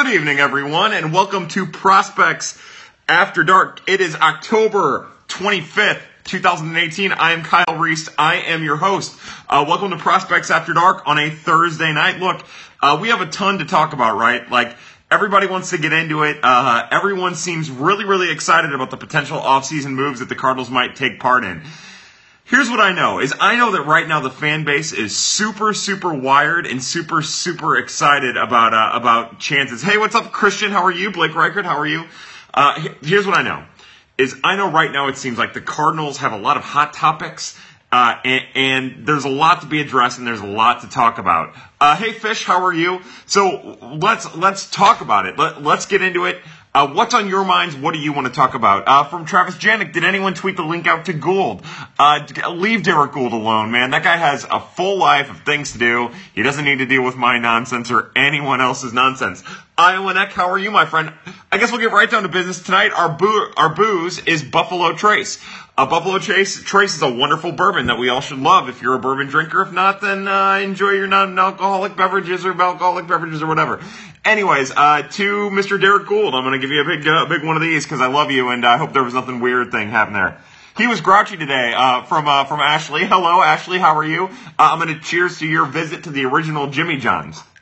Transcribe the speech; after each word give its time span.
Good 0.00 0.14
evening, 0.14 0.38
everyone, 0.38 0.92
and 0.92 1.12
welcome 1.12 1.48
to 1.48 1.66
Prospects 1.66 2.56
After 3.08 3.42
Dark. 3.42 3.80
It 3.88 4.00
is 4.00 4.14
October 4.14 5.08
25th, 5.26 6.00
2018. 6.22 7.10
I 7.10 7.32
am 7.32 7.42
Kyle 7.42 7.76
Reese. 7.76 8.08
I 8.16 8.36
am 8.36 8.62
your 8.62 8.76
host. 8.76 9.18
Uh, 9.48 9.64
welcome 9.66 9.90
to 9.90 9.96
Prospects 9.96 10.52
After 10.52 10.72
Dark 10.72 11.02
on 11.08 11.18
a 11.18 11.30
Thursday 11.30 11.92
night. 11.92 12.20
Look, 12.20 12.46
uh, 12.80 12.96
we 13.00 13.08
have 13.08 13.20
a 13.20 13.26
ton 13.26 13.58
to 13.58 13.64
talk 13.64 13.92
about, 13.92 14.16
right? 14.16 14.48
Like, 14.48 14.76
everybody 15.10 15.48
wants 15.48 15.70
to 15.70 15.78
get 15.78 15.92
into 15.92 16.22
it. 16.22 16.38
Uh, 16.44 16.86
everyone 16.92 17.34
seems 17.34 17.68
really, 17.68 18.04
really 18.04 18.30
excited 18.30 18.72
about 18.72 18.92
the 18.92 18.96
potential 18.96 19.40
offseason 19.40 19.94
moves 19.94 20.20
that 20.20 20.28
the 20.28 20.36
Cardinals 20.36 20.70
might 20.70 20.94
take 20.94 21.18
part 21.18 21.42
in. 21.42 21.60
Here's 22.48 22.70
what 22.70 22.80
I 22.80 22.92
know 22.94 23.18
is 23.20 23.34
I 23.38 23.56
know 23.56 23.72
that 23.72 23.82
right 23.82 24.08
now 24.08 24.20
the 24.20 24.30
fan 24.30 24.64
base 24.64 24.94
is 24.94 25.14
super 25.14 25.74
super 25.74 26.14
wired 26.14 26.66
and 26.66 26.82
super 26.82 27.20
super 27.20 27.76
excited 27.76 28.38
about 28.38 28.72
uh, 28.72 28.98
about 28.98 29.38
chances. 29.38 29.82
Hey, 29.82 29.98
what's 29.98 30.14
up, 30.14 30.32
Christian? 30.32 30.70
How 30.70 30.84
are 30.84 30.90
you? 30.90 31.10
Blake 31.10 31.34
Reichert, 31.34 31.66
how 31.66 31.76
are 31.76 31.86
you? 31.86 32.06
Uh, 32.54 32.88
here's 33.02 33.26
what 33.26 33.36
I 33.36 33.42
know 33.42 33.66
is 34.16 34.34
I 34.42 34.56
know 34.56 34.70
right 34.70 34.90
now 34.90 35.08
it 35.08 35.18
seems 35.18 35.36
like 35.36 35.52
the 35.52 35.60
Cardinals 35.60 36.16
have 36.18 36.32
a 36.32 36.38
lot 36.38 36.56
of 36.56 36.62
hot 36.62 36.94
topics. 36.94 37.58
Uh, 37.90 38.18
and, 38.22 38.44
and, 38.54 39.06
there's 39.06 39.24
a 39.24 39.30
lot 39.30 39.62
to 39.62 39.66
be 39.66 39.80
addressed, 39.80 40.18
and 40.18 40.26
there's 40.26 40.42
a 40.42 40.46
lot 40.46 40.82
to 40.82 40.90
talk 40.90 41.16
about. 41.16 41.54
Uh, 41.80 41.96
hey, 41.96 42.12
Fish, 42.12 42.44
how 42.44 42.62
are 42.64 42.72
you? 42.72 43.00
So 43.24 43.78
let's 44.02 44.34
let's 44.36 44.68
talk 44.68 45.00
about 45.00 45.24
it. 45.24 45.38
Let, 45.38 45.62
let's 45.62 45.86
get 45.86 46.02
into 46.02 46.26
it. 46.26 46.38
Uh, 46.78 46.86
what's 46.86 47.12
on 47.12 47.28
your 47.28 47.44
minds? 47.44 47.74
What 47.74 47.92
do 47.92 47.98
you 47.98 48.12
want 48.12 48.28
to 48.28 48.32
talk 48.32 48.54
about? 48.54 48.86
Uh, 48.86 49.02
from 49.02 49.24
Travis 49.24 49.56
Janik, 49.56 49.92
did 49.92 50.04
anyone 50.04 50.34
tweet 50.34 50.56
the 50.56 50.62
link 50.62 50.86
out 50.86 51.06
to 51.06 51.12
Goold? 51.12 51.64
Uh, 51.98 52.24
leave 52.50 52.84
Derrick 52.84 53.10
Goold 53.10 53.32
alone, 53.32 53.72
man. 53.72 53.90
That 53.90 54.04
guy 54.04 54.16
has 54.16 54.46
a 54.48 54.60
full 54.60 54.96
life 54.96 55.28
of 55.28 55.40
things 55.40 55.72
to 55.72 55.78
do. 55.78 56.10
He 56.36 56.44
doesn't 56.44 56.64
need 56.64 56.78
to 56.78 56.86
deal 56.86 57.02
with 57.02 57.16
my 57.16 57.40
nonsense 57.40 57.90
or 57.90 58.12
anyone 58.14 58.60
else's 58.60 58.92
nonsense. 58.92 59.42
Iowa 59.76 60.14
Neck, 60.14 60.30
how 60.30 60.50
are 60.50 60.58
you, 60.58 60.70
my 60.70 60.86
friend? 60.86 61.12
I 61.50 61.58
guess 61.58 61.72
we'll 61.72 61.80
get 61.80 61.90
right 61.90 62.08
down 62.08 62.22
to 62.22 62.28
business 62.28 62.62
tonight. 62.62 62.92
Our, 62.92 63.08
boo- 63.08 63.52
our 63.56 63.74
booze 63.74 64.20
is 64.20 64.44
Buffalo 64.44 64.92
Trace. 64.92 65.42
A 65.76 65.86
Buffalo 65.86 66.18
Trace, 66.18 66.62
Trace 66.64 66.96
is 66.96 67.02
a 67.02 67.12
wonderful 67.12 67.52
bourbon 67.52 67.86
that 67.86 67.98
we 67.98 68.08
all 68.08 68.20
should 68.20 68.40
love 68.40 68.68
if 68.68 68.82
you're 68.82 68.94
a 68.94 68.98
bourbon 68.98 69.28
drinker. 69.28 69.62
If 69.62 69.72
not, 69.72 70.00
then 70.00 70.26
uh, 70.26 70.54
enjoy 70.54 70.90
your 70.90 71.06
non-alcoholic 71.06 71.96
beverages 71.96 72.44
or 72.44 72.60
alcoholic 72.60 73.06
beverages 73.06 73.44
or 73.44 73.46
whatever. 73.46 73.80
Anyways, 74.24 74.70
uh, 74.72 75.02
to 75.02 75.50
Mr. 75.50 75.80
Derrick 75.80 76.06
Goold, 76.06 76.34
I'm 76.34 76.44
going 76.44 76.52
to 76.52 76.58
give 76.58 76.70
you 76.70 76.82
a 76.82 76.84
big, 76.84 77.06
uh, 77.06 77.26
big 77.26 77.44
one 77.44 77.56
of 77.56 77.62
these 77.62 77.84
because 77.84 78.00
I 78.00 78.08
love 78.08 78.30
you 78.30 78.50
and 78.50 78.64
I 78.64 78.76
hope 78.76 78.92
there 78.92 79.04
was 79.04 79.14
nothing 79.14 79.40
weird 79.40 79.70
thing 79.70 79.88
happening 79.90 80.20
there. 80.20 80.38
He 80.76 80.86
was 80.86 81.00
grouchy 81.00 81.36
today 81.36 81.72
uh, 81.74 82.04
from 82.04 82.28
uh, 82.28 82.44
from 82.44 82.60
Ashley. 82.60 83.04
Hello, 83.04 83.42
Ashley. 83.42 83.78
How 83.78 83.96
are 83.96 84.04
you? 84.04 84.26
Uh, 84.26 84.28
I'm 84.58 84.78
going 84.78 84.94
to 84.94 85.00
cheers 85.00 85.40
to 85.40 85.46
your 85.46 85.66
visit 85.66 86.04
to 86.04 86.10
the 86.10 86.24
original 86.24 86.68
Jimmy 86.68 86.96
John's. 86.98 87.42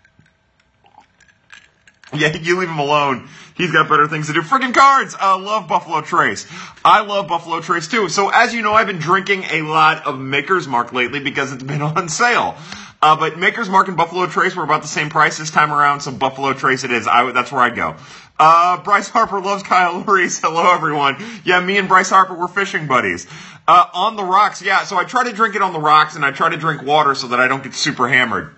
Yeah, 2.14 2.34
you 2.36 2.58
leave 2.58 2.68
him 2.68 2.78
alone. 2.78 3.28
He's 3.56 3.72
got 3.72 3.88
better 3.88 4.06
things 4.06 4.28
to 4.28 4.32
do. 4.32 4.40
Freaking 4.40 4.72
cards! 4.72 5.16
I 5.18 5.36
love 5.36 5.66
Buffalo 5.66 6.02
Trace. 6.02 6.46
I 6.84 7.00
love 7.00 7.26
Buffalo 7.26 7.60
Trace 7.60 7.88
too. 7.88 8.08
So 8.08 8.28
as 8.28 8.54
you 8.54 8.62
know, 8.62 8.72
I've 8.72 8.86
been 8.86 9.00
drinking 9.00 9.42
a 9.44 9.62
lot 9.62 10.06
of 10.06 10.18
Maker's 10.18 10.68
Mark 10.68 10.92
lately 10.92 11.18
because 11.18 11.52
it's 11.52 11.64
been 11.64 11.82
on 11.82 12.08
sale. 12.08 12.56
Uh, 13.02 13.16
but 13.16 13.38
Maker's 13.38 13.68
Mark 13.68 13.88
and 13.88 13.96
Buffalo 13.96 14.26
Trace 14.26 14.56
were 14.56 14.64
about 14.64 14.82
the 14.82 14.88
same 14.88 15.10
price 15.10 15.38
this 15.38 15.50
time 15.50 15.72
around, 15.72 16.00
so 16.00 16.12
Buffalo 16.12 16.52
Trace 16.54 16.84
it 16.84 16.90
is. 16.90 17.06
I, 17.06 17.30
that's 17.32 17.52
where 17.52 17.60
I'd 17.60 17.76
go. 17.76 17.96
Uh, 18.38 18.82
Bryce 18.82 19.08
Harper 19.08 19.40
loves 19.40 19.62
Kyle 19.62 20.02
Reese. 20.02 20.40
Hello, 20.44 20.72
everyone. 20.74 21.16
Yeah, 21.44 21.60
me 21.60 21.78
and 21.78 21.88
Bryce 21.88 22.10
Harper 22.10 22.34
were 22.34 22.48
fishing 22.48 22.86
buddies. 22.86 23.26
Uh, 23.68 23.86
on 23.92 24.16
the 24.16 24.24
rocks, 24.24 24.62
yeah, 24.62 24.84
so 24.84 24.96
I 24.96 25.04
try 25.04 25.24
to 25.24 25.32
drink 25.32 25.56
it 25.56 25.62
on 25.62 25.72
the 25.72 25.80
rocks, 25.80 26.16
and 26.16 26.24
I 26.24 26.30
try 26.30 26.48
to 26.48 26.56
drink 26.56 26.82
water 26.82 27.14
so 27.14 27.28
that 27.28 27.40
I 27.40 27.48
don't 27.48 27.62
get 27.62 27.74
super 27.74 28.08
hammered. 28.08 28.54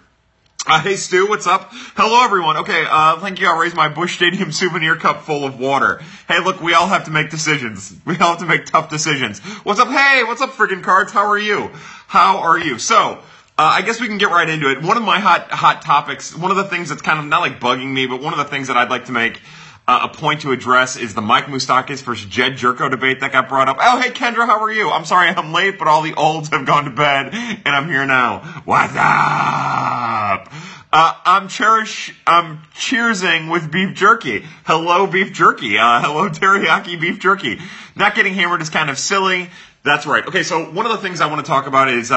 Uh, 0.66 0.80
hey 0.82 0.96
Stu, 0.96 1.26
what's 1.26 1.46
up? 1.46 1.70
Hello 1.96 2.22
everyone. 2.24 2.58
Okay, 2.58 2.84
uh, 2.86 3.18
thank 3.20 3.40
you. 3.40 3.46
I'll 3.46 3.58
raise 3.58 3.74
my 3.74 3.88
Busch 3.88 4.16
Stadium 4.16 4.52
souvenir 4.52 4.96
cup 4.96 5.22
full 5.22 5.46
of 5.46 5.58
water. 5.58 6.02
Hey, 6.26 6.40
look, 6.44 6.60
we 6.60 6.74
all 6.74 6.88
have 6.88 7.04
to 7.04 7.10
make 7.10 7.30
decisions. 7.30 7.94
We 8.04 8.18
all 8.18 8.32
have 8.32 8.40
to 8.40 8.46
make 8.46 8.66
tough 8.66 8.90
decisions. 8.90 9.38
What's 9.64 9.80
up? 9.80 9.88
Hey, 9.88 10.24
what's 10.24 10.42
up, 10.42 10.50
friggin' 10.50 10.82
cards? 10.82 11.10
How 11.10 11.26
are 11.26 11.38
you? 11.38 11.70
How 12.06 12.38
are 12.38 12.58
you? 12.58 12.78
So, 12.78 13.22
uh, 13.58 13.62
I 13.74 13.82
guess 13.82 14.00
we 14.00 14.06
can 14.06 14.18
get 14.18 14.30
right 14.30 14.48
into 14.48 14.70
it. 14.70 14.80
One 14.82 14.96
of 14.96 15.02
my 15.02 15.18
hot 15.18 15.50
hot 15.50 15.82
topics, 15.82 16.34
one 16.34 16.52
of 16.52 16.56
the 16.56 16.64
things 16.64 16.88
that's 16.88 17.02
kind 17.02 17.18
of 17.18 17.24
not 17.26 17.40
like 17.40 17.58
bugging 17.58 17.92
me, 17.92 18.06
but 18.06 18.22
one 18.22 18.32
of 18.32 18.38
the 18.38 18.44
things 18.44 18.68
that 18.68 18.76
I'd 18.76 18.88
like 18.88 19.06
to 19.06 19.12
make 19.12 19.40
uh, 19.88 20.08
a 20.10 20.16
point 20.16 20.42
to 20.42 20.52
address 20.52 20.96
is 20.96 21.14
the 21.14 21.22
Mike 21.22 21.46
Moustakas 21.46 22.02
versus 22.02 22.26
Jed 22.26 22.52
Gyorko 22.52 22.88
debate 22.88 23.18
that 23.20 23.32
got 23.32 23.48
brought 23.48 23.68
up. 23.68 23.78
Oh, 23.80 24.00
hey 24.00 24.10
Kendra, 24.10 24.46
how 24.46 24.62
are 24.62 24.70
you? 24.70 24.90
I'm 24.90 25.04
sorry 25.04 25.28
I'm 25.30 25.52
late, 25.52 25.76
but 25.76 25.88
all 25.88 26.02
the 26.02 26.14
olds 26.14 26.50
have 26.50 26.66
gone 26.66 26.84
to 26.84 26.90
bed, 26.90 27.34
and 27.34 27.68
I'm 27.68 27.88
here 27.88 28.06
now. 28.06 28.62
What's 28.64 28.92
up? 28.92 30.52
Uh, 30.90 31.12
I'm 31.24 31.48
cherish, 31.48 32.14
I'm 32.26 32.62
cheersing 32.74 33.50
with 33.50 33.70
beef 33.70 33.94
jerky. 33.94 34.46
Hello, 34.64 35.06
beef 35.06 35.32
jerky. 35.32 35.76
Uh, 35.76 36.00
hello, 36.00 36.30
teriyaki 36.30 36.98
beef 36.98 37.18
jerky. 37.18 37.60
Not 37.96 38.14
getting 38.14 38.34
hammered 38.34 38.62
is 38.62 38.70
kind 38.70 38.88
of 38.88 38.98
silly. 38.98 39.50
That's 39.88 40.04
right. 40.04 40.26
Okay, 40.26 40.42
so 40.42 40.70
one 40.70 40.84
of 40.84 40.92
the 40.92 40.98
things 40.98 41.22
I 41.22 41.28
want 41.28 41.42
to 41.42 41.50
talk 41.50 41.66
about 41.66 41.88
is 41.88 42.12
uh, 42.12 42.14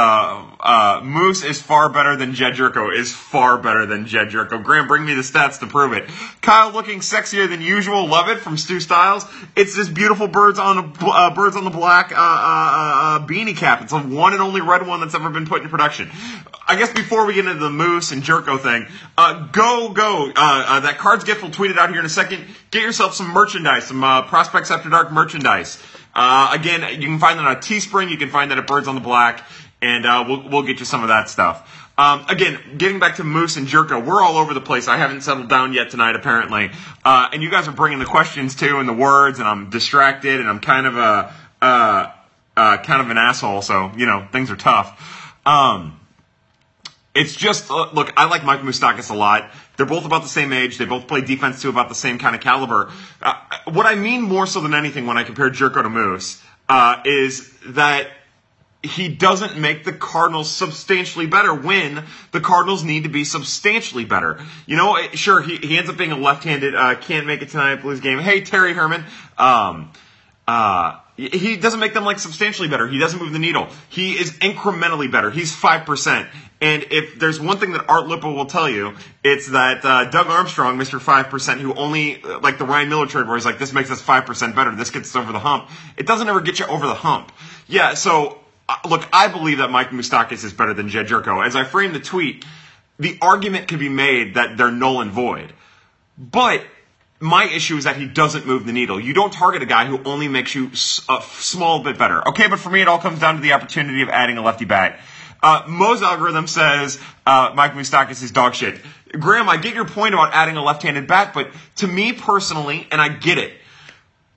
uh, 0.60 1.00
Moose 1.06 1.42
is 1.42 1.62
far 1.62 1.88
better 1.88 2.18
than 2.18 2.34
Jed 2.34 2.56
Gyorko 2.56 2.94
is 2.94 3.14
far 3.14 3.58
better 3.58 3.86
than 3.86 4.08
Jed 4.08 4.28
Gyorko. 4.28 4.62
Graham, 4.62 4.90
bring 4.90 5.06
me 5.06 5.14
the 5.14 5.22
stats 5.22 5.62
to 5.62 5.68
prove 5.68 5.94
it. 5.94 6.10
Kyle 6.42 6.74
looking 6.74 7.00
sexier 7.00 7.48
than 7.48 7.62
usual. 7.62 8.08
Love 8.08 8.28
it 8.28 8.40
from 8.40 8.58
Stu 8.58 8.82
Styles. 8.82 9.26
It's 9.56 9.74
this 9.74 9.88
beautiful 9.88 10.28
birds 10.28 10.60
on 10.60 10.92
the 10.92 11.06
uh, 11.06 11.34
birds 11.34 11.56
on 11.56 11.64
the 11.64 11.70
black 11.70 12.12
uh, 12.12 12.16
uh, 12.16 12.20
uh, 12.20 13.26
beanie 13.26 13.56
cap. 13.56 13.82
It's 13.84 13.94
the 13.94 14.00
one 14.00 14.34
and 14.34 14.42
only 14.42 14.60
red 14.60 14.86
one 14.86 15.00
that's 15.00 15.16
ever 15.16 15.30
been 15.30 15.48
put 15.48 15.62
in 15.62 15.70
production. 15.70 16.12
I 16.68 16.76
guess 16.76 16.92
before 16.92 17.26
we 17.26 17.36
get 17.36 17.46
into 17.46 17.58
the 17.58 17.70
Moose 17.70 18.12
and 18.12 18.22
Gyorko 18.22 18.60
thing, 18.60 18.86
go 19.54 19.94
go. 19.94 20.30
that 20.36 20.98
cards 20.98 21.24
gift 21.24 21.42
will 21.42 21.52
tweet 21.52 21.72
it 21.72 21.80
out 21.80 21.90
here 21.90 22.00
in 22.00 22.06
a 22.06 22.10
second. 22.10 22.44
Get 22.70 22.84
yourself 22.84 23.14
some 23.14 23.30
merchandise, 23.30 23.86
some 23.86 24.02
Prospects 24.28 24.72
After 24.72 24.90
Dark 24.90 25.14
merchandise. 25.14 25.82
Uh, 26.14 26.50
again, 26.54 27.02
you 27.02 27.08
can 27.08 27.20
find 27.20 27.40
that 27.40 27.46
on 27.46 27.56
Teespring. 27.58 28.10
You 28.10 28.18
can 28.18 28.30
find 28.30 28.52
that 28.52 28.58
at 28.58 28.68
Birds 28.68 28.88
on 28.88 28.96
the 28.96 29.02
Black, 29.02 29.46
and 29.82 30.06
uh, 30.06 30.26
we'll 30.28 30.50
we'll 30.50 30.64
get 30.64 30.80
you 30.80 30.86
some 30.86 31.04
of 31.04 31.10
that 31.10 31.30
stuff. 31.30 31.90
Um, 31.98 32.26
again, 32.30 32.60
getting 32.78 33.00
back 33.00 33.18
to 33.18 33.24
Moose 33.24 33.58
and 33.58 33.68
Gyorko, 33.68 34.04
we're 34.04 34.22
all 34.22 34.38
over 34.38 34.54
the 34.54 34.62
place. 34.62 34.88
I 34.88 34.98
haven't 34.98 35.22
settled 35.22 35.50
down 35.50 35.74
yet 35.74 35.92
tonight, 35.92 36.16
apparently, 36.16 36.72
uh, 37.06 37.30
and 37.32 37.44
you 37.44 37.52
guys 37.52 37.68
are 37.68 37.74
bringing 37.74 38.00
the 38.00 38.06
questions 38.06 38.56
too 38.56 38.80
and 38.80 38.90
the 38.90 38.94
words, 38.94 39.40
and 39.40 39.48
I'm 39.48 39.70
distracted, 39.70 40.40
and 40.40 40.50
I'm 40.50 40.60
kind 40.60 40.88
of 40.88 40.98
a 40.98 41.34
uh, 41.62 42.12
uh, 42.58 42.78
kind 42.78 43.02
of 43.02 43.10
an 43.10 43.18
asshole. 43.18 43.62
So 43.62 43.92
you 43.96 44.06
know, 44.06 44.28
things 44.32 44.50
are 44.52 44.56
tough. 44.56 45.38
Um, 45.46 46.00
it's 47.14 47.36
just 47.36 47.70
uh, 47.70 47.90
look, 47.94 48.14
I 48.18 48.26
like 48.26 48.44
Mike 48.44 48.62
Moustakas 48.62 49.12
a 49.12 49.16
lot. 49.16 49.52
They're 49.78 49.86
both 49.86 50.06
about 50.06 50.24
the 50.24 50.30
same 50.30 50.54
age. 50.54 50.78
They 50.78 50.86
both 50.86 51.08
play 51.08 51.22
defense 51.22 51.62
to 51.64 51.70
about 51.70 51.90
the 51.90 51.96
same 51.96 52.20
kind 52.20 52.36
of 52.36 52.42
caliber. 52.42 52.92
What 53.66 53.86
I 53.86 53.96
mean 53.96 54.22
more 54.22 54.48
so 54.48 54.62
than 54.62 54.74
anything 54.74 55.06
when 55.06 55.18
I 55.18 55.24
compare 55.24 55.50
Gyorko 55.50 55.84
to 55.84 55.90
Moose 55.90 56.42
uh, 56.70 57.02
is 57.06 57.52
that 57.68 58.08
he 58.84 59.10
doesn't 59.10 59.58
make 59.58 59.84
the 59.84 59.94
Cardinals 59.94 60.50
substantially 60.50 61.28
better 61.28 61.54
when 61.54 62.04
the 62.32 62.40
Cardinals 62.40 62.84
need 62.84 63.04
to 63.04 63.10
be 63.10 63.24
substantially 63.24 64.06
better. 64.06 64.40
You 64.66 64.78
know, 64.78 64.98
sure, 65.14 65.42
he, 65.42 65.58
he 65.58 65.78
ends 65.78 65.90
up 65.90 65.98
being 65.98 66.12
a 66.12 66.18
left-handed, 66.18 66.74
uh, 66.74 66.96
can't 66.96 67.28
make 67.28 67.42
it 67.42 67.50
tonight, 67.50 67.76
Blues 67.78 68.00
game. 68.00 68.18
Hey, 68.18 68.42
Terry 68.42 68.74
Herman. 68.74 69.04
Um, 69.38 69.92
uh, 70.52 71.00
he 71.16 71.56
doesn't 71.56 71.80
make 71.80 71.94
them 71.94 72.04
like 72.04 72.20
substantially 72.20 72.68
better. 72.68 72.86
He 72.86 73.00
doesn't 73.00 73.20
move 73.22 73.32
the 73.32 73.40
needle. 73.40 73.70
He 73.88 74.14
is 74.14 74.32
incrementally 74.40 75.10
better. 75.10 75.32
He's 75.32 75.56
5%. 75.56 76.28
And 76.60 76.86
if 76.92 77.18
there's 77.18 77.40
one 77.40 77.58
thing 77.58 77.72
that 77.72 77.86
Art 77.88 78.06
Lippa 78.08 78.36
will 78.36 78.48
tell 78.48 78.70
you, 78.70 78.96
it's 79.24 79.50
that 79.52 79.86
uh, 79.86 80.06
Doug 80.10 80.28
Armstrong, 80.28 80.78
Mr. 80.78 81.00
5%, 81.00 81.60
who 81.60 81.74
only, 81.74 82.22
uh, 82.22 82.40
like 82.40 82.58
the 82.58 82.66
Ryan 82.66 82.90
Miller 82.90 83.08
trade 83.08 83.28
where 83.28 83.38
he's 83.38 83.46
like, 83.46 83.60
this 83.60 83.72
makes 83.72 83.90
us 83.92 84.02
5% 84.02 84.54
better, 84.54 84.76
this 84.76 84.90
gets 84.90 85.10
us 85.10 85.16
over 85.16 85.32
the 85.32 85.40
hump. 85.40 85.70
It 85.96 86.06
doesn't 86.06 86.28
ever 86.28 86.42
get 86.42 86.60
you 86.60 86.66
over 86.66 86.86
the 86.86 86.96
hump. 86.96 87.32
Yeah, 87.68 87.94
so, 87.94 88.40
uh, 88.68 88.78
look, 88.90 89.08
I 89.14 89.30
believe 89.30 89.60
that 89.60 89.72
Mike 89.72 89.92
Moustakas 89.92 90.44
is 90.44 90.52
better 90.52 90.74
than 90.74 90.90
Jed 90.90 91.08
Gyorko. 91.08 91.46
As 91.46 91.56
I 91.56 91.64
frame 91.64 91.94
the 91.94 92.02
tweet, 92.02 92.44
the 93.00 93.18
argument 93.22 93.70
can 93.70 93.80
be 93.80 93.90
made 93.90 94.36
that 94.36 94.58
they're 94.58 94.72
null 94.72 95.00
and 95.00 95.12
void. 95.12 95.54
But 96.18 96.66
my 97.22 97.46
issue 97.46 97.78
is 97.78 97.84
that 97.84 97.96
he 97.96 98.08
doesn't 98.08 98.46
move 98.46 98.66
the 98.66 98.74
needle. 98.74 99.00
You 99.00 99.14
don't 99.14 99.32
target 99.32 99.62
a 99.62 99.66
guy 99.68 99.86
who 99.86 100.02
only 100.04 100.28
makes 100.28 100.56
you 100.56 100.68
a 100.68 101.22
small 101.22 101.84
bit 101.84 101.98
better. 101.98 102.28
Okay, 102.30 102.48
but 102.48 102.60
for 102.60 102.70
me, 102.70 102.82
it 102.82 102.88
all 102.88 103.00
comes 103.00 103.20
down 103.20 103.36
to 103.36 103.42
the 103.42 103.54
opportunity 103.54 104.02
of 104.02 104.10
adding 104.10 104.38
a 104.38 104.42
lefty 104.42 104.66
bat. 104.66 105.00
Uh, 105.44 105.64
Mo's 105.68 106.02
algorithm 106.02 106.48
says 106.48 107.00
uh, 107.26 107.52
Mike 107.56 107.74
Moustakas 107.74 108.24
is 108.24 108.32
dog 108.32 108.56
shit. 108.56 108.80
Graham, 109.12 109.50
I 109.50 109.58
get 109.58 109.74
your 109.74 109.86
point 109.86 110.14
about 110.14 110.34
adding 110.34 110.56
a 110.56 110.64
left-handed 110.64 111.08
bat, 111.08 111.34
but 111.34 111.52
to 111.78 111.88
me 111.88 112.14
personally, 112.14 112.88
and 112.92 113.02
I 113.02 113.10
get 113.10 113.38
it, 113.38 113.54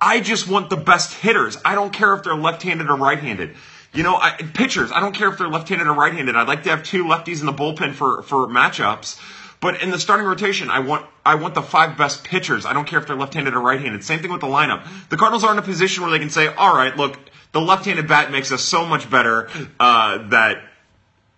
I 0.00 0.20
just 0.20 0.48
want 0.48 0.70
the 0.70 0.76
best 0.76 1.14
hitters. 1.14 1.56
I 1.64 1.74
don't 1.74 1.92
care 1.92 2.14
if 2.14 2.24
they're 2.24 2.34
left-handed 2.34 2.88
or 2.88 2.96
right-handed. 2.96 3.54
You 3.92 4.02
know, 4.02 4.16
I, 4.16 4.32
pitchers, 4.32 4.90
I 4.92 5.00
don't 5.00 5.14
care 5.14 5.30
if 5.30 5.38
they're 5.38 5.48
left-handed 5.48 5.86
or 5.86 5.94
right-handed. 5.94 6.34
I'd 6.34 6.48
like 6.48 6.64
to 6.64 6.70
have 6.70 6.82
two 6.82 7.04
lefties 7.04 7.40
in 7.40 7.46
the 7.46 7.52
bullpen 7.52 7.94
for, 7.94 8.22
for 8.22 8.48
matchups. 8.48 9.20
But 9.64 9.82
in 9.82 9.90
the 9.90 9.98
starting 9.98 10.26
rotation, 10.26 10.68
I 10.68 10.80
want 10.80 11.06
I 11.24 11.36
want 11.36 11.54
the 11.54 11.62
five 11.62 11.96
best 11.96 12.22
pitchers. 12.22 12.66
I 12.66 12.74
don't 12.74 12.86
care 12.86 12.98
if 12.98 13.06
they're 13.06 13.16
left-handed 13.16 13.54
or 13.54 13.60
right-handed. 13.60 14.04
Same 14.04 14.20
thing 14.20 14.30
with 14.30 14.42
the 14.42 14.46
lineup. 14.46 14.86
The 15.08 15.16
Cardinals 15.16 15.42
are 15.42 15.52
in 15.52 15.58
a 15.58 15.62
position 15.62 16.02
where 16.02 16.12
they 16.12 16.18
can 16.18 16.28
say, 16.28 16.48
"All 16.48 16.76
right, 16.76 16.94
look, 16.94 17.18
the 17.52 17.62
left-handed 17.62 18.06
bat 18.06 18.30
makes 18.30 18.52
us 18.52 18.60
so 18.60 18.84
much 18.84 19.08
better 19.08 19.48
uh, 19.80 20.28
that 20.28 20.58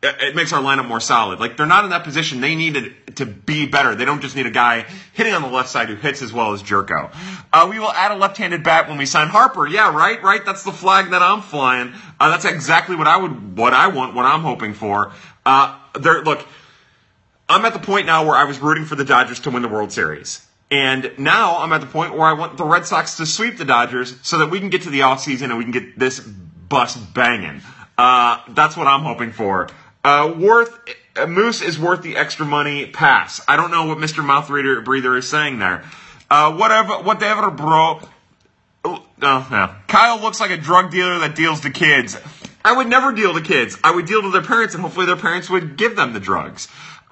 it 0.03 0.35
makes 0.35 0.53
our 0.53 0.61
lineup 0.61 0.89
more 0.89 0.99
solid. 0.99 1.39
Like 1.39 1.57
they're 1.57 1.67
not 1.67 1.85
in 1.85 1.91
that 1.91 2.03
position. 2.03 2.41
They 2.41 2.57
need 2.57 2.97
to 3.15 3.27
be 3.27 3.69
better. 3.69 3.95
They 3.95 4.05
don't 4.05 4.21
just 4.21 4.35
need 4.35 4.47
a 4.47 4.51
guy 4.51 4.87
hitting 5.13 5.33
on 5.33 5.43
the 5.43 5.49
left 5.49 5.69
side 5.69 5.89
who 5.89 5.95
hits 5.95 6.21
as 6.21 6.33
well 6.33 6.53
as 6.53 6.65
Gyorko. 6.65 7.15
Uh, 7.53 7.69
we 7.71 7.79
will 7.79 7.93
add 7.93 8.11
a 8.11 8.17
left-handed 8.17 8.65
bat 8.65 8.89
when 8.89 8.99
we 8.99 9.07
sign 9.07 9.29
Harper. 9.29 9.69
Yeah, 9.69 9.95
right, 9.95 10.21
right. 10.21 10.45
That's 10.45 10.65
the 10.65 10.73
flag 10.73 11.11
that 11.11 11.23
I'm 11.23 11.43
flying. 11.43 11.95
Uh, 12.19 12.31
that's 12.31 12.45
exactly 12.45 12.97
what 12.97 13.07
I 13.07 13.19
would, 13.19 13.57
what 13.57 13.73
I 13.73 13.87
want, 13.87 14.17
what 14.17 14.25
I'm 14.25 14.43
hoping 14.43 14.75
for. 14.75 15.13
Uh, 15.45 15.79
there, 15.95 16.25
look, 16.25 16.45
I'm 17.49 17.65
at 17.65 17.73
the 17.73 17.79
point 17.79 18.07
now 18.07 18.27
where 18.27 18.35
I 18.35 18.45
was 18.45 18.59
rooting 18.59 18.85
for 18.85 18.97
the 18.97 19.05
Dodgers 19.05 19.41
to 19.41 19.51
win 19.51 19.63
the 19.63 19.69
World 19.69 19.93
Series. 19.93 20.45
And 20.71 21.13
now 21.17 21.59
I'm 21.59 21.73
at 21.73 21.81
the 21.81 21.87
point 21.87 22.15
where 22.15 22.27
I 22.27 22.33
want 22.33 22.57
the 22.57 22.65
Red 22.65 22.87
Sox 22.87 23.17
to 23.19 23.27
sweep 23.27 23.57
the 23.57 23.65
Dodgers 23.65 24.17
so 24.23 24.39
that 24.39 24.51
we 24.51 24.59
can 24.59 24.69
get 24.69 24.83
to 24.83 24.91
the 24.91 25.01
offseason 25.01 25.45
and 25.45 25.59
we 25.59 25.65
can 25.65 25.73
get 25.73 25.99
this 25.99 26.19
bus 26.19 26.97
banging. 26.97 27.63
Uh, 27.97 28.41
that's 28.49 28.77
what 28.77 28.89
I'm 28.89 29.03
hoping 29.03 29.31
for. 29.31 29.69
Uh, 30.03 30.35
worth 30.37 30.77
uh, 31.17 31.27
Moose 31.27 31.63
is 31.63 31.79
worth 31.79 32.03
the 32.03 32.17
extra 32.17 32.45
money. 32.45 32.87
Pass. 32.87 33.41
I 33.47 33.57
don't 33.57 33.71
know 33.71 33.87
what 33.87 33.99
Mr. 33.99 34.25
Mouth 34.25 34.51
Reader 34.51 34.81
Breather 34.81 35.17
is 35.17 35.29
saying 35.29 35.61
there. 35.61 35.85
Uh, 36.29 36.53
whatever, 36.53 36.95
whatever, 36.95 37.51
bro. 37.51 38.01
Oh, 38.85 39.05
yeah. 39.23 39.77
Kyle 39.87 40.21
looks 40.21 40.41
like 40.41 40.51
a 40.51 40.57
drug 40.57 40.91
dealer 40.91 41.21
that 41.21 41.37
deals 41.37 41.61
to 41.61 41.71
kids. 41.71 42.17
I 42.65 42.73
would 42.73 42.89
never 42.89 43.13
deal 43.13 43.35
to 43.35 43.41
kids. 43.41 43.79
I 43.85 43.93
would 43.93 44.07
deal 44.07 44.23
to 44.23 44.31
their 44.31 44.43
parents, 44.43 44.75
and 44.75 44.83
hopefully 44.83 45.07
their 45.07 45.17
parents 45.17 45.49
would 45.49 45.77
give 45.77 45.95
them 45.95 46.13
the 46.13 46.21
drugs. 46.21 46.67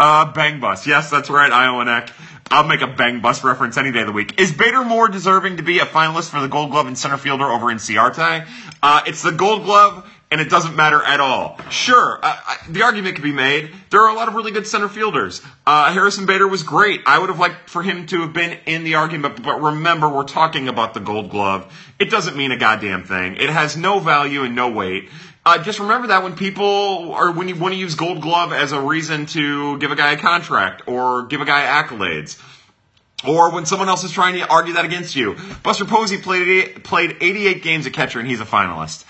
Uh, 0.05 0.31
bang 0.31 0.61
bus. 0.61 0.87
Yes, 0.87 1.09
that's 1.09 1.31
right, 1.31 1.51
Iowanek. 1.51 2.11
I'll 2.51 2.67
make 2.69 2.83
a 2.83 2.87
bang 2.87 3.21
bus 3.21 3.43
reference 3.43 3.79
any 3.79 3.91
day 3.91 4.03
of 4.03 4.07
the 4.07 4.13
week. 4.13 4.39
Is 4.39 4.53
Bader 4.53 4.85
more 4.85 5.09
deserving 5.09 5.57
to 5.57 5.63
be 5.63 5.79
a 5.79 5.87
finalist 5.87 6.29
for 6.29 6.43
the 6.43 6.47
Gold 6.47 6.73
Glove 6.73 6.87
and 6.87 6.99
center 6.99 7.17
fielder 7.17 7.47
over 7.47 7.69
Inciarte? 7.69 8.47
Uh, 8.83 9.01
it's 9.07 9.23
the 9.23 9.33
Gold 9.33 9.65
Glove 9.65 10.07
and 10.31 10.43
it 10.43 10.51
doesn't 10.51 10.77
matter 10.77 11.03
at 11.03 11.21
all. 11.21 11.59
Sure, 11.71 12.19
uh, 12.23 12.37
the 12.69 12.83
argument 12.83 13.15
could 13.15 13.25
be 13.25 13.33
made. 13.33 13.71
There 13.89 14.03
are 14.03 14.11
a 14.11 14.15
lot 14.15 14.29
of 14.29 14.35
really 14.35 14.51
good 14.51 14.67
center 14.67 14.89
fielders. 14.89 15.41
Uh, 15.67 15.91
Harrison 15.91 16.27
Bader 16.27 16.47
was 16.47 16.65
great. 16.65 17.01
I 17.07 17.19
would 17.19 17.31
have 17.31 17.39
liked 17.39 17.71
for 17.71 17.83
him 17.83 18.05
to 18.09 18.21
have 18.23 18.35
been 18.35 18.59
in 18.67 18.85
the 18.85 18.97
argument, 18.97 19.43
but 19.43 19.63
remember, 19.63 20.09
we're 20.09 20.25
talking 20.25 20.69
about 20.69 20.93
the 20.93 21.01
gold 21.01 21.31
glove. 21.31 21.73
It 21.99 22.11
doesn't 22.11 22.37
mean 22.37 22.53
a 22.53 22.59
goddamn 22.59 23.05
thing. 23.05 23.37
It 23.37 23.49
has 23.49 23.77
no 23.77 24.01
value 24.01 24.43
and 24.43 24.55
no 24.55 24.71
weight. 24.71 25.09
Uh, 25.47 25.63
just 25.63 25.79
remember 25.79 26.09
that 26.09 26.23
when 26.23 26.37
people 26.37 26.65
or 26.65 27.33
when 27.33 27.49
you 27.49 27.55
want 27.55 27.75
to 27.75 27.79
use 27.79 27.95
gold 27.95 28.23
glove 28.23 28.53
as 28.53 28.73
a 28.73 28.81
reason 28.81 29.27
to 29.27 29.79
give 29.79 29.91
a 29.91 29.97
guy 29.97 30.13
a 30.13 30.17
contract 30.17 30.89
or 30.89 31.27
give 31.27 31.43
a 31.43 31.45
guy 31.45 31.83
accolades. 31.83 32.41
Or 33.27 33.53
when 33.53 33.67
someone 33.67 33.89
else 33.89 34.05
is 34.05 34.11
trying 34.11 34.35
to 34.35 34.49
argue 34.49 34.75
that 34.75 34.85
against 34.85 35.17
you. 35.17 35.37
Buster 35.63 35.85
Posey 35.85 36.19
played, 36.19 36.83
played 36.85 37.17
88 37.21 37.63
games 37.63 37.87
at 37.87 37.93
catcher 37.93 38.21
and 38.21 38.29
he's 38.29 38.41
a 38.41 38.45
finalist. 38.45 39.05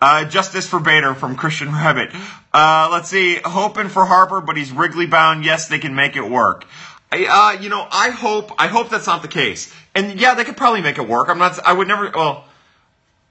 Uh, 0.00 0.24
justice 0.24 0.66
for 0.66 0.80
Bader 0.80 1.14
from 1.14 1.36
Christian 1.36 1.68
Rabbit. 1.72 2.10
Uh, 2.54 2.88
let's 2.90 3.08
see. 3.08 3.36
Hoping 3.44 3.88
for 3.88 4.04
Harper, 4.04 4.40
but 4.40 4.56
he's 4.56 4.72
Wrigley 4.72 5.06
bound. 5.06 5.44
Yes, 5.44 5.68
they 5.68 5.78
can 5.78 5.94
make 5.94 6.16
it 6.16 6.28
work. 6.28 6.66
Uh, 7.12 7.56
you 7.60 7.68
know, 7.68 7.86
I 7.90 8.10
hope, 8.10 8.52
I 8.58 8.68
hope 8.68 8.88
that's 8.88 9.06
not 9.06 9.22
the 9.22 9.28
case. 9.28 9.74
And 9.94 10.20
yeah, 10.20 10.34
they 10.34 10.44
could 10.44 10.56
probably 10.56 10.80
make 10.80 10.98
it 10.98 11.06
work. 11.06 11.28
I'm 11.28 11.38
not, 11.38 11.58
I 11.64 11.72
would 11.72 11.88
never, 11.88 12.10
well, 12.14 12.44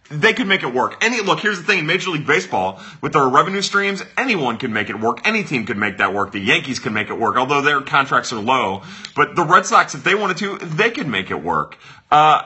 they 0.09 0.33
could 0.33 0.47
make 0.47 0.63
it 0.63 0.73
work. 0.73 1.03
Any, 1.03 1.21
look, 1.21 1.39
here's 1.39 1.57
the 1.57 1.63
thing 1.63 1.79
in 1.79 1.85
Major 1.85 2.09
League 2.09 2.25
Baseball, 2.25 2.81
with 3.01 3.13
their 3.13 3.27
revenue 3.27 3.61
streams, 3.61 4.03
anyone 4.17 4.57
can 4.57 4.73
make 4.73 4.89
it 4.89 4.99
work. 4.99 5.27
Any 5.27 5.43
team 5.43 5.65
could 5.65 5.77
make 5.77 5.97
that 5.97 6.13
work. 6.13 6.31
The 6.31 6.39
Yankees 6.39 6.79
can 6.79 6.93
make 6.93 7.09
it 7.09 7.17
work, 7.17 7.37
although 7.37 7.61
their 7.61 7.81
contracts 7.81 8.33
are 8.33 8.39
low. 8.39 8.81
But 9.15 9.35
the 9.35 9.43
Red 9.43 9.65
Sox, 9.65 9.95
if 9.95 10.03
they 10.03 10.15
wanted 10.15 10.37
to, 10.37 10.57
they 10.57 10.91
could 10.91 11.07
make 11.07 11.31
it 11.31 11.41
work. 11.41 11.77
Uh, 12.11 12.43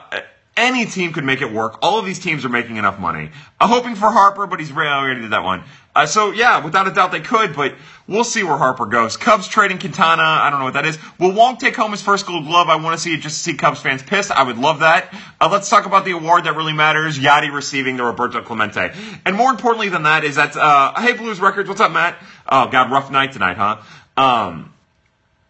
any 0.56 0.86
team 0.86 1.12
could 1.12 1.24
make 1.24 1.40
it 1.42 1.52
work. 1.52 1.78
All 1.82 1.98
of 1.98 2.06
these 2.06 2.18
teams 2.18 2.44
are 2.44 2.48
making 2.48 2.76
enough 2.76 2.98
money. 2.98 3.30
I'm 3.60 3.68
hoping 3.68 3.96
for 3.96 4.10
Harper, 4.10 4.46
but 4.46 4.60
he's 4.60 4.70
already 4.70 5.22
did 5.22 5.30
that 5.30 5.42
one. 5.42 5.64
Uh, 5.94 6.06
so 6.06 6.32
yeah, 6.32 6.64
without 6.64 6.88
a 6.88 6.90
doubt 6.90 7.12
they 7.12 7.20
could, 7.20 7.54
but 7.54 7.74
we'll 8.08 8.24
see 8.24 8.42
where 8.42 8.56
Harper 8.56 8.86
goes. 8.86 9.16
Cubs 9.16 9.46
trading 9.46 9.78
Quintana. 9.78 10.22
I 10.22 10.50
don't 10.50 10.58
know 10.58 10.64
what 10.64 10.74
that 10.74 10.86
is. 10.86 10.98
Will 11.20 11.32
Wong 11.32 11.56
take 11.56 11.76
home 11.76 11.92
his 11.92 12.02
first 12.02 12.26
Gold 12.26 12.46
Glove? 12.46 12.68
I 12.68 12.76
want 12.76 12.96
to 12.96 13.00
see 13.00 13.14
it 13.14 13.20
just 13.20 13.36
to 13.36 13.42
see 13.42 13.56
Cubs 13.56 13.80
fans 13.80 14.02
pissed. 14.02 14.32
I 14.32 14.42
would 14.42 14.58
love 14.58 14.80
that. 14.80 15.14
Uh, 15.40 15.48
let's 15.50 15.68
talk 15.68 15.86
about 15.86 16.04
the 16.04 16.10
award 16.10 16.44
that 16.44 16.56
really 16.56 16.72
matters. 16.72 17.18
Yadi 17.18 17.52
receiving 17.52 17.96
the 17.96 18.02
Roberto 18.02 18.42
Clemente, 18.42 18.92
and 19.24 19.36
more 19.36 19.50
importantly 19.50 19.88
than 19.88 20.02
that 20.02 20.24
is 20.24 20.36
that 20.36 20.56
uh, 20.56 21.00
hey 21.00 21.12
Blues 21.12 21.40
Records, 21.40 21.68
what's 21.68 21.80
up, 21.80 21.92
Matt? 21.92 22.16
Oh 22.48 22.66
God, 22.66 22.90
rough 22.90 23.10
night 23.10 23.32
tonight, 23.32 23.56
huh? 23.56 23.80
Um, 24.16 24.73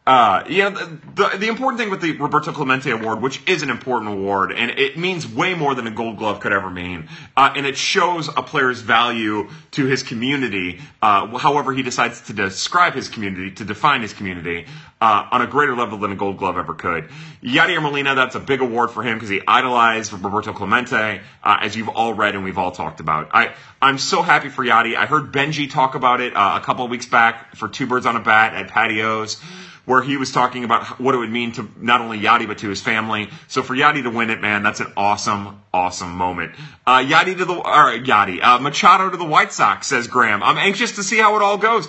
uh, 0.06 0.44
yeah, 0.50 0.68
the, 0.68 0.98
the, 1.14 1.38
the, 1.38 1.48
important 1.48 1.80
thing 1.80 1.88
with 1.88 2.02
the 2.02 2.12
Roberto 2.18 2.52
Clemente 2.52 2.90
Award, 2.90 3.22
which 3.22 3.40
is 3.48 3.62
an 3.62 3.70
important 3.70 4.12
award, 4.12 4.52
and 4.52 4.70
it 4.72 4.98
means 4.98 5.26
way 5.26 5.54
more 5.54 5.74
than 5.74 5.86
a 5.86 5.90
gold 5.90 6.18
glove 6.18 6.40
could 6.40 6.52
ever 6.52 6.68
mean, 6.68 7.08
uh, 7.34 7.54
and 7.56 7.64
it 7.64 7.78
shows 7.78 8.28
a 8.28 8.42
player's 8.42 8.82
value 8.82 9.48
to 9.70 9.86
his 9.86 10.02
community, 10.02 10.78
uh, 11.00 11.38
however 11.38 11.72
he 11.72 11.82
decides 11.82 12.20
to 12.22 12.34
describe 12.34 12.92
his 12.92 13.08
community, 13.08 13.52
to 13.52 13.64
define 13.64 14.02
his 14.02 14.12
community, 14.12 14.66
uh, 15.00 15.26
on 15.32 15.40
a 15.40 15.46
greater 15.46 15.74
level 15.74 15.96
than 15.96 16.12
a 16.12 16.16
gold 16.16 16.36
glove 16.36 16.58
ever 16.58 16.74
could. 16.74 17.08
Yadier 17.42 17.80
Molina, 17.80 18.14
that's 18.14 18.34
a 18.34 18.40
big 18.40 18.60
award 18.60 18.90
for 18.90 19.02
him 19.02 19.16
because 19.16 19.30
he 19.30 19.40
idolized 19.48 20.12
Roberto 20.12 20.52
Clemente, 20.52 21.22
uh, 21.42 21.56
as 21.62 21.74
you've 21.74 21.88
all 21.88 22.12
read 22.12 22.34
and 22.34 22.44
we've 22.44 22.58
all 22.58 22.72
talked 22.72 23.00
about. 23.00 23.30
I, 23.32 23.54
I'm 23.80 23.96
so 23.96 24.20
happy 24.20 24.50
for 24.50 24.62
Yadi. 24.62 24.96
I 24.96 25.06
heard 25.06 25.32
Benji 25.32 25.70
talk 25.70 25.94
about 25.94 26.20
it 26.20 26.36
uh, 26.36 26.58
a 26.60 26.64
couple 26.64 26.84
of 26.84 26.90
weeks 26.90 27.06
back 27.06 27.56
for 27.56 27.68
Two 27.68 27.86
Birds 27.86 28.04
on 28.04 28.16
a 28.16 28.20
Bat 28.20 28.52
at 28.52 28.70
Patios 28.70 29.40
where 29.84 30.02
he 30.02 30.16
was 30.16 30.32
talking 30.32 30.64
about 30.64 31.00
what 31.00 31.14
it 31.14 31.18
would 31.18 31.30
mean 31.30 31.52
to 31.52 31.68
not 31.76 32.00
only 32.00 32.18
Yadi 32.18 32.46
but 32.46 32.58
to 32.58 32.68
his 32.68 32.80
family. 32.80 33.28
So 33.48 33.62
for 33.62 33.74
Yadi 33.74 34.02
to 34.02 34.10
win 34.10 34.30
it, 34.30 34.40
man, 34.40 34.62
that's 34.62 34.80
an 34.80 34.92
awesome, 34.96 35.62
awesome 35.72 36.10
moment. 36.10 36.52
Uh, 36.86 37.02
to 37.24 37.44
the 37.44 37.54
or 37.54 38.42
uh, 38.42 38.58
Machado 38.58 39.10
to 39.10 39.16
the 39.16 39.24
White 39.24 39.52
Sox 39.52 39.86
says 39.86 40.08
Graham. 40.08 40.42
I'm 40.42 40.58
anxious 40.58 40.92
to 40.96 41.02
see 41.02 41.18
how 41.18 41.36
it 41.36 41.42
all 41.42 41.58
goes. 41.58 41.88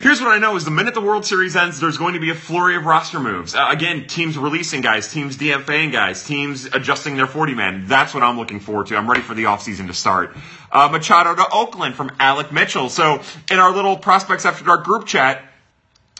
Here's 0.00 0.20
what 0.20 0.32
I 0.32 0.38
know 0.38 0.56
is 0.56 0.66
the 0.66 0.70
minute 0.70 0.92
the 0.92 1.00
World 1.00 1.24
Series 1.24 1.56
ends, 1.56 1.80
there's 1.80 1.96
going 1.96 2.12
to 2.12 2.20
be 2.20 2.28
a 2.28 2.34
flurry 2.34 2.76
of 2.76 2.84
roster 2.84 3.20
moves. 3.20 3.54
Uh, 3.54 3.68
again, 3.70 4.06
teams 4.06 4.36
releasing 4.36 4.82
guys, 4.82 5.10
teams 5.10 5.38
DFAing 5.38 5.92
guys, 5.92 6.26
teams 6.26 6.66
adjusting 6.66 7.16
their 7.16 7.28
40 7.28 7.54
man. 7.54 7.86
That's 7.86 8.12
what 8.12 8.22
I'm 8.22 8.36
looking 8.36 8.60
forward 8.60 8.88
to. 8.88 8.96
I'm 8.96 9.08
ready 9.08 9.22
for 9.22 9.34
the 9.34 9.44
offseason 9.44 9.86
to 9.86 9.94
start. 9.94 10.36
Uh, 10.70 10.88
Machado 10.90 11.34
to 11.34 11.46
Oakland 11.50 11.94
from 11.94 12.10
Alec 12.18 12.52
Mitchell. 12.52 12.90
So 12.90 13.22
in 13.50 13.58
our 13.58 13.72
little 13.72 13.96
prospects 13.96 14.44
after 14.44 14.64
dark 14.64 14.84
group 14.84 15.06
chat, 15.06 15.42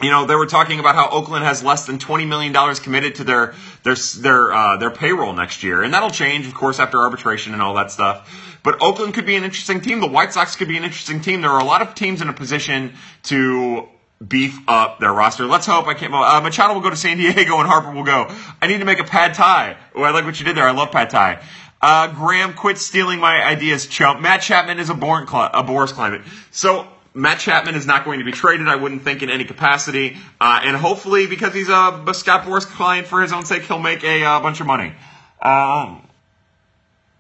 you 0.03 0.11
know, 0.11 0.27
they 0.27 0.35
were 0.35 0.47
talking 0.47 0.81
about 0.81 0.97
how 0.97 1.09
Oakland 1.11 1.45
has 1.45 1.63
less 1.63 1.87
than 1.87 1.99
twenty 1.99 2.25
million 2.25 2.53
dollars 2.53 2.81
committed 2.81 3.17
to 3.17 3.25
their 3.25 3.55
their 3.85 3.95
their 3.95 4.53
uh, 4.53 4.77
their 4.77 4.91
payroll 4.91 5.33
next 5.33 5.63
year, 5.63 5.83
and 5.83 5.95
that'll 5.95 6.11
change, 6.11 6.47
of 6.47 6.55
course, 6.55 6.81
after 6.81 6.99
arbitration 6.99 7.53
and 7.53 7.63
all 7.63 7.75
that 7.75 7.91
stuff. 7.93 8.59
But 8.65 8.83
Oakland 8.83 9.15
could 9.15 9.27
be 9.27 9.37
an 9.37 9.45
interesting 9.45 9.81
team. 9.81 10.01
The 10.01 10.09
White 10.09 10.33
Sox 10.33 10.57
could 10.57 10.69
be 10.69 10.77
an 10.77 10.85
interesting 10.85 11.21
team. 11.21 11.43
There 11.43 11.51
are 11.51 11.61
a 11.61 11.65
lot 11.65 11.81
of 11.81 11.95
teams 11.95 12.23
in 12.23 12.29
a 12.29 12.33
position 12.33 12.95
to 13.25 13.89
beef 14.27 14.59
up 14.67 14.99
their 15.01 15.13
roster. 15.13 15.47
Let's 15.47 15.67
hope 15.67 15.87
I 15.87 15.95
can't. 15.95 16.13
Uh, 16.13 16.41
Machado 16.41 16.75
will 16.75 16.81
go 16.81 16.91
to 16.91 16.97
San 16.97 17.19
Diego 17.19 17.59
and 17.59 17.69
Harper 17.69 17.93
will 17.93 18.05
go. 18.05 18.35
I 18.61 18.67
need 18.67 18.79
to 18.79 18.85
make 18.85 18.99
a 18.99 19.05
pad 19.05 19.35
thai. 19.35 19.77
Oh, 19.95 20.03
I 20.03 20.11
like 20.11 20.25
what 20.25 20.41
you 20.41 20.47
did 20.47 20.57
there. 20.57 20.67
I 20.67 20.73
love 20.73 20.91
pad 20.91 21.11
thai. 21.11 21.43
Uh, 21.81 22.09
Graham, 22.15 22.55
quit 22.55 22.79
stealing 22.79 23.21
my 23.21 23.45
ideas, 23.45 23.87
chump. 23.87 24.21
Matt 24.21 24.41
Chapman 24.41 24.79
is 24.79 24.89
a 24.89 24.95
born 24.95 25.27
cl- 25.27 25.51
a 25.53 25.63
Boras 25.63 25.93
climate. 25.93 26.23
So 26.51 26.89
Matt 27.15 27.39
Chapman 27.39 27.77
is 27.77 27.87
not 27.87 28.05
going 28.05 28.19
to 28.19 28.25
be 28.25 28.33
traded, 28.33 28.67
I 28.67 28.75
wouldn't 28.75 29.03
think, 29.03 29.23
in 29.23 29.31
any 29.31 29.45
capacity. 29.45 30.17
Uh, 30.41 30.61
and 30.65 30.77
hopefully, 30.77 31.29
because 31.29 31.55
he's 31.55 31.69
a, 31.69 32.05
Scott 32.13 32.45
Boras 32.45 32.67
client 32.67 33.07
for 33.07 33.23
his 33.23 33.33
own 33.33 33.45
sake, 33.45 33.63
he'll 33.63 33.79
make 33.79 34.03
a 34.03 34.25
uh, 34.25 34.41
bunch 34.41 34.61
of 34.61 34.67
money. 34.67 34.93
Um, 35.41 36.03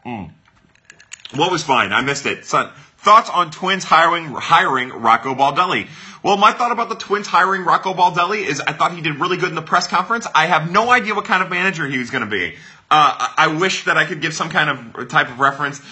mm. 0.04 0.30
What 1.34 1.52
was 1.52 1.62
fine? 1.62 1.92
I 1.92 2.02
missed 2.02 2.26
it. 2.26 2.44
Thoughts 2.44 3.28
on 3.30 3.50
Twins 3.50 3.84
hiring 3.84 4.26
hiring 4.32 4.88
Rocco 4.88 5.34
Baldelli? 5.34 5.88
Well, 6.22 6.38
my 6.38 6.52
thought 6.52 6.72
about 6.72 6.88
the 6.88 6.94
Twins 6.94 7.26
hiring 7.26 7.64
Rocco 7.64 7.92
Baldelli 7.92 8.46
is 8.46 8.60
I 8.60 8.72
thought 8.72 8.94
he 8.94 9.02
did 9.02 9.20
really 9.20 9.36
good 9.36 9.50
in 9.50 9.54
the 9.54 9.62
press 9.62 9.86
conference. 9.86 10.26
I 10.34 10.46
have 10.46 10.72
no 10.72 10.90
idea 10.90 11.14
what 11.14 11.26
kind 11.26 11.42
of 11.42 11.50
manager 11.50 11.86
he 11.86 11.98
was 11.98 12.10
going 12.10 12.24
to 12.24 12.30
be. 12.30 12.56
Uh, 12.90 13.28
I 13.36 13.48
wish 13.48 13.84
that 13.84 13.98
I 13.98 14.06
could 14.06 14.22
give 14.22 14.32
some 14.32 14.48
kind 14.48 14.70
of 14.70 15.08
type 15.08 15.28
of 15.28 15.38
reference 15.38 15.82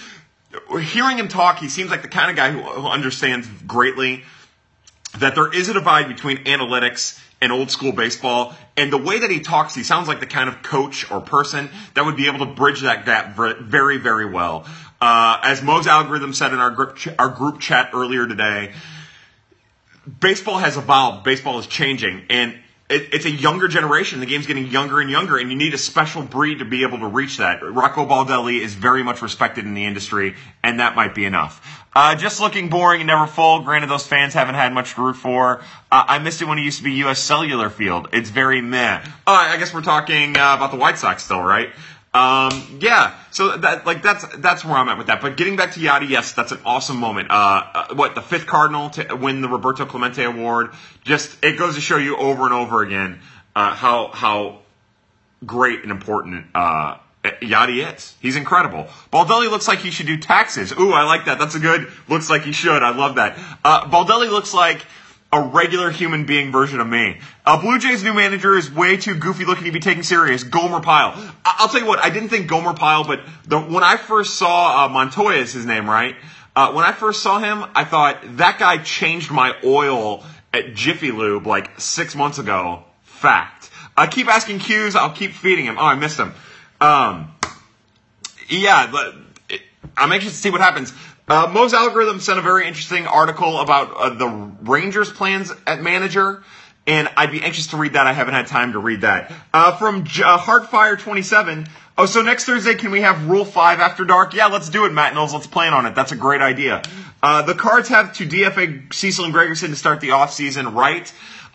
hearing 0.81 1.17
him 1.17 1.27
talk, 1.27 1.59
he 1.59 1.69
seems 1.69 1.89
like 1.89 2.01
the 2.01 2.07
kind 2.07 2.29
of 2.29 2.35
guy 2.35 2.51
who, 2.51 2.61
who 2.61 2.87
understands 2.87 3.47
greatly 3.67 4.23
that 5.19 5.35
there 5.35 5.53
is 5.53 5.69
a 5.69 5.73
divide 5.73 6.07
between 6.07 6.37
analytics 6.45 7.19
and 7.41 7.51
old 7.51 7.69
school 7.69 7.91
baseball. 7.91 8.55
And 8.77 8.91
the 8.91 8.97
way 8.97 9.19
that 9.19 9.29
he 9.29 9.41
talks, 9.41 9.75
he 9.75 9.83
sounds 9.83 10.07
like 10.07 10.19
the 10.19 10.25
kind 10.25 10.49
of 10.49 10.63
coach 10.63 11.09
or 11.11 11.21
person 11.21 11.69
that 11.93 12.05
would 12.05 12.15
be 12.15 12.27
able 12.27 12.39
to 12.39 12.45
bridge 12.45 12.81
that 12.81 13.05
gap 13.05 13.35
very, 13.35 13.97
very 13.97 14.25
well. 14.25 14.65
Uh, 15.01 15.39
as 15.43 15.61
Mo's 15.61 15.85
algorithm 15.85 16.33
said 16.33 16.53
in 16.53 16.59
our 16.59 16.71
group, 16.71 16.95
ch- 16.95 17.09
our 17.19 17.29
group 17.29 17.59
chat 17.59 17.89
earlier 17.93 18.25
today, 18.25 18.71
baseball 20.19 20.57
has 20.57 20.77
evolved. 20.77 21.23
Baseball 21.23 21.59
is 21.59 21.67
changing. 21.67 22.25
And 22.29 22.57
it, 22.89 23.13
it's 23.13 23.25
a 23.25 23.31
younger 23.31 23.67
generation. 23.67 24.19
The 24.19 24.25
game's 24.25 24.45
getting 24.45 24.67
younger 24.67 24.99
and 24.99 25.09
younger, 25.09 25.37
and 25.37 25.49
you 25.49 25.55
need 25.57 25.73
a 25.73 25.77
special 25.77 26.21
breed 26.21 26.59
to 26.59 26.65
be 26.65 26.83
able 26.83 26.99
to 26.99 27.07
reach 27.07 27.37
that. 27.37 27.63
Rocco 27.63 28.05
Baldelli 28.05 28.59
is 28.59 28.73
very 28.73 29.03
much 29.03 29.21
respected 29.21 29.65
in 29.65 29.73
the 29.73 29.85
industry, 29.85 30.35
and 30.63 30.79
that 30.79 30.95
might 30.95 31.15
be 31.15 31.25
enough. 31.25 31.83
Uh, 31.95 32.15
just 32.15 32.39
looking 32.39 32.69
boring 32.69 33.01
and 33.01 33.07
never 33.07 33.27
full. 33.27 33.61
Granted, 33.61 33.89
those 33.89 34.05
fans 34.05 34.33
haven't 34.33 34.55
had 34.55 34.73
much 34.73 34.95
to 34.95 35.01
root 35.01 35.15
for. 35.15 35.59
Uh, 35.91 36.05
I 36.07 36.19
missed 36.19 36.41
it 36.41 36.45
when 36.45 36.57
it 36.57 36.63
used 36.63 36.79
to 36.79 36.83
be 36.83 36.93
U.S. 36.93 37.19
Cellular 37.19 37.69
Field. 37.69 38.09
It's 38.11 38.29
very 38.29 38.61
meh. 38.61 39.01
Uh, 39.05 39.07
I 39.27 39.57
guess 39.57 39.73
we're 39.73 39.81
talking 39.81 40.35
uh, 40.35 40.55
about 40.55 40.71
the 40.71 40.77
White 40.77 40.97
Sox 40.97 41.23
still, 41.23 41.41
right? 41.41 41.69
Um, 42.13 42.77
yeah, 42.79 43.15
so 43.31 43.57
that 43.57 43.87
like 43.87 44.03
that's 44.03 44.23
that's 44.37 44.63
where 44.63 44.75
I'm 44.75 44.87
at 44.87 44.99
with 44.99 45.07
that. 45.07 45.19
But 45.19 45.35
getting 45.35 45.55
back 45.55 45.71
to 45.73 45.79
Yadi, 45.79 46.09
yes, 46.09 46.33
that's 46.33 46.51
an 46.51 46.59
awesome 46.63 46.97
moment. 46.97 47.31
Uh, 47.31 47.33
uh, 47.33 47.95
what 47.95 48.13
the 48.13 48.21
fifth 48.21 48.45
Cardinal 48.45 48.91
to 48.91 49.15
win 49.15 49.41
the 49.41 49.49
Roberto 49.49 49.85
Clemente 49.85 50.23
Award? 50.23 50.69
Just 51.03 51.43
it 51.43 51.57
goes 51.57 51.73
to 51.73 51.81
show 51.81 51.97
you 51.97 52.15
over 52.15 52.43
and 52.43 52.53
over 52.53 52.83
again 52.83 53.19
uh, 53.55 53.73
how 53.73 54.09
how 54.13 54.59
great 55.43 55.81
and 55.81 55.91
important 55.91 56.45
uh, 56.53 56.97
Yadi 57.23 57.91
is. 57.93 58.15
He's 58.21 58.35
incredible. 58.35 58.87
Baldelli 59.11 59.49
looks 59.49 59.67
like 59.67 59.79
he 59.79 59.89
should 59.89 60.07
do 60.07 60.17
taxes. 60.17 60.71
Ooh, 60.71 60.91
I 60.91 61.05
like 61.05 61.25
that. 61.25 61.39
That's 61.39 61.55
a 61.55 61.59
good. 61.59 61.91
Looks 62.07 62.29
like 62.29 62.43
he 62.43 62.51
should. 62.51 62.83
I 62.83 62.95
love 62.95 63.15
that. 63.15 63.39
Uh, 63.63 63.85
Baldelli 63.87 64.29
looks 64.29 64.53
like 64.53 64.85
a 65.33 65.41
regular 65.41 65.89
human 65.89 66.27
being 66.27 66.51
version 66.51 66.79
of 66.79 66.87
me. 66.87 67.17
Uh, 67.43 67.59
Blue 67.59 67.79
Jays' 67.79 68.03
new 68.03 68.13
manager 68.13 68.55
is 68.55 68.71
way 68.71 68.97
too 68.97 69.15
goofy 69.15 69.45
looking 69.45 69.65
to 69.65 69.71
be 69.71 69.79
taken 69.79 70.03
serious. 70.03 70.43
Gomer 70.43 70.79
Pyle. 70.79 71.13
I- 71.43 71.57
will 71.59 71.69
tell 71.69 71.81
you 71.81 71.87
what, 71.87 71.97
I 71.97 72.11
didn't 72.11 72.29
think 72.29 72.47
Gomer 72.47 72.75
Pyle, 72.75 73.03
but 73.03 73.21
the, 73.47 73.59
when 73.59 73.83
I 73.83 73.97
first 73.97 74.35
saw 74.35 74.85
uh, 74.85 74.89
Montoya 74.89 75.37
is 75.37 75.51
his 75.51 75.65
name, 75.65 75.89
right? 75.89 76.15
Uh, 76.55 76.71
when 76.73 76.85
I 76.85 76.91
first 76.91 77.23
saw 77.23 77.39
him, 77.39 77.65
I 77.73 77.83
thought 77.83 78.19
that 78.37 78.59
guy 78.59 78.77
changed 78.77 79.31
my 79.31 79.55
oil 79.63 80.23
at 80.53 80.75
Jiffy 80.75 81.11
Lube 81.11 81.47
like 81.47 81.79
six 81.79 82.15
months 82.15 82.37
ago. 82.37 82.83
Fact. 83.01 83.71
I 83.97 84.05
keep 84.05 84.27
asking 84.27 84.59
cues. 84.59 84.95
I'll 84.95 85.13
keep 85.13 85.31
feeding 85.31 85.65
him. 85.65 85.79
Oh, 85.79 85.85
I 85.85 85.95
missed 85.95 86.19
him. 86.19 86.31
Um, 86.79 87.31
yeah, 88.49 88.87
but 88.91 89.15
I'm 89.97 90.11
anxious 90.11 90.33
to 90.33 90.37
see 90.37 90.51
what 90.51 90.61
happens. 90.61 90.93
Uh, 91.27 91.49
Mo's 91.53 91.73
algorithm 91.73 92.19
sent 92.19 92.37
a 92.37 92.41
very 92.41 92.67
interesting 92.67 93.07
article 93.07 93.59
about 93.59 93.93
uh, 93.95 94.09
the 94.09 94.27
Rangers' 94.63 95.11
plans 95.11 95.51
at 95.65 95.81
manager, 95.81 96.43
and 96.85 97.09
I'd 97.15 97.31
be 97.31 97.41
anxious 97.41 97.67
to 97.67 97.77
read 97.77 97.93
that. 97.93 98.07
I 98.07 98.13
haven't 98.13 98.33
had 98.33 98.47
time 98.47 98.73
to 98.73 98.79
read 98.79 99.01
that. 99.01 99.31
Uh, 99.53 99.77
from 99.77 100.03
J- 100.03 100.23
uh, 100.23 100.37
Heartfire27. 100.37 101.69
Oh, 101.97 102.05
so 102.07 102.21
next 102.23 102.45
Thursday, 102.45 102.73
can 102.73 102.91
we 102.91 103.01
have 103.01 103.27
Rule 103.29 103.45
5 103.45 103.79
after 103.79 104.03
dark? 104.03 104.33
Yeah, 104.33 104.47
let's 104.47 104.67
do 104.69 104.85
it, 104.85 104.91
Matt 104.91 105.13
Knowles. 105.13 105.33
Let's 105.33 105.47
plan 105.47 105.73
on 105.73 105.85
it. 105.85 105.95
That's 105.95 106.11
a 106.11 106.15
great 106.15 106.41
idea. 106.41 106.81
Uh, 107.21 107.43
the 107.43 107.53
Cards 107.53 107.87
have 107.87 108.13
to 108.15 108.25
DFA 108.27 108.91
Cecil 108.93 109.23
and 109.25 109.33
Gregerson 109.33 109.67
to 109.69 109.75
start 109.77 110.01
the 110.01 110.09
offseason, 110.09 110.73
right? 110.75 111.09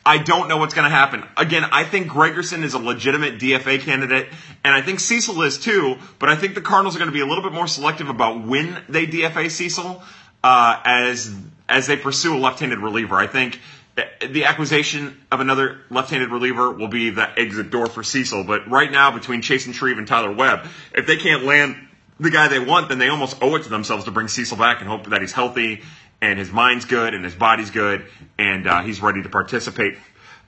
I 0.09 0.17
don't 0.17 0.49
know 0.49 0.57
what's 0.57 0.73
going 0.73 0.87
to 0.87 0.97
happen. 0.97 1.23
Again, 1.37 1.65
I 1.71 1.85
think 1.85 2.07
Gregerson 2.09 2.65
is 2.65 2.73
a 2.73 2.79
legitimate 2.79 3.39
DFA 3.39 3.79
candidate, 3.81 4.29
and 4.65 4.75
I 4.75 4.81
think 4.81 5.01
Cecil 5.01 5.43
is 5.43 5.59
too, 5.59 5.99
but 6.19 6.31
I 6.31 6.35
think 6.35 6.55
the 6.55 6.63
Cardinals 6.63 6.97
are 6.97 6.99
going 6.99 7.11
to 7.11 7.15
be 7.15 7.21
a 7.21 7.27
little 7.27 7.43
bit 7.43 7.53
more 7.53 7.67
selective 7.67 8.09
about 8.09 8.43
when 8.47 8.83
they 8.89 9.07
DFA 9.07 9.51
Cecil 9.51 10.03
uh, 10.43 10.81
as, 10.83 11.37
as 11.69 11.89
they 11.89 11.99
pursue 11.99 12.35
a 12.35 12.39
left 12.39 12.61
handed 12.61 12.79
reliever. 12.79 13.17
I 13.17 13.27
think 13.27 13.61
the 14.27 14.47
acquisition 14.47 15.21
of 15.31 15.41
another 15.41 15.81
left-handed 15.91 16.31
reliever 16.31 16.73
will 16.73 16.89
be 16.89 17.11
the 17.11 17.29
exit 17.39 17.71
door 17.71 17.87
for 17.87 18.03
Cecil. 18.03 18.45
But 18.45 18.71
right 18.71 18.91
now, 18.91 19.11
between 19.11 19.43
Chasen 19.43 19.75
Shreve 19.75 19.99
and 19.99 20.07
Tyler 20.07 20.33
Webb, 20.33 20.69
if 20.95 21.07
they 21.07 21.19
can't 21.19 21.45
land 21.45 21.77
the 22.19 22.31
guy 22.31 22.49
they 22.49 22.61
want, 22.61 22.89
then 22.89 22.99
they 22.99 23.09
almost 23.09 23.37
owe 23.43 23.57
it 23.57 23.65
to 23.65 23.69
themselves 23.69 24.05
to 24.05 24.11
bring 24.11 24.29
Cecil 24.29 24.57
back 24.57 24.81
and 24.81 24.89
hope 24.89 25.07
that 25.07 25.21
he's 25.21 25.33
healthy 25.33 25.83
and 26.21 26.39
his 26.39 26.51
mind's 26.51 26.85
good 26.85 27.15
and 27.15 27.25
his 27.25 27.35
body's 27.35 27.71
good 27.71 28.05
and 28.39 28.67
uh, 28.67 28.83
he's 28.83 29.01
ready 29.01 29.23
to 29.23 29.29
participate. 29.29 29.97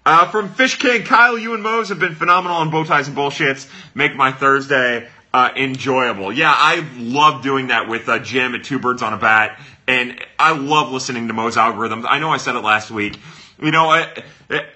Uh, 0.05 0.31
from 0.31 0.49
Fish 0.49 0.79
King, 0.79 1.03
Kyle, 1.05 1.37
you 1.39 1.55
and 1.55 1.62
Mose 1.62 1.91
have 1.91 1.99
been 1.99 2.15
phenomenal 2.15 2.57
on 2.57 2.71
bow 2.71 2.85
ties 2.85 3.07
and 3.07 3.17
bullshits. 3.17 3.71
Make 3.95 4.17
my 4.17 4.33
Thursday 4.33 5.09
uh, 5.33 5.50
enjoyable. 5.55 6.33
Yeah, 6.33 6.53
I 6.55 6.87
love 6.97 7.43
doing 7.43 7.69
that 7.69 7.89
with 7.89 8.09
uh, 8.09 8.19
Jim 8.19 8.55
at 8.55 8.65
Two 8.65 8.79
Birds 8.79 9.03
on 9.03 9.12
a 9.12 9.19
Bat, 9.19 9.61
and 9.87 10.19
I 10.39 10.57
love 10.57 10.91
listening 10.91 11.29
to 11.29 11.35
Mo's 11.35 11.57
algorithm. 11.57 12.07
I 12.07 12.19
know 12.19 12.31
I 12.31 12.39
said 12.39 12.57
it 12.57 12.61
last 12.61 12.91
week. 12.91 13.19
You 13.62 13.71
know, 13.71 13.91
I, 13.91 14.25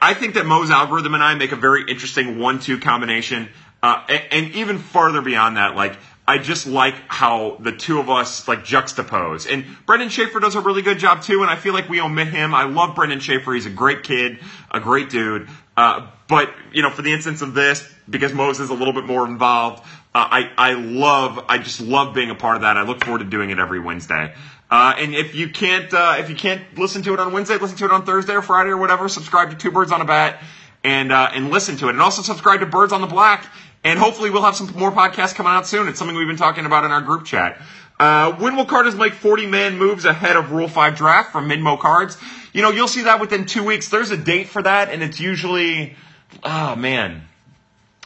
I 0.00 0.12
think 0.12 0.34
that 0.34 0.44
Mo's 0.44 0.70
algorithm 0.70 1.14
and 1.14 1.22
I 1.22 1.34
make 1.34 1.52
a 1.52 1.56
very 1.56 1.90
interesting 1.90 2.38
one-two 2.38 2.78
combination, 2.80 3.48
uh, 3.82 4.04
and, 4.08 4.22
and 4.30 4.54
even 4.54 4.78
farther 4.78 5.22
beyond 5.22 5.56
that, 5.56 5.74
like 5.74 5.96
I 6.26 6.38
just 6.38 6.66
like 6.66 6.94
how 7.08 7.56
the 7.60 7.72
two 7.72 7.98
of 8.00 8.08
us 8.08 8.48
like 8.48 8.60
juxtapose. 8.60 9.50
And 9.50 9.64
Brendan 9.84 10.08
Schaefer 10.08 10.40
does 10.40 10.54
a 10.54 10.60
really 10.60 10.80
good 10.80 10.98
job 10.98 11.22
too, 11.22 11.42
and 11.42 11.50
I 11.50 11.56
feel 11.56 11.74
like 11.74 11.88
we 11.88 12.00
omit 12.00 12.28
him. 12.28 12.54
I 12.54 12.64
love 12.64 12.94
Brendan 12.94 13.20
Schaefer. 13.20 13.52
He's 13.52 13.66
a 13.66 13.70
great 13.70 14.04
kid, 14.04 14.38
a 14.70 14.80
great 14.80 15.10
dude. 15.10 15.48
Uh, 15.76 16.06
but, 16.26 16.54
you 16.72 16.82
know, 16.82 16.90
for 16.90 17.02
the 17.02 17.12
instance 17.12 17.42
of 17.42 17.52
this, 17.52 17.86
because 18.08 18.32
Moses 18.32 18.64
is 18.64 18.70
a 18.70 18.74
little 18.74 18.94
bit 18.94 19.04
more 19.04 19.26
involved, 19.26 19.84
uh, 20.14 20.26
I, 20.30 20.50
I 20.56 20.72
love, 20.74 21.44
I 21.48 21.58
just 21.58 21.80
love 21.80 22.14
being 22.14 22.30
a 22.30 22.34
part 22.34 22.56
of 22.56 22.62
that. 22.62 22.76
I 22.76 22.82
look 22.82 23.04
forward 23.04 23.18
to 23.18 23.24
doing 23.24 23.50
it 23.50 23.58
every 23.58 23.80
Wednesday. 23.80 24.32
Uh, 24.70 24.94
and 24.96 25.14
if 25.14 25.34
you 25.34 25.50
can't, 25.50 25.92
uh, 25.92 26.16
if 26.18 26.30
you 26.30 26.36
can't 26.36 26.62
listen 26.78 27.02
to 27.02 27.12
it 27.12 27.20
on 27.20 27.32
Wednesday, 27.32 27.58
listen 27.58 27.76
to 27.78 27.84
it 27.84 27.90
on 27.90 28.06
Thursday 28.06 28.32
or 28.32 28.42
Friday 28.42 28.70
or 28.70 28.78
whatever, 28.78 29.08
subscribe 29.08 29.50
to 29.50 29.56
Two 29.56 29.70
Birds 29.70 29.92
on 29.92 30.00
a 30.00 30.04
Bat 30.04 30.40
and, 30.82 31.12
uh, 31.12 31.30
and 31.32 31.50
listen 31.50 31.76
to 31.78 31.88
it. 31.88 31.90
And 31.90 32.00
also 32.00 32.22
subscribe 32.22 32.60
to 32.60 32.66
Birds 32.66 32.92
on 32.92 33.00
the 33.00 33.06
Black 33.06 33.46
and 33.84 33.98
hopefully 33.98 34.30
we'll 34.30 34.42
have 34.42 34.56
some 34.56 34.72
more 34.76 34.90
podcasts 34.90 35.34
coming 35.34 35.52
out 35.52 35.66
soon. 35.66 35.88
It's 35.88 35.98
something 35.98 36.16
we've 36.16 36.26
been 36.26 36.36
talking 36.36 36.64
about 36.66 36.84
in 36.84 36.90
our 36.90 37.02
group 37.02 37.24
chat. 37.26 37.60
Uh, 38.00 38.32
when 38.32 38.56
will 38.56 38.64
Cardinals 38.64 38.98
make 38.98 39.12
40 39.12 39.46
man 39.46 39.78
moves 39.78 40.04
ahead 40.04 40.36
of 40.36 40.50
Rule 40.50 40.66
5 40.66 40.96
draft 40.96 41.30
from 41.30 41.48
Midmo 41.48 41.78
Cards? 41.78 42.16
You 42.52 42.62
know, 42.62 42.70
you'll 42.70 42.88
see 42.88 43.02
that 43.02 43.20
within 43.20 43.46
two 43.46 43.62
weeks. 43.62 43.88
There's 43.88 44.10
a 44.10 44.16
date 44.16 44.48
for 44.48 44.62
that, 44.62 44.90
and 44.90 45.02
it's 45.02 45.20
usually, 45.20 45.94
oh 46.42 46.74
man, 46.74 47.22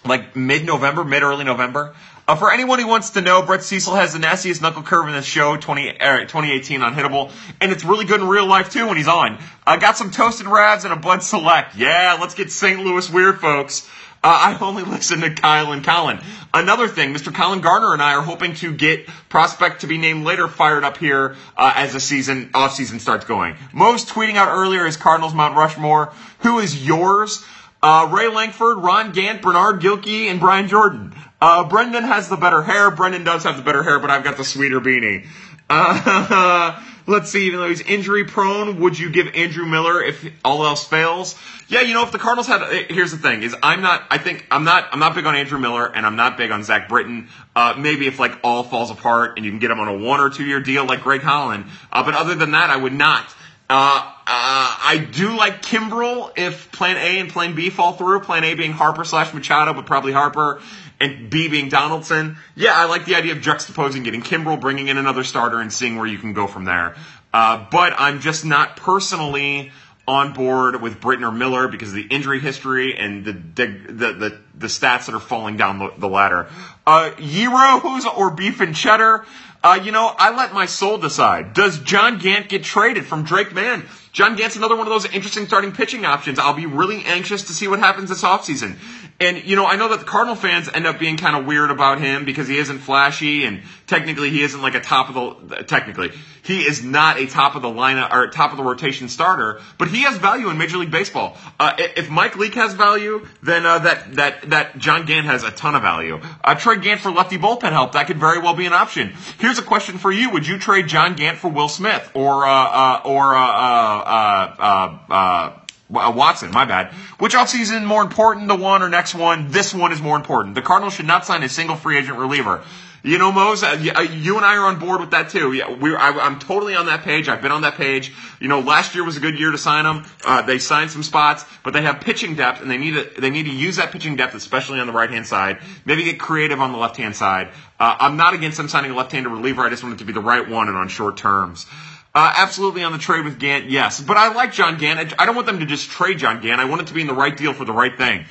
like 0.04 0.37
mid 0.37 0.66
November, 0.66 1.04
mid 1.04 1.23
early 1.23 1.44
November. 1.44 1.94
Uh, 2.26 2.37
for 2.37 2.52
anyone 2.52 2.78
who 2.78 2.87
wants 2.87 3.11
to 3.11 3.23
know, 3.23 3.40
Brett 3.40 3.62
Cecil 3.62 3.94
has 3.94 4.12
the 4.12 4.18
nastiest 4.18 4.61
knuckle 4.61 4.82
curve 4.82 5.08
in 5.08 5.14
the 5.14 5.23
show, 5.23 5.56
20, 5.56 5.99
uh, 5.99 6.18
2018 6.20 6.82
on 6.82 6.94
Hittable, 6.94 7.32
and 7.58 7.73
it's 7.73 7.85
really 7.85 8.04
good 8.04 8.20
in 8.20 8.28
real 8.28 8.47
life 8.47 8.70
too 8.70 8.87
when 8.87 8.99
he's 8.99 9.08
on. 9.08 9.38
I 9.66 9.76
uh, 9.76 9.76
got 9.78 9.97
some 9.97 10.11
toasted 10.11 10.47
rabs 10.47 10.85
and 10.85 10.92
a 10.92 10.97
Bud 10.97 11.23
Select. 11.23 11.75
Yeah, 11.76 12.18
let's 12.20 12.35
get 12.35 12.52
St. 12.52 12.80
Louis 12.80 13.08
weird, 13.08 13.40
folks. 13.40 13.88
Uh, 14.22 14.56
I 14.56 14.58
only 14.60 14.82
listen 14.82 15.20
to 15.20 15.30
Kyle 15.30 15.72
and 15.72 15.84
Colin. 15.84 16.18
Another 16.52 16.88
thing, 16.88 17.14
Mr. 17.14 17.32
Colin 17.32 17.60
Garner 17.60 17.92
and 17.92 18.02
I 18.02 18.14
are 18.14 18.22
hoping 18.22 18.54
to 18.54 18.72
get 18.72 19.06
prospect 19.28 19.82
to 19.82 19.87
be 19.87 19.96
named 19.96 20.25
later 20.25 20.48
fired 20.48 20.82
up 20.82 20.96
here 20.96 21.37
uh, 21.56 21.72
as 21.76 21.92
the 21.92 22.00
season 22.00 22.50
off 22.52 22.75
season 22.75 22.98
starts 22.98 23.25
going. 23.26 23.56
Most 23.72 24.08
tweeting 24.08 24.34
out 24.34 24.48
earlier 24.48 24.87
is 24.87 24.96
Cardinals 24.96 25.34
Mount 25.34 25.56
Rushmore. 25.56 26.12
Who 26.40 26.58
is 26.58 26.84
yours? 26.84 27.44
Uh, 27.80 28.08
Ray 28.12 28.28
Lankford, 28.28 28.78
Ron 28.78 29.12
Gant, 29.12 29.40
Bernard 29.40 29.80
Gilkey, 29.80 30.26
and 30.26 30.40
Brian 30.40 30.66
Jordan. 30.66 31.14
Uh, 31.40 31.68
Brendan 31.68 32.02
has 32.02 32.28
the 32.28 32.37
better 32.37 32.62
hair. 32.62 32.90
Brendan 32.90 33.22
does 33.22 33.44
have 33.44 33.56
the 33.56 33.62
better 33.62 33.84
hair, 33.84 34.00
but 34.00 34.10
I've 34.10 34.25
got 34.25 34.37
the 34.37 34.44
sweeter 34.44 34.80
beanie. 34.80 35.26
Let's 37.09 37.31
see, 37.31 37.47
even 37.47 37.59
though 37.59 37.71
he's 37.71 37.81
injury 37.81 38.27
prone, 38.27 38.81
would 38.81 38.99
you 38.99 39.09
give 39.09 39.35
Andrew 39.35 39.65
Miller 39.65 40.03
if 40.03 40.31
all 40.45 40.67
else 40.67 40.87
fails? 40.87 41.41
Yeah, 41.67 41.81
you 41.81 41.95
know, 41.95 42.03
if 42.03 42.12
the 42.12 42.19
Cardinals 42.19 42.47
had, 42.47 42.62
eh, 42.62 42.85
here's 42.91 43.12
the 43.12 43.17
thing: 43.17 43.43
is 43.43 43.57
I'm 43.62 43.81
not, 43.81 44.05
I 44.11 44.19
think 44.19 44.47
I'm 44.50 44.65
not, 44.65 44.91
I'm 44.93 44.99
not 44.99 45.15
big 45.15 45.25
on 45.25 45.35
Andrew 45.35 45.59
Miller, 45.59 45.87
and 45.87 46.05
I'm 46.05 46.17
not 46.17 46.37
big 46.37 46.50
on 46.50 46.62
Zach 46.62 46.87
Britton. 46.87 47.29
Uh, 47.57 47.75
maybe 47.79 48.07
if 48.07 48.19
like 48.19 48.38
all 48.45 48.62
falls 48.62 48.91
apart 48.91 49.38
and 49.38 49.47
you 49.47 49.50
can 49.50 49.59
get 49.59 49.71
him 49.71 49.81
on 49.81 49.88
a 49.88 49.97
one 49.97 50.21
or 50.21 50.29
two 50.29 50.45
year 50.45 50.61
deal 50.61 50.85
like 50.85 51.00
Greg 51.00 51.23
Holland, 51.23 51.65
uh, 51.91 52.05
but 52.05 52.12
other 52.12 52.35
than 52.35 52.50
that, 52.50 52.69
I 52.69 52.77
would 52.77 52.93
not. 52.93 53.25
Uh, 53.71 54.00
uh, 54.05 54.15
I 54.27 55.09
do 55.11 55.35
like 55.35 55.62
Kimbrel 55.62 56.33
if 56.37 56.71
Plan 56.73 56.99
A 56.99 57.21
and 57.21 57.31
Plan 57.31 57.55
B 57.55 57.71
fall 57.71 57.95
through. 57.95 58.21
Plan 58.21 58.45
A 58.45 58.53
being 58.53 58.73
Harper 58.73 59.05
slash 59.05 59.33
Machado, 59.33 59.73
but 59.73 59.87
probably 59.87 60.12
Harper, 60.12 60.61
and 61.00 61.31
B 61.31 61.49
being 61.49 61.69
Donaldson. 61.69 62.37
Yeah, 62.55 62.73
I 62.75 62.87
like 62.87 63.05
the 63.05 63.14
idea 63.14 63.33
of 63.33 63.38
juxtaposing, 63.38 64.05
getting 64.05 64.23
Kimbrel, 64.23 64.61
bringing 64.61 64.88
in 64.88 64.99
another 64.99 65.25
starter, 65.25 65.61
and 65.61 65.73
seeing 65.73 65.97
where 65.97 66.07
you 66.07 66.19
can 66.19 66.33
go 66.33 66.47
from 66.47 66.64
there. 66.64 66.97
Uh, 67.33 67.67
but 67.71 67.95
I'm 67.97 68.21
just 68.21 68.45
not 68.45 68.76
personally 68.76 69.71
on 70.09 70.33
board 70.33 70.81
with 70.81 71.00
Britton 71.00 71.23
or 71.23 71.31
Miller 71.31 71.69
because 71.69 71.90
of 71.90 71.95
the 71.95 72.07
injury 72.07 72.40
history 72.40 72.97
and 72.97 73.25
the 73.25 73.33
the 73.33 73.67
the, 73.93 74.38
the, 74.55 74.67
stats 74.67 75.07
that 75.07 75.14
are 75.14 75.21
falling 75.21 75.59
down 75.59 75.78
the, 75.78 75.93
the 75.99 76.09
ladder. 76.09 76.49
Uh, 76.87 77.11
Gyros 77.11 78.07
or 78.07 78.31
beef 78.31 78.61
and 78.61 78.75
cheddar? 78.75 79.26
Uh, 79.62 79.78
you 79.83 79.93
know, 79.93 80.07
I 80.17 80.35
let 80.35 80.55
my 80.55 80.67
soul 80.67 80.99
decide. 80.99 81.52
Does 81.52 81.81
John 81.81 82.19
Gant 82.19 82.49
get 82.49 82.62
traded 82.62 83.05
from 83.05 83.25
Drake 83.25 83.52
Mann? 83.52 83.87
John 84.12 84.37
Gant's 84.37 84.57
another 84.57 84.76
one 84.76 84.87
of 84.87 84.90
those 84.90 85.05
interesting 85.12 85.47
starting 85.47 85.73
pitching 85.73 86.05
options. 86.05 86.38
I'll 86.38 86.55
be 86.55 86.67
really 86.67 87.05
anxious 87.05 87.43
to 87.45 87.52
see 87.52 87.69
what 87.69 87.81
happens 87.81 88.09
this 88.09 88.23
offseason. 88.23 88.76
And, 89.20 89.44
you 89.44 89.56
know, 89.56 89.66
I 89.66 89.75
know 89.75 89.88
that 89.88 89.98
the 89.98 90.04
Cardinal 90.04 90.37
fans 90.37 90.68
end 90.72 90.87
up 90.87 91.00
being 91.00 91.16
kind 91.16 91.34
of 91.34 91.44
weird 91.44 91.72
about 91.72 92.00
him 92.00 92.25
because 92.25 92.46
he 92.46 92.56
isn't 92.56 92.78
flashy 92.78 93.44
and 93.44 93.62
technically 93.88 94.30
he 94.30 94.42
isn't 94.42 94.62
like 94.62 94.76
a 94.76 94.80
top 94.80 95.14
of 95.14 95.48
the, 95.48 95.64
technically, 95.64 96.12
he 96.44 96.60
is 96.60 96.84
not 96.84 97.18
a 97.18 97.26
top 97.26 97.56
of 97.56 97.62
the 97.62 97.68
lineup 97.68 98.12
or 98.12 98.28
top 98.28 98.52
of 98.52 98.58
the 98.58 98.62
rotation 98.62 99.08
starter, 99.08 99.60
but 99.76 99.88
he 99.88 100.04
has 100.04 100.16
value 100.18 100.48
in 100.50 100.56
Major 100.56 100.78
League 100.78 100.92
Baseball. 100.92 101.37
Uh, 101.58 101.72
if 101.78 102.08
Mike 102.08 102.37
Leake 102.37 102.54
has 102.54 102.75
value, 102.75 103.26
then, 103.42 103.66
uh, 103.66 103.80
that, 103.80 104.14
that, 104.14 104.50
that 104.50 104.78
John 104.78 105.04
Gant 105.04 105.26
has 105.26 105.42
a 105.42 105.50
ton 105.50 105.75
of 105.75 105.82
value. 105.82 106.20
Uh, 106.44 106.54
trade 106.54 106.82
Gant 106.82 107.00
for 107.00 107.10
lefty 107.10 107.38
bullpen 107.38 107.72
help. 107.72 107.92
That 107.92 108.06
could 108.06 108.18
very 108.18 108.38
well 108.38 108.54
be 108.54 108.66
an 108.66 108.72
option. 108.72 109.14
Here's 109.38 109.58
a 109.58 109.62
question 109.62 109.98
for 109.98 110.12
you. 110.12 110.30
Would 110.30 110.46
you 110.46 110.60
trade 110.60 110.87
John 110.87 111.16
Gant 111.16 111.38
for 111.38 111.48
Will 111.48 111.68
Smith 111.68 112.08
or, 112.14 112.46
uh, 112.46 112.50
uh, 112.50 113.00
or, 113.04 113.34
uh, 113.34 113.40
uh, 113.40 114.04
uh, 114.06 114.98
uh, 115.10 115.12
uh, 115.12 115.60
Watson, 115.88 116.50
my 116.50 116.64
bad. 116.64 116.92
Which 117.18 117.35
offseason 117.35 117.85
more 117.85 118.02
important, 118.02 118.49
the 118.49 118.57
one 118.57 118.83
or 118.83 118.88
next 118.88 119.14
one? 119.14 119.50
This 119.50 119.73
one 119.73 119.92
is 119.92 120.02
more 120.02 120.16
important. 120.16 120.54
The 120.54 120.62
Cardinals 120.62 120.95
should 120.95 121.07
not 121.07 121.25
sign 121.25 121.42
a 121.42 121.49
single 121.49 121.76
free 121.76 121.99
agent 121.99 122.18
reliever. 122.18 122.62
You 123.04 123.16
know, 123.16 123.30
Mose, 123.30 123.62
uh, 123.62 123.68
uh, 123.97 124.00
you 124.00 124.37
and 124.37 124.45
I 124.45 124.57
are 124.57 124.66
on 124.66 124.80
board 124.80 125.00
with 125.00 125.12
that 125.12 125.30
too. 125.30 125.52
Yeah, 125.52 125.73
we 125.73 125.95
I, 125.95 126.11
I'm 126.11 126.40
totally 126.40 126.75
on 126.75 126.87
that 126.87 127.04
page. 127.04 127.28
I've 127.28 127.40
been 127.40 127.52
on 127.52 127.62
that 127.62 127.75
page. 127.75 128.12
You 128.40 128.49
know, 128.49 128.59
last 128.59 128.95
year 128.95 129.04
was 129.04 129.16
a 129.16 129.21
good 129.21 129.38
year 129.38 129.52
to 129.52 129.59
sign 129.59 129.85
them. 129.85 130.04
Uh, 130.26 130.42
they 130.42 130.59
signed 130.59 130.90
some 130.90 131.04
spots, 131.04 131.45
but 131.62 131.73
they 131.73 131.83
have 131.83 132.00
pitching 132.00 132.35
depth, 132.35 132.61
and 132.61 132.68
they 132.68 132.76
need 132.76 132.95
to 132.95 133.21
they 133.21 133.30
need 133.30 133.45
to 133.45 133.52
use 133.52 133.76
that 133.76 133.92
pitching 133.92 134.16
depth, 134.16 134.35
especially 134.35 134.80
on 134.80 134.88
the 134.88 134.92
right 134.92 135.11
hand 135.11 135.26
side. 135.26 135.59
Maybe 135.85 136.02
get 136.02 136.18
creative 136.18 136.61
on 136.61 136.73
the 136.73 136.78
left 136.78 136.97
hand 136.97 137.14
side. 137.14 137.49
Uh, 137.78 137.97
I'm 138.00 138.16
not 138.16 138.35
against 138.35 138.57
them 138.57 138.68
signing 138.68 138.90
a 138.90 138.97
left-handed 138.97 139.30
reliever. 139.30 139.62
I 139.62 139.71
just 139.71 139.85
want 139.85 139.95
it 139.95 139.99
to 139.99 140.04
be 140.04 140.12
the 140.12 140.21
right 140.21 140.47
one 140.49 140.66
and 140.66 140.76
on 140.76 140.88
short 140.88 141.16
terms. 141.16 141.66
Uh, 142.15 142.33
absolutely 142.37 142.83
on 142.83 142.93
the 142.93 142.99
trade 142.99 143.25
with 143.25 143.38
Gant, 143.38 143.71
yes. 143.71 144.00
But 144.00 144.17
I 144.17 144.33
like 144.33 144.53
John 144.53 144.79
Gant. 144.79 145.15
I 145.19 145.27
don't 145.27 145.35
want 145.35 145.47
them 145.47 145.61
to 145.61 145.67
just 145.67 145.91
trade 145.91 146.19
John 146.19 146.41
Gant. 146.41 146.61
I 146.61 146.65
want 146.65 146.83
it 146.83 146.88
to 146.88 146.95
be 146.95 147.00
in 147.00 147.07
the 147.07 147.15
right 147.15 147.37
deal 147.37 147.53
for 147.53 147.65
the 147.65 147.73
right 147.73 147.97
thing. 147.97 148.25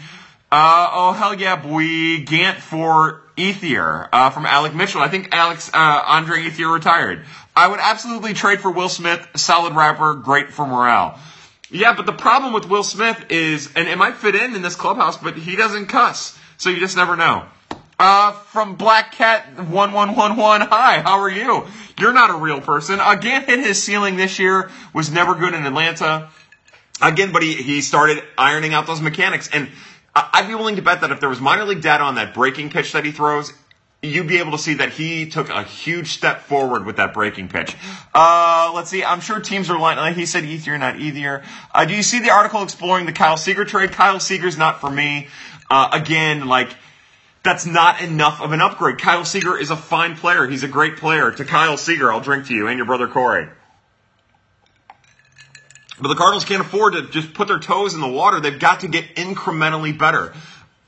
Uh, 0.51 0.89
oh, 0.91 1.11
hell 1.13 1.33
yeah, 1.33 1.55
boy. 1.55 2.23
Gant 2.25 2.57
for 2.57 3.21
Ethier 3.37 4.09
uh, 4.11 4.29
from 4.31 4.45
Alec 4.45 4.73
Mitchell. 4.73 5.01
I 5.01 5.09
think 5.09 5.29
Alex 5.31 5.69
uh, 5.73 6.03
Andre 6.05 6.39
Ethier 6.39 6.73
retired. 6.73 7.25
I 7.55 7.67
would 7.67 7.79
absolutely 7.79 8.33
trade 8.33 8.61
for 8.61 8.71
Will 8.71 8.89
Smith. 8.89 9.25
Solid 9.35 9.75
rapper, 9.75 10.15
great 10.15 10.51
for 10.51 10.65
morale. 10.65 11.19
Yeah, 11.69 11.93
but 11.93 12.05
the 12.05 12.13
problem 12.13 12.53
with 12.53 12.67
Will 12.67 12.83
Smith 12.83 13.25
is, 13.29 13.69
and 13.75 13.87
it 13.87 13.97
might 13.97 14.15
fit 14.15 14.35
in 14.35 14.55
in 14.55 14.61
this 14.61 14.75
clubhouse, 14.75 15.17
but 15.17 15.37
he 15.37 15.55
doesn't 15.55 15.87
cuss. 15.87 16.37
So 16.57 16.69
you 16.69 16.79
just 16.79 16.95
never 16.95 17.15
know. 17.15 17.45
Uh, 17.99 18.31
from 18.31 18.75
Black 18.75 19.13
Cat 19.13 19.47
1111. 19.57 20.67
Hi, 20.67 21.01
how 21.01 21.19
are 21.19 21.29
you? 21.29 21.65
You're 21.99 22.13
not 22.13 22.29
a 22.29 22.37
real 22.37 22.61
person. 22.61 22.99
Again, 22.99 23.45
hit 23.45 23.59
his 23.59 23.81
ceiling 23.81 24.17
this 24.17 24.37
year 24.37 24.69
was 24.93 25.09
never 25.09 25.33
good 25.33 25.55
in 25.55 25.65
Atlanta. 25.65 26.29
Again, 27.01 27.31
but 27.31 27.41
he, 27.41 27.53
he 27.55 27.81
started 27.81 28.23
ironing 28.37 28.75
out 28.75 28.85
those 28.85 29.01
mechanics. 29.01 29.49
And 29.51 29.69
I'd 30.15 30.47
be 30.47 30.53
willing 30.53 30.75
to 30.75 30.83
bet 30.83 31.01
that 31.01 31.09
if 31.09 31.19
there 31.19 31.29
was 31.29 31.41
minor 31.41 31.65
league 31.65 31.81
data 31.81 32.03
on 32.03 32.15
that 32.15 32.35
breaking 32.35 32.69
pitch 32.69 32.91
that 32.91 33.03
he 33.03 33.11
throws, 33.11 33.51
you'd 34.03 34.27
be 34.27 34.37
able 34.37 34.51
to 34.51 34.59
see 34.59 34.75
that 34.75 34.91
he 34.91 35.27
took 35.27 35.49
a 35.49 35.63
huge 35.63 36.09
step 36.09 36.41
forward 36.41 36.85
with 36.85 36.97
that 36.97 37.15
breaking 37.15 37.47
pitch. 37.47 37.75
Uh, 38.13 38.71
let's 38.75 38.91
see. 38.91 39.03
I'm 39.03 39.21
sure 39.21 39.39
teams 39.39 39.71
are 39.71 39.79
lying. 39.79 40.13
He 40.13 40.27
said 40.27 40.43
Ethier, 40.43 40.79
not 40.79 40.97
Ethier. 40.97 41.43
Uh, 41.73 41.85
do 41.85 41.95
you 41.95 42.03
see 42.03 42.19
the 42.19 42.29
article 42.29 42.61
exploring 42.61 43.07
the 43.07 43.11
Kyle 43.11 43.37
Seager 43.37 43.65
trade? 43.65 43.91
Kyle 43.93 44.19
Seager's 44.19 44.55
not 44.55 44.81
for 44.81 44.91
me. 44.91 45.29
Uh, 45.69 45.89
again, 45.91 46.47
like, 46.47 46.69
that's 47.43 47.65
not 47.65 48.01
enough 48.01 48.41
of 48.41 48.51
an 48.51 48.61
upgrade. 48.61 48.97
Kyle 48.99 49.25
Seager 49.25 49.57
is 49.57 49.71
a 49.71 49.77
fine 49.77 50.15
player. 50.15 50.47
He's 50.47 50.63
a 50.63 50.67
great 50.67 50.97
player. 50.97 51.31
To 51.31 51.45
Kyle 51.45 51.77
Seager, 51.77 52.11
I'll 52.11 52.21
drink 52.21 52.47
to 52.47 52.53
you 52.53 52.67
and 52.67 52.77
your 52.77 52.85
brother 52.85 53.07
Corey. 53.07 53.47
But 55.99 56.09
the 56.09 56.15
Cardinals 56.15 56.45
can't 56.45 56.61
afford 56.61 56.93
to 56.93 57.07
just 57.09 57.33
put 57.33 57.47
their 57.47 57.59
toes 57.59 57.93
in 57.93 58.01
the 58.01 58.07
water. 58.07 58.39
They've 58.39 58.59
got 58.59 58.81
to 58.81 58.87
get 58.87 59.15
incrementally 59.15 59.97
better. 59.97 60.33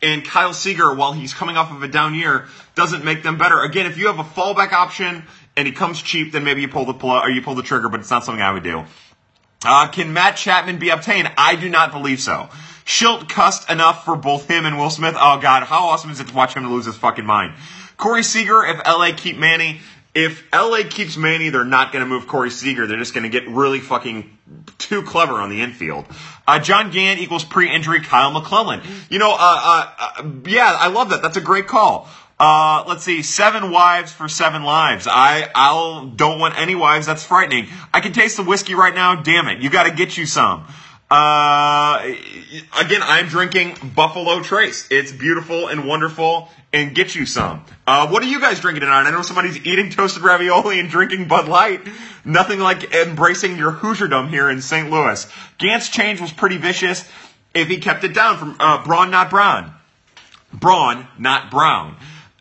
And 0.01 0.23
Kyle 0.23 0.53
Seager, 0.53 0.93
while 0.93 1.13
he's 1.13 1.33
coming 1.33 1.57
off 1.57 1.71
of 1.71 1.83
a 1.83 1.87
down 1.87 2.15
year, 2.15 2.47
doesn't 2.75 3.03
make 3.03 3.23
them 3.23 3.37
better. 3.37 3.61
Again, 3.61 3.85
if 3.85 3.97
you 3.97 4.07
have 4.07 4.19
a 4.19 4.23
fallback 4.23 4.71
option 4.71 5.23
and 5.57 5.67
he 5.67 5.73
comes 5.73 6.01
cheap, 6.01 6.31
then 6.31 6.43
maybe 6.43 6.61
you 6.61 6.67
pull 6.67 6.85
the 6.85 6.93
plug 6.93 7.25
or 7.25 7.29
you 7.29 7.41
pull 7.41 7.55
the 7.55 7.63
trigger, 7.63 7.89
but 7.89 7.99
it's 7.99 8.09
not 8.09 8.23
something 8.23 8.41
I 8.41 8.51
would 8.51 8.63
do. 8.63 8.85
Uh, 9.65 9.87
can 9.89 10.13
Matt 10.13 10.37
Chapman 10.37 10.77
be 10.77 10.89
obtained? 10.89 11.29
I 11.37 11.55
do 11.55 11.67
not 11.69 11.91
believe 11.91 12.21
so. 12.21 12.49
Shildt 12.86 13.29
cussed 13.29 13.69
enough 13.69 14.05
for 14.05 14.15
both 14.15 14.48
him 14.48 14.65
and 14.65 14.77
Will 14.77 14.89
Smith. 14.89 15.15
Oh 15.17 15.39
God, 15.39 15.63
how 15.63 15.88
awesome 15.89 16.12
is 16.12 16.19
it 16.19 16.27
to 16.27 16.33
watch 16.33 16.53
him 16.53 16.69
lose 16.69 16.86
his 16.86 16.95
fucking 16.95 17.25
mind? 17.25 17.55
Corey 17.98 18.24
Seager, 18.24 18.63
if 18.65 18.77
LA 18.86 19.12
keep 19.15 19.38
Manny, 19.38 19.81
if 20.15 20.43
LA 20.53 20.79
keeps 20.89 21.17
Manny, 21.17 21.50
they're 21.50 21.65
not 21.65 21.91
going 21.91 22.03
to 22.03 22.09
move 22.09 22.27
Corey 22.27 22.50
Seager. 22.50 22.88
They're 22.88 22.98
just 22.98 23.13
going 23.13 23.24
to 23.24 23.29
get 23.29 23.48
really 23.48 23.79
fucking 23.79 24.38
too 24.77 25.03
clever 25.03 25.36
on 25.36 25.50
the 25.50 25.62
infield. 25.62 26.05
Uh, 26.48 26.59
John 26.59 26.91
Gant 26.91 27.19
equals 27.19 27.43
pre-injury 27.43 28.01
Kyle 28.01 28.31
McClellan. 28.31 28.81
You 29.09 29.19
know, 29.19 29.31
uh, 29.31 29.36
uh, 29.39 29.91
uh, 30.00 30.29
yeah, 30.45 30.75
I 30.79 30.88
love 30.88 31.09
that. 31.12 31.21
That's 31.21 31.38
a 31.38 31.41
great 31.41 31.67
call. 31.67 32.09
Uh, 32.39 32.86
let's 32.88 33.03
see, 33.03 33.21
seven 33.21 33.69
wives 33.69 34.13
for 34.13 34.29
seven 34.29 34.63
lives. 34.63 35.07
I, 35.09 35.50
I'll 35.53 36.05
don't 36.05 36.39
want 36.39 36.57
any 36.57 36.74
wives. 36.74 37.05
That's 37.05 37.24
frightening. 37.24 37.67
I 37.93 38.00
can 38.00 38.13
taste 38.13 38.38
the 38.38 38.43
whiskey 38.43 38.75
right 38.75 38.95
now. 38.95 39.21
Damn 39.21 39.50
it, 39.50 39.59
you 39.59 39.69
got 39.69 39.83
to 39.83 39.91
get 39.93 40.17
you 40.17 40.25
some. 40.25 40.65
Uh, 41.09 42.13
again, 42.79 43.01
I'm 43.03 43.27
drinking 43.27 43.75
Buffalo 43.95 44.43
Trace. 44.43 44.87
It's 44.91 45.11
beautiful 45.11 45.67
and 45.67 45.87
wonderful, 45.87 46.49
and 46.71 46.93
get 46.93 47.15
you 47.15 47.25
some. 47.25 47.65
Uh, 47.87 48.07
what 48.09 48.21
are 48.21 48.27
you 48.27 48.39
guys 48.39 48.59
drinking 48.59 48.81
tonight? 48.81 49.07
I 49.07 49.11
know 49.11 49.23
somebody's 49.23 49.57
eating 49.65 49.89
toasted 49.89 50.21
ravioli 50.21 50.79
and 50.79 50.87
drinking 50.87 51.27
Bud 51.27 51.47
Light. 51.47 51.81
Nothing 52.23 52.59
like 52.59 52.93
embracing 52.93 53.57
your 53.57 53.71
Hoosierdom 53.71 54.29
here 54.29 54.51
in 54.51 54.61
St. 54.61 54.91
Louis. 54.91 55.27
Gant's 55.57 55.89
change 55.89 56.21
was 56.21 56.31
pretty 56.31 56.57
vicious 56.57 57.03
if 57.55 57.67
he 57.67 57.77
kept 57.77 58.03
it 58.03 58.13
down 58.13 58.37
from 58.37 58.55
uh, 58.59 58.83
Braun, 58.83 59.09
not 59.09 59.31
Brown. 59.31 59.73
Braun, 60.53 61.07
not 61.17 61.49
Brown. 61.49 61.95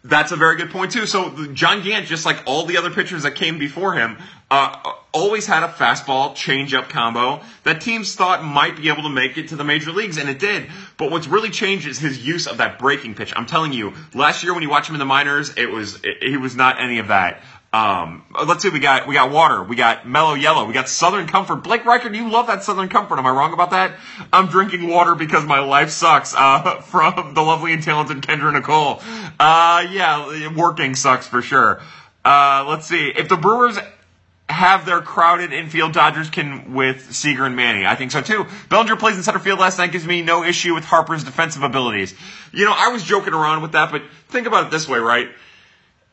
That's 0.05 0.33
a 0.33 0.37
very 0.37 0.57
good 0.57 0.71
point 0.71 0.93
too. 0.93 1.07
So 1.07 1.47
John 1.53 1.83
Gant, 1.83 2.07
just 2.07 2.25
like 2.25 2.43
all 2.47 2.67
the 2.67 2.77
other 2.77 2.91
pitchers 2.91 3.25
that 3.25 3.35
came 3.35 3.59
before 3.59 3.95
him, 3.95 4.19
uh, 4.51 4.93
always 5.13 5.47
had 5.47 5.63
a 5.63 5.69
fastball 5.69 6.33
changeup 6.35 6.89
combo 6.89 7.41
that 7.65 7.81
teams 7.81 8.15
thought 8.15 8.43
might 8.43 8.77
be 8.77 8.89
able 8.89 9.03
to 9.03 9.11
make 9.11 9.37
it 9.37 9.49
to 9.49 9.57
the 9.57 9.65
major 9.65 9.93
leagues, 9.93 10.17
and 10.17 10.29
it 10.29 10.39
did. 10.39 10.71
But 10.97 11.11
what's 11.11 11.27
really 11.27 11.51
changed 11.51 11.87
is 11.87 11.99
his 11.99 12.25
use 12.25 12.47
of 12.47 12.59
that 12.59 12.79
breaking 12.79 13.15
pitch. 13.15 13.33
I'm 13.37 13.47
telling 13.47 13.73
you, 13.73 13.93
last 14.15 14.43
year 14.43 14.55
when 14.55 14.63
you 14.63 14.71
watch 14.71 14.89
him 14.89 14.95
in 14.95 14.99
the 14.99 15.05
minors, 15.05 15.53
it 15.57 15.71
was 15.71 16.01
he 16.23 16.37
was 16.37 16.57
not 16.57 16.81
any 16.81 16.99
of 16.99 17.09
that. 17.09 17.43
Um, 17.71 18.25
let's 18.47 18.63
see, 18.63 18.71
we 18.71 18.79
got 18.79 19.07
we 19.07 19.13
got 19.13 19.31
water, 19.31 19.63
we 19.63 19.77
got 19.77 20.09
mellow 20.09 20.33
yellow, 20.33 20.65
we 20.65 20.73
got 20.73 20.89
Southern 20.89 21.27
Comfort. 21.27 21.57
Blake 21.57 21.85
Reichert, 21.85 22.15
you 22.15 22.31
love 22.31 22.47
that 22.47 22.65
Southern 22.65 22.89
Comfort. 22.89 23.19
Am 23.19 23.27
I 23.27 23.31
wrong 23.31 23.53
about 23.53 23.73
that? 23.73 23.97
I'm 24.33 24.47
drinking 24.47 24.89
water 24.89 25.15
because 25.15 25.45
my 25.45 25.59
life 25.59 25.91
sucks. 25.91 26.35
Uh, 26.35 26.81
from 26.81 27.35
the 27.35 27.43
lovely 27.43 27.75
and 27.75 27.83
talented 27.83 28.23
Kendra 28.23 28.55
Nicole. 28.55 29.03
Uh, 29.39 29.87
yeah, 29.91 30.55
working 30.55 30.95
sucks 30.95 31.27
for 31.27 31.43
sure. 31.43 31.83
Uh, 32.25 32.65
let's 32.67 32.87
see 32.87 33.09
if 33.09 33.29
the 33.29 33.37
Brewers 33.37 33.79
have 34.49 34.87
their 34.87 35.01
crowded 35.01 35.53
infield. 35.53 35.93
Dodgers 35.93 36.31
can 36.31 36.73
with 36.75 37.15
Seager 37.15 37.45
and 37.45 37.55
Manny. 37.55 37.87
I 37.87 37.95
think 37.95 38.11
so 38.11 38.21
too. 38.21 38.47
Bellinger 38.69 38.97
plays 38.97 39.17
in 39.17 39.23
center 39.23 39.39
field 39.39 39.59
last 39.59 39.79
night 39.79 39.93
gives 39.93 40.07
me 40.07 40.23
no 40.23 40.43
issue 40.43 40.75
with 40.75 40.85
Harper's 40.85 41.25
defensive 41.25 41.63
abilities. 41.63 42.15
You 42.53 42.65
know, 42.65 42.75
I 42.75 42.89
was 42.89 43.03
joking 43.03 43.35
around 43.35 43.63
with 43.63 43.73
that, 43.73 43.91
but 43.91 44.03
think 44.29 44.47
about 44.47 44.67
it 44.67 44.71
this 44.71 44.89
way, 44.89 44.99
right? 44.99 45.29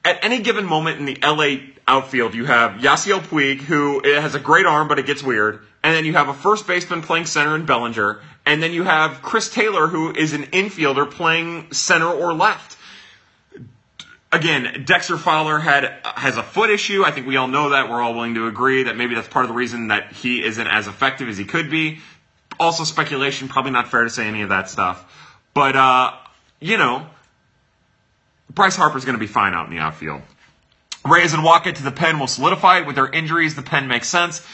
At 0.04 0.24
any 0.24 0.42
given 0.42 0.66
moment 0.66 1.00
in 1.00 1.06
the 1.06 1.18
LA 1.24 1.72
outfield, 1.88 2.36
you 2.36 2.46
have 2.46 2.74
Yasiel 2.82 3.22
Puig, 3.22 3.60
who 3.60 4.02
has 4.04 4.36
a 4.36 4.40
great 4.40 4.66
arm, 4.66 4.88
but 4.88 5.00
it 5.00 5.06
gets 5.06 5.24
weird. 5.24 5.62
And 5.84 5.96
then 5.96 6.06
you 6.06 6.14
have 6.14 6.28
a 6.28 6.34
first 6.34 6.68
baseman 6.68 7.02
playing 7.02 7.26
center 7.26 7.56
in 7.56 7.66
Bellinger. 7.66 8.20
And 8.46 8.62
then 8.62 8.74
you 8.74 8.84
have 8.84 9.22
Chris 9.22 9.50
Taylor, 9.50 9.88
who 9.88 10.14
is 10.14 10.34
an 10.34 10.44
infielder 10.48 11.10
playing 11.10 11.72
center 11.72 12.10
or 12.10 12.34
left 12.34 12.78
again, 14.36 14.84
Dexter 14.86 15.18
Fowler 15.18 15.60
had 15.60 16.00
has 16.04 16.38
a 16.38 16.44
foot 16.44 16.70
issue. 16.70 17.04
I 17.04 17.12
think 17.12 17.28
we 17.28 17.38
all 17.38 17.48
know 17.48 17.70
that. 17.70 17.90
We're 17.90 18.02
all 18.02 18.14
willing 18.14 18.36
to 18.36 18.48
agree 18.48 18.84
that 18.84 18.96
maybe 18.96 19.16
that's 19.16 19.28
part 19.28 19.46
of 19.46 19.50
the 19.50 19.56
reason 19.56 19.88
that 19.88 20.12
he 20.12 20.44
isn't 20.44 20.68
as 20.68 20.88
effective 20.88 21.28
as 21.30 21.38
he 21.38 21.46
could 21.46 21.70
be. 21.70 22.00
Also, 22.60 22.84
speculation. 22.84 23.48
Probably 23.48 23.72
not 23.72 23.90
fair 23.90 24.04
to 24.04 24.10
say 24.10 24.28
any 24.28 24.42
of 24.42 24.50
that 24.50 24.70
stuff. 24.70 25.04
But 25.54 25.76
uh, 25.76 26.14
you 26.60 26.78
know, 26.78 27.08
Bryce 28.50 28.76
Harper's 28.76 29.06
going 29.06 29.16
to 29.16 29.20
be 29.20 29.28
fine 29.28 29.54
out 29.54 29.68
in 29.68 29.76
the 29.76 29.82
outfield. 29.82 30.22
Reyes 31.06 31.34
and 31.34 31.44
Wacha 31.44 31.74
to 31.74 31.84
the 31.84 31.92
pen 31.92 32.20
will 32.20 32.28
solidify 32.28 32.80
it. 32.80 32.88
With 32.88 32.96
their 32.96 33.08
injuries, 33.08 33.56
the 33.56 33.62
pen 33.62 33.88
makes 33.88 34.08
sense. 34.08 34.46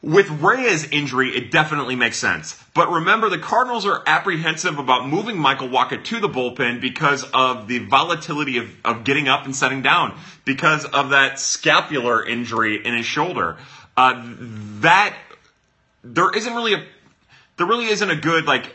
With 0.00 0.30
Reyes' 0.30 0.84
injury, 0.90 1.36
it 1.36 1.50
definitely 1.50 1.96
makes 1.96 2.16
sense. 2.16 2.62
But 2.72 2.88
remember, 2.88 3.28
the 3.28 3.38
Cardinals 3.38 3.84
are 3.84 4.00
apprehensive 4.06 4.78
about 4.78 5.08
moving 5.08 5.36
Michael 5.36 5.68
Wacha 5.68 6.04
to 6.04 6.20
the 6.20 6.28
bullpen 6.28 6.80
because 6.80 7.24
of 7.34 7.66
the 7.66 7.80
volatility 7.80 8.58
of, 8.58 8.70
of 8.84 9.02
getting 9.02 9.26
up 9.26 9.44
and 9.44 9.56
setting 9.56 9.82
down, 9.82 10.16
because 10.44 10.84
of 10.84 11.10
that 11.10 11.40
scapular 11.40 12.24
injury 12.24 12.84
in 12.86 12.96
his 12.96 13.06
shoulder. 13.06 13.56
Uh, 13.96 14.22
that 14.80 15.16
there 16.04 16.30
isn't 16.30 16.54
really 16.54 16.74
a 16.74 16.84
there 17.56 17.66
really 17.66 17.86
isn't 17.86 18.10
a 18.10 18.16
good 18.16 18.46
like 18.46 18.72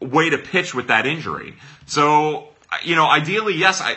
way 0.00 0.28
to 0.28 0.36
pitch 0.36 0.74
with 0.74 0.88
that 0.88 1.06
injury. 1.06 1.54
So 1.86 2.48
you 2.82 2.96
know, 2.96 3.06
ideally, 3.06 3.54
yes, 3.54 3.80
I 3.80 3.96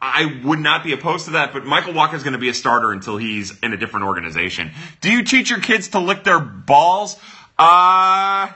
I 0.00 0.40
would 0.44 0.60
not 0.60 0.84
be 0.84 0.92
opposed 0.92 1.24
to 1.24 1.32
that, 1.32 1.52
but 1.52 1.64
Michael 1.64 1.92
Wacha 1.92 2.14
is 2.14 2.22
going 2.22 2.34
to 2.34 2.38
be 2.38 2.48
a 2.48 2.54
starter 2.54 2.92
until 2.92 3.16
he's 3.16 3.58
in 3.60 3.72
a 3.72 3.76
different 3.76 4.06
organization. 4.06 4.70
Do 5.00 5.10
you 5.10 5.24
teach 5.24 5.50
your 5.50 5.60
kids 5.60 5.88
to 5.88 5.98
lick 5.98 6.22
their 6.22 6.38
balls? 6.38 7.16
Uh, 7.58 8.52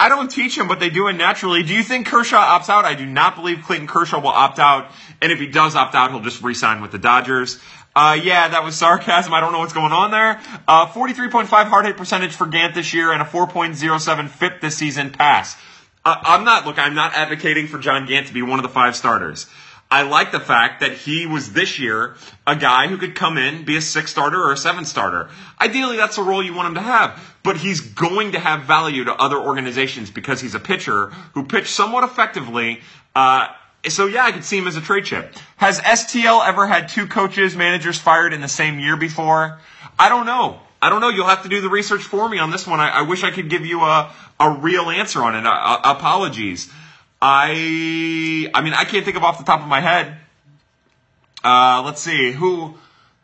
I 0.00 0.08
don't 0.08 0.30
teach 0.30 0.54
them, 0.54 0.68
but 0.68 0.78
they 0.78 0.90
do 0.90 1.08
it 1.08 1.14
naturally. 1.14 1.64
Do 1.64 1.74
you 1.74 1.82
think 1.82 2.06
Kershaw 2.06 2.36
opts 2.36 2.68
out? 2.68 2.84
I 2.84 2.94
do 2.94 3.04
not 3.04 3.34
believe 3.34 3.62
Clayton 3.64 3.88
Kershaw 3.88 4.20
will 4.20 4.28
opt 4.28 4.60
out. 4.60 4.92
And 5.20 5.32
if 5.32 5.40
he 5.40 5.48
does 5.48 5.74
opt 5.74 5.96
out, 5.96 6.12
he'll 6.12 6.20
just 6.20 6.42
re-sign 6.42 6.80
with 6.80 6.92
the 6.92 6.98
Dodgers. 6.98 7.58
Uh, 7.96 8.16
yeah, 8.22 8.46
that 8.46 8.62
was 8.62 8.76
sarcasm. 8.76 9.34
I 9.34 9.40
don't 9.40 9.50
know 9.50 9.58
what's 9.58 9.72
going 9.72 9.90
on 9.90 10.12
there. 10.12 10.40
Uh, 10.68 10.86
43.5 10.86 11.48
hard 11.48 11.86
hit 11.86 11.96
percentage 11.96 12.32
for 12.32 12.46
Gant 12.46 12.76
this 12.76 12.94
year 12.94 13.10
and 13.10 13.20
a 13.20 13.24
4.07 13.24 14.28
FIP 14.28 14.60
this 14.60 14.76
season 14.76 15.10
pass. 15.10 15.56
Uh, 16.04 16.16
I'm 16.22 16.44
not, 16.44 16.64
look, 16.64 16.78
I'm 16.78 16.94
not 16.94 17.14
advocating 17.14 17.66
for 17.66 17.78
John 17.78 18.06
Gant 18.06 18.28
to 18.28 18.32
be 18.32 18.42
one 18.42 18.60
of 18.60 18.62
the 18.62 18.68
five 18.68 18.94
starters. 18.94 19.48
I 19.90 20.02
like 20.02 20.32
the 20.32 20.40
fact 20.40 20.80
that 20.80 20.92
he 20.92 21.26
was 21.26 21.52
this 21.52 21.78
year 21.78 22.16
a 22.46 22.54
guy 22.54 22.88
who 22.88 22.98
could 22.98 23.14
come 23.14 23.38
in, 23.38 23.64
be 23.64 23.76
a 23.76 23.80
six 23.80 24.10
starter 24.10 24.42
or 24.42 24.52
a 24.52 24.56
seven 24.56 24.84
starter. 24.84 25.30
Ideally, 25.60 25.96
that's 25.96 26.16
the 26.16 26.22
role 26.22 26.42
you 26.42 26.52
want 26.52 26.68
him 26.68 26.74
to 26.74 26.82
have. 26.82 27.34
But 27.42 27.56
he's 27.56 27.80
going 27.80 28.32
to 28.32 28.38
have 28.38 28.64
value 28.64 29.04
to 29.04 29.14
other 29.14 29.38
organizations 29.38 30.10
because 30.10 30.40
he's 30.40 30.54
a 30.54 30.60
pitcher 30.60 31.06
who 31.32 31.44
pitched 31.44 31.68
somewhat 31.70 32.04
effectively 32.04 32.80
uh, 33.14 33.48
so 33.86 34.06
yeah, 34.06 34.24
I 34.24 34.32
could 34.32 34.44
see 34.44 34.58
him 34.58 34.66
as 34.66 34.76
a 34.76 34.80
trade 34.80 35.04
chip. 35.04 35.34
Has 35.56 35.80
STL 35.80 36.46
ever 36.46 36.66
had 36.66 36.88
two 36.88 37.06
coaches, 37.06 37.56
managers 37.56 37.98
fired 37.98 38.32
in 38.32 38.40
the 38.40 38.48
same 38.48 38.78
year 38.78 38.96
before? 38.96 39.58
I 39.98 40.08
don't 40.08 40.26
know. 40.26 40.60
I 40.80 40.90
don't 40.90 41.00
know. 41.00 41.08
You'll 41.08 41.26
have 41.26 41.42
to 41.42 41.48
do 41.48 41.60
the 41.60 41.68
research 41.68 42.02
for 42.02 42.28
me 42.28 42.38
on 42.38 42.50
this 42.50 42.66
one. 42.66 42.80
I, 42.80 42.90
I 42.90 43.02
wish 43.02 43.24
I 43.24 43.30
could 43.30 43.48
give 43.50 43.66
you 43.66 43.82
a, 43.82 44.12
a 44.38 44.50
real 44.50 44.90
answer 44.90 45.22
on 45.22 45.34
it. 45.34 45.44
Uh, 45.44 45.80
apologies. 45.84 46.72
I 47.20 48.48
I 48.54 48.62
mean 48.62 48.74
I 48.74 48.84
can't 48.84 49.04
think 49.04 49.16
of 49.16 49.24
off 49.24 49.38
the 49.38 49.44
top 49.44 49.60
of 49.60 49.68
my 49.68 49.80
head. 49.80 50.16
Uh, 51.42 51.82
let's 51.84 52.00
see 52.00 52.32
who 52.32 52.74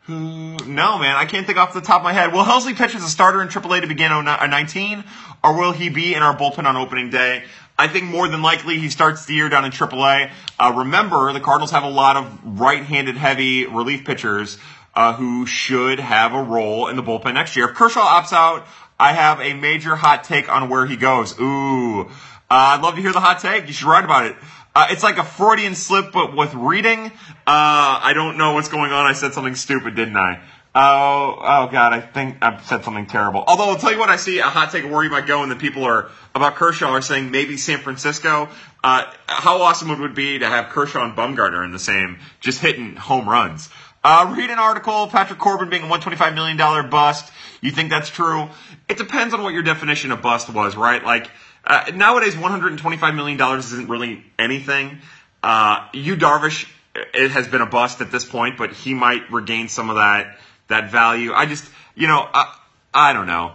who. 0.01 0.57
No 0.65 0.97
man, 0.97 1.15
I 1.15 1.25
can't 1.25 1.45
think 1.45 1.57
off 1.57 1.73
the 1.73 1.81
top 1.81 2.01
of 2.01 2.03
my 2.03 2.13
head. 2.13 2.33
Will 2.33 2.43
Helsley 2.43 2.75
pitch 2.75 2.95
as 2.95 3.03
a 3.03 3.09
starter 3.09 3.41
in 3.41 3.47
AAA 3.47 3.81
to 3.81 3.87
begin 3.87 4.11
19, 4.11 5.03
or 5.43 5.57
will 5.57 5.71
he 5.71 5.89
be 5.89 6.13
in 6.13 6.23
our 6.23 6.35
bullpen 6.35 6.65
on 6.65 6.75
opening 6.75 7.09
day? 7.09 7.43
I 7.77 7.87
think 7.87 8.05
more 8.05 8.27
than 8.27 8.41
likely 8.41 8.79
he 8.79 8.89
starts 8.89 9.25
the 9.25 9.33
year 9.33 9.49
down 9.49 9.65
in 9.65 9.71
AAA. 9.71 10.31
Uh, 10.57 10.73
remember, 10.77 11.33
the 11.33 11.41
Cardinals 11.41 11.71
have 11.71 11.83
a 11.83 11.89
lot 11.89 12.15
of 12.15 12.59
right-handed 12.59 13.17
heavy 13.17 13.65
relief 13.65 14.05
pitchers 14.05 14.57
uh, 14.95 15.13
who 15.13 15.45
should 15.45 15.99
have 15.99 16.33
a 16.33 16.41
role 16.41 16.87
in 16.87 16.95
the 16.95 17.03
bullpen 17.03 17.33
next 17.33 17.57
year. 17.57 17.69
If 17.69 17.75
Kershaw 17.75 17.99
opts 17.99 18.31
out, 18.31 18.65
I 18.97 19.11
have 19.11 19.41
a 19.41 19.53
major 19.53 19.95
hot 19.95 20.23
take 20.23 20.49
on 20.49 20.69
where 20.69 20.85
he 20.85 20.95
goes. 20.95 21.37
Ooh, 21.39 22.09
I'd 22.49 22.81
love 22.81 22.95
to 22.95 23.01
hear 23.01 23.11
the 23.11 23.19
hot 23.19 23.39
take. 23.39 23.67
You 23.67 23.73
should 23.73 23.87
write 23.87 24.05
about 24.05 24.25
it. 24.25 24.35
Uh, 24.75 24.87
it's 24.89 25.03
like 25.03 25.17
a 25.17 25.23
Freudian 25.23 25.73
slip, 25.73 26.11
but 26.11 26.35
with 26.35 26.53
reading. 26.53 27.05
Uh, 27.05 27.11
I 27.47 28.11
don't 28.13 28.37
know 28.37 28.53
what's 28.53 28.69
going 28.69 28.91
on. 28.91 29.05
I 29.05 29.13
said 29.13 29.33
something 29.33 29.55
stupid, 29.55 29.95
didn't 29.95 30.17
I? 30.17 30.41
Oh, 30.77 31.37
oh 31.39 31.67
God, 31.71 31.93
I 31.93 32.01
think 32.01 32.37
I've 32.41 32.65
said 32.65 32.83
something 32.83 33.05
terrible. 33.05 33.45
Although 33.47 33.69
I'll 33.69 33.77
tell 33.77 33.93
you 33.93 33.99
what, 33.99 34.09
I 34.09 34.17
see 34.17 34.39
a 34.39 34.43
hot 34.43 34.71
take 34.71 34.83
of 34.83 34.91
where 34.91 35.03
he 35.03 35.09
might 35.09 35.25
go, 35.25 35.41
and 35.41 35.49
the 35.49 35.55
people 35.55 35.85
are 35.85 36.09
about 36.35 36.55
Kershaw 36.55 36.89
are 36.89 37.01
saying 37.01 37.31
maybe 37.31 37.55
San 37.55 37.79
Francisco. 37.79 38.49
Uh, 38.83 39.09
how 39.27 39.61
awesome 39.61 39.89
it 39.91 39.99
would 39.99 40.15
be 40.15 40.39
to 40.39 40.45
have 40.45 40.69
Kershaw 40.69 41.05
and 41.05 41.15
Bumgarner 41.15 41.63
in 41.63 41.71
the 41.71 41.79
same, 41.79 42.19
just 42.41 42.59
hitting 42.59 42.97
home 42.97 43.29
runs? 43.29 43.69
Uh, 44.03 44.35
read 44.37 44.49
an 44.49 44.59
article, 44.59 45.07
Patrick 45.07 45.39
Corbin 45.39 45.69
being 45.69 45.83
a 45.83 45.87
$125 45.87 46.35
million 46.35 46.57
bust. 46.89 47.31
You 47.61 47.71
think 47.71 47.89
that's 47.89 48.09
true? 48.09 48.49
It 48.89 48.97
depends 48.97 49.33
on 49.33 49.41
what 49.41 49.53
your 49.53 49.63
definition 49.63 50.11
of 50.11 50.21
bust 50.21 50.49
was, 50.49 50.75
right? 50.75 51.03
Like, 51.03 51.31
uh, 51.65 51.91
nowadays, 51.93 52.35
$125 52.35 53.15
million 53.15 53.59
isn't 53.59 53.89
really 53.89 54.23
anything. 54.37 54.99
Uh, 55.41 55.87
Darvish, 56.15 56.67
it 56.95 57.31
has 57.31 57.47
been 57.47 57.61
a 57.61 57.65
bust 57.65 58.01
at 58.01 58.11
this 58.11 58.25
point, 58.25 58.57
but 58.57 58.73
he 58.73 58.93
might 58.93 59.31
regain 59.31 59.67
some 59.67 59.89
of 59.89 59.97
that 59.97 60.37
that 60.67 60.91
value. 60.91 61.31
I 61.31 61.45
just, 61.45 61.69
you 61.95 62.07
know, 62.07 62.27
I, 62.33 62.57
I 62.93 63.13
don't 63.13 63.27
know. 63.27 63.53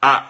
Uh, 0.00 0.24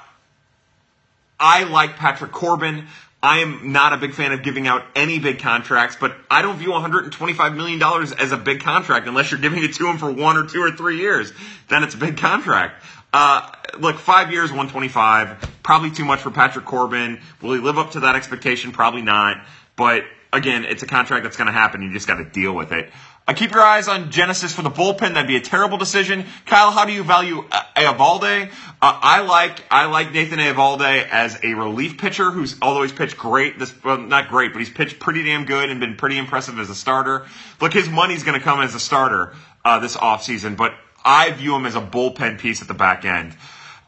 I 1.39 1.65
like 1.65 1.97
Patrick 1.97 2.33
Corbin. 2.33 2.87
I 3.23 3.39
am 3.39 3.71
not 3.71 3.93
a 3.93 3.99
big 3.99 4.15
fan 4.15 4.33
of 4.33 4.43
giving 4.43 4.67
out 4.67 4.85
any 4.97 5.21
big 5.21 5.39
contracts, 5.39 5.97
but 5.99 6.17
I 6.29 6.43
don't 6.43 6.57
view 6.57 6.71
$125 6.71 7.55
million 7.55 7.81
as 8.19 8.33
a 8.33 8.37
big 8.37 8.61
contract 8.63 9.07
unless 9.07 9.31
you're 9.31 9.41
giving 9.41 9.63
it 9.63 9.75
to 9.75 9.87
him 9.87 9.99
for 9.99 10.11
one 10.11 10.37
or 10.37 10.47
two 10.47 10.61
or 10.61 10.73
three 10.73 10.99
years. 10.99 11.33
Then 11.69 11.85
it's 11.85 11.95
a 11.95 11.99
big 11.99 12.17
contract. 12.17 12.83
Uh, 13.13 13.49
look, 13.79 13.99
five 13.99 14.33
years, 14.33 14.51
125, 14.51 15.61
probably 15.63 15.93
too 15.93 16.05
much 16.05 16.21
for 16.21 16.33
Patrick 16.33 16.65
Corbin. 16.65 17.21
Will 17.41 17.53
he 17.53 17.61
live 17.61 17.79
up 17.79 17.93
to 17.93 18.01
that 18.01 18.17
expectation? 18.17 18.73
Probably 18.73 19.03
not. 19.03 19.45
But 19.77 20.03
again, 20.33 20.65
it's 20.65 20.83
a 20.83 20.87
contract 20.87 21.23
that's 21.23 21.37
going 21.37 21.47
to 21.47 21.53
happen. 21.53 21.83
You 21.83 21.93
just 21.93 22.09
got 22.09 22.17
to 22.17 22.25
deal 22.25 22.55
with 22.55 22.73
it. 22.73 22.91
Uh, 23.27 23.35
keep 23.35 23.53
your 23.53 23.63
eyes 23.63 23.87
on 23.87 24.11
Genesis 24.11 24.53
for 24.53 24.63
the 24.63 24.71
bullpen. 24.71 25.15
That'd 25.15 25.29
be 25.29 25.37
a 25.37 25.41
terrible 25.41 25.79
decision. 25.79 26.25
Kyle, 26.45 26.73
how 26.73 26.85
do 26.85 26.93
you 26.93 27.05
value 27.05 27.45
uh, 27.53 27.63
Eovaldi? 27.77 28.49
Uh, 28.49 28.51
I 28.81 29.21
like 29.23 29.63
I 29.71 29.87
like 29.87 30.13
Nathan 30.13 30.41
Eovaldi 30.41 31.09
as 31.09 31.39
a 31.45 31.55
relief 31.55 31.99
pitcher 31.99 32.33
who's 32.33 32.57
although 32.61 32.83
he's 32.83 32.93
pitched 32.93 33.17
great, 33.17 33.61
this 33.61 33.73
well, 33.85 33.99
not 33.99 34.29
great, 34.29 34.53
but 34.53 34.59
he's 34.59 34.71
pitched 34.71 34.99
pretty 34.99 35.23
damn 35.23 35.45
good 35.45 35.71
and 35.71 35.79
been 35.79 35.97
pretty 35.97 36.19
impressive 36.19 36.59
as 36.59 36.69
a 36.69 36.75
starter. 36.75 37.27
Look, 37.61 37.73
his 37.73 37.89
money's 37.89 38.25
going 38.25 38.39
to 38.39 38.45
come 38.45 38.61
as 38.61 38.75
a 38.75 38.81
starter 38.81 39.35
uh, 39.65 39.79
this 39.79 39.97
offseason, 39.97 40.57
but 40.57 40.75
I 41.05 41.31
view 41.31 41.55
him 41.55 41.65
as 41.65 41.77
a 41.77 41.81
bullpen 41.81 42.41
piece 42.41 42.61
at 42.61 42.67
the 42.67 42.75
back 42.75 43.05
end. 43.05 43.37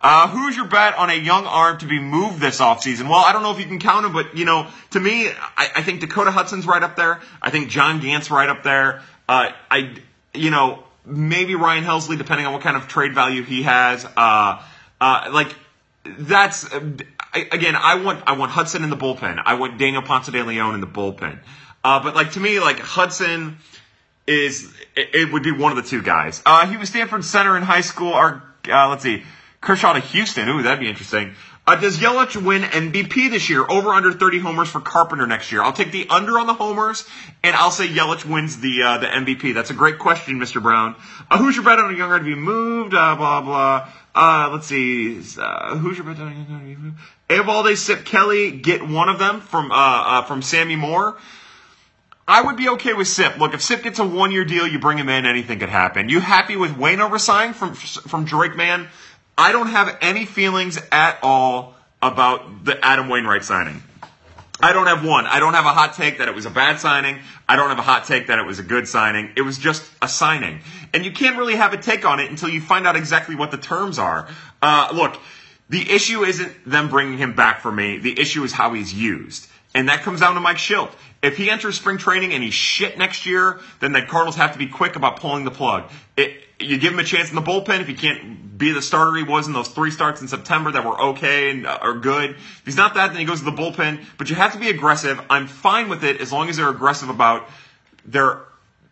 Uh, 0.01 0.29
who's 0.29 0.55
your 0.55 0.67
bet 0.67 0.95
on 0.97 1.09
a 1.09 1.15
young 1.15 1.47
arm 1.47 1.79
to 1.79 1.87
be 1.87 1.99
moved 1.99 2.39
this 2.39 2.61
offseason? 2.61 3.09
Well, 3.09 3.25
I 3.25 3.33
don't 3.33 3.43
know 3.43 3.53
if 3.53 3.59
you 3.59 3.65
can 3.65 3.79
count 3.79 4.05
him, 4.05 4.13
but, 4.13 4.37
you 4.37 4.45
know, 4.45 4.67
to 4.91 5.01
me, 5.01 5.29
I, 5.29 5.71
I 5.77 5.83
think 5.83 6.01
Dakota 6.01 6.31
Hudson's 6.31 6.67
right 6.67 6.83
up 6.83 6.95
there. 6.95 7.21
I 7.41 7.49
think 7.49 7.71
John 7.71 8.01
Gant's 8.01 8.31
right 8.31 8.51
up 8.51 8.63
there. 8.63 9.01
Uh, 9.29 9.51
I, 9.71 9.97
you 10.35 10.51
know, 10.51 10.85
maybe 11.05 11.55
Ryan 11.55 11.85
Helsley, 11.85 12.19
depending 12.19 12.47
on 12.47 12.53
what 12.53 12.63
kind 12.63 12.77
of 12.77 12.89
trade 12.89 13.15
value 13.15 13.43
he 13.43 13.63
has. 13.63 14.05
Uh, 14.05 14.63
uh, 15.01 15.31
like 15.33 15.55
that's 16.05 16.67
again, 16.73 17.77
I 17.77 17.97
want 17.97 18.23
I 18.27 18.33
want 18.37 18.53
Hudson 18.53 18.85
in 18.85 18.91
the 18.91 18.97
bullpen. 18.97 19.43
I 19.45 19.55
want 19.55 19.79
Daniel 19.79 20.03
Ponce 20.03 20.27
de 20.27 20.43
Leon 20.43 20.75
in 20.75 20.81
the 20.81 20.87
bullpen. 20.87 21.39
Uh, 21.83 22.03
but 22.03 22.15
like 22.15 22.33
to 22.33 22.41
me, 22.41 22.61
like 22.61 22.79
Hudson 22.79 23.59
is 24.27 24.73
it, 24.97 25.15
it 25.15 25.33
would 25.33 25.43
be 25.43 25.53
one 25.53 25.77
of 25.77 25.83
the 25.83 25.89
two 25.89 26.03
guys. 26.03 26.43
Uh, 26.47 26.67
he 26.67 26.77
was 26.77 26.89
Stanford 26.89 27.25
center 27.25 27.57
in 27.57 27.63
high 27.63 27.83
school. 27.83 28.13
Or 28.13 28.43
uh, 28.69 28.89
let's 28.89 29.03
see, 29.03 29.23
Kershaw 29.61 29.93
to 29.95 30.01
Houston. 30.01 30.49
Ooh, 30.49 30.63
that'd 30.63 30.81
be 30.81 30.89
interesting. 30.89 31.35
Uh, 31.67 31.77
does 31.77 31.99
Yelich 31.99 32.37
win 32.37 32.63
MVP 32.63 33.31
this 33.31 33.49
year? 33.49 33.65
Over 33.67 33.91
under 33.91 34.13
30 34.13 34.39
homers 34.41 34.69
for 34.69 34.81
Carpenter 34.81 35.27
next 35.27 35.51
year. 35.51 35.63
I'll 35.63 35.73
take 35.73 35.93
the 35.93 36.07
under 36.11 36.39
on 36.39 36.47
the 36.47 36.53
homers, 36.53 37.09
and 37.43 37.57
I'll 37.57 37.71
say 37.71 37.89
Yelich 37.89 38.27
wins 38.27 38.61
the 38.61 38.83
uh, 38.83 38.99
the 38.99 39.07
MVP. 39.07 39.55
That's 39.55 39.71
a 39.71 39.75
great 39.75 39.99
question, 39.99 40.39
Mr. 40.39 40.63
Brown. 40.63 40.95
Uh, 41.31 41.39
who's 41.39 41.57
your 41.57 41.65
bet 41.65 41.79
on 41.79 41.95
a 41.95 41.97
younger 41.97 42.19
to 42.19 42.25
be 42.25 42.35
moved? 42.35 42.93
Uh, 42.93 43.17
blah 43.17 43.41
blah. 43.41 43.89
Uh, 44.15 44.51
let's 44.53 44.67
see. 44.67 45.23
Uh, 45.39 45.77
who's 45.77 45.97
your 45.97 46.07
bet 46.07 46.21
on 46.21 46.33
a 46.33 46.35
younger 46.35 46.59
to 46.59 46.65
be 46.65 46.77
moved? 46.77 46.99
Eovaldi, 47.31 47.79
Sip 47.79 48.05
Kelly, 48.05 48.51
get 48.51 48.87
one 48.87 49.09
of 49.09 49.19
them 49.19 49.41
from 49.41 49.71
from 50.27 50.43
Sammy 50.43 50.77
Moore. 50.77 51.17
I 52.29 52.43
would 52.43 52.57
be 52.57 52.69
okay 52.71 52.93
with 52.93 53.09
Sip. 53.09 53.39
Look, 53.39 53.55
if 53.55 53.63
Sip 53.63 53.83
gets 53.83 53.99
a 53.99 54.05
one 54.05 54.33
year 54.33 54.45
deal, 54.45 54.67
you 54.67 54.79
bring 54.79 54.99
him 54.99 55.09
in, 55.09 55.25
anything 55.25 55.61
could 55.61 55.69
happen. 55.71 56.11
You 56.11 56.21
happy 56.21 56.57
with 56.57 56.73
Wayno 56.73 57.11
resigning 57.11 57.55
from 57.55 57.75
from 57.75 58.27
Drake 58.27 58.55
Man? 58.55 58.89
I 59.37 59.53
don't 59.53 59.69
have 59.69 59.99
any 60.01 60.27
feelings 60.27 60.79
at 60.93 61.19
all 61.23 61.75
about 62.01 62.65
the 62.65 62.83
Adam 62.85 63.09
Wainwright 63.09 63.45
signing. 63.45 63.83
I 64.61 64.73
don't 64.73 64.87
have 64.87 65.05
one. 65.05 65.27
I 65.27 65.41
don't 65.41 65.55
have 65.55 65.67
a 65.67 65.73
hot 65.73 65.95
take 65.95 66.19
that 66.19 66.29
it 66.29 66.35
was 66.35 66.47
a 66.47 66.51
bad 66.51 66.79
signing. 66.79 67.19
I 67.49 67.57
don't 67.57 67.71
have 67.71 67.79
a 67.79 67.83
hot 67.83 68.05
take 68.05 68.29
that 68.29 68.39
it 68.39 68.47
was 68.47 68.61
a 68.61 68.63
good 68.63 68.87
signing. 68.87 69.33
It 69.37 69.43
was 69.43 69.59
just 69.59 69.85
a 70.01 70.09
signing. 70.09 70.61
And 70.93 71.05
you 71.05 71.11
can't 71.11 71.37
really 71.37 71.57
have 71.57 71.73
a 71.73 71.77
take 71.77 72.05
on 72.05 72.21
it 72.21 72.31
until 72.31 72.49
you 72.49 72.61
find 72.61 72.87
out 72.87 72.95
exactly 72.95 73.35
what 73.35 73.51
the 73.51 73.57
terms 73.59 73.99
are. 73.99 74.29
Uh, 74.63 74.91
look, 74.95 75.21
the 75.69 75.91
issue 75.91 76.23
isn't 76.23 76.53
them 76.65 76.89
bringing 76.89 77.19
him 77.19 77.35
back 77.35 77.61
for 77.61 77.73
me. 77.73 77.99
The 77.99 78.19
issue 78.19 78.45
is 78.45 78.53
how 78.53 78.75
he's 78.75 78.95
used. 78.95 79.49
And 79.75 79.89
that 79.89 80.03
comes 80.03 80.21
down 80.21 80.35
to 80.35 80.41
Mike 80.41 80.59
Shildt. 80.59 80.93
If 81.21 81.37
he 81.37 81.51
enters 81.51 81.77
spring 81.77 81.99
training 81.99 82.33
and 82.33 82.43
he's 82.43 82.55
shit 82.55 82.97
next 82.97 83.27
year, 83.27 83.59
then 83.81 83.93
the 83.93 84.03
Cardinals 84.03 84.37
have 84.37 84.53
to 84.53 84.59
be 84.59 84.69
quick 84.69 84.95
about 84.95 85.19
pulling 85.19 85.45
the 85.45 85.51
plug. 85.51 85.91
It, 86.17 86.45
you 86.61 86.79
give 86.79 86.93
him 86.93 87.01
a 87.01 87.05
chance 87.05 87.31
in 87.31 87.35
the 87.35 87.43
bullpen 87.43 87.81
if 87.81 87.89
he 87.89 87.95
can't 87.95 88.44
be 88.57 88.73
the 88.73 88.83
starter 88.83 89.17
he 89.17 89.23
was 89.23 89.47
in 89.47 89.53
those 89.53 89.69
three 89.69 89.91
starts 89.91 90.21
in 90.21 90.29
September 90.29 90.73
that 90.73 90.85
were 90.85 91.01
okay 91.01 91.51
and 91.51 91.67
uh, 91.67 91.79
are 91.81 91.95
good. 91.95 92.31
If 92.31 92.63
he's 92.65 92.77
not 92.77 92.95
that, 92.95 93.09
then 93.09 93.19
he 93.19 93.25
goes 93.25 93.41
to 93.41 93.45
the 93.45 93.53
bullpen. 93.53 94.05
But 94.19 94.31
you 94.31 94.37
have 94.37 94.53
to 94.53 94.59
be 94.59 94.69
aggressive. 94.69 95.21
I'm 95.31 95.47
fine 95.47 95.89
with 95.89 96.05
it 96.05 96.21
as 96.21 96.33
long 96.33 96.49
as 96.49 96.57
they're 96.57 96.69
aggressive 96.69 97.09
about 97.09 97.49
their 98.05 98.43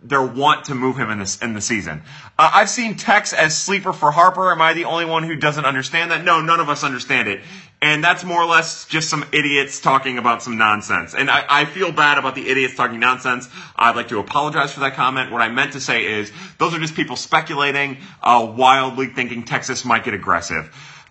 their 0.05 0.22
want 0.22 0.64
to 0.64 0.75
move 0.75 0.96
him 0.96 1.11
in 1.11 1.20
this 1.20 1.40
in 1.40 1.55
the 1.55 1.61
season. 1.61 2.03
Uh, 2.38 2.51
I've 2.55 2.70
seen 2.70 2.96
Tex 2.96 3.33
as 3.33 3.57
sleeper 3.57 3.92
for 3.92 4.11
Harper. 4.11 4.51
Am 4.51 4.61
I 4.61 4.72
the 4.72 4.85
only 4.85 5.05
one 5.05 5.22
who 5.22 5.37
doesn't 5.37 5.64
understand 5.64 6.11
that? 6.11 6.25
No, 6.25 6.40
none 6.40 6.59
of 6.59 6.68
us 6.68 6.83
understand 6.83 7.29
it. 7.29 7.40
And 7.83 8.03
that's 8.03 8.23
more 8.23 8.40
or 8.40 8.47
less 8.47 8.85
just 8.85 9.11
some 9.11 9.25
idiots 9.33 9.81
talking 9.81 10.16
about 10.16 10.40
some 10.40 10.57
nonsense. 10.57 11.14
And 11.14 11.29
I, 11.29 11.45
I 11.49 11.64
feel 11.64 11.90
bad 11.90 12.16
about 12.16 12.37
the 12.37 12.49
idiots 12.49 12.77
talking 12.77 13.01
nonsense. 13.01 13.49
I'd 13.75 13.97
like 13.97 14.07
to 14.09 14.21
apologize 14.21 14.73
for 14.73 14.81
that 14.81 14.95
comment. 14.95 15.33
What 15.33 15.42
I 15.42 15.49
meant 15.49 15.73
to 15.73 15.81
say 15.81 16.07
is 16.07 16.31
those 16.59 16.75
are 16.75 16.79
just 16.79 16.95
people 16.95 17.16
speculating, 17.16 17.99
uh, 18.23 18.55
wildly 18.57 19.09
thinking 19.09 19.42
Texas 19.42 19.85
might 19.85 20.05
get 20.05 20.14
aggressive. 20.14 20.66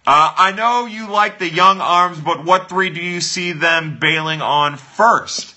Uh, 0.07 0.33
I 0.37 0.53
know 0.53 0.85
you 0.85 1.09
like 1.09 1.39
the 1.39 1.49
young 1.49 1.81
arms, 1.81 2.21
but 2.21 2.45
what 2.45 2.69
three 2.69 2.89
do 2.89 3.01
you 3.01 3.19
see 3.19 3.51
them 3.51 3.99
bailing 3.99 4.41
on 4.41 4.77
first? 4.77 5.55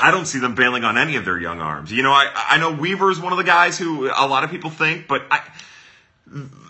I 0.00 0.10
don't 0.10 0.26
see 0.26 0.38
them 0.38 0.54
bailing 0.54 0.84
on 0.84 0.96
any 0.96 1.16
of 1.16 1.26
their 1.26 1.38
young 1.38 1.60
arms. 1.60 1.92
You 1.92 2.02
know, 2.02 2.10
I, 2.10 2.30
I 2.34 2.58
know 2.58 2.72
Weaver 2.72 3.10
is 3.10 3.20
one 3.20 3.32
of 3.32 3.38
the 3.38 3.44
guys 3.44 3.78
who 3.78 4.06
a 4.06 4.26
lot 4.26 4.44
of 4.44 4.50
people 4.50 4.70
think, 4.70 5.08
but 5.08 5.26
I, 5.30 5.42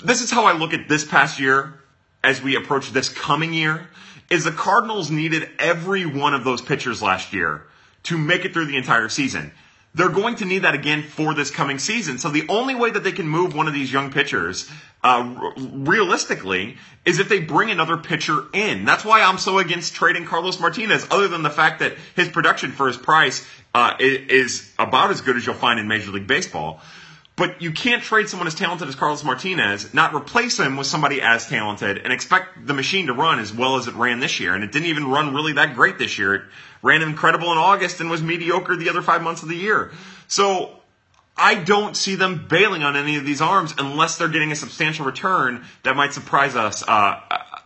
this 0.05 0.21
is 0.21 0.33
how 0.33 0.47
I 0.47 0.53
look 0.53 0.75
at 0.75 0.89
this 0.89 1.05
past 1.05 1.39
year 1.39 1.81
as 2.25 2.43
we 2.43 2.57
approach 2.57 2.91
this 2.91 3.09
coming 3.09 3.53
year. 3.53 3.89
Is 4.31 4.45
the 4.45 4.53
Cardinals 4.53 5.11
needed 5.11 5.49
every 5.59 6.07
one 6.07 6.35
of 6.35 6.45
those 6.45 6.63
pitchers 6.63 7.03
last 7.03 7.33
year 7.33 7.67
to 8.05 8.17
make 8.19 8.45
it 8.45 8.53
through 8.53 8.67
the 8.67 8.77
entire 8.77 9.09
season. 9.09 9.53
They're 9.95 10.09
going 10.09 10.37
to 10.37 10.45
need 10.45 10.61
that 10.61 10.75
again 10.75 11.03
for 11.03 11.35
this 11.35 11.51
coming 11.51 11.79
season. 11.79 12.19
So 12.19 12.31
the 12.31 12.49
only 12.49 12.75
way 12.75 12.91
that 12.91 13.05
they 13.05 13.13
can 13.13 13.29
move 13.29 13.55
one 13.55 13.69
of 13.69 13.75
these 13.75 13.93
young 13.93 14.11
pitchers, 14.11 14.69
uh, 15.05 15.53
realistically, 15.57 16.79
is 17.05 17.21
if 17.21 17.29
they 17.29 17.39
bring 17.39 17.71
another 17.71 17.97
pitcher 17.97 18.47
in. 18.53 18.85
That's 18.85 19.05
why 19.05 19.21
I'm 19.21 19.39
so 19.39 19.59
against 19.59 19.95
trading 19.95 20.25
Carlos 20.25 20.59
Martinez, 20.59 21.07
other 21.11 21.29
than 21.29 21.43
the 21.43 21.51
fact 21.51 21.79
that 21.79 21.95
his 22.17 22.29
production 22.29 22.73
for 22.73 22.89
his 22.89 22.97
price 22.97 23.47
uh, 23.73 23.95
is 24.01 24.73
about 24.79 25.11
as 25.11 25.21
good 25.21 25.37
as 25.37 25.47
you'll 25.47 25.55
find 25.55 25.79
in 25.79 25.87
Major 25.87 26.11
League 26.11 26.27
Baseball. 26.27 26.81
But 27.37 27.61
you 27.61 27.73
can't 27.73 28.03
trade 28.03 28.29
someone 28.29 28.47
as 28.47 28.55
talented 28.55 28.87
as 28.87 28.95
Carlos 28.95 29.25
Martinez, 29.25 29.93
not 29.93 30.15
replace 30.15 30.61
him 30.61 30.77
with 30.77 30.87
somebody 30.87 31.21
as 31.21 31.49
talented, 31.49 31.99
and 31.99 32.13
expect 32.13 32.65
the 32.65 32.75
machine 32.75 33.07
to 33.07 33.13
run 33.13 33.41
as 33.41 33.53
well 33.53 33.77
as 33.77 33.89
it 33.89 33.95
ran 33.95 34.21
this 34.21 34.39
year. 34.39 34.55
And 34.55 34.63
it 34.63 34.71
didn't 34.71 34.87
even 34.87 35.09
run 35.09 35.35
really 35.35 35.55
that 35.55 35.75
great 35.75 35.99
this 35.99 36.17
year. 36.17 36.35
It 36.35 36.43
ran 36.83 37.03
incredible 37.03 37.51
in 37.51 37.59
August 37.59 38.01
and 38.01 38.09
was 38.09 38.23
mediocre 38.23 38.77
the 38.77 38.89
other 38.89 39.03
five 39.03 39.21
months 39.21 39.43
of 39.43 39.49
the 39.49 39.57
year. 39.57 39.91
So 40.29 40.79
I 41.37 41.57
don't 41.57 41.97
see 41.97 42.15
them 42.15 42.47
bailing 42.49 42.85
on 42.85 42.95
any 42.95 43.17
of 43.17 43.25
these 43.25 43.41
arms 43.41 43.75
unless 43.79 44.17
they're 44.17 44.29
getting 44.29 44.53
a 44.53 44.57
substantial 44.57 45.05
return 45.05 45.65
that 45.83 45.97
might 45.97 46.13
surprise 46.13 46.55
us. 46.55 46.85
Uh, 46.87 47.21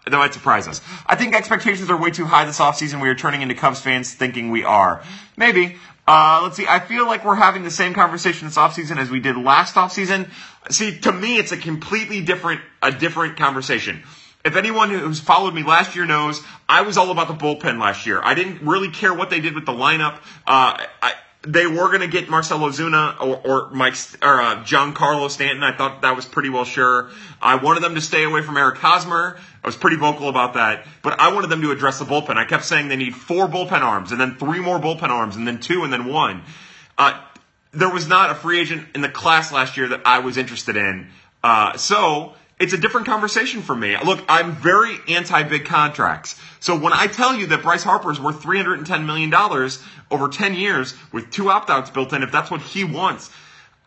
that 0.06 0.16
might 0.16 0.32
surprise 0.32 0.66
us. 0.66 0.80
I 1.06 1.16
think 1.16 1.34
expectations 1.34 1.90
are 1.90 1.96
way 1.96 2.10
too 2.10 2.24
high 2.24 2.46
this 2.46 2.58
offseason. 2.58 3.02
We 3.02 3.10
are 3.10 3.14
turning 3.14 3.42
into 3.42 3.54
Cubs 3.54 3.80
fans 3.80 4.14
thinking 4.14 4.50
we 4.50 4.64
are. 4.64 5.02
Maybe. 5.36 5.76
Uh, 6.08 6.40
let's 6.42 6.56
see. 6.56 6.66
I 6.66 6.80
feel 6.80 7.04
like 7.04 7.22
we're 7.22 7.34
having 7.34 7.64
the 7.64 7.70
same 7.70 7.92
conversation 7.92 8.48
this 8.48 8.56
offseason 8.56 8.96
as 8.96 9.10
we 9.10 9.20
did 9.20 9.36
last 9.36 9.74
offseason. 9.74 10.30
See, 10.70 10.98
to 11.00 11.12
me, 11.12 11.36
it's 11.36 11.52
a 11.52 11.58
completely 11.58 12.22
different, 12.22 12.62
a 12.80 12.90
different 12.90 13.36
conversation. 13.36 14.02
If 14.42 14.56
anyone 14.56 14.88
who's 14.88 15.20
followed 15.20 15.52
me 15.52 15.64
last 15.64 15.94
year 15.94 16.06
knows, 16.06 16.40
I 16.66 16.80
was 16.80 16.96
all 16.96 17.10
about 17.10 17.28
the 17.28 17.34
bullpen 17.34 17.78
last 17.78 18.06
year. 18.06 18.22
I 18.22 18.32
didn't 18.32 18.62
really 18.62 18.88
care 18.88 19.12
what 19.12 19.28
they 19.28 19.40
did 19.40 19.54
with 19.54 19.66
the 19.66 19.72
lineup. 19.72 20.14
Uh, 20.46 20.80
I, 21.02 21.12
they 21.42 21.66
were 21.66 21.88
going 21.88 22.00
to 22.00 22.08
get 22.08 22.30
Marcell 22.30 22.60
Ozuna 22.60 23.20
or, 23.20 23.36
or 23.44 23.70
Mike 23.70 23.94
or 24.22 24.40
uh, 24.40 24.64
Giancarlo 24.64 25.30
Stanton. 25.30 25.62
I 25.62 25.76
thought 25.76 26.02
that 26.02 26.16
was 26.16 26.24
pretty 26.24 26.48
well 26.48 26.64
sure. 26.64 27.10
I 27.40 27.56
wanted 27.56 27.82
them 27.82 27.94
to 27.96 28.00
stay 28.00 28.24
away 28.24 28.40
from 28.40 28.56
Eric 28.56 28.78
Hosmer. 28.78 29.38
I 29.68 29.70
was 29.70 29.76
pretty 29.76 29.98
vocal 29.98 30.30
about 30.30 30.54
that, 30.54 30.86
but 31.02 31.20
I 31.20 31.34
wanted 31.34 31.48
them 31.50 31.60
to 31.60 31.70
address 31.72 31.98
the 31.98 32.06
bullpen. 32.06 32.38
I 32.38 32.46
kept 32.46 32.64
saying 32.64 32.88
they 32.88 32.96
need 32.96 33.14
four 33.14 33.46
bullpen 33.46 33.82
arms, 33.82 34.12
and 34.12 34.18
then 34.18 34.36
three 34.36 34.60
more 34.60 34.78
bullpen 34.78 35.10
arms, 35.10 35.36
and 35.36 35.46
then 35.46 35.60
two, 35.60 35.84
and 35.84 35.92
then 35.92 36.06
one. 36.06 36.42
Uh, 36.96 37.20
there 37.72 37.90
was 37.90 38.08
not 38.08 38.30
a 38.30 38.34
free 38.34 38.60
agent 38.60 38.86
in 38.94 39.02
the 39.02 39.10
class 39.10 39.52
last 39.52 39.76
year 39.76 39.88
that 39.88 40.00
I 40.06 40.20
was 40.20 40.38
interested 40.38 40.78
in. 40.78 41.08
Uh, 41.44 41.76
so 41.76 42.32
it's 42.58 42.72
a 42.72 42.78
different 42.78 43.08
conversation 43.08 43.60
for 43.60 43.76
me. 43.76 43.94
Look, 44.02 44.24
I'm 44.26 44.52
very 44.52 44.96
anti 45.06 45.42
big 45.42 45.66
contracts. 45.66 46.40
So 46.60 46.78
when 46.78 46.94
I 46.94 47.06
tell 47.06 47.34
you 47.34 47.48
that 47.48 47.60
Bryce 47.60 47.82
Harper 47.82 48.10
is 48.10 48.18
worth 48.18 48.42
$310 48.42 49.04
million 49.04 49.34
over 50.10 50.28
10 50.30 50.54
years 50.54 50.94
with 51.12 51.30
two 51.30 51.50
opt 51.50 51.68
outs 51.68 51.90
built 51.90 52.14
in, 52.14 52.22
if 52.22 52.32
that's 52.32 52.50
what 52.50 52.62
he 52.62 52.84
wants, 52.84 53.30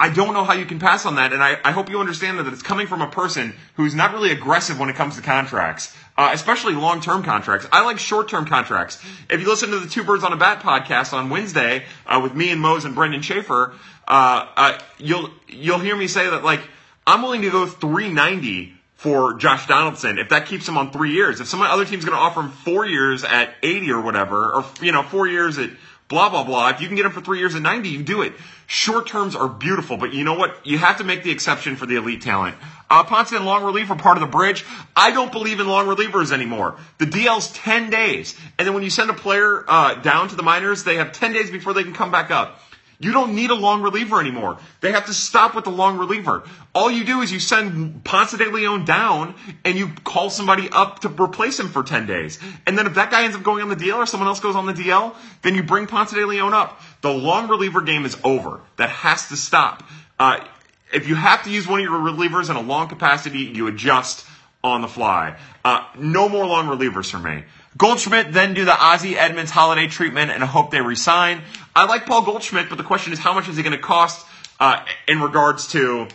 I 0.02 0.10
don't 0.10 0.34
know 0.34 0.44
how 0.44 0.54
you 0.54 0.66
can 0.66 0.80
pass 0.80 1.06
on 1.06 1.16
that. 1.16 1.32
And 1.32 1.44
I, 1.44 1.60
I 1.64 1.72
hope 1.72 1.88
you 1.88 2.00
understand 2.00 2.40
that 2.40 2.48
it's 2.48 2.64
coming 2.64 2.88
from 2.88 3.04
a 3.04 3.08
person 3.08 3.54
who's 3.76 3.94
not 3.94 4.14
really 4.14 4.32
aggressive 4.32 4.80
when 4.80 4.90
it 4.90 4.96
comes 4.96 5.16
to 5.18 5.22
contracts, 5.22 5.96
uh, 6.18 6.32
especially 6.34 6.74
long 6.74 7.02
term 7.02 7.22
contracts. 7.22 7.68
I 7.72 7.86
like 7.86 8.00
short 8.00 8.28
term 8.28 8.46
contracts. 8.46 9.00
If 9.30 9.42
you 9.42 9.48
listen 9.48 9.70
to 9.70 9.78
the 9.78 9.88
Two 9.88 10.04
Birds 10.04 10.24
on 10.24 10.34
a 10.34 10.38
Bat 10.38 10.64
podcast 10.64 11.14
on 11.14 11.30
Wednesday 11.30 11.86
uh, 12.08 12.20
with 12.24 12.34
me 12.34 12.50
and 12.50 12.60
Mose 12.60 12.84
and 12.84 12.96
Brendan 12.96 13.22
Schaefer, 13.22 13.76
uh, 14.08 14.48
uh 14.58 14.80
you'll, 14.98 15.30
you'll 15.48 15.78
hear 15.78 15.96
me 15.96 16.08
say 16.08 16.28
that, 16.28 16.44
like, 16.44 16.62
I'm 17.06 17.22
willing 17.22 17.44
to 17.44 17.52
go 17.52 17.68
390 17.68 18.74
for 18.96 19.36
Josh 19.36 19.68
Donaldson 19.68 20.18
if 20.18 20.30
that 20.30 20.48
keeps 20.48 20.68
him 20.68 20.80
on 20.80 20.92
three 20.92 21.12
years. 21.14 21.42
If 21.42 21.48
some 21.48 21.62
other 21.62 21.86
team's 21.86 22.06
going 22.06 22.18
to 22.18 22.22
offer 22.22 22.42
him 22.42 22.50
four 22.50 22.88
years 22.88 23.24
at 23.24 23.54
80 23.62 23.92
or 23.92 24.02
whatever, 24.02 24.56
or 24.56 24.66
you 24.82 24.92
know 24.92 25.04
four 25.04 25.28
years 25.28 25.60
at 25.60 25.70
blah 26.12 26.30
blah 26.30 26.44
blah, 26.44 26.70
if 26.70 26.82
you 26.82 26.88
can 26.88 26.98
get 26.98 27.04
them 27.04 27.14
for 27.14 27.22
three 27.22 27.40
years 27.40 27.56
at 27.56 27.62
90, 27.62 27.88
you 27.90 28.04
do 28.04 28.22
it. 28.22 28.34
Short 28.68 29.08
terms 29.08 29.34
are 29.36 29.48
beautiful, 29.48 29.96
but 29.96 30.14
you 30.14 30.26
know 30.26 30.34
what? 30.34 30.68
You 30.68 30.78
have 30.78 30.98
to 30.98 31.06
make 31.06 31.24
the 31.24 31.32
exception 31.32 31.78
for 31.78 31.86
the 31.86 31.96
elite 31.96 32.22
talent. 32.22 32.56
Uh, 32.90 33.06
Ponce 33.06 33.32
and 33.32 33.46
long 33.46 33.64
relief 33.64 33.90
are 33.90 33.96
part 33.96 34.18
of 34.18 34.22
the 34.22 34.28
bridge. 34.28 34.66
I 34.96 35.12
don't 35.12 35.32
believe 35.32 35.62
in 35.62 35.68
long 35.68 35.88
relievers 35.88 36.34
anymore. 36.34 36.78
The 36.98 37.06
DL's 37.06 37.52
10 37.54 37.90
days, 37.90 38.38
and 38.60 38.68
then 38.68 38.76
when 38.76 38.84
you 38.84 38.90
send 38.90 39.10
a 39.10 39.14
player 39.14 39.64
uh, 39.68 39.96
down 39.96 40.28
to 40.28 40.36
the 40.36 40.44
minors, 40.44 40.84
they 40.84 40.96
have 40.98 41.14
10 41.14 41.32
days 41.32 41.50
before 41.50 41.74
they 41.74 41.84
can 41.84 41.94
come 41.94 42.12
back 42.12 42.30
up. 42.30 42.60
You 43.02 43.12
don't 43.12 43.36
need 43.36 43.50
a 43.50 43.56
long 43.56 43.82
reliever 43.82 44.20
anymore. 44.20 44.58
They 44.80 44.92
have 44.92 45.08
to 45.08 45.14
stop 45.14 45.56
with 45.56 45.64
the 45.64 45.72
long 45.72 45.98
reliever. 45.98 46.44
All 46.74 46.92
you 46.92 47.04
do 47.04 47.22
is 47.22 47.32
you 47.32 47.40
send 47.40 48.04
Ponce 48.04 48.38
de 48.38 48.50
Leon 48.50 48.86
down 48.86 49.34
and 49.66 49.78
you 49.78 49.90
call 50.04 50.30
somebody 50.30 50.70
up 50.70 51.00
to 51.00 51.10
replace 51.10 51.60
him 51.60 51.68
for 51.68 51.82
10 51.82 52.06
days. 52.06 52.40
And 52.68 52.78
then 52.78 52.86
if 52.86 52.96
that 52.96 53.10
guy 53.10 53.24
ends 53.24 53.36
up 53.36 53.42
going 53.44 53.64
on 53.64 53.70
the 53.70 53.76
DL 53.76 53.98
or 53.98 54.06
someone 54.06 54.28
else 54.28 54.40
goes 54.40 54.56
on 54.56 54.68
the 54.68 54.74
DL, 54.74 55.16
then 55.42 55.56
you 55.56 55.64
bring 55.64 55.88
Ponce 55.88 56.12
de 56.12 56.26
Leon 56.26 56.54
up. 56.54 56.80
The 57.02 57.12
long 57.12 57.48
reliever 57.48 57.82
game 57.82 58.06
is 58.06 58.16
over. 58.24 58.62
That 58.78 58.90
has 58.90 59.30
to 59.30 59.36
stop. 59.36 59.84
Uh, 60.20 60.46
if 60.94 61.08
you 61.08 61.16
have 61.16 61.44
to 61.46 61.50
use 61.50 61.68
one 61.68 61.80
of 61.80 61.84
your 61.84 62.00
relievers 62.00 62.50
in 62.50 62.56
a 62.56 62.62
long 62.62 62.88
capacity, 62.88 63.40
you 63.40 63.68
adjust 63.68 64.28
on 64.64 64.82
the 64.82 64.88
fly. 64.88 65.38
Uh, 65.66 65.86
no 65.98 66.30
more 66.30 66.46
long 66.46 66.68
relievers 66.68 67.10
for 67.10 67.20
me. 67.20 67.44
Goldschmidt 67.78 68.34
then 68.34 68.54
do 68.54 68.66
the 68.66 68.76
Ozzie 68.76 69.18
Edmonds 69.18 69.52
Holliday 69.52 69.88
treatment 69.88 70.32
and 70.32 70.44
hope 70.44 70.72
they 70.72 70.82
resign. 70.82 71.42
I 71.76 71.86
like 71.86 72.06
Paul 72.06 72.24
Goldschmidt, 72.24 72.70
but 72.70 72.78
the 72.78 72.84
question 72.84 73.14
is 73.14 73.20
how 73.20 73.34
much 73.34 73.48
is 73.48 73.56
he 73.56 73.64
going 73.64 73.76
to 73.76 73.82
cost 73.82 74.26
uh, 74.60 74.84
in 75.08 75.22
regards 75.22 75.68
to 75.70 76.08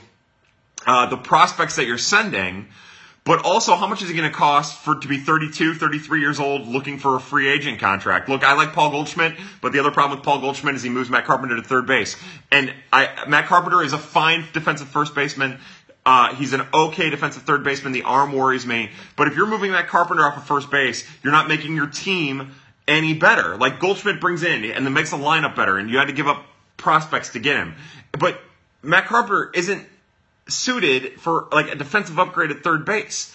uh, 0.87 1.07
the 1.07 1.17
prospects 1.17 1.77
that 1.77 1.87
you're 1.87 1.99
sending, 1.99 2.69
but 3.25 3.45
also 3.45 3.75
how 3.75 3.89
much 3.89 4.03
is 4.03 4.11
it 4.11 4.15
going 4.15 4.31
to 4.31 4.37
cost 4.37 4.79
for 4.79 4.95
to 4.95 5.09
be 5.09 5.19
32, 5.19 5.75
33 5.75 6.21
years 6.21 6.39
old 6.39 6.69
looking 6.69 6.99
for 6.99 7.17
a 7.17 7.21
free 7.21 7.49
agent 7.49 7.81
contract? 7.81 8.29
Look, 8.29 8.45
I 8.45 8.53
like 8.53 8.73
Paul 8.73 8.91
Goldschmidt, 8.91 9.35
but 9.61 9.73
the 9.73 9.81
other 9.81 9.91
problem 9.91 10.19
with 10.19 10.25
Paul 10.25 10.41
Goldschmidt 10.41 10.77
is 10.77 10.83
he 10.83 10.91
moves 10.91 11.11
Matt 11.11 11.25
Carpenter 11.25 11.57
to 11.57 11.63
third 11.63 11.87
base, 11.87 12.17
and 12.53 12.73
I, 12.93 13.25
Matt 13.27 13.47
Carpenter 13.47 13.83
is 13.83 13.93
a 13.93 13.99
fine 13.99 14.45
defensive 14.53 14.89
first 14.89 15.15
baseman. 15.15 15.59
Uh, 16.07 16.33
he's 16.37 16.53
an 16.53 16.63
okay 16.73 17.11
defensive 17.11 17.43
third 17.43 17.65
baseman. 17.65 17.93
The 17.93 18.05
arm 18.05 18.33
worries 18.33 18.65
me. 18.65 18.91
But 19.17 19.27
if 19.27 19.35
you're 19.35 19.49
moving 19.49 19.73
Matt 19.73 19.89
Carpenter 19.89 20.25
off 20.25 20.37
of 20.37 20.45
first 20.45 20.71
base, 20.71 21.05
you're 21.25 21.33
not 21.33 21.49
making 21.49 21.75
your 21.75 21.89
team 21.89 22.53
any 22.87 23.13
better. 23.13 23.57
Like 23.57 23.81
Goldschmidt 23.81 24.21
brings 24.21 24.45
in 24.45 24.65
and 24.65 24.87
then 24.87 24.93
makes 24.93 25.11
the 25.11 25.17
lineup 25.17 25.57
better, 25.57 25.77
and 25.77 25.91
you 25.91 25.99
had 25.99 26.07
to 26.07 26.13
give 26.13 26.29
up 26.29 26.47
prospects 26.77 27.31
to 27.31 27.41
get 27.41 27.57
him. 27.57 27.75
But 28.13 28.41
Matt 28.83 29.07
Carpenter 29.07 29.51
isn't 29.53 29.85
suited 30.49 31.21
for 31.21 31.49
like 31.51 31.73
a 31.73 31.75
defensive 31.75 32.21
upgrade 32.21 32.53
at 32.53 32.63
third 32.63 32.85
base. 32.85 33.35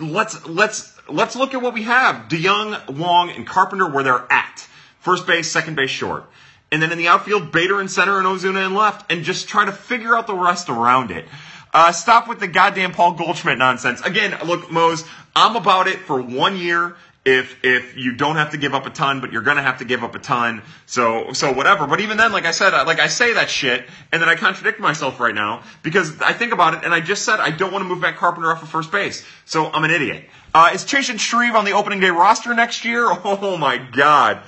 Let's 0.00 0.46
let's 0.46 0.98
let's 1.10 1.36
look 1.36 1.52
at 1.52 1.60
what 1.60 1.74
we 1.74 1.82
have. 1.82 2.28
DeJong, 2.28 2.96
Wong, 2.96 3.30
and 3.30 3.46
Carpenter 3.46 3.86
where 3.86 4.02
they're 4.02 4.32
at. 4.32 4.66
First 5.00 5.26
base, 5.26 5.50
second 5.50 5.74
base, 5.74 5.90
short. 5.90 6.24
And 6.70 6.80
then 6.80 6.90
in 6.90 6.96
the 6.96 7.08
outfield, 7.08 7.52
Bader 7.52 7.82
in 7.82 7.88
center 7.88 8.16
and 8.16 8.26
Ozuna 8.26 8.64
in 8.64 8.74
left, 8.74 9.12
and 9.12 9.24
just 9.24 9.46
try 9.46 9.66
to 9.66 9.72
figure 9.72 10.16
out 10.16 10.26
the 10.26 10.34
rest 10.34 10.70
around 10.70 11.10
it. 11.10 11.26
Uh, 11.72 11.92
stop 11.92 12.28
with 12.28 12.38
the 12.38 12.48
goddamn 12.48 12.92
Paul 12.92 13.12
Goldschmidt 13.12 13.58
nonsense. 13.58 14.00
Again, 14.02 14.36
look, 14.44 14.70
Mose, 14.70 15.04
I'm 15.34 15.56
about 15.56 15.88
it 15.88 16.00
for 16.00 16.20
one 16.20 16.56
year 16.56 16.96
if 17.24 17.64
if 17.64 17.96
you 17.96 18.16
don't 18.16 18.36
have 18.36 18.50
to 18.50 18.56
give 18.56 18.74
up 18.74 18.84
a 18.84 18.90
ton, 18.90 19.20
but 19.20 19.32
you're 19.32 19.42
gonna 19.42 19.62
have 19.62 19.78
to 19.78 19.84
give 19.84 20.02
up 20.02 20.14
a 20.14 20.18
ton. 20.18 20.62
So 20.86 21.32
so 21.32 21.52
whatever. 21.52 21.86
But 21.86 22.00
even 22.00 22.16
then, 22.16 22.32
like 22.32 22.44
I 22.44 22.50
said, 22.50 22.72
like 22.84 22.98
I 22.98 23.06
say 23.06 23.34
that 23.34 23.48
shit, 23.48 23.86
and 24.10 24.20
then 24.20 24.28
I 24.28 24.34
contradict 24.34 24.80
myself 24.80 25.20
right 25.20 25.34
now 25.34 25.62
because 25.82 26.20
I 26.20 26.32
think 26.32 26.52
about 26.52 26.74
it, 26.74 26.84
and 26.84 26.92
I 26.92 27.00
just 27.00 27.24
said 27.24 27.38
I 27.38 27.50
don't 27.50 27.72
want 27.72 27.84
to 27.84 27.88
move 27.88 28.00
Matt 28.00 28.16
Carpenter 28.16 28.50
off 28.50 28.62
of 28.62 28.68
first 28.68 28.90
base. 28.90 29.24
So 29.44 29.70
I'm 29.70 29.84
an 29.84 29.92
idiot. 29.92 30.24
Uh, 30.54 30.70
is 30.74 30.84
Chasen 30.84 31.18
Shreve 31.18 31.54
on 31.54 31.64
the 31.64 31.72
opening 31.72 32.00
day 32.00 32.10
roster 32.10 32.54
next 32.54 32.84
year? 32.84 33.08
Oh 33.24 33.56
my 33.56 33.78
god. 33.78 34.42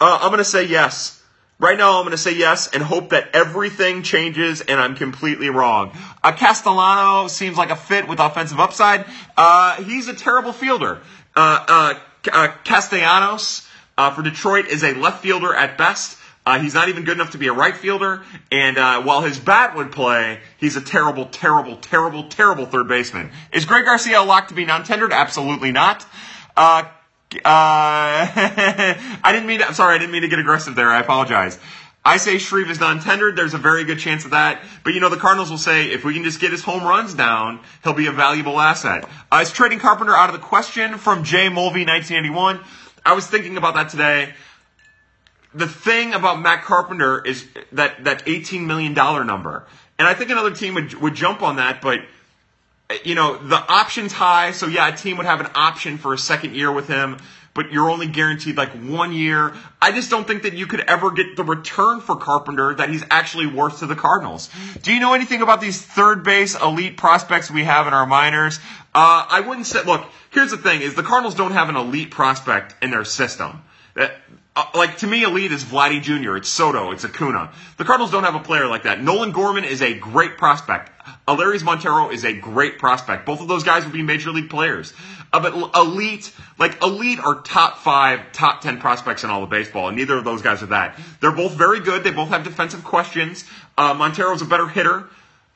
Uh, 0.00 0.18
I'm 0.20 0.30
gonna 0.30 0.44
say 0.44 0.64
yes. 0.64 1.15
Right 1.58 1.78
now, 1.78 1.96
I'm 1.96 2.02
going 2.02 2.10
to 2.10 2.18
say 2.18 2.34
yes 2.34 2.68
and 2.68 2.82
hope 2.82 3.10
that 3.10 3.30
everything 3.32 4.02
changes 4.02 4.60
and 4.60 4.78
I'm 4.78 4.94
completely 4.94 5.48
wrong. 5.48 5.96
Uh, 6.22 6.32
Castellano 6.32 7.28
seems 7.28 7.56
like 7.56 7.70
a 7.70 7.76
fit 7.76 8.06
with 8.06 8.20
offensive 8.20 8.60
upside. 8.60 9.06
Uh, 9.38 9.82
he's 9.82 10.06
a 10.08 10.14
terrible 10.14 10.52
fielder. 10.52 11.00
Uh, 11.34 11.64
uh, 11.66 11.94
uh, 12.30 12.48
Castellanos 12.64 13.66
for 13.96 14.22
Detroit 14.22 14.66
is 14.66 14.84
a 14.84 14.92
left 14.92 15.22
fielder 15.22 15.54
at 15.54 15.78
best. 15.78 16.18
He's 16.60 16.74
not 16.74 16.90
even 16.90 17.04
good 17.04 17.16
enough 17.16 17.30
to 17.30 17.38
be 17.38 17.46
a 17.46 17.54
right 17.54 17.74
fielder. 17.74 18.22
And 18.52 18.76
while 19.06 19.22
his 19.22 19.38
bat 19.40 19.74
would 19.76 19.92
play, 19.92 20.40
he's 20.58 20.76
a 20.76 20.82
terrible, 20.82 21.24
terrible, 21.24 21.76
terrible, 21.76 22.28
terrible 22.28 22.66
third 22.66 22.86
baseman. 22.86 23.30
Is 23.50 23.64
Greg 23.64 23.86
Garcia 23.86 24.22
locked 24.22 24.50
to 24.50 24.54
be 24.54 24.66
non-tendered? 24.66 25.10
Absolutely 25.10 25.72
not. 25.72 26.04
Uh, 27.34 27.38
I 27.44 29.30
didn't 29.32 29.46
mean. 29.46 29.60
To, 29.60 29.66
I'm 29.66 29.74
sorry. 29.74 29.94
I 29.94 29.98
didn't 29.98 30.12
mean 30.12 30.22
to 30.22 30.28
get 30.28 30.38
aggressive 30.38 30.74
there. 30.74 30.90
I 30.90 31.00
apologize. 31.00 31.58
I 32.04 32.18
say 32.18 32.38
Shreve 32.38 32.70
is 32.70 32.78
non-tendered. 32.78 33.34
There's 33.34 33.54
a 33.54 33.58
very 33.58 33.82
good 33.82 33.98
chance 33.98 34.24
of 34.24 34.30
that. 34.30 34.62
But 34.84 34.94
you 34.94 35.00
know, 35.00 35.08
the 35.08 35.16
Cardinals 35.16 35.50
will 35.50 35.58
say 35.58 35.90
if 35.90 36.04
we 36.04 36.14
can 36.14 36.22
just 36.22 36.40
get 36.40 36.52
his 36.52 36.62
home 36.62 36.84
runs 36.84 37.14
down, 37.14 37.58
he'll 37.82 37.94
be 37.94 38.06
a 38.06 38.12
valuable 38.12 38.60
asset. 38.60 39.08
Uh, 39.32 39.40
is 39.42 39.50
trading 39.50 39.80
Carpenter 39.80 40.14
out 40.14 40.30
of 40.30 40.40
the 40.40 40.46
question 40.46 40.98
from 40.98 41.24
Jay 41.24 41.48
Mulvey, 41.48 41.84
1981? 41.84 42.60
I 43.04 43.12
was 43.14 43.26
thinking 43.26 43.56
about 43.56 43.74
that 43.74 43.88
today. 43.88 44.32
The 45.52 45.66
thing 45.66 46.14
about 46.14 46.40
Matt 46.40 46.62
Carpenter 46.62 47.24
is 47.26 47.44
that 47.72 48.04
that 48.04 48.22
18 48.26 48.68
million 48.68 48.94
dollar 48.94 49.24
number, 49.24 49.66
and 49.98 50.06
I 50.06 50.14
think 50.14 50.30
another 50.30 50.52
team 50.52 50.74
would 50.74 50.94
would 50.94 51.14
jump 51.16 51.42
on 51.42 51.56
that, 51.56 51.80
but 51.80 51.98
you 53.04 53.14
know, 53.14 53.36
the 53.36 53.56
option's 53.56 54.12
high, 54.12 54.52
so 54.52 54.66
yeah, 54.66 54.88
a 54.88 54.96
team 54.96 55.16
would 55.16 55.26
have 55.26 55.40
an 55.40 55.48
option 55.54 55.98
for 55.98 56.14
a 56.14 56.18
second 56.18 56.54
year 56.54 56.70
with 56.70 56.88
him 56.88 57.18
but 57.56 57.72
you're 57.72 57.90
only 57.90 58.06
guaranteed 58.06 58.56
like 58.56 58.70
one 58.72 59.14
year. 59.14 59.54
I 59.80 59.90
just 59.90 60.10
don't 60.10 60.26
think 60.26 60.42
that 60.42 60.52
you 60.52 60.66
could 60.66 60.80
ever 60.80 61.10
get 61.10 61.36
the 61.36 61.42
return 61.42 62.00
for 62.00 62.14
Carpenter 62.14 62.74
that 62.74 62.90
he's 62.90 63.02
actually 63.10 63.46
worth 63.46 63.78
to 63.78 63.86
the 63.86 63.96
Cardinals. 63.96 64.50
Do 64.82 64.92
you 64.92 65.00
know 65.00 65.14
anything 65.14 65.40
about 65.40 65.62
these 65.62 65.80
third 65.80 66.22
base 66.22 66.54
elite 66.54 66.98
prospects 66.98 67.50
we 67.50 67.64
have 67.64 67.86
in 67.86 67.94
our 67.94 68.06
minors? 68.06 68.58
Uh, 68.94 69.26
I 69.28 69.40
wouldn't 69.40 69.66
say, 69.66 69.82
look, 69.84 70.04
here's 70.30 70.50
the 70.50 70.58
thing 70.58 70.82
is 70.82 70.94
the 70.94 71.02
Cardinals 71.02 71.34
don't 71.34 71.52
have 71.52 71.70
an 71.70 71.76
elite 71.76 72.10
prospect 72.10 72.74
in 72.82 72.90
their 72.90 73.04
system. 73.04 73.62
Uh, 74.56 74.64
like 74.74 74.96
to 74.96 75.06
me, 75.06 75.22
elite 75.22 75.52
is 75.52 75.62
Vladdy 75.64 76.00
Jr. 76.00 76.36
It's 76.36 76.48
Soto. 76.48 76.90
It's 76.90 77.04
Acuna. 77.04 77.52
The 77.76 77.84
Cardinals 77.84 78.10
don't 78.10 78.24
have 78.24 78.34
a 78.34 78.40
player 78.40 78.66
like 78.66 78.84
that. 78.84 79.02
Nolan 79.02 79.32
Gorman 79.32 79.64
is 79.64 79.82
a 79.82 79.92
great 79.92 80.38
prospect. 80.38 80.90
Elehuris 81.28 81.62
Montero 81.62 82.08
is 82.08 82.24
a 82.24 82.32
great 82.32 82.78
prospect. 82.78 83.26
Both 83.26 83.42
of 83.42 83.48
those 83.48 83.64
guys 83.64 83.84
will 83.84 83.92
be 83.92 84.02
major 84.02 84.30
league 84.30 84.48
players. 84.48 84.94
Uh, 85.30 85.40
but 85.40 85.52
elite, 85.76 86.32
like 86.58 86.82
elite, 86.82 87.18
are 87.18 87.42
top 87.42 87.80
five, 87.80 88.32
top 88.32 88.62
ten 88.62 88.78
prospects 88.80 89.24
in 89.24 89.30
all 89.30 89.42
of 89.42 89.50
baseball, 89.50 89.88
and 89.88 89.96
neither 89.98 90.16
of 90.16 90.24
those 90.24 90.40
guys 90.40 90.62
are 90.62 90.66
that. 90.66 90.98
They're 91.20 91.32
both 91.32 91.52
very 91.52 91.80
good. 91.80 92.02
They 92.02 92.12
both 92.12 92.30
have 92.30 92.42
defensive 92.42 92.82
questions. 92.82 93.44
Uh, 93.76 93.92
Montero's 93.92 94.40
a 94.40 94.46
better 94.46 94.68
hitter. 94.68 95.06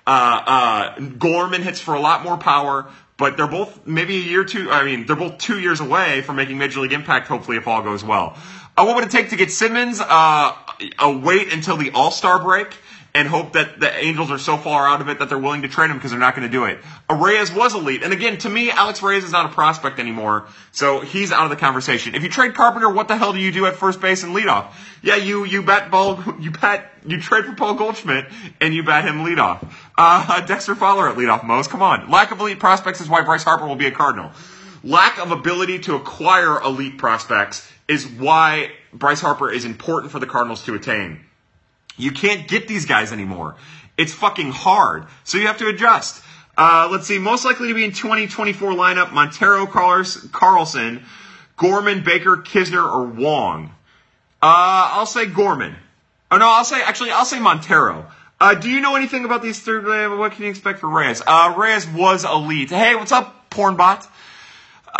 Uh, 0.06 0.42
uh, 0.46 1.00
Gorman 1.00 1.62
hits 1.62 1.80
for 1.80 1.94
a 1.94 2.00
lot 2.00 2.22
more 2.22 2.36
power, 2.36 2.90
but 3.16 3.38
they're 3.38 3.46
both 3.46 3.86
maybe 3.86 4.16
a 4.16 4.24
year 4.24 4.44
two. 4.44 4.70
I 4.70 4.84
mean, 4.84 5.06
they're 5.06 5.16
both 5.16 5.38
two 5.38 5.58
years 5.58 5.80
away 5.80 6.20
from 6.20 6.36
making 6.36 6.58
major 6.58 6.80
league 6.80 6.92
impact. 6.92 7.28
Hopefully, 7.28 7.56
if 7.56 7.66
all 7.66 7.82
goes 7.82 8.04
well. 8.04 8.36
Uh, 8.80 8.84
what 8.86 8.94
would 8.94 9.04
it 9.04 9.10
take 9.10 9.28
to 9.28 9.36
get 9.36 9.52
Simmons? 9.52 10.00
Uh, 10.00 10.54
wait 11.22 11.52
until 11.52 11.76
the 11.76 11.90
All 11.90 12.10
Star 12.10 12.42
break 12.42 12.74
and 13.12 13.28
hope 13.28 13.52
that 13.52 13.78
the 13.78 13.94
Angels 13.94 14.30
are 14.30 14.38
so 14.38 14.56
far 14.56 14.88
out 14.88 15.02
of 15.02 15.10
it 15.10 15.18
that 15.18 15.28
they're 15.28 15.36
willing 15.36 15.60
to 15.62 15.68
trade 15.68 15.90
him 15.90 15.98
because 15.98 16.12
they're 16.12 16.20
not 16.20 16.34
going 16.34 16.48
to 16.48 16.52
do 16.52 16.64
it. 16.64 16.78
Reyes 17.10 17.52
was 17.52 17.74
elite. 17.74 18.02
And 18.02 18.14
again, 18.14 18.38
to 18.38 18.48
me, 18.48 18.70
Alex 18.70 19.02
Reyes 19.02 19.24
is 19.24 19.32
not 19.32 19.44
a 19.44 19.48
prospect 19.50 19.98
anymore, 19.98 20.48
so 20.72 21.00
he's 21.00 21.30
out 21.30 21.44
of 21.44 21.50
the 21.50 21.56
conversation. 21.56 22.14
If 22.14 22.22
you 22.22 22.30
trade 22.30 22.54
Carpenter, 22.54 22.88
what 22.88 23.08
the 23.08 23.18
hell 23.18 23.34
do 23.34 23.38
you 23.38 23.52
do 23.52 23.66
at 23.66 23.74
first 23.74 24.00
base 24.00 24.22
and 24.22 24.34
leadoff? 24.34 24.72
Yeah, 25.02 25.16
you, 25.16 25.44
you 25.44 25.62
bet 25.62 25.90
ball, 25.90 26.18
you 26.40 26.50
bet, 26.50 26.90
you 27.06 27.20
trade 27.20 27.44
for 27.44 27.54
Paul 27.54 27.74
Goldschmidt 27.74 28.28
and 28.62 28.72
you 28.72 28.82
bet 28.82 29.04
him 29.04 29.26
leadoff. 29.26 29.70
Uh, 29.98 30.40
Dexter 30.46 30.74
Fowler 30.74 31.10
at 31.10 31.16
leadoff, 31.16 31.44
Mose, 31.44 31.68
come 31.68 31.82
on. 31.82 32.10
Lack 32.10 32.30
of 32.30 32.40
elite 32.40 32.60
prospects 32.60 33.02
is 33.02 33.10
why 33.10 33.20
Bryce 33.20 33.42
Harper 33.42 33.66
will 33.66 33.76
be 33.76 33.88
a 33.88 33.90
Cardinal. 33.90 34.30
Lack 34.82 35.18
of 35.18 35.30
ability 35.30 35.80
to 35.80 35.96
acquire 35.96 36.58
elite 36.62 36.96
prospects 36.96 37.70
is 37.90 38.06
why 38.06 38.70
Bryce 38.92 39.20
Harper 39.20 39.50
is 39.50 39.64
important 39.64 40.12
for 40.12 40.20
the 40.20 40.26
Cardinals 40.26 40.62
to 40.62 40.74
attain. 40.76 41.18
You 41.96 42.12
can't 42.12 42.46
get 42.46 42.68
these 42.68 42.86
guys 42.86 43.12
anymore. 43.12 43.56
It's 43.98 44.14
fucking 44.14 44.52
hard. 44.52 45.06
So 45.24 45.38
you 45.38 45.48
have 45.48 45.58
to 45.58 45.66
adjust. 45.66 46.22
Uh, 46.56 46.88
let's 46.90 47.08
see. 47.08 47.18
Most 47.18 47.44
likely 47.44 47.66
to 47.66 47.74
be 47.74 47.84
in 47.84 47.90
2024 47.90 48.72
lineup: 48.72 49.12
Montero, 49.12 49.66
Carlson, 49.66 51.04
Gorman, 51.56 52.04
Baker, 52.04 52.36
Knizner, 52.36 52.84
or 52.84 53.06
Wong. 53.06 53.74
Uh, 54.40 54.94
I'll 54.94 55.04
say 55.06 55.26
Gorman. 55.26 55.74
Oh 56.30 56.38
no, 56.38 56.48
I'll 56.48 56.64
say 56.64 56.80
actually 56.80 57.10
I'll 57.10 57.24
say 57.24 57.40
Montero. 57.40 58.06
Uh, 58.40 58.54
do 58.54 58.70
you 58.70 58.80
know 58.80 58.94
anything 58.94 59.24
about 59.24 59.42
these 59.42 59.58
three? 59.60 60.06
What 60.06 60.32
can 60.32 60.44
you 60.44 60.50
expect 60.50 60.78
for 60.78 60.88
Reyes? 60.88 61.22
Uh, 61.26 61.54
Reyes 61.58 61.88
was 61.88 62.24
elite. 62.24 62.70
Hey, 62.70 62.94
what's 62.94 63.12
up, 63.12 63.50
Pornbot? 63.50 64.06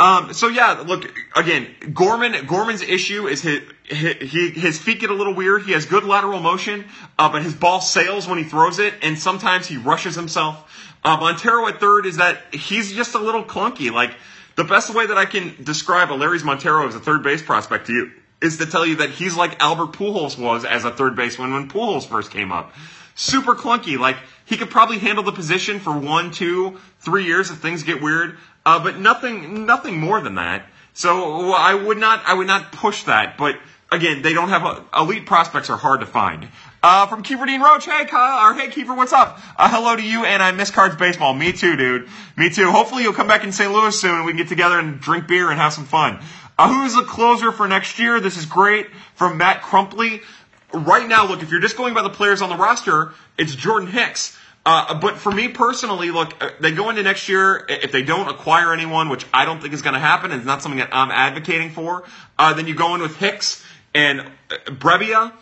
Um, 0.00 0.32
so 0.32 0.48
yeah, 0.48 0.82
look 0.86 1.12
again. 1.36 1.68
Gorman 1.92 2.46
Gorman's 2.46 2.80
issue 2.80 3.28
is 3.28 3.42
his, 3.42 3.60
his, 3.84 4.56
his 4.56 4.78
feet 4.78 5.00
get 5.00 5.10
a 5.10 5.14
little 5.14 5.34
weird. 5.34 5.64
He 5.64 5.72
has 5.72 5.84
good 5.84 6.04
lateral 6.04 6.40
motion, 6.40 6.86
uh, 7.18 7.30
but 7.30 7.42
his 7.42 7.54
ball 7.54 7.82
sails 7.82 8.26
when 8.26 8.38
he 8.38 8.44
throws 8.44 8.78
it, 8.78 8.94
and 9.02 9.18
sometimes 9.18 9.66
he 9.66 9.76
rushes 9.76 10.14
himself. 10.14 10.72
Uh, 11.04 11.18
Montero 11.18 11.66
at 11.68 11.80
third 11.80 12.06
is 12.06 12.16
that 12.16 12.54
he's 12.54 12.90
just 12.92 13.14
a 13.14 13.18
little 13.18 13.44
clunky. 13.44 13.92
Like 13.92 14.14
the 14.56 14.64
best 14.64 14.94
way 14.94 15.06
that 15.06 15.18
I 15.18 15.26
can 15.26 15.54
describe 15.62 16.08
Elehuris 16.08 16.44
Montero 16.44 16.88
as 16.88 16.94
a 16.94 17.00
third 17.00 17.22
base 17.22 17.42
prospect 17.42 17.88
to 17.88 17.92
you 17.92 18.10
is 18.40 18.56
to 18.56 18.64
tell 18.64 18.86
you 18.86 18.96
that 18.96 19.10
he's 19.10 19.36
like 19.36 19.62
Albert 19.62 19.92
Pujols 19.92 20.38
was 20.38 20.64
as 20.64 20.86
a 20.86 20.90
third 20.90 21.14
baseman 21.14 21.52
when 21.52 21.68
Pujols 21.68 22.08
first 22.08 22.30
came 22.30 22.52
up. 22.52 22.72
Super 23.16 23.54
clunky. 23.54 23.98
Like 23.98 24.16
he 24.46 24.56
could 24.56 24.70
probably 24.70 24.98
handle 24.98 25.24
the 25.24 25.32
position 25.32 25.78
for 25.78 25.92
one, 25.96 26.30
two, 26.30 26.78
three 27.00 27.24
years 27.24 27.50
if 27.50 27.58
things 27.58 27.82
get 27.82 28.00
weird. 28.00 28.38
Uh, 28.64 28.82
but 28.82 28.98
nothing, 28.98 29.66
nothing 29.66 29.98
more 29.98 30.20
than 30.20 30.34
that. 30.36 30.66
So 30.92 31.52
I 31.52 31.74
would 31.74 31.98
not, 31.98 32.22
I 32.26 32.34
would 32.34 32.46
not 32.46 32.72
push 32.72 33.04
that. 33.04 33.38
But 33.38 33.56
again, 33.90 34.22
they 34.22 34.32
don't 34.32 34.48
have 34.48 34.64
a, 34.64 34.84
elite 34.96 35.26
prospects 35.26 35.70
are 35.70 35.76
hard 35.76 36.00
to 36.00 36.06
find. 36.06 36.48
Uh, 36.82 37.06
from 37.06 37.22
Kiefer 37.22 37.46
Dean 37.46 37.60
Roach, 37.60 37.84
hey 37.84 38.06
Kyle, 38.06 38.50
or 38.50 38.54
hey 38.54 38.68
Kiefer, 38.68 38.96
what's 38.96 39.12
up? 39.12 39.38
Uh, 39.56 39.68
hello 39.68 39.96
to 39.96 40.02
you, 40.02 40.24
and 40.24 40.42
I 40.42 40.52
miss 40.52 40.70
cards 40.70 40.96
baseball. 40.96 41.34
Me 41.34 41.52
too, 41.52 41.76
dude. 41.76 42.08
Me 42.36 42.48
too. 42.48 42.70
Hopefully 42.70 43.02
you'll 43.02 43.12
come 43.12 43.28
back 43.28 43.44
in 43.44 43.52
St. 43.52 43.70
Louis 43.70 43.98
soon, 43.98 44.14
and 44.14 44.24
we 44.24 44.32
can 44.32 44.38
get 44.38 44.48
together 44.48 44.78
and 44.78 44.98
drink 44.98 45.26
beer 45.26 45.50
and 45.50 45.60
have 45.60 45.74
some 45.74 45.84
fun. 45.84 46.20
Uh, 46.58 46.68
who's 46.68 46.94
the 46.94 47.02
closer 47.02 47.52
for 47.52 47.68
next 47.68 47.98
year? 47.98 48.20
This 48.20 48.36
is 48.36 48.46
great 48.46 48.86
from 49.14 49.36
Matt 49.36 49.62
Crumpley. 49.62 50.22
Right 50.72 51.06
now, 51.06 51.26
look, 51.26 51.42
if 51.42 51.50
you're 51.50 51.60
just 51.60 51.76
going 51.76 51.94
by 51.94 52.02
the 52.02 52.10
players 52.10 52.42
on 52.42 52.48
the 52.48 52.56
roster, 52.56 53.12
it's 53.36 53.54
Jordan 53.54 53.88
Hicks. 53.88 54.38
Uh, 54.72 54.94
but 54.94 55.16
for 55.16 55.32
me 55.32 55.48
personally, 55.48 56.12
look, 56.12 56.32
uh, 56.40 56.48
they 56.60 56.70
go 56.70 56.90
into 56.90 57.02
next 57.02 57.28
year. 57.28 57.66
If 57.68 57.90
they 57.90 58.02
don't 58.02 58.28
acquire 58.28 58.72
anyone, 58.72 59.08
which 59.08 59.26
I 59.34 59.44
don't 59.44 59.60
think 59.60 59.74
is 59.74 59.82
going 59.82 59.94
to 59.94 60.00
happen, 60.00 60.30
it's 60.30 60.44
not 60.44 60.62
something 60.62 60.78
that 60.78 60.90
I'm 60.92 61.10
advocating 61.10 61.70
for. 61.70 62.04
Uh, 62.38 62.54
then 62.54 62.68
you 62.68 62.76
go 62.76 62.94
in 62.94 63.02
with 63.02 63.16
Hicks 63.16 63.64
and 63.96 64.20
uh, 64.20 64.24
Brebbia, 64.66 65.32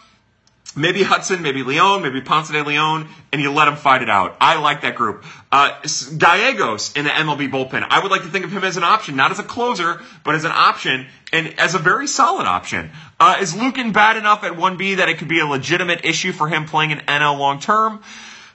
maybe 0.74 1.02
Hudson, 1.02 1.42
maybe 1.42 1.62
Leon, 1.62 2.00
maybe 2.00 2.22
Ponce 2.22 2.48
de 2.48 2.64
Leon, 2.64 3.06
and 3.30 3.42
you 3.42 3.52
let 3.52 3.66
them 3.66 3.76
fight 3.76 4.00
it 4.00 4.08
out. 4.08 4.34
I 4.40 4.58
like 4.60 4.80
that 4.80 4.94
group. 4.94 5.22
Uh, 5.52 5.78
Gallegos 6.16 6.96
in 6.96 7.04
the 7.04 7.10
MLB 7.10 7.50
bullpen. 7.50 7.86
I 7.86 8.00
would 8.00 8.10
like 8.10 8.22
to 8.22 8.28
think 8.28 8.46
of 8.46 8.50
him 8.50 8.64
as 8.64 8.78
an 8.78 8.82
option, 8.82 9.14
not 9.14 9.30
as 9.30 9.38
a 9.38 9.44
closer, 9.44 10.00
but 10.24 10.36
as 10.36 10.44
an 10.44 10.52
option, 10.54 11.06
and 11.34 11.60
as 11.60 11.74
a 11.74 11.78
very 11.78 12.06
solid 12.06 12.46
option. 12.46 12.92
Uh, 13.20 13.36
is 13.42 13.52
Luken 13.52 13.92
bad 13.92 14.16
enough 14.16 14.42
at 14.42 14.52
1B 14.52 14.96
that 14.96 15.10
it 15.10 15.18
could 15.18 15.28
be 15.28 15.40
a 15.40 15.46
legitimate 15.46 16.06
issue 16.06 16.32
for 16.32 16.48
him 16.48 16.64
playing 16.64 16.92
in 16.92 17.00
NL 17.00 17.38
long 17.38 17.60
term? 17.60 18.02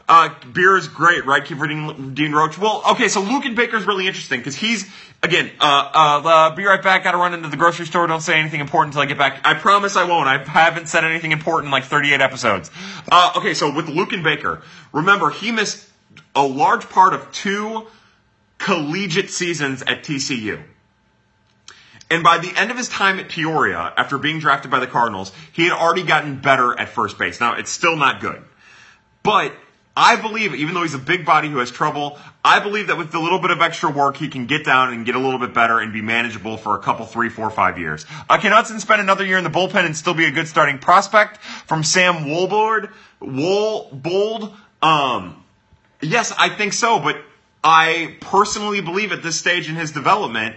Uh, 0.07 0.29
beer 0.51 0.75
is 0.75 0.89
great, 0.89 1.25
right? 1.25 1.45
Keep 1.45 1.61
reading 1.61 2.13
Dean 2.13 2.33
Roach. 2.33 2.57
Well, 2.57 2.83
okay, 2.91 3.07
so 3.07 3.23
Luken 3.23 3.55
Baker 3.55 3.77
is 3.77 3.85
really 3.85 4.05
interesting 4.05 4.39
because 4.41 4.55
he's, 4.55 4.89
again, 5.21 5.49
uh, 5.61 5.63
uh, 5.63 6.27
uh, 6.27 6.55
be 6.55 6.65
right 6.65 6.83
back. 6.83 7.05
Gotta 7.05 7.17
run 7.17 7.33
into 7.33 7.47
the 7.47 7.55
grocery 7.55 7.85
store. 7.85 8.05
Don't 8.07 8.19
say 8.19 8.37
anything 8.37 8.59
important 8.59 8.93
until 8.93 9.03
I 9.03 9.05
get 9.05 9.17
back. 9.17 9.39
I 9.45 9.53
promise 9.53 9.95
I 9.95 10.03
won't. 10.03 10.27
I 10.27 10.43
haven't 10.43 10.87
said 10.87 11.05
anything 11.05 11.31
important 11.31 11.67
in 11.67 11.71
like 11.71 11.85
38 11.85 12.19
episodes. 12.19 12.69
Uh, 13.09 13.33
okay, 13.37 13.53
so 13.53 13.73
with 13.73 13.87
Luken 13.87 14.23
Baker, 14.23 14.61
remember, 14.91 15.29
he 15.29 15.51
missed 15.51 15.89
a 16.35 16.45
large 16.45 16.89
part 16.89 17.13
of 17.13 17.31
two 17.31 17.87
collegiate 18.57 19.29
seasons 19.29 19.83
at 19.83 20.03
TCU. 20.03 20.61
And 22.11 22.23
by 22.23 22.37
the 22.39 22.51
end 22.55 22.71
of 22.71 22.77
his 22.77 22.89
time 22.89 23.19
at 23.19 23.29
Peoria, 23.29 23.93
after 23.97 24.17
being 24.17 24.39
drafted 24.39 24.69
by 24.69 24.79
the 24.79 24.87
Cardinals, 24.87 25.31
he 25.53 25.63
had 25.63 25.71
already 25.71 26.03
gotten 26.03 26.39
better 26.39 26.77
at 26.77 26.89
first 26.89 27.17
base. 27.17 27.39
Now, 27.39 27.55
it's 27.55 27.71
still 27.71 27.95
not 27.95 28.19
good. 28.19 28.43
But 29.23 29.53
I 29.95 30.15
believe, 30.15 30.55
even 30.55 30.73
though 30.73 30.81
he's 30.81 30.95
a 30.95 30.99
big 30.99 31.23
body 31.23 31.49
who 31.49 31.59
has 31.59 31.69
trouble, 31.69 32.17
I 32.43 32.59
believe 32.59 32.87
that 32.87 32.97
with 32.97 33.13
a 33.13 33.19
little 33.19 33.37
bit 33.37 33.51
of 33.51 33.61
extra 33.61 33.91
work, 33.91 34.17
he 34.17 34.27
can 34.27 34.47
get 34.47 34.65
down 34.65 34.91
and 34.91 35.05
get 35.05 35.13
a 35.13 35.19
little 35.19 35.37
bit 35.37 35.53
better 35.53 35.79
and 35.79 35.93
be 35.93 36.01
manageable 36.01 36.57
for 36.57 36.75
a 36.75 36.79
couple, 36.79 37.05
three, 37.05 37.29
four, 37.29 37.51
five 37.51 37.77
years. 37.77 38.05
Uh, 38.27 38.39
can 38.39 38.51
Hudson 38.51 38.79
spend 38.79 39.01
another 39.01 39.23
year 39.23 39.37
in 39.37 39.43
the 39.43 39.51
bullpen 39.51 39.85
and 39.85 39.95
still 39.95 40.15
be 40.15 40.25
a 40.25 40.31
good 40.31 40.47
starting 40.47 40.79
prospect? 40.79 41.37
From 41.37 41.83
Sam 41.83 42.25
Woolboard, 42.25 42.91
Wool, 43.19 43.89
Bold, 43.93 44.51
um, 44.81 45.43
yes, 46.01 46.33
I 46.37 46.49
think 46.49 46.73
so, 46.73 46.99
but 46.99 47.17
I 47.63 48.17
personally 48.19 48.81
believe 48.81 49.11
at 49.11 49.21
this 49.21 49.39
stage 49.39 49.69
in 49.69 49.75
his 49.75 49.91
development 49.91 50.55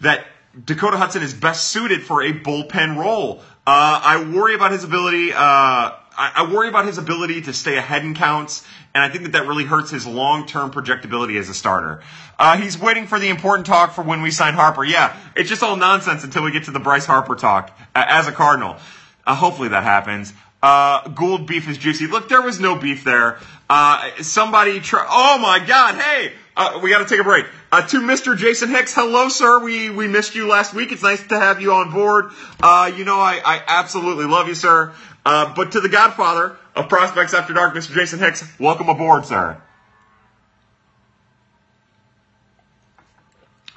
that 0.00 0.24
Dakota 0.64 0.96
Hudson 0.96 1.22
is 1.22 1.34
best 1.34 1.68
suited 1.68 2.02
for 2.02 2.22
a 2.22 2.32
bullpen 2.32 2.96
role. 2.96 3.42
Uh, 3.66 4.00
I 4.02 4.30
worry 4.32 4.54
about 4.54 4.72
his 4.72 4.84
ability, 4.84 5.32
uh, 5.34 5.92
I, 6.18 6.32
I 6.34 6.52
worry 6.52 6.68
about 6.68 6.84
his 6.84 6.98
ability 6.98 7.42
to 7.42 7.52
stay 7.52 7.76
ahead 7.76 8.02
in 8.02 8.14
counts, 8.14 8.66
and 8.92 9.04
I 9.04 9.08
think 9.08 9.22
that 9.22 9.32
that 9.32 9.46
really 9.46 9.64
hurts 9.64 9.90
his 9.90 10.04
long-term 10.06 10.72
projectability 10.72 11.38
as 11.38 11.48
a 11.48 11.54
starter. 11.54 12.02
Uh, 12.38 12.56
he's 12.56 12.76
waiting 12.76 13.06
for 13.06 13.20
the 13.20 13.28
important 13.28 13.66
talk 13.66 13.92
for 13.92 14.02
when 14.02 14.20
we 14.20 14.32
sign 14.32 14.54
Harper. 14.54 14.84
Yeah, 14.84 15.16
it's 15.36 15.48
just 15.48 15.62
all 15.62 15.76
nonsense 15.76 16.24
until 16.24 16.42
we 16.42 16.50
get 16.50 16.64
to 16.64 16.72
the 16.72 16.80
Bryce 16.80 17.06
Harper 17.06 17.36
talk 17.36 17.70
uh, 17.94 18.04
as 18.06 18.26
a 18.26 18.32
Cardinal. 18.32 18.76
Uh, 19.24 19.36
hopefully 19.36 19.68
that 19.68 19.84
happens. 19.84 20.32
Uh, 20.60 21.02
Goold 21.10 21.46
beef 21.46 21.68
is 21.68 21.78
juicy. 21.78 22.08
Look, 22.08 22.28
there 22.28 22.42
was 22.42 22.58
no 22.58 22.74
beef 22.74 23.04
there. 23.04 23.38
Uh, 23.70 24.10
somebody 24.22 24.80
try. 24.80 25.06
Oh 25.08 25.38
my 25.38 25.64
God! 25.64 25.94
Hey, 25.94 26.32
uh, 26.56 26.80
we 26.82 26.90
got 26.90 26.98
to 26.98 27.04
take 27.04 27.20
a 27.20 27.24
break. 27.24 27.46
Uh, 27.70 27.86
to 27.86 28.00
Mr. 28.00 28.36
Jason 28.36 28.70
Hicks, 28.70 28.92
hello, 28.92 29.28
sir. 29.28 29.62
We 29.62 29.90
we 29.90 30.08
missed 30.08 30.34
you 30.34 30.48
last 30.48 30.74
week. 30.74 30.90
It's 30.90 31.02
nice 31.02 31.24
to 31.28 31.38
have 31.38 31.60
you 31.60 31.72
on 31.72 31.92
board. 31.92 32.30
Uh, 32.60 32.90
you 32.96 33.04
know, 33.04 33.20
I, 33.20 33.40
I 33.44 33.62
absolutely 33.68 34.24
love 34.24 34.48
you, 34.48 34.56
sir. 34.56 34.92
Uh, 35.28 35.52
but 35.54 35.72
to 35.72 35.80
the 35.80 35.90
godfather 35.90 36.56
of 36.74 36.88
Prospects 36.88 37.34
After 37.34 37.52
Dark, 37.52 37.74
Mr. 37.74 37.92
Jason 37.92 38.18
Hicks, 38.18 38.42
welcome 38.58 38.88
aboard, 38.88 39.26
sir. 39.26 39.60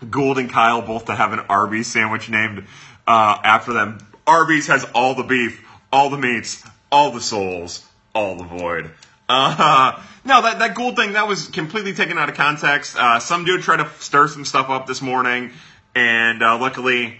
Goold 0.09 0.37
and 0.37 0.49
Kyle 0.49 0.81
both 0.81 1.07
to 1.07 1.13
have 1.13 1.33
an 1.33 1.39
Arby's 1.49 1.87
sandwich 1.87 2.29
named 2.29 2.67
uh, 3.05 3.37
after 3.43 3.73
them. 3.73 3.97
Arby's 4.25 4.67
has 4.67 4.85
all 4.95 5.13
the 5.13 5.23
beef, 5.23 5.61
all 5.91 6.09
the 6.09 6.17
meats, 6.17 6.65
all 6.89 7.11
the 7.11 7.19
souls, 7.19 7.85
all 8.15 8.37
the 8.37 8.45
void. 8.45 8.89
Uh, 9.27 10.01
no, 10.23 10.41
that, 10.41 10.59
that 10.59 10.73
Goold 10.73 10.95
thing, 10.95 11.11
that 11.13 11.27
was 11.27 11.49
completely 11.49 11.91
taken 11.93 12.17
out 12.17 12.29
of 12.29 12.35
context. 12.35 12.95
Uh, 12.95 13.19
some 13.19 13.43
dude 13.43 13.61
tried 13.61 13.83
to 13.83 13.89
stir 13.99 14.29
some 14.29 14.45
stuff 14.45 14.69
up 14.69 14.87
this 14.87 15.01
morning, 15.01 15.51
and 15.95 16.41
uh, 16.41 16.57
luckily 16.57 17.19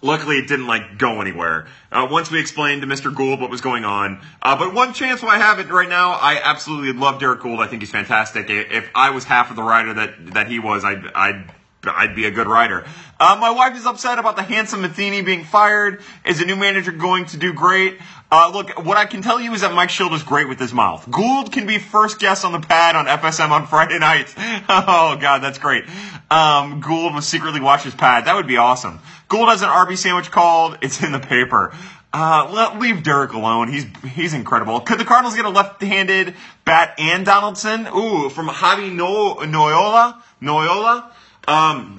Luckily, 0.00 0.36
it 0.36 0.46
didn't 0.46 0.68
like 0.68 0.96
go 0.96 1.20
anywhere. 1.20 1.66
Uh, 1.90 2.06
once 2.08 2.30
we 2.30 2.38
explained 2.38 2.82
to 2.82 2.86
Mr. 2.86 3.12
Goold 3.12 3.40
what 3.40 3.50
was 3.50 3.60
going 3.60 3.84
on, 3.84 4.20
uh, 4.40 4.56
but 4.56 4.72
one 4.72 4.92
chance 4.92 5.22
while 5.22 5.32
I 5.32 5.38
have 5.38 5.58
it 5.58 5.68
right 5.70 5.88
now, 5.88 6.12
I 6.12 6.40
absolutely 6.42 6.92
love 6.92 7.18
Derrick 7.18 7.40
Goold. 7.40 7.58
I 7.58 7.66
think 7.66 7.82
he's 7.82 7.90
fantastic. 7.90 8.48
If 8.48 8.88
I 8.94 9.10
was 9.10 9.24
half 9.24 9.50
of 9.50 9.56
the 9.56 9.62
rider 9.64 9.94
that 9.94 10.34
that 10.34 10.46
he 10.46 10.60
was, 10.60 10.84
I'd 10.84 11.04
I'd 11.14 11.52
I'd 11.86 12.16
be 12.16 12.26
a 12.26 12.30
good 12.30 12.48
writer. 12.48 12.84
Uh, 13.20 13.36
my 13.40 13.50
wife 13.50 13.76
is 13.76 13.86
upset 13.86 14.18
about 14.18 14.36
the 14.36 14.42
handsome 14.42 14.82
Matheny 14.82 15.22
being 15.22 15.44
fired. 15.44 16.02
Is 16.24 16.40
a 16.40 16.44
new 16.44 16.56
manager 16.56 16.92
going 16.92 17.26
to 17.26 17.36
do 17.36 17.52
great? 17.52 17.98
Uh, 18.30 18.50
look, 18.52 18.84
what 18.84 18.96
I 18.96 19.06
can 19.06 19.22
tell 19.22 19.40
you 19.40 19.52
is 19.54 19.62
that 19.62 19.72
Mike 19.72 19.88
Shildt 19.88 20.12
is 20.12 20.22
great 20.22 20.48
with 20.48 20.58
his 20.58 20.74
mouth. 20.74 21.08
Goold 21.10 21.50
can 21.52 21.66
be 21.66 21.78
first 21.78 22.18
guest 22.18 22.44
on 22.44 22.52
the 22.52 22.60
pad 22.60 22.94
on 22.96 23.06
FSM 23.06 23.50
on 23.50 23.66
Friday 23.68 23.98
nights. 23.98 24.34
oh 24.36 25.16
God, 25.20 25.38
that's 25.38 25.58
great. 25.58 25.84
Um, 26.30 26.80
Goold 26.82 27.14
will 27.14 27.22
secretly 27.22 27.60
watch 27.60 27.84
his 27.84 27.94
pad. 27.94 28.26
That 28.26 28.34
would 28.34 28.46
be 28.48 28.56
awesome. 28.56 28.98
Goold 29.28 29.48
has 29.48 29.62
an 29.62 29.68
Arby 29.68 29.96
sandwich 29.96 30.30
called. 30.30 30.78
It's 30.82 31.02
in 31.02 31.12
the 31.12 31.20
paper. 31.20 31.74
Uh, 32.12 32.50
let, 32.52 32.78
leave 32.78 33.02
Derrick 33.02 33.32
alone. 33.34 33.68
He's 33.68 33.84
he's 34.12 34.32
incredible. 34.34 34.80
Could 34.80 34.98
the 34.98 35.04
Cardinals 35.04 35.36
get 35.36 35.44
a 35.44 35.50
left-handed 35.50 36.34
bat 36.64 36.94
and 36.98 37.24
Donaldson? 37.24 37.86
Ooh, 37.88 38.30
from 38.30 38.48
Javi 38.48 38.92
no- 38.92 39.36
Noyola. 39.36 40.20
Noyola. 40.42 41.10
Um, 41.48 41.96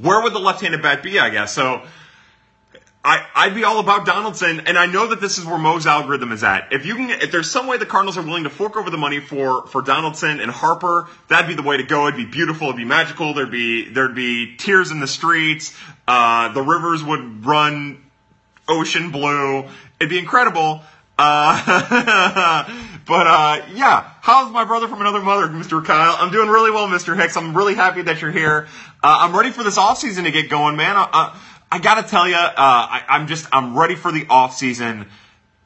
where 0.00 0.22
would 0.22 0.34
the 0.34 0.38
left-handed 0.38 0.82
bat 0.82 1.02
be? 1.02 1.18
I 1.18 1.30
guess 1.30 1.52
so. 1.52 1.82
I, 3.04 3.26
I'd 3.34 3.54
be 3.54 3.64
all 3.64 3.80
about 3.80 4.06
Donaldson, 4.06 4.60
and 4.66 4.78
I 4.78 4.86
know 4.86 5.08
that 5.08 5.20
this 5.20 5.38
is 5.38 5.44
where 5.44 5.58
Mo's 5.58 5.88
algorithm 5.88 6.30
is 6.30 6.44
at. 6.44 6.72
If 6.72 6.86
you 6.86 6.94
can, 6.94 7.10
if 7.10 7.32
there's 7.32 7.50
some 7.50 7.66
way 7.66 7.76
the 7.76 7.86
Cardinals 7.86 8.16
are 8.16 8.22
willing 8.22 8.44
to 8.44 8.50
fork 8.50 8.76
over 8.76 8.90
the 8.90 8.96
money 8.96 9.18
for 9.18 9.66
for 9.66 9.82
Donaldson 9.82 10.38
and 10.38 10.50
Harper, 10.50 11.08
that'd 11.28 11.48
be 11.48 11.54
the 11.54 11.66
way 11.66 11.78
to 11.78 11.82
go. 11.82 12.06
It'd 12.06 12.16
be 12.16 12.26
beautiful. 12.26 12.68
It'd 12.68 12.76
be 12.76 12.84
magical. 12.84 13.34
There'd 13.34 13.50
be 13.50 13.88
there'd 13.88 14.14
be 14.14 14.56
tears 14.56 14.92
in 14.92 15.00
the 15.00 15.08
streets. 15.08 15.76
Uh, 16.06 16.52
the 16.52 16.62
rivers 16.62 17.02
would 17.02 17.44
run 17.44 18.04
ocean 18.68 19.10
blue. 19.10 19.64
It'd 19.98 20.08
be 20.08 20.20
incredible. 20.20 20.82
Uh, 21.18 22.64
but 23.06 23.26
uh, 23.26 23.66
yeah, 23.74 24.10
how's 24.20 24.52
my 24.52 24.64
brother 24.64 24.88
from 24.88 25.00
another 25.00 25.20
mother, 25.20 25.48
Mr. 25.48 25.84
Kyle? 25.84 26.16
I'm 26.18 26.30
doing 26.30 26.48
really 26.48 26.70
well, 26.70 26.88
Mr. 26.88 27.16
Hicks. 27.16 27.36
I'm 27.36 27.56
really 27.56 27.74
happy 27.74 28.02
that 28.02 28.20
you're 28.20 28.30
here. 28.30 28.68
Uh, 29.02 29.18
I'm 29.20 29.36
ready 29.36 29.50
for 29.50 29.62
this 29.62 29.78
off 29.78 29.98
season 29.98 30.24
to 30.24 30.30
get 30.30 30.48
going, 30.48 30.76
man. 30.76 30.94
I, 30.96 31.38
I 31.70 31.78
gotta 31.78 32.02
tell 32.08 32.28
you, 32.28 32.34
uh, 32.34 32.52
I, 32.56 33.02
I'm 33.08 33.26
just 33.26 33.46
I'm 33.52 33.76
ready 33.76 33.94
for 33.94 34.12
the 34.12 34.26
off 34.28 34.56
season. 34.56 35.06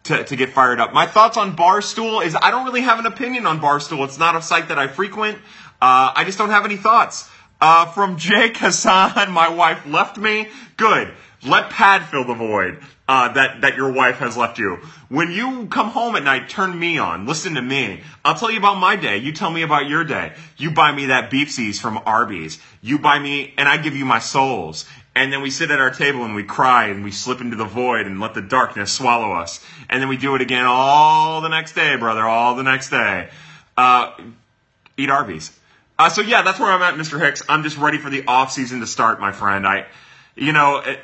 To, 0.05 0.22
to 0.22 0.37
get 0.37 0.51
fired 0.51 0.78
up. 0.78 0.95
My 0.95 1.07
thoughts 1.07 1.37
on 1.37 1.57
Barstool 1.57 2.24
is 2.24 2.37
I 2.41 2.53
don't 2.53 2.64
really 2.64 2.82
have 2.82 3.01
an 3.01 3.07
opinion 3.07 3.45
on 3.45 3.59
Barstool. 3.59 4.05
It's 4.05 4.20
not 4.20 4.37
a 4.37 4.41
site 4.41 4.68
that 4.68 4.78
I 4.78 4.87
frequent. 4.87 5.37
Uh, 5.82 6.12
I 6.14 6.22
just 6.24 6.39
don't 6.39 6.51
have 6.51 6.64
any 6.64 6.76
thoughts. 6.76 7.28
Uh, 7.61 7.87
from 7.87 8.16
Jake 8.16 8.57
Hassan, 8.57 9.30
my 9.32 9.49
wife 9.49 9.84
left 9.84 10.16
me. 10.16 10.49
Good. 10.76 11.12
Let 11.47 11.71
Pad 11.71 12.05
fill 12.07 12.25
the 12.25 12.35
void 12.35 12.83
uh, 13.09 13.33
that 13.33 13.61
that 13.61 13.77
your 13.77 13.93
wife 13.93 14.19
has 14.19 14.37
left 14.37 14.59
you. 14.59 14.81
When 15.09 15.31
you 15.31 15.67
come 15.67 15.91
home 15.91 16.17
at 16.17 16.25
night, 16.25 16.49
turn 16.49 16.77
me 16.77 16.99
on. 16.99 17.27
Listen 17.27 17.55
to 17.55 17.63
me. 17.63 18.03
I'll 18.25 18.35
tell 18.35 18.51
you 18.51 18.59
about 18.59 18.79
my 18.79 18.97
day. 18.97 19.19
You 19.19 19.33
tell 19.33 19.51
me 19.51 19.63
about 19.63 19.89
your 19.89 20.05
day. 20.05 20.33
You 20.57 20.73
buy 20.73 20.93
me 20.93 21.07
that 21.07 21.31
beefsies 21.31 21.81
from 21.81 22.01
Arby's. 22.05 22.59
You 22.83 22.99
buy 22.99 23.19
me, 23.19 23.55
and 23.57 23.69
I 23.69 23.77
give 23.77 23.95
you 23.95 24.05
my 24.05 24.19
souls. 24.19 24.87
And 25.15 25.33
then 25.33 25.41
we 25.41 25.51
sit 25.51 25.71
at 25.71 25.81
our 25.81 25.91
table 25.91 26.27
and 26.27 26.35
we 26.35 26.43
cry 26.43 26.89
and 26.89 27.03
we 27.03 27.11
slip 27.11 27.41
into 27.41 27.57
the 27.57 27.65
void 27.65 28.07
and 28.07 28.21
let 28.21 28.35
the 28.35 28.43
darkness 28.43 28.93
swallow 28.93 29.33
us. 29.33 29.65
And 29.89 30.03
then 30.03 30.11
we 30.11 30.19
do 30.19 30.35
it 30.35 30.43
again 30.43 30.67
all 30.67 31.41
the 31.41 31.49
next 31.49 31.75
day, 31.75 31.97
brother, 31.97 32.23
all 32.23 32.55
the 32.55 32.63
next 32.63 32.91
day. 32.91 33.31
Uh, 33.79 34.13
eat 34.99 35.09
Arby's. 35.09 35.59
Uh, 35.99 36.11
so 36.11 36.21
yeah, 36.21 36.43
that's 36.43 36.61
where 36.61 36.71
I'm 36.71 36.83
at, 36.83 36.95
Mr. 37.01 37.19
Hicks. 37.19 37.43
I'm 37.49 37.63
just 37.63 37.79
ready 37.79 37.97
for 37.97 38.11
the 38.11 38.27
off 38.27 38.53
season 38.53 38.81
to 38.81 38.87
start, 38.87 39.19
my 39.19 39.33
friend. 39.33 39.67
I, 39.67 39.87
you 40.35 40.53
know, 40.53 40.83
it, 40.85 41.01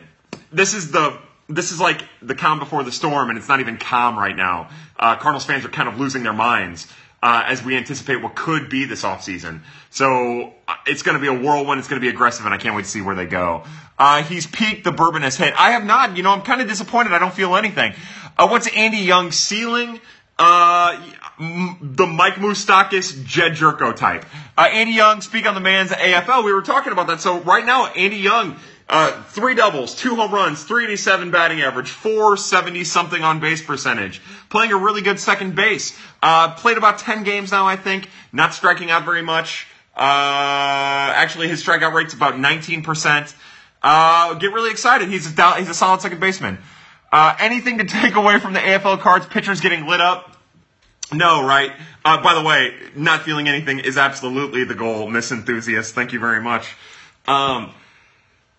this 0.53 0.75
is 0.75 0.91
the 0.91 1.19
this 1.49 1.73
is 1.73 1.81
like 1.81 2.03
the 2.23 2.35
calm 2.35 2.59
before 2.59 2.83
the 2.83 2.93
storm, 2.93 3.29
and 3.29 3.39
it's 3.39 3.49
not 3.49 3.61
even 3.61 3.77
calm 3.77 4.19
right 4.19 4.37
now. 4.37 4.71
Uh, 4.99 5.17
Cardinals 5.17 5.45
fans 5.45 5.65
are 5.65 5.69
kind 5.69 5.89
of 5.89 5.99
losing 5.99 6.23
their 6.23 6.33
minds 6.33 6.87
uh, 7.23 7.45
as 7.47 7.63
we 7.63 7.77
anticipate 7.77 8.17
what 8.17 8.35
could 8.35 8.69
be 8.69 8.85
this 8.85 9.03
offseason. 9.03 9.61
So 9.91 10.53
uh, 10.67 10.75
it's 10.87 11.03
going 11.03 11.15
to 11.17 11.21
be 11.21 11.29
a 11.29 11.47
whirlwind. 11.47 11.79
It's 11.79 11.89
going 11.89 12.01
to 12.01 12.05
be 12.05 12.09
aggressive, 12.09 12.45
and 12.45 12.55
I 12.55 12.59
can't 12.59 12.75
wait 12.75 12.85
to 12.85 12.89
see 12.89 13.03
where 13.03 13.15
they 13.15 13.27
go. 13.27 13.65
Uh, 13.99 14.23
he's 14.23 14.47
peaked. 14.47 14.85
The 14.85 14.93
bourbon 14.93 15.23
has 15.23 15.37
hit. 15.37 15.55
I 15.59 15.73
have 15.73 15.85
not. 15.85 16.17
You 16.17 16.23
know, 16.23 16.31
I'm 16.31 16.43
kind 16.43 16.61
of 16.61 16.69
disappointed. 16.69 17.13
I 17.13 17.19
don't 17.19 17.35
feel 17.35 17.55
anything. 17.57 17.95
Uh, 18.39 18.49
what's 18.49 18.67
Andy 18.69 18.99
Young's 18.99 19.37
ceiling? 19.37 20.01
Uh, 20.39 21.01
the 21.39 22.07
Mike 22.07 22.35
Moustakas, 22.35 23.25
Jed 23.25 23.53
Gyorko 23.53 23.95
type. 23.95 24.25
Andy 24.57 24.93
Young, 24.93 25.21
speak 25.21 25.47
on 25.47 25.55
the 25.55 25.61
man's 25.61 25.91
AFL. 25.91 26.45
We 26.45 26.53
were 26.53 26.63
talking 26.63 26.93
about 26.93 27.09
that. 27.09 27.21
So 27.21 27.41
right 27.41 27.65
now, 27.65 27.87
Andy 27.87 28.17
Young 28.17 28.57
uh, 28.93 29.23
three 29.23 29.55
doubles, 29.55 29.95
two 29.95 30.17
home 30.17 30.33
runs, 30.33 30.65
387 30.65 31.31
batting 31.31 31.63
average, 31.63 31.89
470 31.89 32.85
something 32.85 33.23
on 33.23 33.41
base 33.41 33.63
percentage. 33.63 34.21
Playing 34.51 34.73
a 34.73 34.77
really 34.77 35.01
good 35.01 35.19
second 35.19 35.55
base. 35.55 35.99
Uh, 36.23 36.55
played 36.55 36.77
about 36.77 36.99
10 36.99 37.25
games 37.25 37.53
now, 37.53 37.67
I 37.67 37.77
think. 37.77 38.11
Not 38.33 38.53
striking 38.53 38.91
out 38.91 39.07
very 39.07 39.23
much. 39.23 39.67
Uh, 39.97 41.17
actually, 41.17 41.49
his 41.49 41.65
strikeout 41.65 41.95
rate's 41.95 42.13
about 42.13 42.35
19%. 42.35 43.35
Uh, 43.83 44.35
get 44.35 44.53
really 44.53 44.71
excited. 44.71 45.09
He's 45.09 45.39
a, 45.39 45.59
he's 45.59 45.71
a 45.71 45.75
solid 45.75 46.03
second 46.03 46.21
baseman. 46.21 46.59
Uh, 47.11 47.35
anything 47.39 47.79
to 47.79 47.85
take 47.87 48.15
away 48.15 48.41
from 48.41 48.53
the 48.53 48.61
AFL 48.61 49.01
cards? 49.01 49.25
Pitchers 49.25 49.63
getting 49.63 49.87
lit 49.87 50.03
up? 50.03 50.37
No, 51.15 51.47
right? 51.47 51.73
By 52.05 52.35
the 52.35 52.43
way, 52.43 52.75
not 52.95 53.23
feeling 53.23 53.49
anything 53.49 53.79
is 53.79 53.97
absolutely 53.97 54.65
the 54.65 54.75
goal, 54.75 55.09
Miss 55.09 55.33
Enthusiast. 55.33 55.95
Thank 55.95 56.13
you 56.13 56.21
very 56.21 56.43
much. 56.43 56.75
Um, 57.27 57.73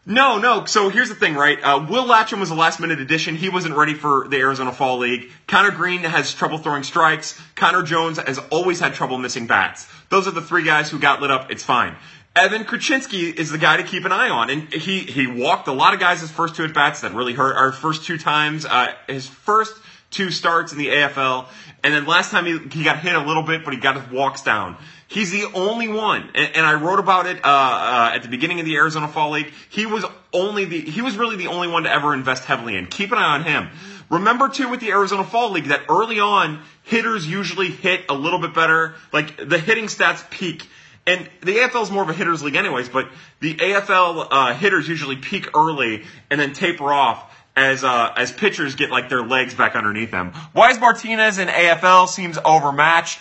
no, 0.05 0.37
no. 0.37 0.65
So 0.65 0.89
here's 0.89 1.09
the 1.09 1.15
thing, 1.15 1.35
right? 1.35 1.57
Uh, 1.61 1.85
Will 1.89 2.05
Latcham 2.05 2.39
was 2.39 2.49
a 2.49 2.55
last 2.55 2.79
minute 2.79 2.99
addition. 2.99 3.35
He 3.35 3.47
wasn't 3.47 3.75
ready 3.75 3.93
for 3.93 4.27
the 4.27 4.37
Arizona 4.37 4.73
Fall 4.73 4.97
League. 4.97 5.31
Conner 5.47 5.71
Greene 5.71 6.03
has 6.03 6.33
trouble 6.33 6.57
throwing 6.57 6.83
strikes. 6.83 7.39
Connor 7.55 7.83
Jones 7.83 8.17
has 8.17 8.37
always 8.49 8.81
had 8.81 8.93
trouble 8.95 9.17
missing 9.17 9.47
bats. 9.47 9.87
Those 10.09 10.27
are 10.27 10.31
the 10.31 10.41
three 10.41 10.65
guys 10.65 10.89
who 10.89 10.99
got 10.99 11.21
lit 11.21 11.31
up. 11.31 11.51
It's 11.51 11.63
fine. 11.63 11.95
Evan 12.35 12.65
Kruczynski 12.65 13.33
is 13.33 13.51
the 13.51 13.59
guy 13.59 13.77
to 13.77 13.83
keep 13.83 14.05
an 14.05 14.11
eye 14.11 14.29
on, 14.29 14.49
and 14.49 14.73
he 14.73 14.99
he 14.99 15.27
walked 15.27 15.67
a 15.67 15.71
lot 15.71 15.93
of 15.93 15.99
guys 15.99 16.19
his 16.19 16.31
first 16.31 16.55
two 16.55 16.65
at 16.65 16.73
bats 16.73 17.01
that 17.01 17.13
really 17.13 17.33
hurt. 17.33 17.55
Our 17.55 17.71
first 17.71 18.05
two 18.05 18.17
times, 18.17 18.65
uh, 18.65 18.93
his 19.07 19.27
first 19.27 19.73
two 20.09 20.31
starts 20.31 20.71
in 20.71 20.79
the 20.79 20.87
AFL, 20.87 21.45
and 21.83 21.93
then 21.93 22.05
last 22.07 22.31
time 22.31 22.45
he 22.45 22.57
he 22.75 22.83
got 22.83 22.99
hit 22.99 23.13
a 23.13 23.21
little 23.21 23.43
bit, 23.43 23.63
but 23.63 23.73
he 23.73 23.79
got 23.79 24.01
his 24.01 24.11
walks 24.11 24.41
down. 24.41 24.77
He's 25.13 25.29
the 25.29 25.45
only 25.53 25.87
one, 25.87 26.27
and, 26.33 26.55
and 26.55 26.65
I 26.65 26.73
wrote 26.73 26.97
about 26.97 27.27
it 27.27 27.37
uh, 27.37 27.47
uh, 27.47 28.11
at 28.15 28.23
the 28.23 28.29
beginning 28.29 28.59
of 28.59 28.65
the 28.65 28.75
Arizona 28.77 29.07
Fall 29.07 29.29
League. 29.29 29.53
He 29.69 29.85
was 29.85 30.03
only 30.33 30.65
the 30.65 30.81
he 30.81 31.03
was 31.03 31.15
really 31.17 31.35
the 31.35 31.47
only 31.47 31.67
one 31.67 31.83
to 31.83 31.91
ever 31.91 32.15
invest 32.15 32.45
heavily 32.45 32.75
in. 32.75 32.87
Keep 32.87 33.11
an 33.11 33.19
eye 33.19 33.35
on 33.35 33.43
him. 33.43 33.69
Remember 34.09 34.49
too 34.49 34.69
with 34.69 34.79
the 34.79 34.89
Arizona 34.89 35.23
Fall 35.23 35.51
League 35.51 35.65
that 35.65 35.81
early 35.87 36.19
on 36.19 36.63
hitters 36.81 37.27
usually 37.27 37.69
hit 37.69 38.05
a 38.09 38.15
little 38.15 38.39
bit 38.39 38.55
better. 38.55 38.95
Like 39.11 39.37
the 39.37 39.59
hitting 39.59 39.85
stats 39.85 40.27
peak. 40.31 40.67
And 41.05 41.29
the 41.41 41.57
AFL 41.57 41.83
is 41.83 41.91
more 41.91 42.01
of 42.01 42.09
a 42.09 42.13
hitters 42.13 42.41
league, 42.41 42.55
anyways. 42.55 42.89
But 42.89 43.07
the 43.39 43.53
AFL 43.53 44.27
uh, 44.31 44.53
hitters 44.55 44.87
usually 44.87 45.17
peak 45.17 45.55
early 45.55 46.05
and 46.31 46.39
then 46.39 46.53
taper 46.53 46.91
off 46.91 47.31
as 47.55 47.83
uh, 47.83 48.13
as 48.17 48.31
pitchers 48.31 48.73
get 48.73 48.89
like 48.89 49.09
their 49.09 49.21
legs 49.21 49.53
back 49.53 49.75
underneath 49.75 50.09
them. 50.09 50.31
Why 50.53 50.71
is 50.71 50.79
Martinez 50.79 51.37
in 51.37 51.49
AFL 51.49 52.07
seems 52.07 52.39
overmatched. 52.43 53.19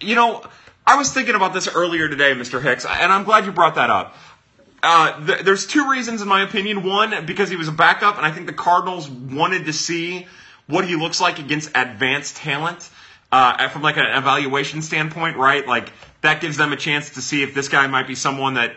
You 0.00 0.14
know, 0.14 0.44
I 0.86 0.96
was 0.96 1.12
thinking 1.12 1.34
about 1.36 1.54
this 1.54 1.68
earlier 1.68 2.08
today, 2.08 2.32
Mr. 2.32 2.60
Hicks, 2.60 2.84
and 2.84 3.12
I'm 3.12 3.22
glad 3.24 3.44
you 3.44 3.52
brought 3.52 3.76
that 3.76 3.88
up. 3.88 4.16
Uh, 4.82 5.26
th- 5.26 5.40
there's 5.42 5.64
two 5.64 5.88
reasons, 5.88 6.22
in 6.22 6.28
my 6.28 6.42
opinion. 6.42 6.82
One, 6.82 7.24
because 7.24 7.48
he 7.48 7.54
was 7.54 7.68
a 7.68 7.72
backup, 7.72 8.16
and 8.16 8.26
I 8.26 8.32
think 8.32 8.46
the 8.46 8.52
Cardinals 8.52 9.08
wanted 9.08 9.66
to 9.66 9.72
see 9.72 10.26
what 10.66 10.86
he 10.86 10.96
looks 10.96 11.20
like 11.20 11.38
against 11.38 11.70
advanced 11.76 12.36
talent 12.36 12.90
uh, 13.30 13.68
from 13.68 13.82
like 13.82 13.96
an 13.96 14.06
evaluation 14.06 14.82
standpoint, 14.82 15.36
right? 15.36 15.66
Like 15.66 15.92
that 16.22 16.40
gives 16.40 16.56
them 16.56 16.72
a 16.72 16.76
chance 16.76 17.10
to 17.10 17.22
see 17.22 17.44
if 17.44 17.54
this 17.54 17.68
guy 17.68 17.86
might 17.86 18.08
be 18.08 18.16
someone 18.16 18.54
that 18.54 18.74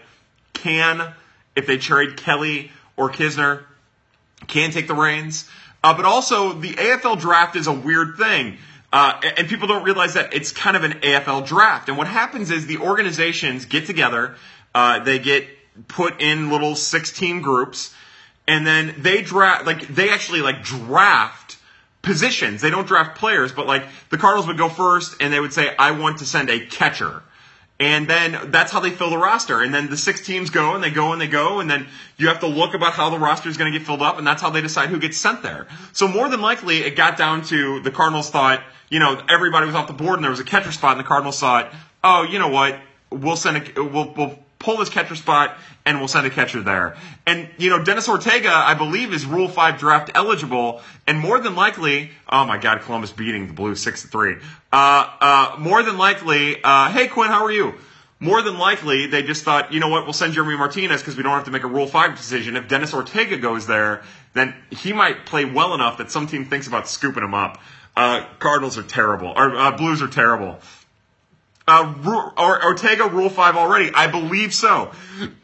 can, 0.53 1.11
if 1.55 1.65
they 1.65 1.77
trade 1.77 2.17
Kelly 2.17 2.71
or 2.95 3.09
Knizner, 3.09 3.63
can 4.47 4.69
take 4.69 4.87
the 4.87 4.93
reins. 4.93 5.49
Uh, 5.83 5.95
but 5.95 6.05
also, 6.05 6.53
the 6.53 6.73
AFL 6.73 7.19
draft 7.19 7.55
is 7.55 7.65
a 7.65 7.73
weird 7.73 8.15
thing 8.17 8.57
uh, 8.95 9.19
and 9.35 9.49
people 9.49 9.67
don't 9.67 9.83
realize 9.83 10.13
that 10.13 10.33
it's 10.33 10.53
kind 10.53 10.77
of 10.77 10.85
an 10.85 10.93
AFL 11.01 11.45
draft. 11.45 11.89
And 11.89 11.97
what 11.97 12.07
happens 12.07 12.49
is 12.49 12.65
the 12.65 12.77
organizations 12.77 13.65
get 13.65 13.85
together, 13.85 14.35
uh, 14.73 15.03
they 15.03 15.19
get 15.19 15.45
put 15.89 16.21
in 16.21 16.49
little 16.49 16.77
six 16.77 17.11
team 17.11 17.41
groups, 17.41 17.93
and 18.47 18.65
then 18.65 18.95
they 18.97 19.21
draft, 19.21 19.65
like, 19.65 19.85
they 19.89 20.11
actually, 20.11 20.39
like, 20.39 20.63
draft 20.63 21.57
positions. 22.03 22.61
They 22.61 22.69
don't 22.69 22.87
draft 22.87 23.17
players, 23.17 23.51
but, 23.51 23.67
like, 23.67 23.83
the 24.11 24.17
Cardinals 24.17 24.47
would 24.47 24.57
go 24.57 24.69
first, 24.69 25.17
and 25.19 25.33
they 25.33 25.41
would 25.41 25.51
say, 25.51 25.75
I 25.77 25.91
want 25.91 26.19
to 26.19 26.25
send 26.25 26.49
a 26.49 26.65
catcher. 26.65 27.21
And 27.77 28.07
then 28.07 28.51
that's 28.51 28.71
how 28.71 28.79
they 28.79 28.89
fill 28.89 29.09
the 29.09 29.17
roster. 29.17 29.61
And 29.61 29.73
then 29.73 29.89
the 29.89 29.97
six 29.97 30.21
teams 30.21 30.49
go 30.49 30.75
and 30.75 30.83
they 30.83 30.91
go 30.91 31.11
and 31.11 31.19
they 31.19 31.27
go. 31.27 31.59
And 31.59 31.69
then 31.69 31.87
you 32.17 32.29
have 32.29 32.39
to 32.39 32.47
look 32.47 32.73
about 32.73 32.93
how 32.93 33.09
the 33.09 33.19
roster 33.19 33.49
is 33.49 33.57
going 33.57 33.71
to 33.71 33.77
get 33.77 33.85
filled 33.85 34.01
up. 34.01 34.17
And 34.17 34.25
that's 34.25 34.41
how 34.41 34.49
they 34.49 34.61
decide 34.61 34.89
who 34.89 34.99
gets 34.99 35.17
sent 35.17 35.43
there. 35.43 35.67
So 35.91 36.07
more 36.07 36.29
than 36.29 36.39
likely, 36.39 36.79
it 36.79 36.95
got 36.95 37.17
down 37.17 37.43
to 37.45 37.81
the 37.81 37.91
Cardinals 37.91 38.29
thought, 38.29 38.63
you 38.89 38.99
know, 38.99 39.21
everybody 39.27 39.65
was 39.65 39.75
off 39.75 39.87
the 39.87 39.93
board 39.93 40.15
and 40.15 40.23
there 40.23 40.31
was 40.31 40.39
a 40.39 40.45
catcher 40.45 40.71
spot 40.71 40.91
and 40.91 41.01
the 41.01 41.07
Cardinals 41.07 41.39
thought, 41.39 41.73
oh, 42.03 42.23
you 42.23 42.39
know 42.39 42.47
what? 42.47 42.79
We'll 43.11 43.35
send 43.35 43.57
a, 43.57 43.83
we'll, 43.83 44.13
we'll 44.13 44.39
pull 44.65 44.77
this 44.77 44.89
catcher 44.89 45.15
spot 45.15 45.57
and 45.85 45.99
we'll 45.99 46.07
send 46.07 46.25
a 46.25 46.29
catcher 46.29 46.61
there. 46.61 46.97
And, 47.27 47.47
you 47.57 47.69
know, 47.69 47.83
Dennis 47.83 48.09
Ortega, 48.09 48.51
I 48.51 48.73
believe, 48.73 49.13
is 49.13 49.25
Rule 49.25 49.47
5 49.47 49.77
draft 49.77 50.11
eligible, 50.15 50.81
and 51.05 51.19
more 51.19 51.39
than 51.39 51.55
likely, 51.55 52.09
oh 52.27 52.45
my 52.45 52.57
God, 52.57 52.81
Columbus 52.81 53.11
beating 53.11 53.47
the 53.47 53.53
Blues 53.53 53.81
6 53.81 54.03
3. 54.07 54.35
Uh, 54.73 54.75
uh, 55.21 55.55
more 55.59 55.83
than 55.83 55.97
likely, 55.97 56.61
uh, 56.63 56.89
hey 56.89 57.07
Quinn, 57.07 57.29
how 57.29 57.45
are 57.45 57.51
you? 57.51 57.75
more 58.17 58.41
than 58.41 58.57
likely 58.57 59.07
they 59.07 59.21
just 59.21 59.43
thought, 59.43 59.73
you 59.73 59.79
know 59.79 59.89
what, 59.89 60.05
we'll 60.05 60.13
send 60.13 60.33
Jeremy 60.33 60.57
Martinez 60.57 61.01
because 61.01 61.17
we 61.17 61.23
don't 61.23 61.33
have 61.33 61.43
to 61.45 61.51
make 61.51 61.63
a 61.63 61.67
Rule 61.67 61.85
5 61.85 62.15
decision. 62.15 62.55
If 62.55 62.67
Dennis 62.67 62.93
Ortega 62.93 63.37
goes 63.37 63.67
there, 63.67 64.03
then 64.33 64.55
he 64.71 64.93
might 64.93 65.25
play 65.25 65.45
well 65.45 65.73
enough 65.73 65.97
that 65.97 66.11
some 66.11 66.25
team 66.25 66.45
thinks 66.45 66.65
about 66.65 66.87
scooping 66.87 67.23
him 67.23 67.33
up. 67.33 67.59
Uh, 67.95 68.25
Cardinals 68.39 68.77
are 68.77 68.83
terrible. 68.83 69.33
Or 69.35 69.55
uh, 69.55 69.77
Blues 69.77 70.01
are 70.01 70.07
terrible. 70.07 70.59
Uh, 71.67 72.31
or 72.37 72.63
Ortega 72.63 73.07
Rule 73.07 73.29
5 73.29 73.57
already? 73.57 73.91
I 73.93 74.07
believe 74.07 74.53
so. 74.53 74.91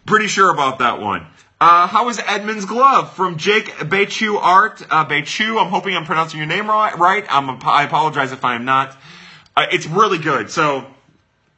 Pretty 0.06 0.28
sure 0.28 0.52
about 0.52 0.80
that 0.80 1.02
one. 1.02 1.26
Uh, 1.60 1.88
how 1.88 2.10
is 2.10 2.20
Edmonds' 2.20 2.66
glove 2.66 3.14
from 3.14 3.38
Jake 3.38 3.66
Bechu 3.66 4.36
Art? 4.42 4.82
Uh, 4.92 5.06
I'm 5.08 5.70
hoping 5.70 5.96
I'm 5.96 6.06
pronouncing 6.06 6.40
your 6.40 6.48
name 6.48 6.68
right. 6.70 7.26
I'm 7.30 7.60
I 7.64 7.84
apologize 7.84 8.32
if 8.32 8.44
I 8.44 8.56
am 8.56 8.66
not. 8.66 8.98
Uh, 9.56 9.66
it's 9.72 9.86
really 9.86 10.18
good. 10.18 10.50
So, 10.50 10.88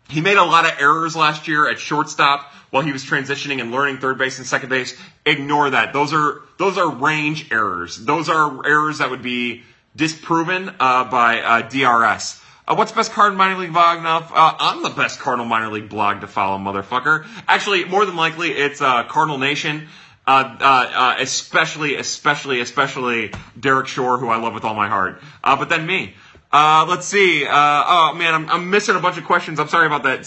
he 0.09 0.21
made 0.21 0.37
a 0.37 0.43
lot 0.43 0.65
of 0.65 0.79
errors 0.79 1.15
last 1.15 1.47
year 1.47 1.69
at 1.69 1.79
shortstop 1.79 2.51
while 2.69 2.83
he 2.83 2.91
was 2.91 3.03
transitioning 3.05 3.61
and 3.61 3.71
learning 3.71 3.99
third 3.99 4.17
base 4.17 4.37
and 4.37 4.47
second 4.47 4.69
base. 4.69 4.99
Ignore 5.25 5.71
that. 5.71 5.93
Those 5.93 6.13
are, 6.13 6.41
those 6.57 6.77
are 6.77 6.89
range 6.89 7.51
errors. 7.51 7.97
Those 7.97 8.29
are 8.29 8.65
errors 8.65 8.97
that 8.97 9.09
would 9.09 9.21
be 9.21 9.63
disproven, 9.95 10.75
uh, 10.79 11.05
by, 11.05 11.41
uh, 11.41 11.61
DRS. 11.69 12.42
Uh, 12.65 12.75
what's 12.75 12.93
best 12.93 13.11
card 13.11 13.33
in 13.33 13.37
minor 13.37 13.59
league 13.59 13.73
blog 13.73 13.99
enough? 13.99 14.31
Uh, 14.33 14.55
I'm 14.57 14.83
the 14.83 14.89
best 14.89 15.19
Cardinal 15.19 15.45
minor 15.45 15.69
league 15.69 15.89
blog 15.89 16.21
to 16.21 16.27
follow, 16.27 16.57
motherfucker. 16.57 17.27
Actually, 17.45 17.83
more 17.83 18.05
than 18.05 18.15
likely, 18.15 18.51
it's 18.51 18.81
uh, 18.81 19.03
Cardinal 19.03 19.37
Nation. 19.37 19.89
Uh, 20.25 20.55
uh, 20.61 20.63
uh, 20.63 21.15
especially, 21.19 21.95
especially, 21.95 22.61
especially 22.61 23.31
Derek 23.59 23.87
Shore, 23.87 24.17
who 24.17 24.29
I 24.29 24.37
love 24.37 24.53
with 24.53 24.63
all 24.63 24.75
my 24.75 24.87
heart. 24.87 25.21
but 25.43 25.67
then 25.67 25.85
me. 25.85 26.13
let's 26.53 27.05
see. 27.05 27.45
oh 27.45 28.13
man, 28.15 28.33
I'm, 28.33 28.49
I'm, 28.49 28.69
missing 28.69 28.95
a 28.95 28.99
bunch 28.99 29.17
of 29.17 29.25
questions. 29.25 29.59
I'm 29.59 29.67
sorry 29.67 29.87
about 29.87 30.03
that. 30.03 30.19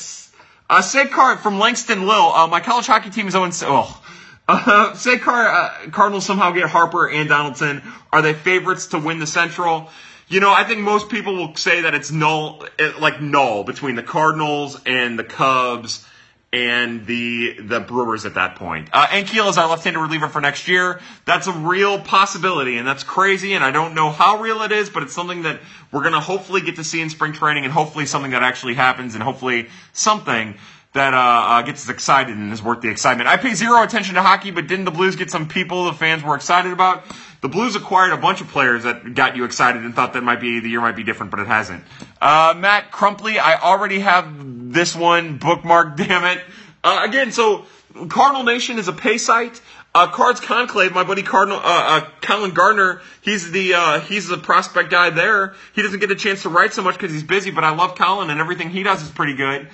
Uh, 0.69 0.83
say 0.83 1.07
card 1.07 1.39
from 1.39 1.59
Langston 1.59 2.07
Lil. 2.07 2.49
my 2.49 2.61
college 2.61 2.87
hockey 2.87 3.09
team 3.09 3.29
is 3.29 3.33
0 3.33 3.51
oh. 3.63 4.03
Uh, 4.49 4.95
say 4.95 5.19
Car- 5.19 5.49
uh, 5.49 5.91
Cardinals 5.91 6.25
somehow 6.25 6.53
get 6.53 6.69
Harper 6.69 7.09
and 7.09 7.29
Donaldson. 7.29 7.83
Are 8.13 8.23
they 8.23 8.33
favorites 8.33 8.89
to 8.89 8.99
win 8.99 9.19
the 9.19 9.27
Central? 9.27 9.91
You 10.29 10.41
know, 10.41 10.53
I 10.53 10.65
think 10.65 10.81
most 10.81 11.09
people 11.09 11.37
will 11.37 11.55
say 11.55 11.83
that 11.83 11.95
it's 11.95 12.11
null, 12.11 12.67
like 12.99 13.21
null 13.21 13.63
between 13.63 13.95
the 13.95 14.03
Cardinals 14.03 14.81
and 14.85 15.17
the 15.17 15.23
Cubs 15.23 16.05
and 16.53 17.07
the 17.07 17.61
the 17.61 17.79
Brewers 17.79 18.25
at 18.25 18.35
that 18.35 18.57
point. 18.57 18.89
Uh, 18.93 19.07
Ankiel 19.07 19.49
is 19.49 19.59
our 19.59 19.69
left-handed 19.69 20.01
reliever 20.01 20.29
for 20.29 20.41
next 20.41 20.67
year. 20.67 21.01
That's 21.27 21.47
a 21.47 21.53
real 21.53 22.01
possibility, 22.01 22.77
and 22.77 22.87
that's 22.89 23.05
crazy. 23.05 23.55
And 23.55 23.63
I 23.63 23.71
don't 23.71 23.95
know 23.95 24.11
how 24.11 24.41
real 24.41 24.63
it 24.63 24.73
is, 24.73 24.91
but 24.91 25.05
it's 25.05 25.13
something 25.13 25.43
that 25.43 25.61
we're 25.93 26.03
going 26.03 26.15
to 26.15 26.21
hopefully 26.21 26.61
get 26.61 26.77
to 26.77 26.85
see 26.85 27.01
in 27.01 27.11
spring 27.11 27.33
training, 27.33 27.65
and 27.65 27.73
hopefully 27.73 28.07
something 28.07 28.33
that 28.33 28.43
actually 28.43 28.75
happens, 28.75 29.15
and 29.15 29.23
hopefully 29.23 29.69
something 29.93 30.57
that 30.97 31.15
uh, 31.15 31.17
uh, 31.17 31.63
gets 31.63 31.85
us 31.85 31.91
excited 31.91 32.37
and 32.37 32.53
is 32.53 32.63
worth 32.63 32.81
the 32.81 32.89
excitement. 32.89 33.29
I 33.29 33.37
pay 33.37 33.55
zero 33.55 33.83
attention 33.83 34.17
to 34.17 34.23
hockey, 34.23 34.51
but 34.51 34.67
didn't 34.67 34.85
the 34.85 34.91
Blues 34.91 35.17
get 35.17 35.31
some 35.31 35.49
people 35.49 35.85
the 35.85 35.93
fans 35.93 36.23
were 36.23 36.35
excited 36.35 36.73
about? 36.73 37.05
The 37.41 37.49
Blues 37.49 37.77
acquired 37.77 38.13
a 38.13 38.17
bunch 38.17 38.41
of 38.41 38.49
players 38.49 38.85
that 38.85 39.15
got 39.15 39.37
you 39.37 39.45
excited 39.45 39.85
and 39.85 39.95
thought 39.95 40.15
that 40.15 40.23
might 40.23 40.41
be 40.41 40.61
the 40.61 40.69
year 40.69 40.81
might 40.81 40.97
be 40.97 41.05
different, 41.05 41.31
but 41.31 41.41
it 41.41 41.47
hasn't. 41.47 41.85
Uh, 42.21 42.55
Matt 42.57 42.91
Crumpley, 42.91 43.39
I 43.39 43.57
already 43.57 44.01
have 44.01 44.73
this 44.73 44.97
one 44.97 45.39
bookmarked. 45.39 45.97
Damn 46.09 46.25
it! 46.25 46.43
Uh, 46.83 47.03
again, 47.05 47.33
so 47.33 47.65
Cardinal 48.09 48.45
Nation 48.45 48.79
is 48.79 48.89
a 48.89 48.93
pay 48.93 49.19
site. 49.19 49.61
Uh, 49.95 50.07
Cards 50.09 50.41
Conclave, 50.41 50.93
my 50.93 51.05
buddy 51.05 51.23
Cardinal, 51.23 51.59
uh, 51.59 51.63
uh, 51.65 52.09
Colin 52.21 52.51
Gardner, 52.51 53.01
he's 53.23 53.51
the, 53.51 53.73
uh, 53.73 54.01
he's 54.01 54.29
the 54.29 54.37
prospect 54.37 54.91
guy 54.91 55.09
there. 55.09 55.55
He 55.75 55.81
doesn't 55.81 56.01
get 56.01 56.11
a 56.11 56.15
chance 56.15 56.43
to 56.43 56.51
write 56.51 56.75
so 56.75 56.83
much 56.83 56.97
because 56.97 57.13
he's 57.13 57.23
busy, 57.23 57.51
but 57.51 57.65
I 57.65 57.75
love 57.75 57.95
Colin 57.95 58.29
and 58.29 58.39
everything 58.39 58.69
he 58.69 58.83
does 58.83 59.03
is 59.03 59.11
pretty 59.11 59.35
good. 59.37 59.69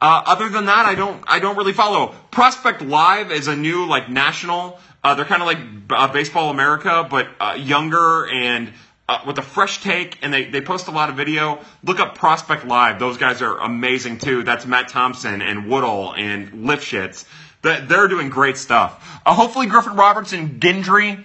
Uh, 0.00 0.22
other 0.26 0.48
than 0.48 0.66
that, 0.66 0.86
I 0.86 0.94
don't, 0.94 1.22
I 1.26 1.40
don't 1.40 1.56
really 1.56 1.72
follow. 1.72 2.14
Prospect 2.30 2.82
Live 2.82 3.32
is 3.32 3.48
a 3.48 3.56
new, 3.56 3.86
like, 3.86 4.08
national, 4.08 4.78
uh, 5.02 5.14
they're 5.14 5.24
kind 5.24 5.42
of 5.42 5.46
like 5.46 5.58
uh, 5.90 6.12
Baseball 6.12 6.50
America, 6.50 7.06
but 7.08 7.28
uh, 7.40 7.56
younger 7.58 8.28
and 8.28 8.72
uh, 9.08 9.20
with 9.26 9.38
a 9.38 9.42
fresh 9.42 9.82
take, 9.82 10.18
and 10.22 10.32
they, 10.32 10.44
they 10.44 10.60
post 10.60 10.88
a 10.88 10.90
lot 10.90 11.08
of 11.08 11.16
video. 11.16 11.60
Look 11.82 11.98
up 11.98 12.14
Prospect 12.14 12.66
Live. 12.66 12.98
Those 12.98 13.16
guys 13.16 13.40
are 13.40 13.58
amazing 13.58 14.18
too. 14.18 14.42
That's 14.42 14.66
Matt 14.66 14.88
Thompson 14.88 15.40
and 15.40 15.70
Woodall 15.70 16.14
and 16.14 16.66
Lifshitz. 16.66 17.24
They're 17.62 18.08
doing 18.08 18.28
great 18.28 18.56
stuff. 18.56 19.20
Uh, 19.24 19.34
hopefully 19.34 19.66
Griffin 19.66 19.96
Roberts 19.96 20.32
and 20.32 20.60
Gendry 20.60 21.24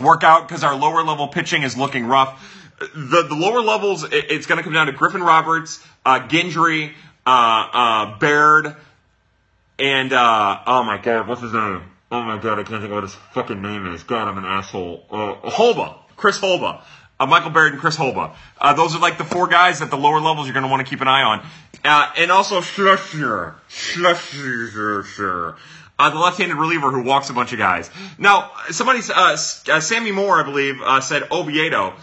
work 0.00 0.22
out 0.22 0.46
because 0.46 0.64
our 0.64 0.74
lower 0.74 1.02
level 1.02 1.28
pitching 1.28 1.62
is 1.62 1.76
looking 1.76 2.04
rough. 2.04 2.54
The, 2.78 3.22
the 3.22 3.34
lower 3.34 3.60
levels, 3.60 4.04
it, 4.04 4.30
it's 4.30 4.46
going 4.46 4.58
to 4.58 4.64
come 4.64 4.72
down 4.72 4.86
to 4.86 4.92
Griffin 4.92 5.22
Roberts, 5.22 5.84
uh, 6.04 6.20
Gendry, 6.20 6.92
uh, 7.28 7.68
uh, 7.72 8.18
Baird, 8.18 8.74
and, 9.78 10.12
uh, 10.12 10.60
oh 10.66 10.82
my 10.82 10.96
god, 10.96 11.28
what's 11.28 11.42
his 11.42 11.52
name? 11.52 11.82
Oh 12.10 12.22
my 12.22 12.38
god, 12.38 12.58
I 12.58 12.62
can't 12.62 12.80
think 12.80 12.84
of 12.84 12.92
what 12.92 13.02
his 13.02 13.14
fucking 13.34 13.60
name 13.60 13.86
is. 13.86 14.02
God, 14.02 14.28
I'm 14.28 14.38
an 14.38 14.46
asshole. 14.46 15.04
Uh, 15.10 15.34
Holba. 15.50 15.98
Chris 16.16 16.38
Holba. 16.38 16.82
Uh, 17.20 17.26
Michael 17.26 17.50
Baird 17.50 17.72
and 17.72 17.80
Chris 17.80 17.96
Holba. 17.96 18.34
Uh, 18.58 18.72
those 18.72 18.94
are 18.96 18.98
like 19.00 19.18
the 19.18 19.24
four 19.24 19.46
guys 19.46 19.82
at 19.82 19.90
the 19.90 19.98
lower 19.98 20.20
levels 20.20 20.46
you're 20.46 20.54
going 20.54 20.64
to 20.64 20.70
want 20.70 20.86
to 20.86 20.88
keep 20.88 21.02
an 21.02 21.08
eye 21.08 21.22
on. 21.22 21.46
Uh, 21.84 22.10
and 22.16 22.30
also 22.30 22.60
Schlusser. 22.60 23.56
Schlusser. 23.68 25.56
Uh, 25.98 26.10
the 26.10 26.18
left-handed 26.18 26.56
reliever 26.56 26.90
who 26.92 27.02
walks 27.02 27.28
a 27.28 27.34
bunch 27.34 27.52
of 27.52 27.58
guys. 27.58 27.90
Now, 28.18 28.52
somebody, 28.70 29.00
uh, 29.14 29.32
uh, 29.32 29.36
Sammy 29.36 30.12
Moore, 30.12 30.40
I 30.40 30.44
believe, 30.44 30.80
uh, 30.80 31.00
said 31.00 31.24
Oviedo. 31.30 31.94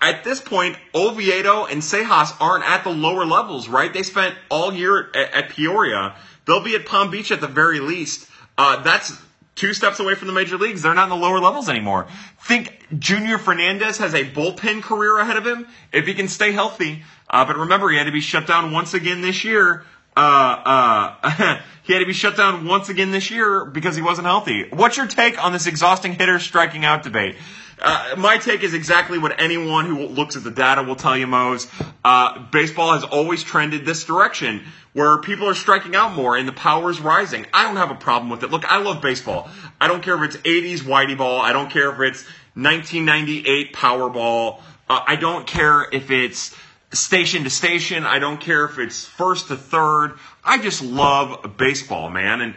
At 0.00 0.24
this 0.24 0.40
point, 0.40 0.76
Oviedo 0.94 1.66
and 1.66 1.82
Seijas 1.82 2.34
aren't 2.40 2.64
at 2.64 2.84
the 2.84 2.90
lower 2.90 3.24
levels, 3.24 3.68
right? 3.68 3.92
They 3.92 4.02
spent 4.02 4.34
all 4.50 4.72
year 4.72 5.10
at, 5.14 5.34
at 5.34 5.50
Peoria. 5.50 6.16
They'll 6.46 6.62
be 6.62 6.74
at 6.74 6.86
Palm 6.86 7.10
Beach 7.10 7.30
at 7.30 7.40
the 7.40 7.46
very 7.46 7.80
least. 7.80 8.28
Uh, 8.56 8.82
that's 8.82 9.12
two 9.56 9.74
steps 9.74 10.00
away 10.00 10.14
from 10.14 10.26
the 10.26 10.32
major 10.32 10.56
leagues. 10.56 10.82
They're 10.82 10.94
not 10.94 11.04
in 11.04 11.10
the 11.10 11.16
lower 11.16 11.38
levels 11.38 11.68
anymore. 11.68 12.06
Think 12.42 12.86
Junior 12.98 13.36
Fernandez 13.36 13.98
has 13.98 14.14
a 14.14 14.24
bullpen 14.24 14.82
career 14.82 15.18
ahead 15.18 15.36
of 15.36 15.46
him 15.46 15.66
if 15.92 16.06
he 16.06 16.14
can 16.14 16.28
stay 16.28 16.52
healthy. 16.52 17.02
Uh, 17.28 17.44
but 17.44 17.56
remember, 17.56 17.90
he 17.90 17.98
had 17.98 18.04
to 18.04 18.12
be 18.12 18.20
shut 18.20 18.46
down 18.46 18.72
once 18.72 18.94
again 18.94 19.20
this 19.20 19.44
year. 19.44 19.84
Uh, 20.16 21.16
uh, 21.22 21.60
he 21.84 21.92
had 21.92 22.00
to 22.00 22.06
be 22.06 22.12
shut 22.12 22.36
down 22.36 22.66
once 22.66 22.88
again 22.88 23.10
this 23.10 23.30
year 23.30 23.64
because 23.64 23.96
he 23.96 24.02
wasn't 24.02 24.26
healthy. 24.26 24.68
What's 24.70 24.96
your 24.96 25.06
take 25.06 25.42
on 25.42 25.52
this 25.52 25.66
exhausting 25.66 26.12
hitter 26.12 26.38
striking 26.38 26.84
out 26.84 27.02
debate? 27.02 27.36
Uh, 27.82 28.14
my 28.18 28.36
take 28.36 28.62
is 28.62 28.74
exactly 28.74 29.18
what 29.18 29.40
anyone 29.40 29.86
who 29.86 30.06
looks 30.06 30.36
at 30.36 30.44
the 30.44 30.50
data 30.50 30.82
will 30.82 30.96
tell 30.96 31.16
you, 31.16 31.26
Mose. 31.26 31.66
Uh, 32.04 32.38
baseball 32.50 32.92
has 32.92 33.04
always 33.04 33.42
trended 33.42 33.86
this 33.86 34.04
direction 34.04 34.64
where 34.92 35.18
people 35.18 35.48
are 35.48 35.54
striking 35.54 35.94
out 35.94 36.14
more 36.14 36.36
and 36.36 36.46
the 36.46 36.52
power 36.52 36.90
is 36.90 37.00
rising. 37.00 37.46
I 37.54 37.64
don't 37.64 37.76
have 37.76 37.90
a 37.90 37.94
problem 37.94 38.30
with 38.30 38.42
it. 38.42 38.50
Look, 38.50 38.70
I 38.70 38.78
love 38.78 39.00
baseball. 39.00 39.48
I 39.80 39.88
don't 39.88 40.02
care 40.02 40.22
if 40.22 40.34
it's 40.34 40.36
80s 40.42 40.80
Whitey 40.80 41.16
ball. 41.16 41.40
I 41.40 41.52
don't 41.52 41.70
care 41.70 41.90
if 41.90 42.00
it's 42.00 42.24
1998 42.54 43.72
Powerball. 43.72 44.60
Uh, 44.88 45.00
I 45.06 45.16
don't 45.16 45.46
care 45.46 45.86
if 45.90 46.10
it's 46.10 46.54
station 46.92 47.44
to 47.44 47.50
station. 47.50 48.04
I 48.04 48.18
don't 48.18 48.40
care 48.40 48.64
if 48.64 48.78
it's 48.78 49.06
first 49.06 49.48
to 49.48 49.56
third. 49.56 50.18
I 50.44 50.58
just 50.58 50.82
love 50.82 51.56
baseball, 51.56 52.10
man. 52.10 52.40
And 52.40 52.54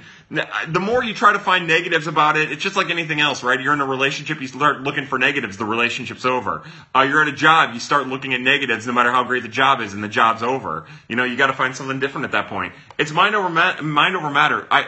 the 0.73 0.79
more 0.79 1.03
you 1.03 1.13
try 1.13 1.33
to 1.33 1.39
find 1.39 1.67
negatives 1.67 2.07
about 2.07 2.37
it, 2.37 2.51
it's 2.51 2.63
just 2.63 2.75
like 2.75 2.89
anything 2.89 3.21
else, 3.21 3.43
right? 3.43 3.59
You're 3.59 3.73
in 3.73 3.81
a 3.81 3.85
relationship, 3.85 4.41
you 4.41 4.47
start 4.47 4.81
looking 4.81 5.05
for 5.05 5.19
negatives, 5.19 5.57
the 5.57 5.65
relationship's 5.65 6.25
over. 6.25 6.63
Uh, 6.95 7.01
you're 7.01 7.21
at 7.21 7.27
a 7.27 7.33
job, 7.33 7.73
you 7.73 7.79
start 7.79 8.07
looking 8.07 8.33
at 8.33 8.41
negatives, 8.41 8.87
no 8.87 8.93
matter 8.93 9.11
how 9.11 9.23
great 9.23 9.43
the 9.43 9.49
job 9.49 9.81
is, 9.81 9.93
and 9.93 10.03
the 10.03 10.07
job's 10.07 10.41
over. 10.41 10.87
You 11.07 11.15
know, 11.15 11.23
you 11.23 11.37
got 11.37 11.47
to 11.47 11.53
find 11.53 11.75
something 11.75 11.99
different 11.99 12.25
at 12.25 12.31
that 12.31 12.47
point. 12.47 12.73
It's 12.97 13.11
mind 13.11 13.35
over 13.35 13.49
ma- 13.49 13.81
mind 13.81 14.15
over 14.15 14.31
matter. 14.31 14.65
I 14.71 14.87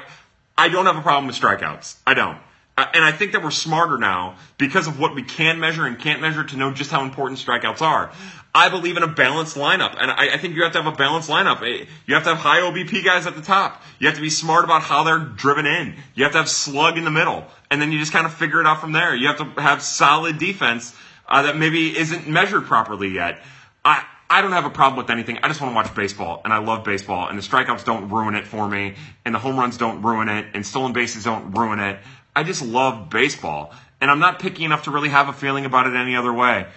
I 0.57 0.69
don't 0.69 0.85
have 0.85 0.95
a 0.95 1.01
problem 1.01 1.27
with 1.27 1.35
strikeouts. 1.35 1.97
I 2.07 2.13
don't. 2.13 2.39
Uh, 2.77 2.85
and 2.93 3.03
I 3.03 3.11
think 3.11 3.31
that 3.31 3.43
we're 3.43 3.51
smarter 3.51 3.97
now 3.97 4.35
because 4.57 4.87
of 4.87 4.99
what 4.99 5.15
we 5.15 5.23
can 5.23 5.59
measure 5.59 5.85
and 5.85 5.97
can't 5.97 6.21
measure 6.21 6.43
to 6.43 6.57
know 6.57 6.71
just 6.71 6.91
how 6.91 7.03
important 7.03 7.39
strikeouts 7.39 7.81
are. 7.81 8.11
I 8.55 8.69
believe 8.69 8.95
in 8.95 9.03
a 9.03 9.07
balanced 9.07 9.57
lineup, 9.57 9.97
and 9.99 10.09
I, 10.09 10.35
I, 10.35 10.37
think 10.37 10.55
you 10.55 10.63
have 10.63 10.71
to 10.71 10.81
have 10.81 10.91
a 10.91 10.95
balanced 10.95 11.29
lineup. 11.29 11.61
Eh, 11.61 11.87
you 12.05 12.13
have 12.15 12.23
to 12.23 12.29
have 12.29 12.37
high 12.37 12.61
OBP 12.61 13.03
guys 13.03 13.27
at 13.27 13.35
the 13.35 13.41
top. 13.41 13.83
You 13.99 14.07
have 14.07 14.15
to 14.15 14.21
be 14.21 14.29
smart 14.29 14.63
about 14.63 14.81
how 14.81 15.03
they're 15.03 15.19
driven 15.19 15.65
in. 15.65 15.93
You 16.13 16.23
have 16.23 16.31
to 16.31 16.37
have 16.37 16.47
slug 16.47 16.97
in 16.97 17.03
the 17.03 17.11
middle, 17.11 17.43
and 17.69 17.81
then 17.81 17.91
you 17.91 17.99
just 17.99 18.13
kind 18.13 18.25
of 18.25 18.33
figure 18.33 18.61
it 18.61 18.65
out 18.65 18.79
from 18.79 18.93
there. 18.93 19.13
You 19.13 19.27
have 19.27 19.39
to 19.39 19.61
have 19.61 19.81
solid 19.81 20.39
defense 20.39 20.95
uh, 21.27 21.41
that 21.41 21.57
maybe 21.57 21.97
isn't 21.97 22.29
measured 22.29 22.63
properly 22.63 23.09
yet. 23.09 23.43
I 23.83 24.05
I 24.29 24.41
don't 24.41 24.53
have 24.53 24.65
a 24.65 24.69
problem 24.69 24.97
with 24.97 25.09
anything. 25.09 25.37
I 25.43 25.49
just 25.49 25.59
want 25.59 25.73
to 25.73 25.75
watch 25.75 25.93
baseball, 25.93 26.41
and 26.45 26.53
I 26.53 26.59
love 26.59 26.85
baseball, 26.85 27.27
and 27.27 27.37
the 27.37 27.43
strikeouts 27.43 27.83
don't 27.83 28.07
ruin 28.07 28.35
it 28.35 28.47
for 28.47 28.69
me, 28.69 28.95
and 29.25 29.35
the 29.35 29.39
home 29.39 29.59
runs 29.59 29.75
don't 29.75 30.01
ruin 30.01 30.29
it, 30.29 30.45
and 30.53 30.65
stolen 30.65 30.93
bases 30.93 31.25
don't 31.25 31.51
ruin 31.51 31.79
it. 31.79 31.99
I 32.33 32.43
just 32.43 32.63
love 32.63 33.09
baseball, 33.09 33.73
and 33.99 34.09
I'm 34.09 34.19
not 34.19 34.39
picky 34.39 34.63
enough 34.63 34.85
to 34.85 34.91
really 34.91 35.09
have 35.09 35.27
a 35.27 35.33
feeling 35.33 35.65
about 35.65 35.87
it 35.87 35.93
any 35.93 36.15
other 36.15 36.31
way. 36.31 36.67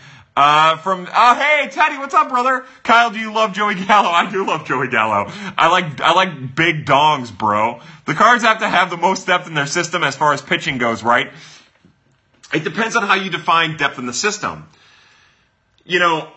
Uh, 0.41 0.77
from 0.77 1.09
oh 1.13 1.35
hey 1.35 1.69
Teddy, 1.69 1.99
what's 1.99 2.15
up, 2.15 2.29
brother? 2.29 2.65
Kyle, 2.85 3.11
do 3.11 3.19
you 3.19 3.35
love 3.35 3.55
Joey 3.55 3.75
Gallo? 3.75 4.09
I 4.13 4.31
do 4.31 4.47
love 4.47 4.69
Joey 4.69 4.87
Gallo. 4.87 5.33
I 5.59 5.67
like 5.67 6.01
I 6.01 6.13
like 6.13 6.55
big 6.55 6.87
dongs, 6.87 7.37
bro. 7.37 7.81
The 8.07 8.15
Cards 8.15 8.45
have 8.45 8.61
to 8.61 8.69
have 8.69 8.89
the 8.89 8.97
most 8.97 9.27
depth 9.27 9.49
in 9.49 9.55
their 9.55 9.67
system 9.67 10.05
as 10.05 10.15
far 10.15 10.33
as 10.33 10.41
pitching 10.41 10.79
goes, 10.79 11.03
right? 11.03 11.33
It 12.55 12.63
depends 12.63 12.95
on 12.95 13.03
how 13.03 13.15
you 13.15 13.31
define 13.31 13.79
depth 13.79 13.99
in 13.99 14.07
the 14.07 14.13
system. 14.13 14.69
You 15.85 15.99
know, 15.99 16.29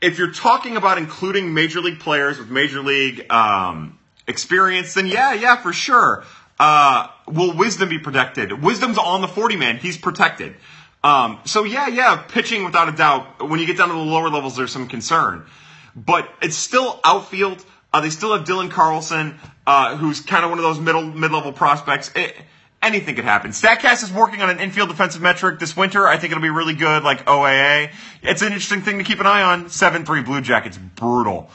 if 0.00 0.18
you're 0.18 0.32
talking 0.32 0.76
about 0.76 0.98
including 0.98 1.54
major 1.54 1.80
league 1.80 2.00
players 2.00 2.36
with 2.36 2.50
major 2.50 2.80
league 2.82 3.30
um, 3.30 3.96
experience, 4.26 4.94
then 4.94 5.06
yeah, 5.06 5.34
yeah, 5.34 5.54
for 5.54 5.72
sure. 5.72 6.24
Uh, 6.58 7.06
will 7.28 7.56
Wisdom 7.56 7.90
be 7.90 8.00
protected? 8.00 8.60
Wisdom's 8.60 8.98
on 8.98 9.20
the 9.20 9.28
40 9.28 9.54
man. 9.54 9.76
He's 9.76 9.96
protected. 9.96 10.56
Um, 11.02 11.40
so 11.44 11.64
yeah, 11.64 11.88
yeah, 11.88 12.16
pitching 12.16 12.64
without 12.64 12.88
a 12.88 12.92
doubt. 12.92 13.48
When 13.48 13.60
you 13.60 13.66
get 13.66 13.76
down 13.76 13.88
to 13.88 13.94
the 13.94 14.00
lower 14.00 14.28
levels, 14.28 14.56
there's 14.56 14.72
some 14.72 14.88
concern, 14.88 15.46
but 15.94 16.28
it's 16.42 16.56
still 16.56 17.00
outfield. 17.04 17.64
Uh, 17.92 18.00
they 18.00 18.10
still 18.10 18.36
have 18.36 18.46
Dylan 18.46 18.70
Carlson, 18.70 19.38
uh, 19.66 19.96
who's 19.96 20.20
kind 20.20 20.44
of 20.44 20.50
one 20.50 20.58
of 20.58 20.64
those 20.64 20.80
middle 20.80 21.02
mid 21.02 21.30
level 21.30 21.52
prospects. 21.52 22.10
It, 22.16 22.34
anything 22.82 23.14
could 23.14 23.24
happen. 23.24 23.52
Statcast 23.52 24.02
is 24.02 24.12
working 24.12 24.42
on 24.42 24.50
an 24.50 24.58
infield 24.58 24.88
defensive 24.88 25.22
metric 25.22 25.60
this 25.60 25.76
winter. 25.76 26.06
I 26.06 26.18
think 26.18 26.32
it'll 26.32 26.42
be 26.42 26.50
really 26.50 26.74
good, 26.74 27.04
like 27.04 27.24
OAA. 27.26 27.92
It's 28.22 28.42
an 28.42 28.48
interesting 28.48 28.82
thing 28.82 28.98
to 28.98 29.04
keep 29.04 29.20
an 29.20 29.26
eye 29.26 29.42
on. 29.42 29.70
Seven 29.70 30.04
three 30.04 30.22
Blue 30.22 30.40
Jackets, 30.40 30.76
brutal. 30.76 31.48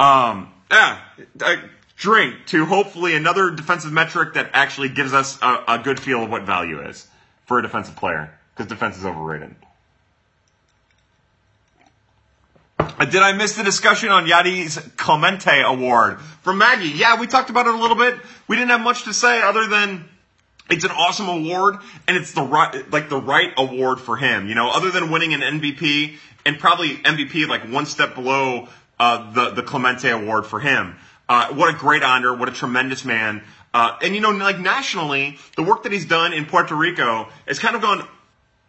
Um, 0.00 0.52
yeah, 0.70 0.98
uh, 1.42 1.56
drink 1.96 2.46
to 2.46 2.64
hopefully 2.64 3.14
another 3.14 3.50
defensive 3.50 3.92
metric 3.92 4.34
that 4.34 4.50
actually 4.54 4.88
gives 4.88 5.12
us 5.12 5.40
a, 5.42 5.64
a 5.68 5.78
good 5.78 6.00
feel 6.00 6.24
of 6.24 6.30
what 6.30 6.42
value 6.42 6.80
is 6.80 7.06
for 7.44 7.58
a 7.58 7.62
defensive 7.62 7.94
player 7.94 8.35
because 8.56 8.68
defense 8.68 8.96
is 8.96 9.04
overrated. 9.04 9.54
Uh, 12.78 13.04
did 13.04 13.22
I 13.22 13.32
miss 13.32 13.56
the 13.56 13.62
discussion 13.62 14.08
on 14.08 14.26
Yadi's 14.26 14.78
Clemente 14.96 15.62
Award 15.62 16.20
from 16.42 16.58
Maggie? 16.58 16.88
Yeah, 16.88 17.20
we 17.20 17.26
talked 17.26 17.50
about 17.50 17.66
it 17.66 17.74
a 17.74 17.78
little 17.78 17.96
bit. 17.96 18.18
We 18.48 18.56
didn't 18.56 18.70
have 18.70 18.80
much 18.80 19.04
to 19.04 19.12
say 19.12 19.42
other 19.42 19.66
than 19.66 20.08
it's 20.70 20.84
an 20.84 20.90
awesome 20.90 21.28
award 21.28 21.76
and 22.08 22.16
it's 22.16 22.32
the 22.32 22.42
right 22.42 22.90
like 22.90 23.08
the 23.08 23.20
right 23.20 23.52
award 23.58 24.00
for 24.00 24.16
him. 24.16 24.48
You 24.48 24.54
know, 24.54 24.70
other 24.70 24.90
than 24.90 25.10
winning 25.10 25.34
an 25.34 25.40
MVP 25.40 26.16
and 26.46 26.58
probably 26.58 26.96
MVP 26.96 27.46
like 27.48 27.70
one 27.70 27.84
step 27.84 28.14
below 28.14 28.68
uh, 28.98 29.32
the 29.32 29.50
the 29.50 29.62
Clemente 29.62 30.08
Award 30.08 30.46
for 30.46 30.60
him. 30.60 30.96
Uh, 31.28 31.52
what 31.52 31.74
a 31.74 31.76
great 31.76 32.02
honor! 32.02 32.34
What 32.34 32.48
a 32.48 32.52
tremendous 32.52 33.04
man! 33.04 33.42
Uh, 33.74 33.98
and 34.00 34.14
you 34.14 34.22
know, 34.22 34.30
like 34.30 34.58
nationally, 34.58 35.38
the 35.56 35.62
work 35.62 35.82
that 35.82 35.92
he's 35.92 36.06
done 36.06 36.32
in 36.32 36.46
Puerto 36.46 36.74
Rico 36.74 37.28
has 37.46 37.58
kind 37.58 37.76
of 37.76 37.82
gone 37.82 38.08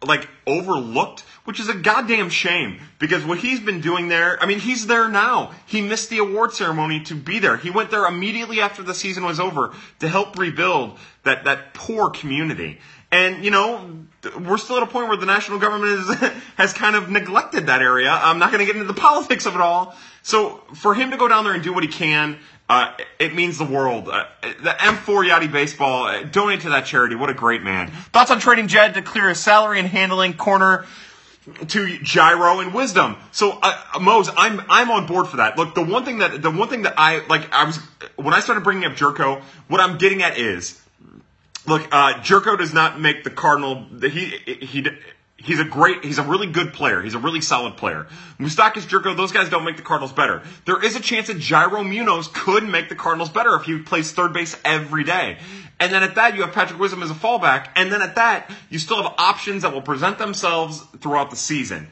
like 0.02 0.28
overlooked, 0.46 1.20
which 1.44 1.58
is 1.58 1.68
a 1.68 1.74
goddamn 1.74 2.30
shame 2.30 2.80
because 2.98 3.24
what 3.24 3.38
he's 3.38 3.60
been 3.60 3.80
doing 3.80 4.08
there, 4.08 4.40
I 4.40 4.46
mean, 4.46 4.60
he's 4.60 4.86
there 4.86 5.08
now. 5.08 5.52
He 5.66 5.82
missed 5.82 6.10
the 6.10 6.18
award 6.18 6.52
ceremony 6.52 7.00
to 7.04 7.14
be 7.14 7.40
there. 7.40 7.56
He 7.56 7.70
went 7.70 7.90
there 7.90 8.06
immediately 8.06 8.60
after 8.60 8.82
the 8.82 8.94
season 8.94 9.24
was 9.24 9.40
over 9.40 9.74
to 9.98 10.08
help 10.08 10.38
rebuild 10.38 10.98
that, 11.24 11.44
that 11.44 11.74
poor 11.74 12.10
community. 12.10 12.78
And, 13.10 13.44
you 13.44 13.50
know, 13.50 14.04
we're 14.38 14.58
still 14.58 14.76
at 14.76 14.82
a 14.82 14.86
point 14.86 15.08
where 15.08 15.16
the 15.16 15.26
national 15.26 15.58
government 15.58 15.92
is, 15.92 16.14
has 16.56 16.72
kind 16.72 16.94
of 16.94 17.10
neglected 17.10 17.66
that 17.66 17.82
area. 17.82 18.10
I'm 18.10 18.38
not 18.38 18.52
going 18.52 18.60
to 18.60 18.66
get 18.66 18.76
into 18.76 18.92
the 18.92 19.00
politics 19.00 19.46
of 19.46 19.54
it 19.54 19.60
all. 19.60 19.96
So 20.22 20.62
for 20.74 20.94
him 20.94 21.10
to 21.10 21.16
go 21.16 21.26
down 21.26 21.44
there 21.44 21.54
and 21.54 21.62
do 21.62 21.72
what 21.72 21.82
he 21.82 21.88
can, 21.88 22.38
uh, 22.68 22.92
it 23.18 23.34
means 23.34 23.56
the 23.56 23.64
world. 23.64 24.08
Uh, 24.08 24.26
the 24.42 24.70
M4 24.70 25.28
Yachty 25.28 25.50
Baseball, 25.50 26.06
uh, 26.06 26.22
donate 26.24 26.60
to 26.62 26.70
that 26.70 26.84
charity. 26.84 27.14
What 27.14 27.30
a 27.30 27.34
great 27.34 27.62
man. 27.62 27.90
Thoughts 28.12 28.30
on 28.30 28.40
trading 28.40 28.68
Jed 28.68 28.94
to 28.94 29.02
clear 29.02 29.28
his 29.28 29.38
salary 29.38 29.78
and 29.78 29.88
handling 29.88 30.34
corner 30.34 30.84
to 31.68 31.86
Yairo 31.86 32.62
and 32.62 32.74
Wisdom. 32.74 33.16
So, 33.32 33.58
uh, 33.62 33.98
Mose, 34.00 34.28
I'm 34.36 34.60
I'm 34.68 34.90
on 34.90 35.06
board 35.06 35.28
for 35.28 35.38
that. 35.38 35.56
Look, 35.56 35.74
the 35.74 35.82
one 35.82 36.04
thing 36.04 36.18
that 36.18 36.42
the 36.42 36.50
one 36.50 36.68
thing 36.68 36.82
that 36.82 36.94
I 36.98 37.26
like, 37.26 37.50
I 37.52 37.64
was 37.64 37.78
when 38.16 38.34
I 38.34 38.40
started 38.40 38.64
bringing 38.64 38.84
up 38.84 38.92
Gyorko, 38.92 39.40
what 39.68 39.80
I'm 39.80 39.96
getting 39.96 40.22
at 40.22 40.36
is, 40.36 40.78
look, 41.66 41.82
uh, 41.90 42.14
Gyorko 42.20 42.58
does 42.58 42.74
not 42.74 43.00
make 43.00 43.24
the 43.24 43.30
Cardinal. 43.30 43.86
He 44.00 44.26
he 44.60 44.86
He's 45.40 45.60
a 45.60 45.64
great, 45.64 46.04
he's 46.04 46.18
a 46.18 46.24
really 46.24 46.48
good 46.48 46.72
player. 46.72 47.00
He's 47.00 47.14
a 47.14 47.18
really 47.20 47.40
solid 47.40 47.76
player. 47.76 48.08
Moustakas, 48.40 48.82
Gyorko, 48.88 49.16
those 49.16 49.30
guys 49.30 49.48
don't 49.48 49.64
make 49.64 49.76
the 49.76 49.84
Cardinals 49.84 50.12
better. 50.12 50.42
There 50.64 50.82
is 50.82 50.96
a 50.96 51.00
chance 51.00 51.28
that 51.28 51.36
Yairo 51.36 51.88
Munoz 51.88 52.26
could 52.26 52.64
make 52.64 52.88
the 52.88 52.96
Cardinals 52.96 53.30
better 53.30 53.54
if 53.54 53.62
he 53.62 53.78
plays 53.78 54.10
third 54.10 54.32
base 54.32 54.56
every 54.64 55.04
day. 55.04 55.38
And 55.78 55.92
then 55.92 56.02
at 56.02 56.16
that, 56.16 56.34
you 56.34 56.42
have 56.42 56.52
Patrick 56.52 56.80
Wisdom 56.80 57.04
as 57.04 57.12
a 57.12 57.14
fallback. 57.14 57.68
And 57.76 57.92
then 57.92 58.02
at 58.02 58.16
that, 58.16 58.50
you 58.68 58.80
still 58.80 59.00
have 59.00 59.14
options 59.16 59.62
that 59.62 59.72
will 59.72 59.80
present 59.80 60.18
themselves 60.18 60.80
throughout 61.00 61.30
the 61.30 61.36
season. 61.36 61.86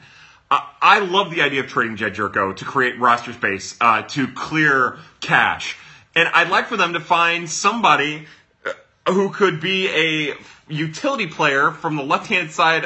Uh, 0.51 0.59
I 0.81 0.99
love 0.99 1.31
the 1.31 1.41
idea 1.41 1.61
of 1.61 1.67
trading 1.67 1.95
Jed 1.95 2.15
Gyorko 2.15 2.53
to 2.57 2.65
create 2.65 2.99
roster 2.99 3.31
space, 3.31 3.77
uh, 3.79 4.01
to 4.01 4.27
clear 4.27 4.97
cash. 5.21 5.77
And 6.15 6.27
I'd 6.33 6.49
like 6.49 6.67
for 6.67 6.75
them 6.75 6.93
to 6.93 6.99
find 6.99 7.49
somebody 7.49 8.27
uh, 8.65 9.13
who 9.13 9.29
could 9.29 9.61
be 9.61 9.87
a 9.87 10.35
utility 10.67 11.27
player 11.27 11.71
from 11.71 11.95
the 11.95 12.03
left-handed 12.03 12.51
side 12.51 12.85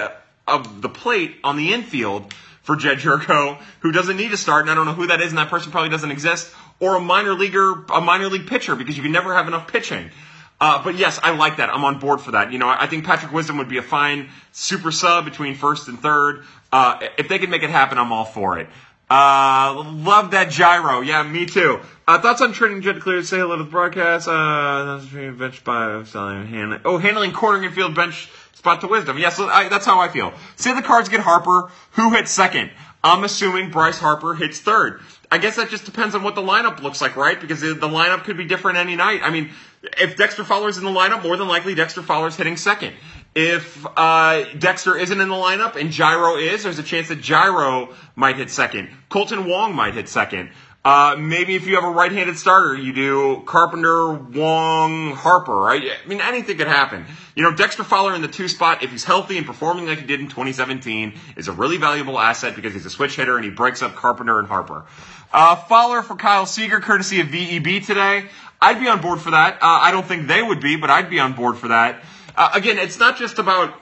of 0.52 0.82
the 0.82 0.90
plate 0.90 1.36
on 1.44 1.58
the 1.58 1.74
infield 1.74 2.34
for 2.62 2.76
Jed 2.76 3.00
Gyorko, 3.00 3.60
who 3.80 3.92
doesn't 3.92 4.18
need 4.18 4.32
to 4.32 4.38
start, 4.38 4.64
and 4.64 4.72
I 4.72 4.76
don't 4.76 4.86
know 4.86 4.94
who 4.94 5.08
that 5.08 5.22
is, 5.22 5.30
and 5.30 5.38
that 5.38 5.50
person 5.50 5.72
probably 5.72 5.90
doesn't 5.90 6.12
exist, 6.12 6.54
or 6.80 6.96
a 6.96 7.00
minor 7.00 7.34
leaguer, 7.34 7.86
a 7.94 8.02
minor 8.02 8.28
league 8.28 8.48
pitcher, 8.48 8.76
because 8.76 8.96
you 8.96 9.04
can 9.04 9.12
never 9.12 9.34
have 9.34 9.48
enough 9.48 9.72
pitching. 9.72 10.12
Uh, 10.60 10.84
but 10.84 10.96
yes, 10.96 11.20
I 11.24 11.32
like 11.36 11.58
that. 11.58 11.70
I'm 11.70 11.84
on 11.84 11.98
board 11.98 12.22
for 12.22 12.32
that. 12.32 12.52
You 12.52 12.60
know, 12.60 12.70
I 12.70 12.86
think 12.86 13.04
Patrick 13.04 13.34
Wisdom 13.34 13.58
would 13.58 13.68
be 13.68 13.80
a 13.80 13.82
fine 13.82 14.30
super 14.52 14.92
sub 14.92 15.26
between 15.26 15.56
first 15.56 15.88
and 15.88 16.00
third. 16.00 16.44
Uh, 16.72 17.00
if 17.18 17.28
they 17.28 17.40
can 17.40 17.50
make 17.50 17.64
it 17.64 17.72
happen, 17.72 17.98
I'm 17.98 18.12
all 18.12 18.26
for 18.26 18.60
it. 18.60 18.68
Uh, 19.10 19.84
love 19.94 20.32
that 20.32 20.50
Yairo. 20.50 21.06
Yeah, 21.06 21.24
me 21.24 21.48
too. 21.48 21.82
Uh, 22.08 22.22
thoughts 22.22 22.42
on 22.42 22.54
trading 22.54 22.82
Jet 22.82 23.02
Clear? 23.02 23.24
Say 23.24 23.40
hello 23.40 23.58
to 23.58 23.64
the 23.64 23.70
broadcast. 23.70 24.28
Uh, 24.28 25.02
bench 25.32 25.64
by 25.64 26.04
selling 26.04 26.48
handling. 26.48 26.82
Oh, 26.86 26.98
handling 26.98 27.34
corner 27.34 27.64
infield 27.64 27.96
bench 27.96 28.30
Spot 28.62 28.80
to 28.82 28.88
wisdom. 28.88 29.18
Yes, 29.18 29.40
I, 29.40 29.70
that's 29.70 29.88
how 29.88 30.00
I 30.00 30.08
feel. 30.08 30.34
Say 30.56 30.76
the 30.76 30.84
cards 30.84 31.10
get 31.10 31.20
Harper. 31.20 31.72
Who 31.94 32.12
hits 32.12 32.30
second? 32.30 32.70
I'm 33.04 33.24
assuming 33.24 33.72
Bryce 33.72 33.98
Harper 33.98 34.36
hits 34.36 34.60
third. 34.60 35.02
I 35.32 35.40
guess 35.40 35.56
that 35.56 35.72
just 35.72 35.86
depends 35.86 36.14
on 36.14 36.22
what 36.22 36.36
the 36.36 36.44
lineup 36.44 36.80
looks 36.80 37.02
like, 37.02 37.16
right? 37.16 37.42
Because 37.42 37.60
the, 37.60 37.74
the 37.74 37.88
lineup 37.88 38.24
could 38.24 38.38
be 38.38 38.46
different 38.46 38.78
any 38.78 38.96
night. 38.96 39.22
I 39.24 39.32
mean, 39.32 39.50
if 39.98 40.16
Dexter 40.16 40.44
Fowler's 40.44 40.78
in 40.78 40.84
the 40.84 40.92
lineup, 40.92 41.24
more 41.24 41.38
than 41.38 41.48
likely 41.48 41.74
Dexter 41.74 42.04
Fowler's 42.04 42.36
hitting 42.36 42.56
second. 42.56 42.94
If 43.34 43.84
uh, 43.98 44.44
Dexter 44.60 44.96
isn't 44.96 45.20
in 45.20 45.30
the 45.30 45.34
lineup 45.34 45.76
and 45.76 45.90
Yairo 45.90 46.40
is, 46.40 46.62
there's 46.62 46.78
a 46.78 46.84
chance 46.84 47.08
that 47.08 47.22
Yairo 47.22 47.96
might 48.16 48.36
hit 48.36 48.52
second. 48.52 48.90
Kolten 49.10 49.50
Wong 49.50 49.74
might 49.74 49.96
hit 49.96 50.08
second. 50.08 50.52
Uh, 50.84 51.16
maybe 51.20 51.56
if 51.56 51.68
you 51.68 51.76
have 51.76 51.84
a 51.84 51.92
right-handed 51.92 52.36
starter, 52.38 52.76
you 52.76 52.92
do 52.92 53.44
Carpenter, 53.46 54.14
Wong, 54.14 55.12
Harper, 55.12 55.56
right? 55.56 55.84
I 55.84 56.08
mean, 56.08 56.22
anything 56.22 56.58
could 56.58 56.68
happen. 56.68 57.06
You 57.36 57.44
know, 57.44 57.54
Dexter 57.56 57.84
Fowler 57.84 58.16
in 58.16 58.24
the 58.24 58.28
two 58.28 58.48
spot, 58.48 58.82
if 58.82 58.90
he's 58.90 59.04
healthy 59.04 59.38
and 59.38 59.46
performing 59.46 59.86
like 59.86 60.00
he 60.00 60.08
did 60.08 60.20
in 60.20 60.26
2017, 60.26 61.14
is 61.36 61.48
a 61.48 61.52
really 61.52 61.78
valuable 61.78 62.18
asset 62.18 62.56
because 62.56 62.74
he's 62.74 62.86
a 62.88 62.90
switch 62.90 63.16
hitter 63.16 63.36
and 63.36 63.46
he 63.46 63.52
breaks 63.52 63.84
up 63.84 63.96
Carpenter 63.96 64.40
and 64.40 64.48
Harper. 64.48 64.86
Uh, 65.32 65.56
Fowler 65.56 66.02
for 66.02 66.16
Kyle 66.16 66.48
Seager, 66.48 66.80
courtesy 66.80 67.22
of 67.22 67.28
VEB 67.28 67.86
today. 67.86 68.26
I'd 68.60 68.80
be 68.80 68.88
on 68.88 69.02
board 69.02 69.22
for 69.22 69.32
that. 69.32 69.56
Uh, 69.56 69.58
I 69.62 69.92
don't 69.92 70.06
think 70.06 70.28
they 70.28 70.42
would 70.42 70.62
be, 70.62 70.78
but 70.78 70.90
I'd 70.90 71.12
be 71.12 71.20
on 71.20 71.34
board 71.34 71.58
for 71.58 71.68
that. 71.68 72.04
Uh, 72.36 72.52
again, 72.56 72.80
it's 72.80 72.98
not 72.98 73.18
just 73.18 73.38
about 73.38 73.80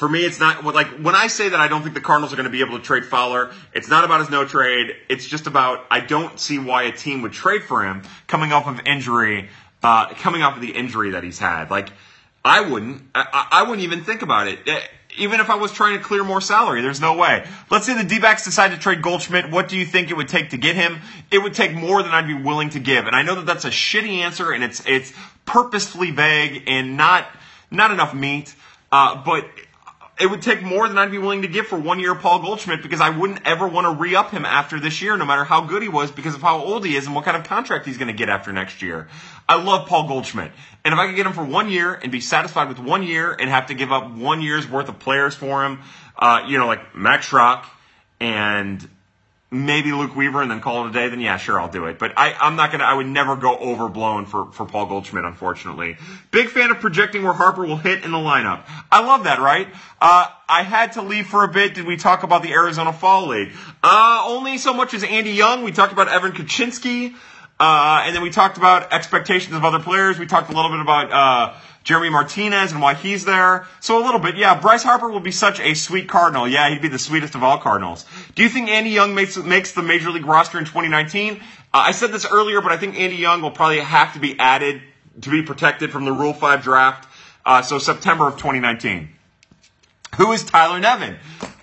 for 0.00 0.08
me, 0.08 0.24
it's 0.24 0.40
not 0.40 0.64
like 0.64 0.86
when 0.92 1.14
I 1.14 1.26
say 1.26 1.50
that 1.50 1.60
I 1.60 1.68
don't 1.68 1.82
think 1.82 1.94
the 1.94 2.00
Cardinals 2.00 2.32
are 2.32 2.36
going 2.36 2.46
to 2.46 2.50
be 2.50 2.62
able 2.62 2.78
to 2.78 2.82
trade 2.82 3.04
Fowler. 3.04 3.52
It's 3.74 3.90
not 3.90 4.02
about 4.02 4.20
his 4.20 4.30
no 4.30 4.46
trade. 4.46 4.96
It's 5.10 5.26
just 5.26 5.46
about 5.46 5.84
I 5.90 6.00
don't 6.00 6.40
see 6.40 6.58
why 6.58 6.84
a 6.84 6.92
team 6.92 7.20
would 7.20 7.32
trade 7.32 7.64
for 7.64 7.84
him 7.84 8.00
coming 8.26 8.50
off 8.50 8.66
of 8.66 8.80
injury, 8.86 9.50
uh, 9.82 10.14
coming 10.14 10.40
off 10.40 10.56
of 10.56 10.62
the 10.62 10.70
injury 10.70 11.10
that 11.10 11.22
he's 11.22 11.38
had. 11.38 11.70
Like 11.70 11.90
I 12.42 12.62
wouldn't. 12.62 13.02
I, 13.14 13.48
I 13.52 13.62
wouldn't 13.64 13.82
even 13.82 14.02
think 14.02 14.22
about 14.22 14.48
it. 14.48 14.60
Eh, 14.66 14.80
even 15.18 15.38
if 15.38 15.50
I 15.50 15.56
was 15.56 15.70
trying 15.70 15.98
to 15.98 16.02
clear 16.02 16.24
more 16.24 16.40
salary, 16.40 16.80
there's 16.80 17.02
no 17.02 17.18
way. 17.18 17.46
Let's 17.68 17.84
say 17.84 17.92
the 17.92 18.08
D-backs 18.08 18.46
decide 18.46 18.70
to 18.70 18.78
trade 18.78 19.02
Goldschmidt. 19.02 19.50
What 19.50 19.68
do 19.68 19.76
you 19.76 19.84
think 19.84 20.10
it 20.10 20.16
would 20.16 20.28
take 20.28 20.50
to 20.50 20.56
get 20.56 20.76
him? 20.76 21.00
It 21.30 21.40
would 21.40 21.52
take 21.52 21.74
more 21.74 22.02
than 22.02 22.12
I'd 22.12 22.26
be 22.26 22.42
willing 22.42 22.70
to 22.70 22.80
give. 22.80 23.06
And 23.06 23.14
I 23.14 23.20
know 23.20 23.34
that 23.34 23.44
that's 23.44 23.66
a 23.66 23.70
shitty 23.70 24.20
answer 24.20 24.50
and 24.50 24.64
it's, 24.64 24.82
it's 24.86 25.12
purposefully 25.44 26.10
vague 26.10 26.62
and 26.68 26.96
not, 26.96 27.26
not 27.70 27.90
enough 27.90 28.14
meat. 28.14 28.54
Uh, 28.92 29.22
but 29.22 29.44
it 30.20 30.26
would 30.26 30.42
take 30.42 30.62
more 30.62 30.86
than 30.86 30.98
I'd 30.98 31.10
be 31.10 31.18
willing 31.18 31.42
to 31.42 31.48
give 31.48 31.66
for 31.66 31.78
one 31.78 31.98
year 31.98 32.14
Paul 32.14 32.40
Goldschmidt 32.40 32.82
because 32.82 33.00
I 33.00 33.10
wouldn't 33.10 33.46
ever 33.46 33.66
want 33.66 33.86
to 33.86 34.00
re 34.00 34.14
up 34.14 34.30
him 34.30 34.44
after 34.44 34.78
this 34.78 35.00
year, 35.00 35.16
no 35.16 35.24
matter 35.24 35.44
how 35.44 35.62
good 35.62 35.82
he 35.82 35.88
was, 35.88 36.10
because 36.10 36.34
of 36.34 36.42
how 36.42 36.62
old 36.62 36.84
he 36.84 36.94
is 36.94 37.06
and 37.06 37.14
what 37.14 37.24
kind 37.24 37.36
of 37.36 37.44
contract 37.44 37.86
he's 37.86 37.96
going 37.96 38.08
to 38.08 38.14
get 38.14 38.28
after 38.28 38.52
next 38.52 38.82
year. 38.82 39.08
I 39.48 39.62
love 39.62 39.88
Paul 39.88 40.06
Goldschmidt. 40.08 40.52
And 40.84 40.92
if 40.92 41.00
I 41.00 41.06
could 41.06 41.16
get 41.16 41.26
him 41.26 41.32
for 41.32 41.44
one 41.44 41.70
year 41.70 41.94
and 41.94 42.12
be 42.12 42.20
satisfied 42.20 42.68
with 42.68 42.78
one 42.78 43.02
year 43.02 43.32
and 43.32 43.48
have 43.48 43.66
to 43.66 43.74
give 43.74 43.92
up 43.92 44.10
one 44.12 44.42
year's 44.42 44.68
worth 44.68 44.88
of 44.88 44.98
players 44.98 45.34
for 45.34 45.64
him, 45.64 45.80
uh, 46.18 46.44
you 46.46 46.58
know, 46.58 46.66
like 46.66 46.94
Max 46.94 47.28
Schrock 47.28 47.64
and 48.20 48.86
maybe 49.50 49.92
Luke 49.92 50.14
Weaver 50.14 50.42
and 50.42 50.50
then 50.50 50.60
call 50.60 50.86
it 50.86 50.90
a 50.90 50.92
day, 50.92 51.08
then 51.08 51.20
yeah, 51.20 51.36
sure, 51.36 51.60
I'll 51.60 51.70
do 51.70 51.86
it. 51.86 51.98
But 51.98 52.12
I, 52.16 52.32
I'm 52.34 52.56
not 52.56 52.70
gonna, 52.70 52.84
I 52.84 52.94
would 52.94 53.06
never 53.06 53.36
go 53.36 53.56
overblown 53.56 54.26
for, 54.26 54.52
for 54.52 54.64
Paul 54.64 54.86
Goldschmidt, 54.86 55.24
unfortunately. 55.24 55.96
Big 56.30 56.48
fan 56.48 56.70
of 56.70 56.78
projecting 56.78 57.22
where 57.22 57.32
Harper 57.32 57.66
will 57.66 57.76
hit 57.76 58.04
in 58.04 58.12
the 58.12 58.18
lineup. 58.18 58.64
I 58.92 59.04
love 59.04 59.24
that, 59.24 59.40
right? 59.40 59.68
Uh, 60.00 60.26
I 60.48 60.62
had 60.62 60.92
to 60.92 61.02
leave 61.02 61.26
for 61.26 61.44
a 61.44 61.48
bit. 61.48 61.74
Did 61.74 61.86
we 61.86 61.96
talk 61.96 62.22
about 62.22 62.42
the 62.42 62.52
Arizona 62.52 62.92
Fall 62.92 63.28
League? 63.28 63.52
Uh, 63.82 64.22
only 64.26 64.58
so 64.58 64.72
much 64.72 64.94
as 64.94 65.02
Andy 65.02 65.32
Young. 65.32 65.64
We 65.64 65.72
talked 65.72 65.92
about 65.92 66.08
Evan 66.08 66.32
Kruczynski. 66.32 67.14
Uh, 67.58 68.04
and 68.06 68.16
then 68.16 68.22
we 68.22 68.30
talked 68.30 68.56
about 68.56 68.90
expectations 68.90 69.54
of 69.54 69.64
other 69.66 69.80
players. 69.80 70.18
We 70.18 70.26
talked 70.26 70.50
a 70.50 70.56
little 70.56 70.70
bit 70.70 70.80
about 70.80 71.12
uh, 71.12 71.54
Jeremy 71.82 72.10
Martinez 72.10 72.72
and 72.72 72.82
why 72.82 72.94
he's 72.94 73.24
there. 73.24 73.66
So 73.80 74.02
a 74.02 74.04
little 74.04 74.20
bit, 74.20 74.36
yeah. 74.36 74.60
Bryce 74.60 74.82
Harper 74.82 75.08
will 75.08 75.20
be 75.20 75.32
such 75.32 75.60
a 75.60 75.74
sweet 75.74 76.08
Cardinal. 76.08 76.46
Yeah, 76.46 76.68
he'd 76.70 76.82
be 76.82 76.88
the 76.88 76.98
sweetest 76.98 77.34
of 77.34 77.42
all 77.42 77.58
Cardinals. 77.58 78.04
Do 78.34 78.42
you 78.42 78.48
think 78.48 78.68
Andy 78.68 78.90
Young 78.90 79.14
makes 79.14 79.36
makes 79.36 79.72
the 79.72 79.82
major 79.82 80.10
league 80.10 80.26
roster 80.26 80.58
in 80.58 80.64
2019? 80.64 81.36
Uh, 81.36 81.38
I 81.72 81.92
said 81.92 82.12
this 82.12 82.26
earlier, 82.30 82.60
but 82.60 82.72
I 82.72 82.76
think 82.76 82.98
Andy 82.98 83.16
Young 83.16 83.40
will 83.40 83.50
probably 83.50 83.80
have 83.80 84.12
to 84.14 84.20
be 84.20 84.38
added 84.38 84.82
to 85.22 85.30
be 85.30 85.42
protected 85.42 85.90
from 85.90 86.04
the 86.04 86.12
Rule 86.12 86.34
Five 86.34 86.62
draft. 86.62 87.08
Uh, 87.44 87.62
so 87.62 87.78
September 87.78 88.28
of 88.28 88.34
2019. 88.34 89.08
Who 90.16 90.32
is 90.32 90.44
Tyler 90.44 90.78
Nevin? 90.78 91.16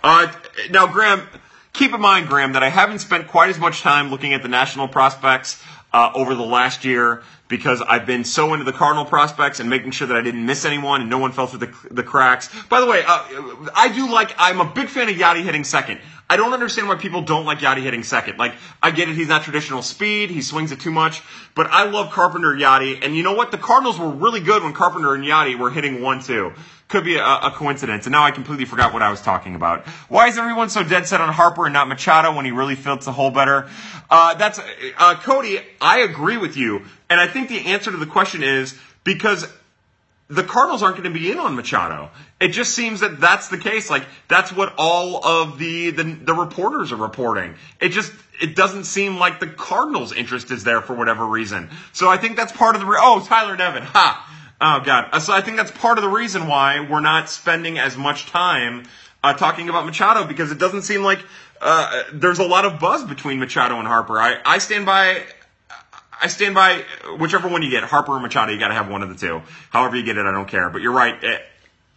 Uh, 0.03 0.31
now, 0.71 0.87
Graham, 0.87 1.27
keep 1.73 1.93
in 1.93 2.01
mind, 2.01 2.27
Graham, 2.27 2.53
that 2.53 2.63
I 2.63 2.69
haven't 2.69 2.99
spent 2.99 3.27
quite 3.27 3.49
as 3.49 3.59
much 3.59 3.81
time 3.81 4.09
looking 4.09 4.33
at 4.33 4.41
the 4.41 4.47
national 4.47 4.87
prospects 4.87 5.61
uh, 5.97 6.11
over 6.13 6.35
the 6.35 6.43
last 6.45 6.85
year 6.85 7.23
because 7.47 7.81
I've 7.81 8.05
been 8.05 8.23
so 8.23 8.53
into 8.53 8.65
the 8.65 8.71
Cardinal 8.71 9.03
prospects 9.03 9.59
and 9.59 9.67
making 9.67 9.91
sure 9.91 10.05
that 10.05 10.15
I 10.15 10.21
didn't 10.21 10.45
miss 10.45 10.63
anyone 10.63 11.01
and 11.01 11.09
no 11.09 11.17
one 11.17 11.31
fell 11.31 11.47
through 11.47 11.65
the, 11.65 11.73
the 11.89 12.03
cracks. 12.03 12.49
By 12.69 12.81
the 12.81 12.85
way, 12.85 13.01
uh, 13.03 13.69
I 13.73 13.91
do 13.91 14.07
like, 14.11 14.35
I'm 14.37 14.61
a 14.61 14.65
big 14.65 14.89
fan 14.89 15.09
of 15.09 15.15
Yadi 15.15 15.43
hitting 15.43 15.63
second. 15.63 15.99
I 16.29 16.37
don't 16.37 16.53
understand 16.53 16.87
why 16.87 16.97
people 16.97 17.23
don't 17.23 17.45
like 17.45 17.59
Yadi 17.59 17.81
hitting 17.81 18.03
second. 18.03 18.37
Like, 18.37 18.53
I 18.83 18.91
get 18.91 19.09
it, 19.09 19.15
he's 19.15 19.29
not 19.29 19.41
traditional 19.41 19.81
speed, 19.81 20.29
he 20.29 20.43
swings 20.43 20.71
it 20.71 20.81
too 20.81 20.91
much, 20.91 21.23
but 21.55 21.65
I 21.67 21.85
love 21.85 22.11
Carpenter 22.11 22.53
Yadi, 22.53 23.03
and 23.03 23.15
you 23.15 23.23
know 23.23 23.33
what? 23.33 23.49
The 23.49 23.57
Cardinals 23.57 23.97
were 23.97 24.09
really 24.09 24.41
good 24.41 24.61
when 24.61 24.73
Carpenter 24.73 25.15
and 25.15 25.23
Yadi 25.23 25.57
were 25.57 25.71
hitting 25.71 25.99
1-2. 25.99 26.55
Could 26.87 27.03
be 27.03 27.17
a, 27.17 27.23
a, 27.23 27.51
coincidence, 27.53 28.05
and 28.05 28.13
now 28.13 28.23
I 28.23 28.31
completely 28.31 28.63
forgot 28.63 28.93
what 28.93 29.01
I 29.01 29.11
was 29.11 29.21
talking 29.21 29.55
about. 29.55 29.85
Why 30.07 30.27
is 30.27 30.37
everyone 30.37 30.69
so 30.69 30.83
dead 30.83 31.05
set 31.05 31.19
on 31.19 31.33
Harper 31.33 31.65
and 31.65 31.73
not 31.73 31.89
Machado 31.89 32.33
when 32.33 32.45
he 32.45 32.51
really 32.51 32.75
fits 32.75 33.05
the 33.05 33.11
hole 33.11 33.29
better? 33.29 33.67
Uh, 34.09 34.35
that's 34.35 34.57
uh, 34.97 35.15
Cody. 35.15 35.59
I 35.81 35.99
agree 35.99 36.37
with 36.37 36.55
you, 36.55 36.83
and 37.09 37.19
I 37.19 37.27
think 37.27 37.49
the 37.49 37.65
answer 37.65 37.91
to 37.91 37.97
the 37.97 38.05
question 38.05 38.41
is 38.41 38.77
because 39.03 39.45
the 40.29 40.43
Cardinals 40.43 40.83
aren't 40.83 40.97
going 40.97 41.11
to 41.11 41.19
be 41.19 41.31
in 41.31 41.39
on 41.39 41.55
Machado. 41.55 42.09
It 42.39 42.49
just 42.49 42.73
seems 42.73 42.99
that 42.99 43.19
that's 43.19 43.47
the 43.47 43.57
case. 43.57 43.89
Like 43.89 44.05
that's 44.27 44.51
what 44.51 44.73
all 44.77 45.25
of 45.25 45.57
the, 45.57 45.91
the 45.91 46.03
the 46.03 46.33
reporters 46.33 46.91
are 46.91 46.97
reporting. 46.97 47.55
It 47.79 47.89
just 47.89 48.13
it 48.41 48.55
doesn't 48.55 48.83
seem 48.83 49.17
like 49.17 49.39
the 49.39 49.47
Cardinals' 49.47 50.13
interest 50.13 50.51
is 50.51 50.63
there 50.63 50.81
for 50.81 50.93
whatever 50.93 51.25
reason. 51.25 51.69
So 51.93 52.09
I 52.09 52.17
think 52.17 52.35
that's 52.35 52.51
part 52.51 52.75
of 52.75 52.81
the 52.81 52.87
re- 52.87 52.99
oh 52.99 53.25
Tyler 53.25 53.55
Nevin 53.55 53.83
ha 53.83 54.26
Oh 54.59 54.79
God! 54.79 55.09
Uh, 55.11 55.19
so 55.19 55.33
I 55.33 55.41
think 55.41 55.57
that's 55.57 55.71
part 55.71 55.97
of 55.97 56.03
the 56.03 56.09
reason 56.09 56.47
why 56.47 56.79
we're 56.79 56.99
not 56.99 57.29
spending 57.29 57.77
as 57.77 57.95
much 57.95 58.25
time 58.25 58.85
uh, 59.23 59.33
talking 59.33 59.69
about 59.69 59.85
Machado 59.85 60.25
because 60.25 60.51
it 60.51 60.57
doesn't 60.57 60.81
seem 60.81 61.03
like 61.03 61.19
uh, 61.61 62.03
there's 62.13 62.39
a 62.39 62.45
lot 62.45 62.65
of 62.65 62.79
buzz 62.79 63.03
between 63.03 63.39
Machado 63.39 63.77
and 63.77 63.87
Harper. 63.87 64.19
I, 64.19 64.37
I 64.45 64.57
stand 64.57 64.85
by. 64.85 65.23
I 66.19 66.27
stand 66.27 66.55
by 66.55 66.83
whichever 67.19 67.47
one 67.47 67.61
you 67.61 67.69
get, 67.69 67.83
Harper 67.83 68.13
or 68.13 68.19
Machado. 68.19 68.51
You 68.51 68.57
got 68.57 68.69
to 68.69 68.73
have 68.73 68.89
one 68.89 69.03
of 69.03 69.09
the 69.09 69.15
two. 69.15 69.43
However 69.69 69.95
you 69.95 70.03
get 70.03 70.17
it, 70.17 70.25
I 70.25 70.31
don't 70.31 70.47
care. 70.47 70.67
But 70.71 70.81
you're 70.81 70.93
right. 70.93 71.23
It, 71.23 71.43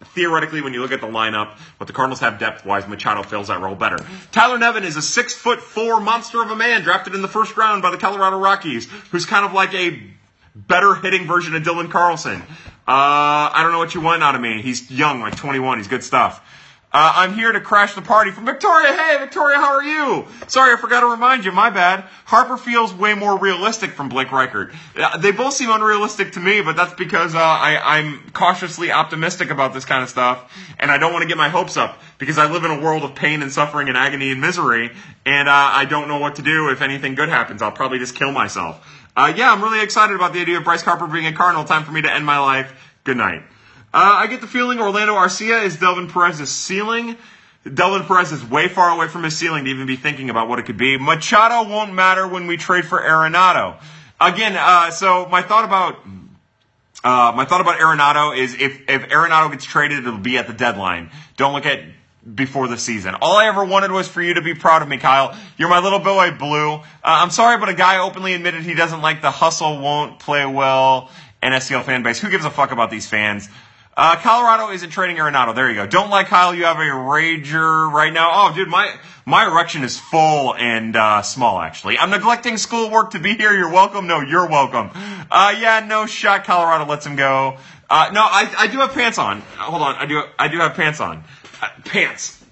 theoretically, 0.05 0.61
when 0.61 0.75
you 0.75 0.83
look 0.83 0.93
at 0.93 1.01
the 1.01 1.07
lineup, 1.07 1.57
what 1.79 1.87
the 1.87 1.95
Cardinals 1.95 2.21
have 2.21 2.39
depth 2.39 2.67
wise, 2.67 2.87
Machado 2.87 3.23
fills 3.23 3.49
that 3.49 3.61
role 3.61 3.75
better. 3.75 3.97
Tyler 4.31 4.59
Nevin 4.59 4.85
is 4.85 4.97
a 4.97 5.03
six 5.03 5.33
foot 5.33 5.61
four 5.61 6.01
monster 6.01 6.43
of 6.43 6.51
a 6.51 6.57
man 6.57 6.83
drafted 6.83 7.15
in 7.15 7.23
the 7.23 7.29
first 7.29 7.57
round 7.57 7.81
by 7.81 7.91
the 7.91 7.97
Colorado 7.97 8.39
Rockies, 8.39 8.87
who's 9.11 9.25
kind 9.25 9.47
of 9.47 9.55
like 9.55 9.73
a 9.73 10.03
better 10.55 10.95
hitting 10.95 11.27
version 11.27 11.55
of 11.55 11.63
Dylan 11.63 11.91
Carlson. 11.91 12.43
Uh, 12.43 13.51
I 13.53 13.61
don't 13.63 13.73
know 13.73 13.79
what 13.79 13.95
you 13.95 14.01
want 14.01 14.23
out 14.23 14.35
of 14.35 14.41
me. 14.41 14.63
He's 14.63 14.91
young, 14.91 15.21
like 15.21 15.37
21. 15.37 15.79
He's 15.79 15.89
good 15.89 16.03
stuff. 16.03 16.43
Uh, 16.93 17.13
I'm 17.15 17.35
here 17.35 17.53
to 17.53 17.61
crash 17.61 17.95
the 17.95 18.03
party 18.03 18.33
from 18.33 18.47
Victoria. 18.47 18.93
Hey, 18.93 19.17
Victoria, 19.21 19.59
how 19.59 19.75
are 19.77 19.83
you? 19.83 20.27
Sorry, 20.49 20.73
I 20.73 20.77
forgot 20.77 21.01
to 21.01 21.07
remind 21.07 21.45
you. 21.45 21.53
My 21.53 21.71
bad. 21.71 22.03
Harper 22.25 22.57
feels 22.57 22.93
way 22.93 23.15
more 23.15 23.39
realistic 23.39 23.93
from 23.93 24.09
Blake 24.09 24.33
Reichert. 24.33 24.73
Uh, 24.97 25.17
they 25.19 25.31
both 25.31 25.55
seem 25.55 25.71
unrealistic 25.71 26.33
to 26.33 26.41
me, 26.41 26.63
but 26.63 26.75
that's 26.75 26.95
because 26.95 27.37
uh, 27.37 27.39
I, 27.39 27.99
I'm 27.99 28.29
cautiously 28.33 28.91
optimistic 28.91 29.51
about 29.51 29.73
this 29.73 29.85
kind 29.85 30.03
of 30.03 30.09
stuff, 30.09 30.53
and 30.81 30.91
I 30.91 30.99
don't 30.99 31.13
want 31.13 31.23
to 31.23 31.29
get 31.29 31.37
my 31.37 31.49
hopes 31.49 31.77
up 31.77 31.97
because 32.19 32.39
I 32.39 32.51
live 32.51 32.65
in 32.65 32.73
a 32.73 32.81
world 32.81 33.05
of 33.05 33.15
pain 33.15 33.43
and 33.43 33.53
suffering 33.53 33.87
and 33.87 33.97
agony 33.97 34.33
and 34.33 34.41
misery, 34.41 34.91
and 35.25 35.49
uh, 35.49 35.53
I 35.53 35.85
don't 35.85 36.09
know 36.09 36.19
what 36.19 36.37
to 36.37 36.43
do 36.43 36.71
if 36.71 36.83
anything 36.83 37.15
good 37.15 37.29
happens. 37.29 37.63
I'll 37.63 37.71
probably 37.71 38.01
just 38.01 38.17
kill 38.17 38.33
myself. 38.33 38.85
Uh, 39.17 39.33
yeah, 39.37 39.53
I'm 39.53 39.63
really 39.63 39.83
excited 39.83 40.15
about 40.15 40.33
the 40.33 40.41
idea 40.41 40.59
of 40.59 40.65
Bryce 40.65 40.83
Harper 40.83 41.07
being 41.07 41.27
a 41.27 41.33
Cardinal. 41.33 41.65
Time 41.65 41.85
for 41.85 41.93
me 41.93 42.03
to 42.03 42.13
end 42.13 42.25
my 42.25 42.39
life. 42.39 42.73
Good 43.05 43.17
night. 43.17 43.43
Uh, 43.93 44.15
I 44.19 44.29
get 44.29 44.41
the 44.41 44.47
feeling 44.47 44.79
Orlando 44.79 45.15
Arcia 45.15 45.65
is 45.65 45.77
Delvin 45.77 46.09
Perez's 46.09 46.51
ceiling. 46.51 47.17
Delvin 47.63 48.07
Perez 48.07 48.33
is 48.33 48.43
way 48.45 48.69
far 48.69 48.91
away 48.91 49.09
from 49.09 49.25
his 49.25 49.37
ceiling 49.37 49.65
to 49.65 49.71
even 49.71 49.87
be 49.87 49.97
thinking 49.97 50.31
about 50.31 50.49
what 50.49 50.59
it 50.59 50.65
could 50.65 50.79
be. 50.79 50.97
Machado 50.97 51.69
won't 51.69 51.93
matter 51.93 52.27
when 52.27 52.47
we 52.47 52.57
trade 52.57 52.87
for 52.87 52.99
Arenado. 52.99 53.79
Again, 54.21 54.57
uh, 54.57 54.91
so 54.91 55.27
my 55.27 55.43
thought 55.43 55.65
about 55.65 55.97
uh, 57.03 57.33
my 57.35 57.45
thought 57.45 57.61
about 57.61 57.79
Arenado 57.79 58.37
is 58.37 58.55
if 58.55 58.89
if 58.89 59.09
Arenado 59.09 59.51
gets 59.51 59.65
traded, 59.65 59.99
it'll 59.99 60.19
be 60.19 60.39
at 60.39 60.47
the 60.47 60.53
deadline. 60.53 61.11
Don't 61.37 61.53
look 61.53 61.67
at 61.67 61.81
before 62.35 62.69
the 62.69 62.79
season. 62.79 63.15
All 63.21 63.37
I 63.37 63.47
ever 63.47 63.65
wanted 63.65 63.91
was 63.91 64.09
for 64.09 64.23
you 64.23 64.35
to 64.35 64.43
be 64.43 64.55
proud 64.55 64.83
of 64.83 64.89
me, 64.89 64.99
Kyle. 64.99 65.37
You're 65.57 65.69
my 65.69 65.81
little 65.81 65.99
boy, 65.99 66.33
Blue. 66.33 66.75
Uh, 66.75 66.83
I'm 67.03 67.31
sorry, 67.31 67.59
but 67.59 67.69
a 67.69 67.75
guy 67.75 67.99
openly 67.99 68.35
admitted 68.35 68.63
he 68.63 68.75
doesn't 68.75 69.01
like 69.01 69.23
the 69.23 69.31
hustle, 69.31 69.81
won't 69.81 70.19
play 70.19 70.47
well, 70.47 71.11
NSCL 71.43 71.85
fan 71.85 72.03
base. 72.03 72.21
Who 72.21 72.31
gives 72.31 72.45
a 72.45 72.51
fuck 72.51 72.73
about 72.73 72.91
these 72.91 73.09
fans? 73.09 73.49
Uh, 73.97 74.17
Colorado 74.17 74.73
isn't 74.73 74.91
trading 74.91 75.17
Arenado. 75.17 75.55
There 75.55 75.69
you 75.69 75.75
go. 75.75 75.87
Don't 75.87 76.11
like 76.11 76.29
Kyle. 76.29 76.55
You 76.55 76.65
have 76.65 76.79
a 76.79 76.81
rager 76.81 77.93
right 77.93 78.13
now. 78.13 78.31
Oh, 78.33 78.55
dude, 78.55 78.69
my 78.69 78.95
my 79.27 79.47
erection 79.47 79.85
is 79.85 79.99
full 79.99 80.55
and 80.55 80.97
uh, 80.97 81.23
small. 81.23 81.61
Actually, 81.61 81.99
I'm 81.99 82.11
neglecting 82.11 82.57
schoolwork 82.57 83.11
to 83.11 83.19
be 83.19 83.35
here. 83.35 83.53
You're 83.53 83.71
welcome. 83.71 84.07
No, 84.07 84.21
you're 84.21 84.49
welcome. 84.49 84.91
Uh, 85.31 85.55
yeah, 85.59 85.85
no 85.87 86.07
shot. 86.07 86.45
Colorado 86.45 86.87
lets 86.87 87.05
him 87.05 87.17
go. 87.17 87.59
Uh, 87.91 88.11
no, 88.13 88.23
I, 88.23 88.51
I 88.57 88.67
do 88.69 88.79
have 88.79 88.93
pants 88.93 89.19
on. 89.19 89.41
Hold 89.59 89.83
on. 89.83 89.97
I 89.97 90.07
do 90.07 90.23
I 90.39 90.49
do 90.49 90.59
have 90.59 90.75
pants 90.75 91.01
on. 91.01 91.25
Pants. 91.85 92.43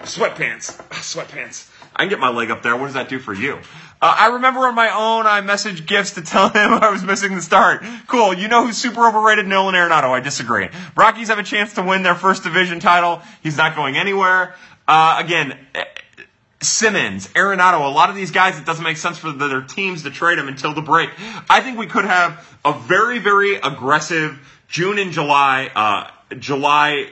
Sweatpants. 0.00 0.76
Sweatpants. 0.90 1.68
I 1.94 2.00
can 2.00 2.08
get 2.08 2.20
my 2.20 2.30
leg 2.30 2.50
up 2.50 2.62
there. 2.62 2.76
What 2.76 2.86
does 2.86 2.94
that 2.94 3.08
do 3.08 3.18
for 3.18 3.34
you? 3.34 3.58
Uh, 4.00 4.16
I 4.18 4.26
remember 4.28 4.60
on 4.60 4.74
my 4.74 4.88
own, 4.88 5.26
I 5.26 5.40
messaged 5.42 5.86
Gifts 5.86 6.12
to 6.12 6.22
tell 6.22 6.48
him 6.48 6.72
I 6.72 6.90
was 6.90 7.02
missing 7.02 7.34
the 7.34 7.42
start. 7.42 7.84
Cool. 8.08 8.34
You 8.34 8.48
know 8.48 8.66
who's 8.66 8.76
super 8.76 9.06
overrated? 9.06 9.46
Nolan 9.46 9.74
Arenado. 9.74 10.10
I 10.10 10.20
disagree. 10.20 10.68
Rockies 10.96 11.28
have 11.28 11.38
a 11.38 11.42
chance 11.42 11.74
to 11.74 11.82
win 11.82 12.02
their 12.02 12.14
first 12.14 12.42
division 12.42 12.80
title. 12.80 13.22
He's 13.42 13.56
not 13.56 13.76
going 13.76 13.96
anywhere. 13.96 14.54
Uh, 14.88 15.20
again, 15.22 15.58
eh, 15.74 15.84
Simmons, 16.60 17.28
Arenado, 17.28 17.84
a 17.84 17.92
lot 17.92 18.08
of 18.08 18.16
these 18.16 18.30
guys, 18.30 18.58
it 18.58 18.64
doesn't 18.64 18.84
make 18.84 18.96
sense 18.96 19.18
for 19.18 19.32
their 19.32 19.62
teams 19.62 20.04
to 20.04 20.10
trade 20.10 20.38
them 20.38 20.48
until 20.48 20.74
the 20.74 20.82
break. 20.82 21.10
I 21.50 21.60
think 21.60 21.76
we 21.76 21.86
could 21.86 22.04
have 22.04 22.46
a 22.64 22.72
very, 22.72 23.18
very 23.18 23.56
aggressive 23.56 24.38
June 24.68 24.98
and 24.98 25.12
July, 25.12 25.70
uh, 25.74 26.10
July 26.38 27.10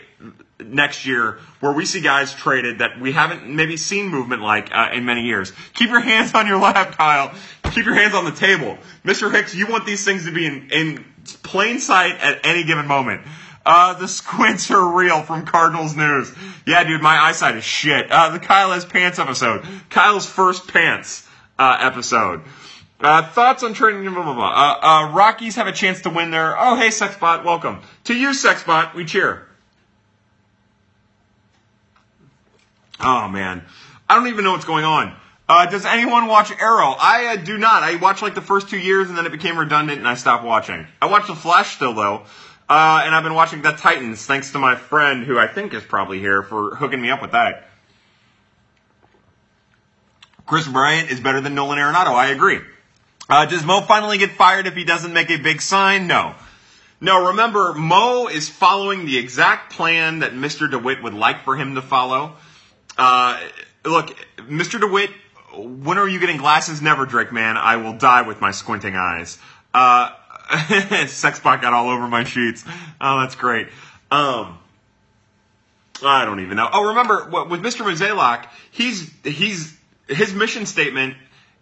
next 0.64 1.06
year 1.06 1.38
where 1.60 1.72
we 1.72 1.84
see 1.84 2.00
guys 2.00 2.32
traded 2.32 2.78
that 2.78 3.00
we 3.00 3.12
haven't 3.12 3.46
maybe 3.48 3.76
seen 3.76 4.08
movement 4.08 4.42
like 4.42 4.70
uh, 4.72 4.90
in 4.92 5.04
many 5.04 5.26
years. 5.26 5.52
Keep 5.74 5.90
your 5.90 6.00
hands 6.00 6.34
on 6.34 6.46
your 6.46 6.58
lap, 6.58 6.96
Kyle. 6.96 7.32
Keep 7.72 7.86
your 7.86 7.94
hands 7.94 8.14
on 8.14 8.24
the 8.24 8.32
table. 8.32 8.78
Mr. 9.04 9.32
Hicks, 9.32 9.54
you 9.54 9.66
want 9.66 9.86
these 9.86 10.04
things 10.04 10.24
to 10.24 10.32
be 10.32 10.46
in, 10.46 10.70
in 10.70 11.04
plain 11.42 11.78
sight 11.78 12.16
at 12.20 12.44
any 12.44 12.64
given 12.64 12.86
moment. 12.86 13.22
Uh, 13.64 13.94
the 13.94 14.08
squints 14.08 14.70
are 14.70 14.96
real 14.96 15.22
from 15.22 15.44
Cardinals 15.44 15.94
News. 15.94 16.32
Yeah, 16.66 16.82
dude, 16.84 17.02
my 17.02 17.16
eyesight 17.18 17.56
is 17.56 17.64
shit. 17.64 18.10
Uh, 18.10 18.30
the 18.30 18.38
Kyle 18.38 18.72
has 18.72 18.84
pants 18.84 19.18
episode. 19.18 19.64
Kyle's 19.90 20.26
first 20.26 20.68
pants 20.68 21.28
uh, 21.58 21.76
episode. 21.80 22.42
Uh, 23.00 23.22
thoughts 23.30 23.62
on 23.62 23.72
trading? 23.72 24.02
Blah, 24.02 24.22
blah, 24.22 24.34
blah. 24.34 24.50
Uh, 24.50 24.86
uh, 24.86 25.12
Rockies 25.12 25.56
have 25.56 25.66
a 25.66 25.72
chance 25.72 26.02
to 26.02 26.10
win 26.10 26.30
there. 26.30 26.54
Oh, 26.58 26.76
hey, 26.76 26.88
Sexbot, 26.88 27.44
welcome. 27.44 27.80
To 28.04 28.14
you, 28.14 28.30
Sexbot, 28.30 28.94
we 28.94 29.04
cheer. 29.04 29.46
Oh 33.00 33.28
man, 33.28 33.64
I 34.08 34.16
don't 34.16 34.28
even 34.28 34.44
know 34.44 34.52
what's 34.52 34.64
going 34.64 34.84
on. 34.84 35.14
Uh, 35.48 35.66
does 35.66 35.84
anyone 35.84 36.26
watch 36.26 36.52
Arrow? 36.60 36.94
I 36.96 37.34
uh, 37.34 37.36
do 37.36 37.58
not. 37.58 37.82
I 37.82 37.96
watched 37.96 38.22
like 38.22 38.36
the 38.36 38.40
first 38.40 38.68
two 38.68 38.78
years 38.78 39.08
and 39.08 39.18
then 39.18 39.26
it 39.26 39.32
became 39.32 39.58
redundant 39.58 39.98
and 39.98 40.06
I 40.06 40.14
stopped 40.14 40.44
watching. 40.44 40.86
I 41.02 41.06
watch 41.06 41.26
The 41.26 41.34
Flash 41.34 41.74
still 41.74 41.92
though, 41.92 42.22
uh, 42.68 43.02
and 43.04 43.14
I've 43.14 43.24
been 43.24 43.34
watching 43.34 43.60
The 43.60 43.72
Titans 43.72 44.24
thanks 44.24 44.52
to 44.52 44.58
my 44.58 44.76
friend 44.76 45.24
who 45.24 45.38
I 45.38 45.48
think 45.48 45.74
is 45.74 45.82
probably 45.82 46.20
here 46.20 46.42
for 46.42 46.76
hooking 46.76 47.00
me 47.00 47.10
up 47.10 47.20
with 47.20 47.32
that. 47.32 47.66
Kris 50.46 50.68
Bryant 50.68 51.10
is 51.10 51.20
better 51.20 51.40
than 51.40 51.54
Nolan 51.54 51.78
Arenado. 51.78 52.14
I 52.14 52.28
agree. 52.28 52.60
Uh, 53.28 53.46
does 53.46 53.64
Mo 53.64 53.80
finally 53.80 54.18
get 54.18 54.32
fired 54.32 54.66
if 54.66 54.74
he 54.74 54.84
doesn't 54.84 55.12
make 55.12 55.30
a 55.30 55.36
big 55.36 55.62
sign? 55.62 56.06
No. 56.06 56.34
No, 57.00 57.28
remember, 57.28 57.72
Mo 57.74 58.26
is 58.26 58.48
following 58.48 59.06
the 59.06 59.16
exact 59.18 59.72
plan 59.72 60.18
that 60.18 60.32
Mr. 60.32 60.70
DeWitt 60.70 61.02
would 61.02 61.14
like 61.14 61.44
for 61.44 61.56
him 61.56 61.76
to 61.76 61.82
follow. 61.82 62.36
Uh, 62.96 63.40
look, 63.84 64.16
Mr. 64.36 64.80
DeWitt, 64.80 65.10
when 65.54 65.98
are 65.98 66.08
you 66.08 66.20
getting 66.20 66.36
glasses? 66.36 66.80
Never, 66.80 67.06
Drake, 67.06 67.32
man. 67.32 67.56
I 67.56 67.76
will 67.76 67.94
die 67.94 68.22
with 68.22 68.40
my 68.40 68.50
squinting 68.50 68.96
eyes. 68.96 69.38
Uh, 69.72 70.10
Sexbot 70.50 71.62
got 71.62 71.72
all 71.72 71.90
over 71.90 72.08
my 72.08 72.24
sheets. 72.24 72.64
Oh, 73.00 73.20
that's 73.20 73.36
great. 73.36 73.68
Um, 74.10 74.58
I 76.02 76.24
don't 76.24 76.40
even 76.40 76.56
know. 76.56 76.68
Oh, 76.72 76.88
remember 76.88 77.28
with 77.48 77.62
Mr. 77.62 77.84
Mozeliak, 77.84 78.46
he's 78.70 79.10
he's 79.22 79.76
his 80.08 80.34
mission 80.34 80.66
statement. 80.66 81.14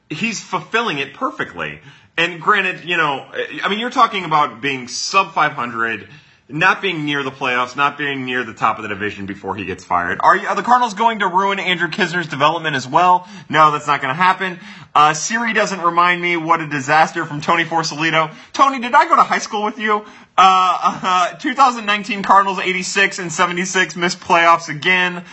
He's 0.08 0.40
fulfilling 0.42 0.98
it 0.98 1.14
perfectly. 1.14 1.80
And 2.16 2.40
granted, 2.40 2.84
you 2.84 2.96
know, 2.96 3.30
I 3.62 3.68
mean, 3.68 3.78
you're 3.78 3.90
talking 3.90 4.24
about 4.24 4.60
being 4.60 4.88
sub 4.88 5.34
500, 5.34 6.08
not 6.48 6.80
being 6.80 7.04
near 7.04 7.22
the 7.22 7.30
playoffs, 7.30 7.76
not 7.76 7.98
being 7.98 8.24
near 8.24 8.42
the 8.42 8.54
top 8.54 8.78
of 8.78 8.82
the 8.82 8.88
division 8.88 9.26
before 9.26 9.54
he 9.54 9.66
gets 9.66 9.84
fired. 9.84 10.18
Are, 10.22 10.36
you, 10.36 10.48
are 10.48 10.56
the 10.56 10.62
Cardinals 10.62 10.94
going 10.94 11.18
to 11.18 11.28
ruin 11.28 11.58
Andrew 11.58 11.88
Knizner's 11.88 12.26
development 12.26 12.74
as 12.74 12.88
well? 12.88 13.28
No, 13.50 13.70
that's 13.70 13.86
not 13.86 14.00
going 14.00 14.14
to 14.14 14.20
happen. 14.20 14.58
Uh, 14.94 15.12
Siri 15.12 15.52
doesn't 15.52 15.80
remind 15.80 16.22
me 16.22 16.36
what 16.36 16.60
a 16.60 16.66
disaster 16.66 17.26
from 17.26 17.42
Tony 17.42 17.64
Forsolito. 17.64 18.34
Tony, 18.52 18.80
did 18.80 18.94
I 18.94 19.06
go 19.06 19.16
to 19.16 19.22
high 19.22 19.38
school 19.38 19.62
with 19.62 19.78
you? 19.78 20.04
Uh, 20.36 21.30
uh, 21.34 21.34
2019 21.34 22.22
Cardinals 22.22 22.58
86 22.58 23.18
and 23.18 23.30
76 23.30 23.96
missed 23.96 24.20
playoffs 24.20 24.68
again. 24.68 25.24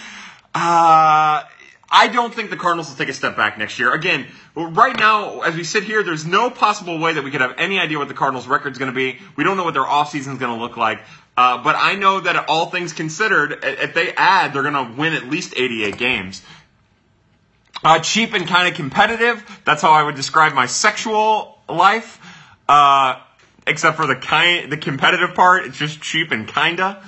Uh, 0.53 1.43
I 1.89 2.07
don't 2.07 2.33
think 2.33 2.49
the 2.49 2.57
Cardinals 2.57 2.89
will 2.89 2.97
take 2.97 3.09
a 3.09 3.13
step 3.13 3.35
back 3.35 3.57
next 3.57 3.77
year. 3.77 3.93
Again, 3.93 4.25
right 4.55 4.97
now, 4.97 5.41
as 5.41 5.55
we 5.55 5.63
sit 5.63 5.83
here, 5.83 6.01
there's 6.03 6.25
no 6.25 6.49
possible 6.49 6.97
way 6.97 7.13
that 7.13 7.23
we 7.23 7.29
could 7.31 7.41
have 7.41 7.55
any 7.57 7.79
idea 7.79 7.99
what 7.99 8.07
the 8.07 8.13
Cardinals' 8.13 8.47
record 8.47 8.71
is 8.71 8.79
going 8.79 8.91
to 8.91 8.95
be. 8.95 9.19
We 9.35 9.43
don't 9.43 9.55
know 9.55 9.63
what 9.63 9.75
their 9.75 9.83
offseason 9.83 10.33
is 10.33 10.39
going 10.39 10.55
to 10.55 10.55
look 10.55 10.77
like. 10.77 11.01
Uh, 11.37 11.61
but 11.63 11.75
I 11.75 11.95
know 11.95 12.19
that 12.21 12.49
all 12.49 12.67
things 12.67 12.93
considered, 12.93 13.59
if 13.61 13.93
they 13.93 14.13
add, 14.13 14.53
they're 14.53 14.63
going 14.63 14.73
to 14.73 14.99
win 14.99 15.13
at 15.13 15.29
least 15.29 15.53
88 15.55 15.97
games. 15.97 16.41
Uh, 17.83 17.99
cheap 17.99 18.33
and 18.33 18.47
kind 18.47 18.67
of 18.67 18.73
competitive. 18.73 19.61
That's 19.63 19.81
how 19.81 19.91
I 19.91 20.01
would 20.01 20.15
describe 20.15 20.53
my 20.53 20.65
sexual 20.65 21.59
life. 21.69 22.19
Uh, 22.67 23.19
except 23.67 23.97
for 23.97 24.07
the 24.07 24.15
kind, 24.15 24.71
the 24.71 24.77
competitive 24.77 25.35
part, 25.35 25.65
it's 25.65 25.77
just 25.77 26.01
cheap 26.01 26.31
and 26.31 26.47
kinda, 26.47 27.03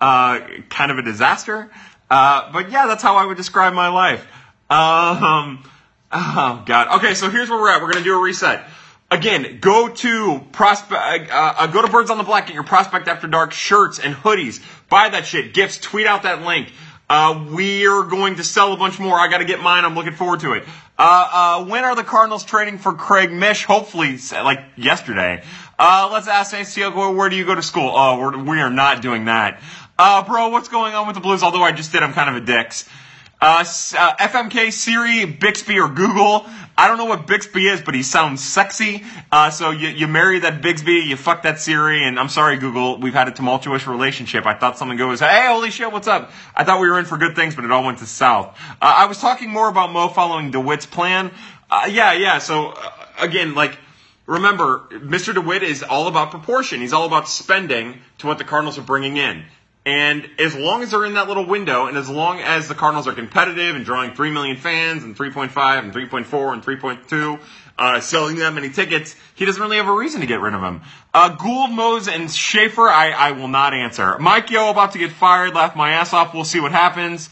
uh, 0.00 0.40
kind 0.68 0.90
of 0.90 0.98
a 0.98 1.02
disaster. 1.02 1.70
Uh, 2.12 2.52
but 2.52 2.70
yeah, 2.70 2.86
that's 2.86 3.02
how 3.02 3.16
I 3.16 3.24
would 3.24 3.38
describe 3.38 3.72
my 3.72 3.88
life. 3.88 4.20
Um, 4.68 5.64
oh 6.12 6.62
god. 6.66 6.98
Okay, 6.98 7.14
so 7.14 7.30
here's 7.30 7.48
where 7.48 7.58
we're 7.58 7.70
at. 7.70 7.80
We're 7.80 7.90
gonna 7.90 8.04
do 8.04 8.14
a 8.14 8.20
reset. 8.20 8.68
Again, 9.10 9.60
go 9.60 9.88
to 9.88 10.40
prospect, 10.52 11.30
uh, 11.30 11.54
uh, 11.56 11.66
go 11.68 11.80
to 11.80 11.88
Birds 11.88 12.10
on 12.10 12.18
the 12.18 12.24
Black, 12.24 12.48
get 12.48 12.54
your 12.54 12.64
Prospect 12.64 13.08
After 13.08 13.28
Dark 13.28 13.52
shirts 13.52 13.98
and 13.98 14.14
hoodies. 14.14 14.62
Buy 14.90 15.08
that 15.08 15.24
shit. 15.24 15.54
Gifts. 15.54 15.78
Tweet 15.78 16.06
out 16.06 16.24
that 16.24 16.42
link. 16.42 16.70
Uh, 17.08 17.46
we're 17.50 18.04
going 18.04 18.36
to 18.36 18.44
sell 18.44 18.74
a 18.74 18.76
bunch 18.76 18.98
more. 18.98 19.18
I 19.18 19.28
got 19.28 19.38
to 19.38 19.46
get 19.46 19.60
mine. 19.60 19.86
I'm 19.86 19.94
looking 19.94 20.14
forward 20.14 20.40
to 20.40 20.52
it. 20.52 20.64
Uh, 20.98 21.60
uh, 21.62 21.64
when 21.64 21.84
are 21.84 21.96
the 21.96 22.04
Cardinals 22.04 22.44
trading 22.44 22.78
for 22.78 22.92
Craig 22.92 23.32
Mish? 23.32 23.64
Hopefully, 23.64 24.18
like 24.32 24.60
yesterday. 24.76 25.42
Uh, 25.78 26.08
let's 26.12 26.28
ask 26.28 26.54
ACL, 26.54 27.16
where 27.16 27.28
do 27.28 27.36
you 27.36 27.44
go 27.44 27.54
to 27.54 27.62
school? 27.62 27.90
Oh, 27.94 28.18
we're, 28.18 28.38
we 28.38 28.60
are 28.60 28.70
not 28.70 29.02
doing 29.02 29.24
that. 29.24 29.60
Uh, 30.04 30.24
bro, 30.24 30.48
what's 30.48 30.68
going 30.68 30.94
on 30.94 31.06
with 31.06 31.14
the 31.14 31.20
Blues? 31.20 31.44
Although 31.44 31.62
I 31.62 31.70
just 31.70 31.92
did, 31.92 32.02
I'm 32.02 32.12
kind 32.12 32.28
of 32.28 32.42
a 32.42 32.44
dicks. 32.44 32.88
Uh, 33.40 33.58
uh, 33.60 34.16
FMK, 34.16 34.72
Siri, 34.72 35.26
Bixby, 35.26 35.78
or 35.78 35.88
Google. 35.88 36.44
I 36.76 36.88
don't 36.88 36.98
know 36.98 37.04
what 37.04 37.28
Bixby 37.28 37.68
is, 37.68 37.80
but 37.80 37.94
he 37.94 38.02
sounds 38.02 38.42
sexy. 38.42 39.04
Uh, 39.30 39.50
so 39.50 39.70
you, 39.70 39.86
you 39.86 40.08
marry 40.08 40.40
that 40.40 40.60
Bixby, 40.60 41.04
you 41.06 41.14
fuck 41.14 41.44
that 41.44 41.60
Siri, 41.60 42.02
and 42.02 42.18
I'm 42.18 42.28
sorry, 42.28 42.56
Google, 42.56 42.98
we've 42.98 43.14
had 43.14 43.28
a 43.28 43.30
tumultuous 43.30 43.86
relationship. 43.86 44.44
I 44.44 44.54
thought 44.54 44.76
something 44.76 44.98
goes, 44.98 45.20
hey, 45.20 45.44
holy 45.46 45.70
shit, 45.70 45.92
what's 45.92 46.08
up? 46.08 46.32
I 46.56 46.64
thought 46.64 46.80
we 46.80 46.90
were 46.90 46.98
in 46.98 47.04
for 47.04 47.16
good 47.16 47.36
things, 47.36 47.54
but 47.54 47.64
it 47.64 47.70
all 47.70 47.84
went 47.84 47.98
to 47.98 48.06
south. 48.06 48.58
Uh, 48.82 48.94
I 48.98 49.06
was 49.06 49.18
talking 49.18 49.50
more 49.50 49.68
about 49.68 49.92
Mo 49.92 50.08
following 50.08 50.50
DeWitt's 50.50 50.86
plan. 50.86 51.30
Uh, 51.70 51.88
yeah, 51.88 52.12
yeah, 52.12 52.38
so, 52.38 52.70
uh, 52.70 52.90
again, 53.20 53.54
like, 53.54 53.78
remember, 54.26 54.80
Mr. 54.90 55.32
DeWitt 55.32 55.62
is 55.62 55.84
all 55.84 56.08
about 56.08 56.32
proportion. 56.32 56.80
He's 56.80 56.92
all 56.92 57.06
about 57.06 57.28
spending 57.28 58.00
to 58.18 58.26
what 58.26 58.38
the 58.38 58.44
Cardinals 58.44 58.78
are 58.78 58.82
bringing 58.82 59.16
in. 59.16 59.44
And 59.84 60.28
as 60.38 60.54
long 60.54 60.82
as 60.82 60.92
they're 60.92 61.04
in 61.04 61.14
that 61.14 61.26
little 61.26 61.44
window, 61.44 61.86
and 61.86 61.96
as 61.96 62.08
long 62.08 62.38
as 62.38 62.68
the 62.68 62.74
Cardinals 62.74 63.08
are 63.08 63.14
competitive 63.14 63.74
and 63.74 63.84
drawing 63.84 64.14
3 64.14 64.30
million 64.30 64.56
fans 64.56 65.02
and 65.02 65.16
3.5 65.16 65.78
and 65.80 65.92
3.4 65.92 66.52
and 66.52 66.62
3.2, 66.62 67.40
uh, 67.78 68.00
selling 68.00 68.36
that 68.36 68.52
many 68.54 68.70
tickets, 68.70 69.16
he 69.34 69.44
doesn't 69.44 69.60
really 69.60 69.78
have 69.78 69.88
a 69.88 69.92
reason 69.92 70.20
to 70.20 70.26
get 70.26 70.40
rid 70.40 70.54
of 70.54 70.62
him. 70.62 70.82
Uh, 71.12 71.36
Goold, 71.36 71.72
Mose, 71.72 72.06
and 72.06 72.30
Schaefer, 72.30 72.88
I, 72.88 73.10
I 73.10 73.32
will 73.32 73.48
not 73.48 73.74
answer. 73.74 74.18
Mike 74.20 74.50
Yeo 74.50 74.70
about 74.70 74.92
to 74.92 74.98
get 74.98 75.10
fired, 75.10 75.54
laugh 75.54 75.74
my 75.74 75.92
ass 75.92 76.12
off, 76.12 76.32
we'll 76.32 76.44
see 76.44 76.60
what 76.60 76.70
happens. 76.70 77.28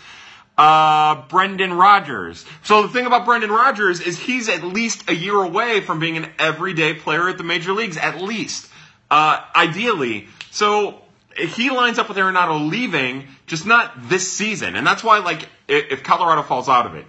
Uh, 0.58 1.22
Brendan 1.28 1.72
Rodgers. 1.72 2.44
So 2.64 2.82
the 2.82 2.88
thing 2.88 3.06
about 3.06 3.24
Brendan 3.24 3.50
Rodgers 3.50 4.00
is 4.00 4.18
he's 4.18 4.48
at 4.48 4.64
least 4.64 5.08
a 5.08 5.14
year 5.14 5.36
away 5.36 5.80
from 5.80 6.00
being 6.00 6.16
an 6.16 6.28
everyday 6.38 6.94
player 6.94 7.28
at 7.28 7.38
the 7.38 7.44
major 7.44 7.72
leagues, 7.72 7.96
at 7.96 8.20
least. 8.20 8.68
Uh, 9.10 9.40
ideally. 9.54 10.28
So 10.50 11.00
he 11.36 11.70
lines 11.70 11.98
up 11.98 12.08
with 12.08 12.16
Arenado 12.16 12.68
leaving, 12.68 13.28
just 13.46 13.66
not 13.66 14.08
this 14.08 14.30
season. 14.30 14.76
And 14.76 14.86
that's 14.86 15.04
why, 15.04 15.18
like, 15.18 15.48
if 15.68 16.02
Colorado 16.02 16.42
falls 16.42 16.68
out 16.68 16.86
of 16.86 16.94
it, 16.94 17.06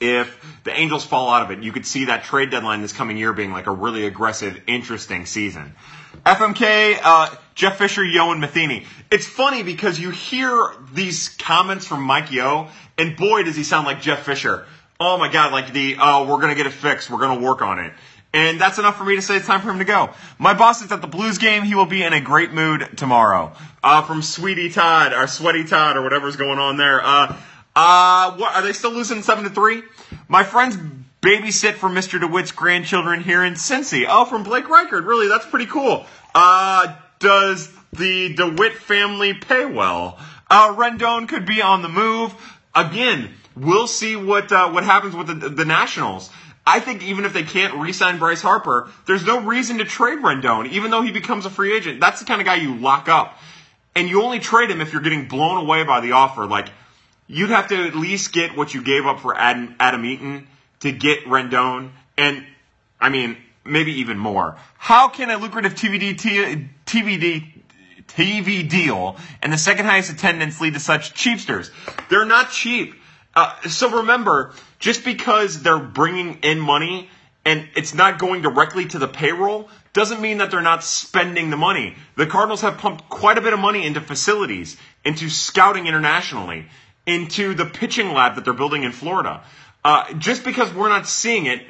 if 0.00 0.58
the 0.64 0.72
Angels 0.72 1.04
fall 1.04 1.28
out 1.28 1.42
of 1.42 1.50
it, 1.50 1.62
you 1.62 1.72
could 1.72 1.84
see 1.84 2.06
that 2.06 2.24
trade 2.24 2.50
deadline 2.50 2.80
this 2.80 2.92
coming 2.92 3.18
year 3.18 3.32
being 3.32 3.52
like 3.52 3.66
a 3.66 3.70
really 3.70 4.06
aggressive, 4.06 4.60
interesting 4.66 5.26
season. 5.26 5.74
FMK, 6.24 6.98
uh, 7.02 7.34
Jeff 7.54 7.76
Fisher, 7.76 8.04
Yeo, 8.04 8.30
and 8.32 8.40
Matheny. 8.40 8.86
It's 9.10 9.26
funny 9.26 9.62
because 9.62 9.98
you 9.98 10.10
hear 10.10 10.72
these 10.94 11.28
comments 11.28 11.86
from 11.86 12.02
Mike 12.02 12.32
Yeo, 12.32 12.68
and 12.96 13.16
boy, 13.16 13.42
does 13.42 13.56
he 13.56 13.62
sound 13.62 13.86
like 13.86 14.00
Jeff 14.00 14.24
Fisher. 14.24 14.64
Oh 14.98 15.18
my 15.18 15.30
God, 15.30 15.52
like 15.52 15.72
the, 15.72 15.96
oh, 16.00 16.26
we're 16.26 16.40
gonna 16.40 16.54
get 16.54 16.66
it 16.66 16.72
fixed, 16.72 17.10
we're 17.10 17.20
gonna 17.20 17.40
work 17.40 17.62
on 17.62 17.78
it. 17.78 17.92
And 18.32 18.60
that's 18.60 18.78
enough 18.78 18.96
for 18.96 19.04
me 19.04 19.16
to 19.16 19.22
say 19.22 19.36
it's 19.36 19.46
time 19.46 19.60
for 19.60 19.70
him 19.70 19.78
to 19.78 19.84
go. 19.84 20.10
My 20.38 20.54
boss 20.54 20.82
is 20.82 20.92
at 20.92 21.00
the 21.00 21.08
Blues 21.08 21.38
game. 21.38 21.64
He 21.64 21.74
will 21.74 21.86
be 21.86 22.02
in 22.02 22.12
a 22.12 22.20
great 22.20 22.52
mood 22.52 22.88
tomorrow. 22.96 23.52
Uh, 23.82 24.02
from 24.02 24.22
Sweetie 24.22 24.70
Todd, 24.70 25.12
or 25.12 25.26
Sweaty 25.26 25.64
Todd, 25.64 25.96
or 25.96 26.02
whatever's 26.02 26.36
going 26.36 26.58
on 26.58 26.76
there. 26.76 27.04
Uh, 27.04 27.36
uh, 27.74 28.36
what, 28.36 28.54
are 28.54 28.62
they 28.62 28.72
still 28.72 28.92
losing 28.92 29.22
7 29.22 29.44
to 29.44 29.50
3? 29.50 29.82
My 30.28 30.44
friends 30.44 30.76
babysit 31.22 31.74
for 31.74 31.88
Mr. 31.88 32.20
DeWitt's 32.20 32.52
grandchildren 32.52 33.20
here 33.20 33.44
in 33.44 33.54
Cincy. 33.54 34.06
Oh, 34.08 34.24
from 34.24 34.44
Blake 34.44 34.66
Reichard. 34.66 35.06
Really, 35.06 35.28
that's 35.28 35.46
pretty 35.46 35.66
cool. 35.66 36.06
Uh, 36.34 36.94
does 37.18 37.70
the 37.92 38.34
DeWitt 38.34 38.74
family 38.74 39.34
pay 39.34 39.64
well? 39.66 40.18
Uh, 40.48 40.74
Rendon 40.74 41.28
could 41.28 41.46
be 41.46 41.62
on 41.62 41.82
the 41.82 41.88
move. 41.88 42.34
Again, 42.74 43.34
we'll 43.56 43.86
see 43.86 44.16
what, 44.16 44.50
uh, 44.52 44.70
what 44.70 44.84
happens 44.84 45.14
with 45.14 45.26
the, 45.26 45.48
the 45.48 45.64
Nationals. 45.64 46.30
I 46.66 46.80
think 46.80 47.02
even 47.02 47.24
if 47.24 47.32
they 47.32 47.42
can't 47.42 47.74
re-sign 47.74 48.18
Bryce 48.18 48.42
Harper, 48.42 48.90
there's 49.06 49.24
no 49.24 49.40
reason 49.40 49.78
to 49.78 49.84
trade 49.84 50.18
Rendon, 50.18 50.68
even 50.70 50.90
though 50.90 51.02
he 51.02 51.10
becomes 51.10 51.46
a 51.46 51.50
free 51.50 51.76
agent. 51.76 52.00
That's 52.00 52.20
the 52.20 52.26
kind 52.26 52.40
of 52.40 52.46
guy 52.46 52.56
you 52.56 52.76
lock 52.76 53.08
up. 53.08 53.38
And 53.94 54.08
you 54.08 54.22
only 54.22 54.38
trade 54.38 54.70
him 54.70 54.80
if 54.80 54.92
you're 54.92 55.02
getting 55.02 55.26
blown 55.26 55.56
away 55.64 55.84
by 55.84 56.00
the 56.00 56.12
offer. 56.12 56.46
Like, 56.46 56.68
you'd 57.26 57.50
have 57.50 57.68
to 57.68 57.86
at 57.86 57.94
least 57.94 58.32
get 58.32 58.56
what 58.56 58.72
you 58.72 58.82
gave 58.82 59.06
up 59.06 59.20
for 59.20 59.36
Adam, 59.36 59.74
Adam 59.80 60.04
Eaton 60.04 60.46
to 60.80 60.92
get 60.92 61.24
Rendon. 61.24 61.90
And, 62.16 62.46
I 63.00 63.08
mean, 63.08 63.36
maybe 63.64 64.00
even 64.00 64.18
more. 64.18 64.56
How 64.78 65.08
can 65.08 65.30
a 65.30 65.38
lucrative 65.38 65.74
TVD, 65.74 66.14
TVD, 66.86 67.46
TV 68.06 68.68
deal 68.68 69.16
and 69.40 69.52
the 69.52 69.58
second 69.58 69.86
highest 69.86 70.12
attendance 70.12 70.60
lead 70.60 70.74
to 70.74 70.80
such 70.80 71.14
cheapsters? 71.14 71.70
They're 72.08 72.24
not 72.24 72.50
cheap. 72.50 72.94
Uh, 73.34 73.60
so 73.68 73.98
remember, 73.98 74.52
just 74.80 75.04
because 75.04 75.62
they're 75.62 75.78
bringing 75.78 76.40
in 76.42 76.58
money 76.58 77.08
and 77.44 77.68
it's 77.76 77.94
not 77.94 78.18
going 78.18 78.42
directly 78.42 78.86
to 78.86 78.98
the 78.98 79.08
payroll 79.08 79.68
doesn't 79.92 80.20
mean 80.20 80.38
that 80.38 80.50
they're 80.50 80.60
not 80.60 80.84
spending 80.84 81.50
the 81.50 81.56
money. 81.56 81.94
The 82.16 82.26
Cardinals 82.26 82.60
have 82.62 82.78
pumped 82.78 83.08
quite 83.08 83.38
a 83.38 83.40
bit 83.40 83.52
of 83.52 83.58
money 83.58 83.86
into 83.86 84.00
facilities, 84.00 84.76
into 85.04 85.28
scouting 85.28 85.86
internationally, 85.86 86.66
into 87.06 87.54
the 87.54 87.66
pitching 87.66 88.12
lab 88.12 88.34
that 88.34 88.44
they're 88.44 88.54
building 88.54 88.84
in 88.84 88.92
Florida. 88.92 89.42
Uh, 89.84 90.12
just 90.14 90.44
because 90.44 90.72
we're 90.72 90.88
not 90.88 91.06
seeing 91.06 91.46
it 91.46 91.62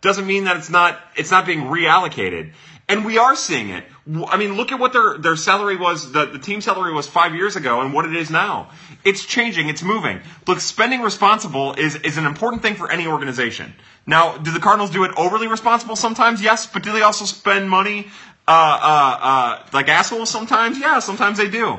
doesn't 0.00 0.26
mean 0.26 0.44
that 0.44 0.56
it's 0.56 0.70
not 0.70 0.98
it's 1.16 1.30
not 1.30 1.44
being 1.46 1.60
reallocated. 1.62 2.52
And 2.90 3.04
we 3.04 3.18
are 3.18 3.36
seeing 3.36 3.68
it. 3.68 3.84
I 4.26 4.36
mean, 4.36 4.56
look 4.56 4.72
at 4.72 4.80
what 4.80 4.92
their, 4.92 5.16
their 5.16 5.36
salary 5.36 5.76
was, 5.76 6.10
the, 6.10 6.26
the 6.26 6.40
team 6.40 6.60
salary 6.60 6.92
was 6.92 7.06
five 7.06 7.36
years 7.36 7.54
ago 7.54 7.82
and 7.82 7.94
what 7.94 8.04
it 8.04 8.16
is 8.16 8.32
now. 8.32 8.70
It's 9.04 9.24
changing, 9.24 9.68
it's 9.68 9.84
moving. 9.84 10.20
Look, 10.48 10.58
spending 10.58 11.00
responsible 11.00 11.74
is, 11.74 11.94
is 11.94 12.16
an 12.16 12.26
important 12.26 12.62
thing 12.62 12.74
for 12.74 12.90
any 12.90 13.06
organization. 13.06 13.72
Now, 14.06 14.38
do 14.38 14.50
the 14.50 14.58
Cardinals 14.58 14.90
do 14.90 15.04
it 15.04 15.12
overly 15.16 15.46
responsible 15.46 15.94
sometimes? 15.94 16.42
Yes, 16.42 16.66
but 16.66 16.82
do 16.82 16.90
they 16.90 17.02
also 17.02 17.26
spend 17.26 17.70
money 17.70 18.08
uh, 18.48 18.50
uh, 18.50 19.18
uh, 19.22 19.66
like 19.72 19.88
assholes 19.88 20.28
sometimes? 20.28 20.76
Yeah, 20.76 20.98
sometimes 20.98 21.38
they 21.38 21.48
do. 21.48 21.78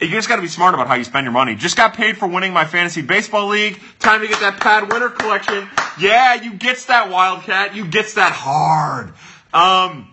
You 0.00 0.10
just 0.10 0.28
got 0.28 0.36
to 0.36 0.42
be 0.42 0.48
smart 0.48 0.74
about 0.74 0.86
how 0.86 0.94
you 0.94 1.02
spend 1.02 1.24
your 1.24 1.32
money. 1.32 1.56
Just 1.56 1.76
got 1.76 1.94
paid 1.94 2.16
for 2.18 2.28
winning 2.28 2.52
my 2.52 2.66
fantasy 2.66 3.02
baseball 3.02 3.48
league. 3.48 3.80
Time 3.98 4.20
to 4.20 4.28
get 4.28 4.38
that 4.38 4.60
pad 4.60 4.92
winner 4.92 5.08
collection. 5.08 5.68
Yeah, 5.98 6.34
you 6.34 6.54
gets 6.54 6.86
that 6.86 7.10
Wildcat. 7.10 7.74
You 7.74 7.84
gets 7.84 8.14
that 8.14 8.32
hard. 8.32 9.12
Um, 9.52 10.11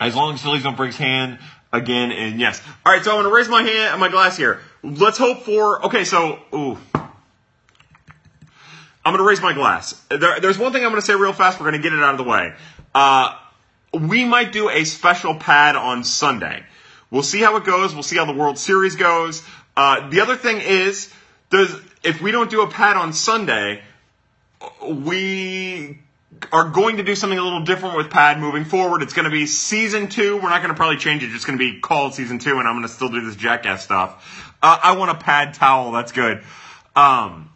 as 0.00 0.14
long 0.14 0.34
as 0.34 0.42
Phillies 0.42 0.62
don't 0.62 0.76
break 0.76 0.88
his 0.88 0.98
hand 0.98 1.38
again, 1.72 2.12
and 2.12 2.40
yes. 2.40 2.62
All 2.84 2.92
right, 2.92 3.04
so 3.04 3.10
I'm 3.10 3.16
going 3.16 3.30
to 3.30 3.34
raise 3.34 3.48
my 3.48 3.62
hand, 3.62 3.92
and 3.92 4.00
my 4.00 4.08
glass 4.08 4.36
here. 4.36 4.60
Let's 4.82 5.18
hope 5.18 5.42
for. 5.42 5.84
Okay, 5.86 6.04
so 6.04 6.38
ooh. 6.54 6.78
I'm 9.06 9.12
going 9.12 9.18
to 9.18 9.28
raise 9.28 9.42
my 9.42 9.52
glass. 9.52 10.00
There, 10.08 10.40
there's 10.40 10.58
one 10.58 10.72
thing 10.72 10.82
I'm 10.82 10.90
going 10.90 11.00
to 11.00 11.06
say 11.06 11.14
real 11.14 11.34
fast. 11.34 11.60
We're 11.60 11.70
going 11.70 11.82
to 11.82 11.88
get 11.88 11.92
it 11.92 12.02
out 12.02 12.12
of 12.12 12.18
the 12.18 12.30
way. 12.30 12.54
Uh, 12.94 13.36
we 13.92 14.24
might 14.24 14.50
do 14.50 14.70
a 14.70 14.84
special 14.84 15.34
pad 15.34 15.76
on 15.76 16.04
Sunday. 16.04 16.64
We'll 17.10 17.22
see 17.22 17.40
how 17.40 17.56
it 17.56 17.64
goes. 17.64 17.92
We'll 17.92 18.02
see 18.02 18.16
how 18.16 18.24
the 18.24 18.32
World 18.32 18.58
Series 18.58 18.96
goes. 18.96 19.42
Uh, 19.76 20.08
the 20.08 20.20
other 20.20 20.36
thing 20.36 20.60
is, 20.60 21.12
does 21.50 21.76
if 22.02 22.20
we 22.20 22.32
don't 22.32 22.50
do 22.50 22.62
a 22.62 22.68
pad 22.68 22.96
on 22.96 23.12
Sunday, 23.12 23.82
we 24.82 25.98
are 26.52 26.68
going 26.68 26.98
to 26.98 27.02
do 27.02 27.14
something 27.14 27.38
a 27.38 27.42
little 27.42 27.64
different 27.64 27.96
with 27.96 28.10
Pad 28.10 28.38
moving 28.38 28.64
forward. 28.64 29.02
It's 29.02 29.12
going 29.12 29.24
to 29.24 29.30
be 29.30 29.46
season 29.46 30.08
two. 30.08 30.36
We're 30.36 30.50
not 30.50 30.58
going 30.62 30.68
to 30.68 30.76
probably 30.76 30.98
change 30.98 31.22
it. 31.22 31.26
It's 31.26 31.34
just 31.34 31.46
going 31.46 31.58
to 31.58 31.72
be 31.72 31.80
called 31.80 32.14
season 32.14 32.38
two, 32.38 32.58
and 32.58 32.68
I'm 32.68 32.74
going 32.74 32.82
to 32.82 32.88
still 32.88 33.08
do 33.08 33.24
this 33.24 33.36
jackass 33.36 33.84
stuff. 33.84 34.52
Uh, 34.62 34.78
I 34.82 34.96
want 34.96 35.10
a 35.10 35.14
Pad 35.14 35.54
towel. 35.54 35.92
That's 35.92 36.12
good. 36.12 36.42
Um, 36.96 37.50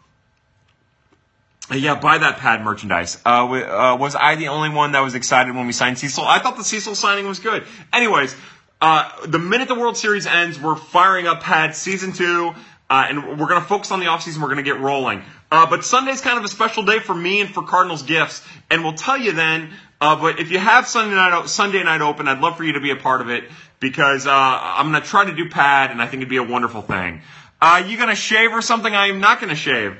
yeah, 1.71 1.99
buy 1.99 2.17
that 2.17 2.37
pad 2.37 2.63
merchandise. 2.63 3.21
Uh, 3.25 3.45
uh, 3.45 3.97
was 3.99 4.15
I 4.15 4.35
the 4.35 4.47
only 4.47 4.69
one 4.69 4.93
that 4.93 5.01
was 5.01 5.13
excited 5.13 5.55
when 5.55 5.67
we 5.67 5.73
signed 5.73 5.99
Cecil? 5.99 6.23
I 6.23 6.39
thought 6.39 6.57
the 6.57 6.63
Cecil 6.63 6.95
signing 6.95 7.27
was 7.27 7.39
good. 7.39 7.63
Anyways, 7.93 8.35
uh, 8.81 9.11
the 9.27 9.39
minute 9.39 9.67
the 9.67 9.75
World 9.75 9.95
Series 9.95 10.25
ends, 10.25 10.59
we're 10.59 10.75
firing 10.75 11.27
up 11.27 11.41
pad 11.41 11.75
season 11.75 12.13
two. 12.13 12.53
Uh, 12.89 13.05
and 13.07 13.39
we're 13.39 13.47
going 13.47 13.61
to 13.61 13.67
focus 13.67 13.91
on 13.91 13.99
the 13.99 14.07
offseason. 14.07 14.37
We're 14.37 14.47
going 14.47 14.57
to 14.57 14.63
get 14.63 14.79
rolling. 14.79 15.21
Uh, 15.51 15.69
but 15.69 15.85
Sunday's 15.85 16.21
kind 16.21 16.39
of 16.39 16.43
a 16.43 16.47
special 16.47 16.83
day 16.83 16.99
for 16.99 17.13
me 17.13 17.41
and 17.41 17.49
for 17.49 17.61
Cardinals 17.61 18.01
gifts. 18.01 18.41
And 18.71 18.83
we'll 18.83 18.93
tell 18.93 19.17
you 19.17 19.31
then. 19.31 19.71
Uh, 20.01 20.15
but 20.15 20.39
if 20.39 20.49
you 20.49 20.57
have 20.57 20.87
Sunday 20.87 21.15
night, 21.15 21.47
Sunday 21.49 21.83
night 21.83 22.01
open, 22.01 22.27
I'd 22.27 22.39
love 22.39 22.57
for 22.57 22.63
you 22.63 22.73
to 22.73 22.79
be 22.79 22.89
a 22.91 22.95
part 22.95 23.21
of 23.21 23.29
it 23.29 23.43
because 23.79 24.25
uh, 24.25 24.31
I'm 24.31 24.91
going 24.91 25.01
to 25.01 25.07
try 25.07 25.25
to 25.25 25.35
do 25.35 25.49
pad, 25.49 25.91
and 25.91 26.01
I 26.01 26.07
think 26.07 26.21
it'd 26.21 26.29
be 26.29 26.37
a 26.37 26.43
wonderful 26.43 26.81
thing. 26.81 27.21
Uh, 27.61 27.83
you 27.85 27.97
going 27.97 28.09
to 28.09 28.15
shave 28.15 28.51
or 28.53 28.61
something? 28.61 28.93
I 28.93 29.07
am 29.07 29.19
not 29.19 29.39
going 29.39 29.49
to 29.49 29.55
shave. 29.55 29.97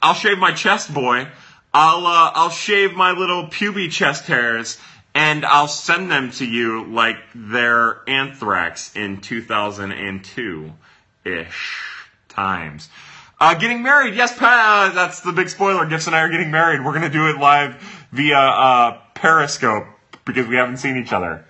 I'll 0.00 0.14
shave 0.14 0.38
my 0.38 0.52
chest, 0.52 0.94
boy. 0.94 1.26
I'll 1.74 2.06
uh, 2.06 2.32
I'll 2.34 2.50
shave 2.50 2.94
my 2.94 3.12
little 3.12 3.48
puby 3.48 3.90
chest 3.90 4.26
hairs 4.26 4.78
and 5.14 5.44
I'll 5.44 5.68
send 5.68 6.10
them 6.10 6.30
to 6.32 6.46
you 6.46 6.84
like 6.84 7.16
they're 7.34 8.00
anthrax 8.08 8.94
in 8.96 9.20
2002 9.20 10.72
ish 11.24 11.89
times. 12.40 12.88
Uh, 13.38 13.54
getting 13.54 13.82
married, 13.82 14.14
yes, 14.14 14.36
pa- 14.36 14.92
that's 14.94 15.20
the 15.20 15.32
big 15.32 15.48
spoiler. 15.48 15.84
Gifts 15.86 16.06
and 16.06 16.16
I 16.16 16.20
are 16.20 16.30
getting 16.30 16.50
married. 16.50 16.84
We're 16.84 16.94
gonna 16.94 17.10
do 17.10 17.28
it 17.28 17.38
live 17.38 17.74
via 18.12 18.36
uh, 18.36 18.98
Periscope 19.14 19.86
because 20.24 20.46
we 20.46 20.56
haven't 20.56 20.78
seen 20.78 20.96
each 20.96 21.12
other. 21.12 21.44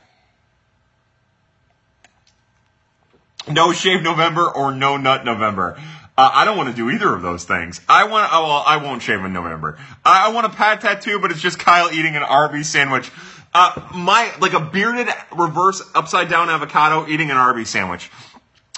No 3.48 3.72
shave 3.72 4.02
November 4.02 4.48
or 4.48 4.72
no 4.72 4.96
nut 4.96 5.24
November. 5.24 5.80
Uh, 6.18 6.30
I 6.32 6.44
don't 6.44 6.56
want 6.56 6.68
to 6.68 6.74
do 6.76 6.90
either 6.90 7.14
of 7.14 7.22
those 7.22 7.44
things. 7.44 7.80
I 7.88 8.04
want. 8.04 8.30
Oh, 8.32 8.42
well, 8.42 8.62
I 8.66 8.76
won't 8.76 9.02
shave 9.02 9.24
in 9.24 9.32
November. 9.32 9.78
I, 10.04 10.26
I 10.26 10.32
want 10.32 10.46
a 10.46 10.50
pad 10.50 10.80
tattoo, 10.80 11.18
but 11.20 11.30
it's 11.30 11.40
just 11.40 11.58
Kyle 11.58 11.90
eating 11.92 12.14
an 12.16 12.22
Arby's 12.22 12.68
sandwich. 12.68 13.10
Uh, 13.54 13.88
my 13.94 14.32
like 14.40 14.52
a 14.52 14.60
bearded 14.60 15.08
reverse 15.36 15.82
upside 15.94 16.28
down 16.28 16.50
avocado 16.50 17.06
eating 17.08 17.30
an 17.30 17.36
Arby's 17.36 17.70
sandwich. 17.70 18.10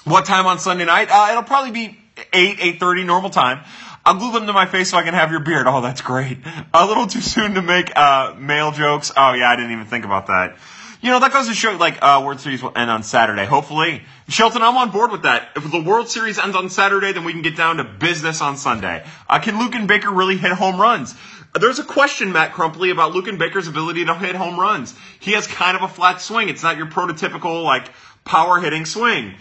What 0.04 0.24
time 0.24 0.46
on 0.46 0.58
Sunday 0.58 0.84
night? 0.84 1.08
Uh, 1.10 1.28
it'll 1.30 1.42
probably 1.42 1.72
be 1.72 2.01
eight 2.32 2.58
eight 2.60 2.80
thirty 2.80 3.04
normal 3.04 3.30
time. 3.30 3.64
I'll 4.04 4.14
glue 4.14 4.32
them 4.32 4.46
to 4.46 4.52
my 4.52 4.66
face 4.66 4.90
so 4.90 4.98
I 4.98 5.04
can 5.04 5.14
have 5.14 5.30
your 5.30 5.40
beard. 5.40 5.66
Oh, 5.68 5.80
that's 5.80 6.00
great. 6.00 6.38
A 6.74 6.86
little 6.86 7.06
too 7.06 7.20
soon 7.20 7.54
to 7.54 7.62
make 7.62 7.96
uh, 7.96 8.34
male 8.36 8.72
jokes. 8.72 9.12
Oh 9.16 9.32
yeah, 9.32 9.48
I 9.50 9.56
didn't 9.56 9.72
even 9.72 9.86
think 9.86 10.04
about 10.04 10.26
that. 10.26 10.56
You 11.00 11.10
know, 11.10 11.18
that 11.18 11.32
goes 11.32 11.48
to 11.48 11.54
show, 11.54 11.72
like, 11.72 11.98
uh, 12.00 12.22
World 12.24 12.38
Series 12.38 12.62
will 12.62 12.70
end 12.76 12.88
on 12.88 13.02
Saturday, 13.02 13.44
hopefully. 13.44 14.02
Shelton, 14.28 14.62
I'm 14.62 14.76
on 14.76 14.92
board 14.92 15.10
with 15.10 15.22
that. 15.22 15.48
If 15.56 15.68
the 15.68 15.82
World 15.82 16.08
Series 16.08 16.38
ends 16.38 16.54
on 16.54 16.70
Saturday, 16.70 17.10
then 17.10 17.24
we 17.24 17.32
can 17.32 17.42
get 17.42 17.56
down 17.56 17.78
to 17.78 17.84
business 17.84 18.40
on 18.40 18.56
Sunday. 18.56 19.04
Uh, 19.28 19.40
can 19.40 19.56
Luken 19.56 19.88
Baker 19.88 20.12
really 20.12 20.36
hit 20.36 20.52
home 20.52 20.80
runs? 20.80 21.16
There's 21.58 21.80
a 21.80 21.84
question, 21.84 22.30
Matt 22.30 22.52
Crumpley, 22.52 22.92
about 22.92 23.14
Luken 23.14 23.36
Baker's 23.36 23.66
ability 23.66 24.04
to 24.04 24.14
hit 24.14 24.36
home 24.36 24.60
runs. 24.60 24.94
He 25.18 25.32
has 25.32 25.48
kind 25.48 25.76
of 25.76 25.82
a 25.82 25.88
flat 25.88 26.20
swing. 26.20 26.48
It's 26.48 26.62
not 26.62 26.76
your 26.76 26.86
prototypical, 26.86 27.64
like, 27.64 27.88
power 28.24 28.60
hitting 28.60 28.84
swing. 28.84 29.34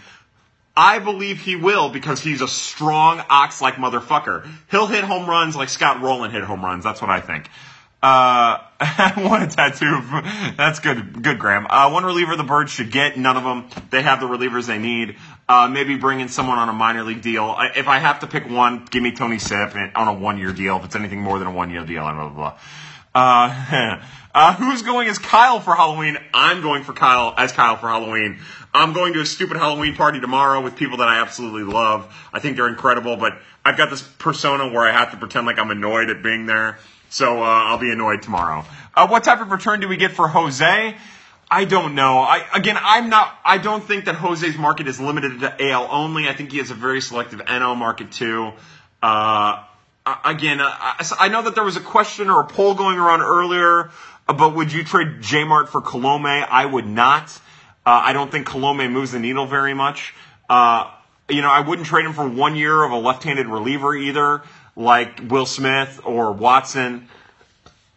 I 0.76 0.98
believe 0.98 1.40
he 1.40 1.56
will 1.56 1.90
because 1.90 2.20
he's 2.20 2.40
a 2.40 2.48
strong 2.48 3.22
ox 3.28 3.60
like 3.60 3.74
motherfucker. 3.74 4.48
He'll 4.70 4.86
hit 4.86 5.04
home 5.04 5.28
runs 5.28 5.54
like 5.54 5.68
Scott 5.68 6.00
Rolen 6.00 6.30
hit 6.30 6.42
home 6.44 6.64
runs. 6.64 6.84
That's 6.84 7.00
what 7.00 7.10
I 7.10 7.20
think. 7.20 7.48
Uh, 8.02 8.58
I 8.80 9.12
want 9.16 9.44
a 9.44 9.54
tattoo. 9.54 10.00
That's 10.56 10.80
good. 10.80 11.22
Good, 11.22 11.38
Graham. 11.38 11.66
Uh, 11.68 11.90
one 11.90 12.04
reliever 12.04 12.36
the 12.36 12.42
Birds 12.42 12.72
should 12.72 12.90
get. 12.90 13.16
None 13.16 13.36
of 13.36 13.44
them. 13.44 13.68
They 13.90 14.02
have 14.02 14.20
the 14.20 14.26
relievers 14.26 14.66
they 14.66 14.78
need. 14.78 15.16
Uh, 15.48 15.68
maybe 15.68 15.96
bring 15.96 16.20
in 16.20 16.28
someone 16.28 16.58
on 16.58 16.68
a 16.68 16.72
minor 16.72 17.04
league 17.04 17.22
deal. 17.22 17.54
If 17.76 17.86
I 17.86 17.98
have 17.98 18.20
to 18.20 18.26
pick 18.26 18.48
one, 18.48 18.86
give 18.90 19.02
me 19.02 19.12
Tony 19.12 19.38
Sipp 19.38 19.74
on 19.94 20.08
a 20.08 20.14
one 20.14 20.38
year 20.38 20.52
deal. 20.52 20.78
If 20.78 20.86
it's 20.86 20.96
anything 20.96 21.20
more 21.20 21.38
than 21.38 21.48
a 21.48 21.52
one 21.52 21.70
year 21.70 21.84
deal, 21.84 22.02
blah, 22.02 22.28
blah, 22.28 22.28
blah. 22.30 22.58
Uh, 23.14 24.02
uh, 24.34 24.54
who's 24.54 24.82
going 24.82 25.08
as 25.08 25.18
Kyle 25.18 25.60
for 25.60 25.74
Halloween? 25.74 26.16
I'm 26.32 26.62
going 26.62 26.84
for 26.84 26.92
Kyle 26.92 27.34
as 27.36 27.52
Kyle 27.52 27.76
for 27.76 27.88
Halloween. 27.88 28.38
I'm 28.74 28.94
going 28.94 29.12
to 29.12 29.20
a 29.20 29.26
stupid 29.26 29.58
Halloween 29.58 29.94
party 29.94 30.20
tomorrow 30.20 30.60
with 30.62 30.76
people 30.76 30.98
that 30.98 31.08
I 31.08 31.20
absolutely 31.20 31.64
love. 31.64 32.14
I 32.32 32.40
think 32.40 32.56
they're 32.56 32.68
incredible, 32.68 33.16
but 33.16 33.38
I've 33.64 33.76
got 33.76 33.90
this 33.90 34.02
persona 34.02 34.72
where 34.72 34.88
I 34.88 34.92
have 34.92 35.10
to 35.10 35.18
pretend 35.18 35.46
like 35.46 35.58
I'm 35.58 35.70
annoyed 35.70 36.08
at 36.08 36.22
being 36.22 36.46
there. 36.46 36.78
So 37.10 37.42
uh, 37.42 37.46
I'll 37.46 37.78
be 37.78 37.92
annoyed 37.92 38.22
tomorrow. 38.22 38.64
Uh, 38.94 39.08
what 39.08 39.24
type 39.24 39.42
of 39.42 39.50
return 39.50 39.80
do 39.80 39.88
we 39.88 39.98
get 39.98 40.12
for 40.12 40.28
Jose? 40.28 40.96
I 41.50 41.66
don't 41.66 41.94
know. 41.94 42.18
I 42.20 42.46
again, 42.54 42.78
I'm 42.80 43.10
not. 43.10 43.30
I 43.44 43.58
don't 43.58 43.84
think 43.84 44.06
that 44.06 44.14
Jose's 44.14 44.56
market 44.56 44.88
is 44.88 44.98
limited 44.98 45.40
to 45.40 45.68
AL 45.68 45.88
only. 45.90 46.26
I 46.26 46.32
think 46.32 46.50
he 46.50 46.58
has 46.58 46.70
a 46.70 46.74
very 46.74 47.02
selective 47.02 47.40
NL 47.40 47.76
market 47.76 48.10
too. 48.10 48.52
Uh, 49.02 49.62
again, 50.24 50.62
uh, 50.62 50.64
I, 50.66 51.06
I, 51.20 51.28
know 51.28 51.42
that 51.42 51.54
there 51.54 51.64
was 51.64 51.76
a 51.76 51.80
question 51.80 52.30
or 52.30 52.40
a 52.40 52.46
poll 52.46 52.74
going 52.74 52.98
around 52.98 53.20
earlier 53.20 53.90
about 54.28 54.54
would 54.54 54.72
you 54.72 54.84
trade 54.84 55.20
J 55.20 55.44
Mart 55.44 55.68
for 55.68 55.80
Colome? 55.80 56.46
I 56.48 56.64
would 56.64 56.86
not. 56.86 57.30
Uh, 57.84 58.00
I 58.04 58.12
don't 58.12 58.30
think 58.30 58.46
Colome 58.46 58.90
moves 58.90 59.12
the 59.12 59.18
needle 59.18 59.46
very 59.46 59.74
much. 59.74 60.14
Uh, 60.48 60.90
you 61.28 61.42
know, 61.42 61.50
I 61.50 61.60
wouldn't 61.60 61.86
trade 61.86 62.04
him 62.04 62.12
for 62.12 62.28
one 62.28 62.56
year 62.56 62.82
of 62.82 62.92
a 62.92 62.96
left-handed 62.96 63.46
reliever 63.46 63.94
either 63.94 64.42
like 64.76 65.20
Will 65.28 65.46
Smith 65.46 66.00
or 66.04 66.32
Watson. 66.32 67.08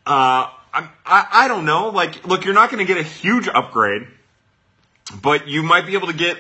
Uh, 0.06 0.50
I, 0.74 0.90
I, 1.06 1.28
I 1.32 1.48
don't 1.48 1.66
know. 1.66 1.90
Like, 1.90 2.26
look, 2.26 2.46
you're 2.46 2.54
not 2.54 2.70
going 2.70 2.86
to 2.86 2.94
get 2.94 3.00
a 3.00 3.08
huge 3.08 3.48
upgrade, 3.48 4.08
but 5.22 5.48
you 5.48 5.64
might 5.64 5.86
be 5.86 5.94
able 5.94 6.08
to 6.08 6.14
get 6.14 6.38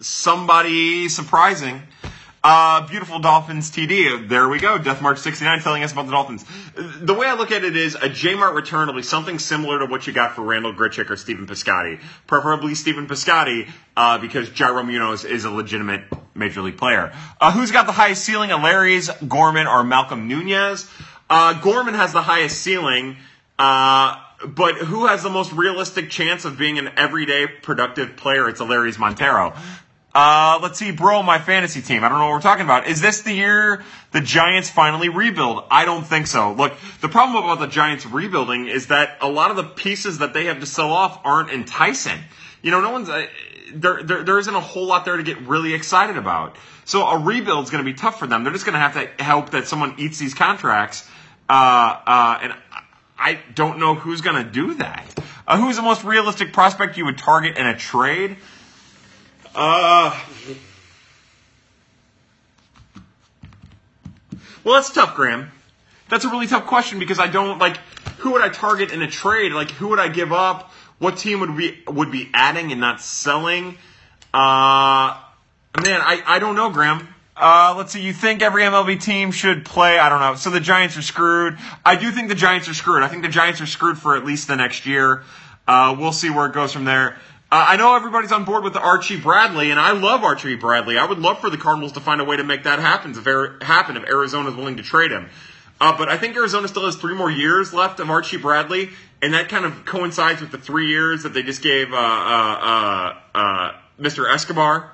somebody 0.00 1.08
surprising. 1.08 1.82
Uh, 2.46 2.86
beautiful 2.86 3.20
Dolphins 3.20 3.70
TD. 3.70 4.28
There 4.28 4.46
we 4.50 4.58
go. 4.58 4.78
Deathmark69 4.78 5.62
telling 5.62 5.82
us 5.82 5.92
about 5.92 6.04
the 6.04 6.12
Dolphins. 6.12 6.44
The 7.00 7.14
way 7.14 7.26
I 7.26 7.36
look 7.36 7.50
at 7.50 7.64
it 7.64 7.74
is 7.74 7.94
a 7.94 8.10
J-Mart 8.10 8.54
return 8.54 8.86
will 8.86 8.94
be 8.94 9.02
something 9.02 9.38
similar 9.38 9.78
to 9.78 9.86
what 9.86 10.06
you 10.06 10.12
got 10.12 10.36
for 10.36 10.42
Randall 10.42 10.74
Grichuk 10.74 11.08
or 11.08 11.16
Stephen 11.16 11.46
Piscotty. 11.46 12.02
Preferably 12.26 12.74
Stephen 12.74 13.06
Piscotty, 13.06 13.70
uh, 13.96 14.18
because 14.18 14.50
Yairo 14.50 14.86
Munoz 14.86 15.24
is 15.24 15.46
a 15.46 15.50
legitimate 15.50 16.02
major 16.34 16.60
league 16.60 16.76
player. 16.76 17.14
Uh, 17.40 17.50
who's 17.50 17.70
got 17.70 17.86
the 17.86 17.92
highest 17.92 18.22
ceiling? 18.22 18.50
Elehuris, 18.50 19.26
Gorman, 19.26 19.66
or 19.66 19.82
Malcolm 19.82 20.28
Nunez? 20.28 20.86
Uh, 21.30 21.58
Gorman 21.62 21.94
has 21.94 22.12
the 22.12 22.20
highest 22.20 22.60
ceiling. 22.60 23.16
Uh, 23.58 24.20
but 24.46 24.74
who 24.74 25.06
has 25.06 25.22
the 25.22 25.30
most 25.30 25.52
realistic 25.52 26.10
chance 26.10 26.44
of 26.44 26.58
being 26.58 26.78
an 26.78 26.90
everyday 26.98 27.46
productive 27.46 28.16
player? 28.16 28.48
It's 28.50 28.60
Elehuris 28.60 28.98
Montero. 28.98 29.54
Uh, 30.14 30.60
let's 30.62 30.78
see, 30.78 30.92
bro, 30.92 31.24
my 31.24 31.38
fantasy 31.38 31.82
team. 31.82 32.04
I 32.04 32.08
don't 32.08 32.18
know 32.18 32.26
what 32.26 32.34
we're 32.34 32.40
talking 32.40 32.64
about. 32.64 32.86
Is 32.86 33.00
this 33.00 33.22
the 33.22 33.32
year 33.32 33.82
the 34.12 34.20
Giants 34.20 34.70
finally 34.70 35.08
rebuild? 35.08 35.64
I 35.72 35.84
don't 35.84 36.06
think 36.06 36.28
so. 36.28 36.52
Look, 36.52 36.74
the 37.00 37.08
problem 37.08 37.42
about 37.42 37.58
the 37.58 37.66
Giants 37.66 38.06
rebuilding 38.06 38.68
is 38.68 38.86
that 38.88 39.18
a 39.20 39.28
lot 39.28 39.50
of 39.50 39.56
the 39.56 39.64
pieces 39.64 40.18
that 40.18 40.32
they 40.32 40.44
have 40.44 40.60
to 40.60 40.66
sell 40.66 40.92
off 40.92 41.20
aren't 41.24 41.50
enticing. 41.50 42.18
You 42.62 42.70
know, 42.70 42.80
no 42.80 42.92
one's, 42.92 43.08
uh, 43.08 43.26
there, 43.74 44.04
there, 44.04 44.22
there 44.22 44.38
isn't 44.38 44.54
a 44.54 44.60
whole 44.60 44.86
lot 44.86 45.04
there 45.04 45.16
to 45.16 45.22
get 45.24 45.40
really 45.48 45.74
excited 45.74 46.16
about. 46.16 46.56
So 46.84 47.04
a 47.04 47.18
rebuild 47.18 47.64
is 47.64 47.70
going 47.70 47.84
to 47.84 47.90
be 47.90 47.96
tough 47.96 48.18
for 48.18 48.28
them. 48.28 48.44
They're 48.44 48.52
just 48.52 48.64
going 48.64 48.74
to 48.74 48.78
have 48.78 48.94
to 48.94 49.24
hope 49.24 49.50
that 49.50 49.66
someone 49.66 49.96
eats 49.98 50.20
these 50.20 50.34
contracts. 50.34 51.08
Uh, 51.48 51.52
uh, 52.06 52.38
and 52.40 52.54
I 53.18 53.40
don't 53.54 53.80
know 53.80 53.96
who's 53.96 54.20
going 54.20 54.44
to 54.44 54.48
do 54.48 54.74
that. 54.74 55.06
Uh, 55.46 55.58
who's 55.58 55.74
the 55.74 55.82
most 55.82 56.04
realistic 56.04 56.52
prospect 56.52 56.96
you 56.96 57.04
would 57.04 57.18
target 57.18 57.56
in 57.56 57.66
a 57.66 57.76
trade? 57.76 58.36
Uh, 59.54 60.18
well, 64.64 64.74
that's 64.74 64.90
tough, 64.92 65.14
Graham. 65.14 65.50
That's 66.08 66.24
a 66.24 66.28
really 66.28 66.46
tough 66.46 66.66
question 66.66 66.98
because 66.98 67.18
I 67.18 67.28
don't 67.28 67.58
like 67.58 67.76
who 68.18 68.32
would 68.32 68.42
I 68.42 68.48
target 68.48 68.92
in 68.92 69.02
a 69.02 69.10
trade? 69.10 69.52
Like 69.52 69.70
who 69.70 69.88
would 69.88 70.00
I 70.00 70.08
give 70.08 70.32
up? 70.32 70.72
What 70.98 71.18
team 71.18 71.40
would 71.40 71.56
be 71.56 71.82
would 71.86 72.10
be 72.10 72.30
adding 72.34 72.72
and 72.72 72.80
not 72.80 73.00
selling? 73.00 73.76
Uh, 74.32 75.16
man, 75.84 76.00
I, 76.00 76.22
I 76.26 76.38
don't 76.38 76.56
know, 76.56 76.70
Graham. 76.70 77.08
Uh, 77.36 77.74
let's 77.76 77.92
see. 77.92 78.00
You 78.00 78.12
think 78.12 78.42
every 78.42 78.62
MLB 78.62 79.00
team 79.00 79.32
should 79.32 79.64
play? 79.64 79.98
I 79.98 80.08
don't 80.08 80.20
know. 80.20 80.34
So 80.36 80.50
the 80.50 80.60
Giants 80.60 80.96
are 80.96 81.02
screwed. 81.02 81.58
I 81.84 81.96
do 81.96 82.10
think 82.10 82.28
the 82.28 82.34
Giants 82.34 82.68
are 82.68 82.74
screwed. 82.74 83.02
I 83.02 83.08
think 83.08 83.22
the 83.22 83.28
Giants 83.28 83.60
are 83.60 83.66
screwed 83.66 83.98
for 83.98 84.16
at 84.16 84.24
least 84.24 84.48
the 84.48 84.56
next 84.56 84.86
year. 84.86 85.24
Uh, 85.66 85.96
we'll 85.98 86.12
see 86.12 86.30
where 86.30 86.46
it 86.46 86.52
goes 86.52 86.72
from 86.72 86.84
there. 86.84 87.16
Uh, 87.54 87.66
I 87.68 87.76
know 87.76 87.94
everybody's 87.94 88.32
on 88.32 88.42
board 88.42 88.64
with 88.64 88.72
the 88.72 88.80
Archie 88.80 89.16
Bradley, 89.16 89.70
and 89.70 89.78
I 89.78 89.92
love 89.92 90.24
Archie 90.24 90.56
Bradley. 90.56 90.98
I 90.98 91.04
would 91.04 91.20
love 91.20 91.38
for 91.38 91.50
the 91.50 91.56
Cardinals 91.56 91.92
to 91.92 92.00
find 92.00 92.20
a 92.20 92.24
way 92.24 92.36
to 92.36 92.42
make 92.42 92.64
that 92.64 92.80
happen 92.80 93.12
if, 93.12 93.62
happen 93.62 93.96
if 93.96 94.02
Arizona 94.08 94.48
is 94.48 94.56
willing 94.56 94.78
to 94.78 94.82
trade 94.82 95.12
him. 95.12 95.28
Uh, 95.80 95.96
but 95.96 96.08
I 96.08 96.18
think 96.18 96.34
Arizona 96.34 96.66
still 96.66 96.84
has 96.84 96.96
three 96.96 97.14
more 97.14 97.30
years 97.30 97.72
left 97.72 98.00
of 98.00 98.10
Archie 98.10 98.38
Bradley, 98.38 98.90
and 99.22 99.34
that 99.34 99.48
kind 99.50 99.64
of 99.64 99.84
coincides 99.84 100.40
with 100.40 100.50
the 100.50 100.58
three 100.58 100.88
years 100.88 101.22
that 101.22 101.32
they 101.32 101.44
just 101.44 101.62
gave 101.62 101.92
uh, 101.92 101.96
uh, 101.96 102.00
uh, 102.02 103.38
uh 103.38 103.72
Mr. 104.00 104.28
Escobar. 104.28 104.90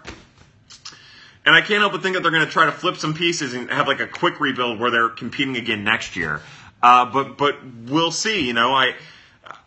And 1.47 1.55
I 1.55 1.63
can't 1.63 1.81
help 1.81 1.93
but 1.93 2.03
think 2.03 2.17
that 2.17 2.23
they're 2.23 2.31
going 2.31 2.45
to 2.45 2.53
try 2.53 2.67
to 2.67 2.73
flip 2.73 2.99
some 2.99 3.15
pieces 3.15 3.55
and 3.55 3.71
have 3.71 3.89
like 3.89 4.01
a 4.01 4.07
quick 4.07 4.39
rebuild 4.39 4.79
where 4.79 4.91
they're 4.91 5.09
competing 5.09 5.57
again 5.57 5.83
next 5.83 6.15
year. 6.15 6.43
But 6.83 7.39
but 7.39 7.57
we'll 7.87 8.13
see. 8.13 8.47
You 8.47 8.53
know, 8.53 8.75
I 8.75 8.97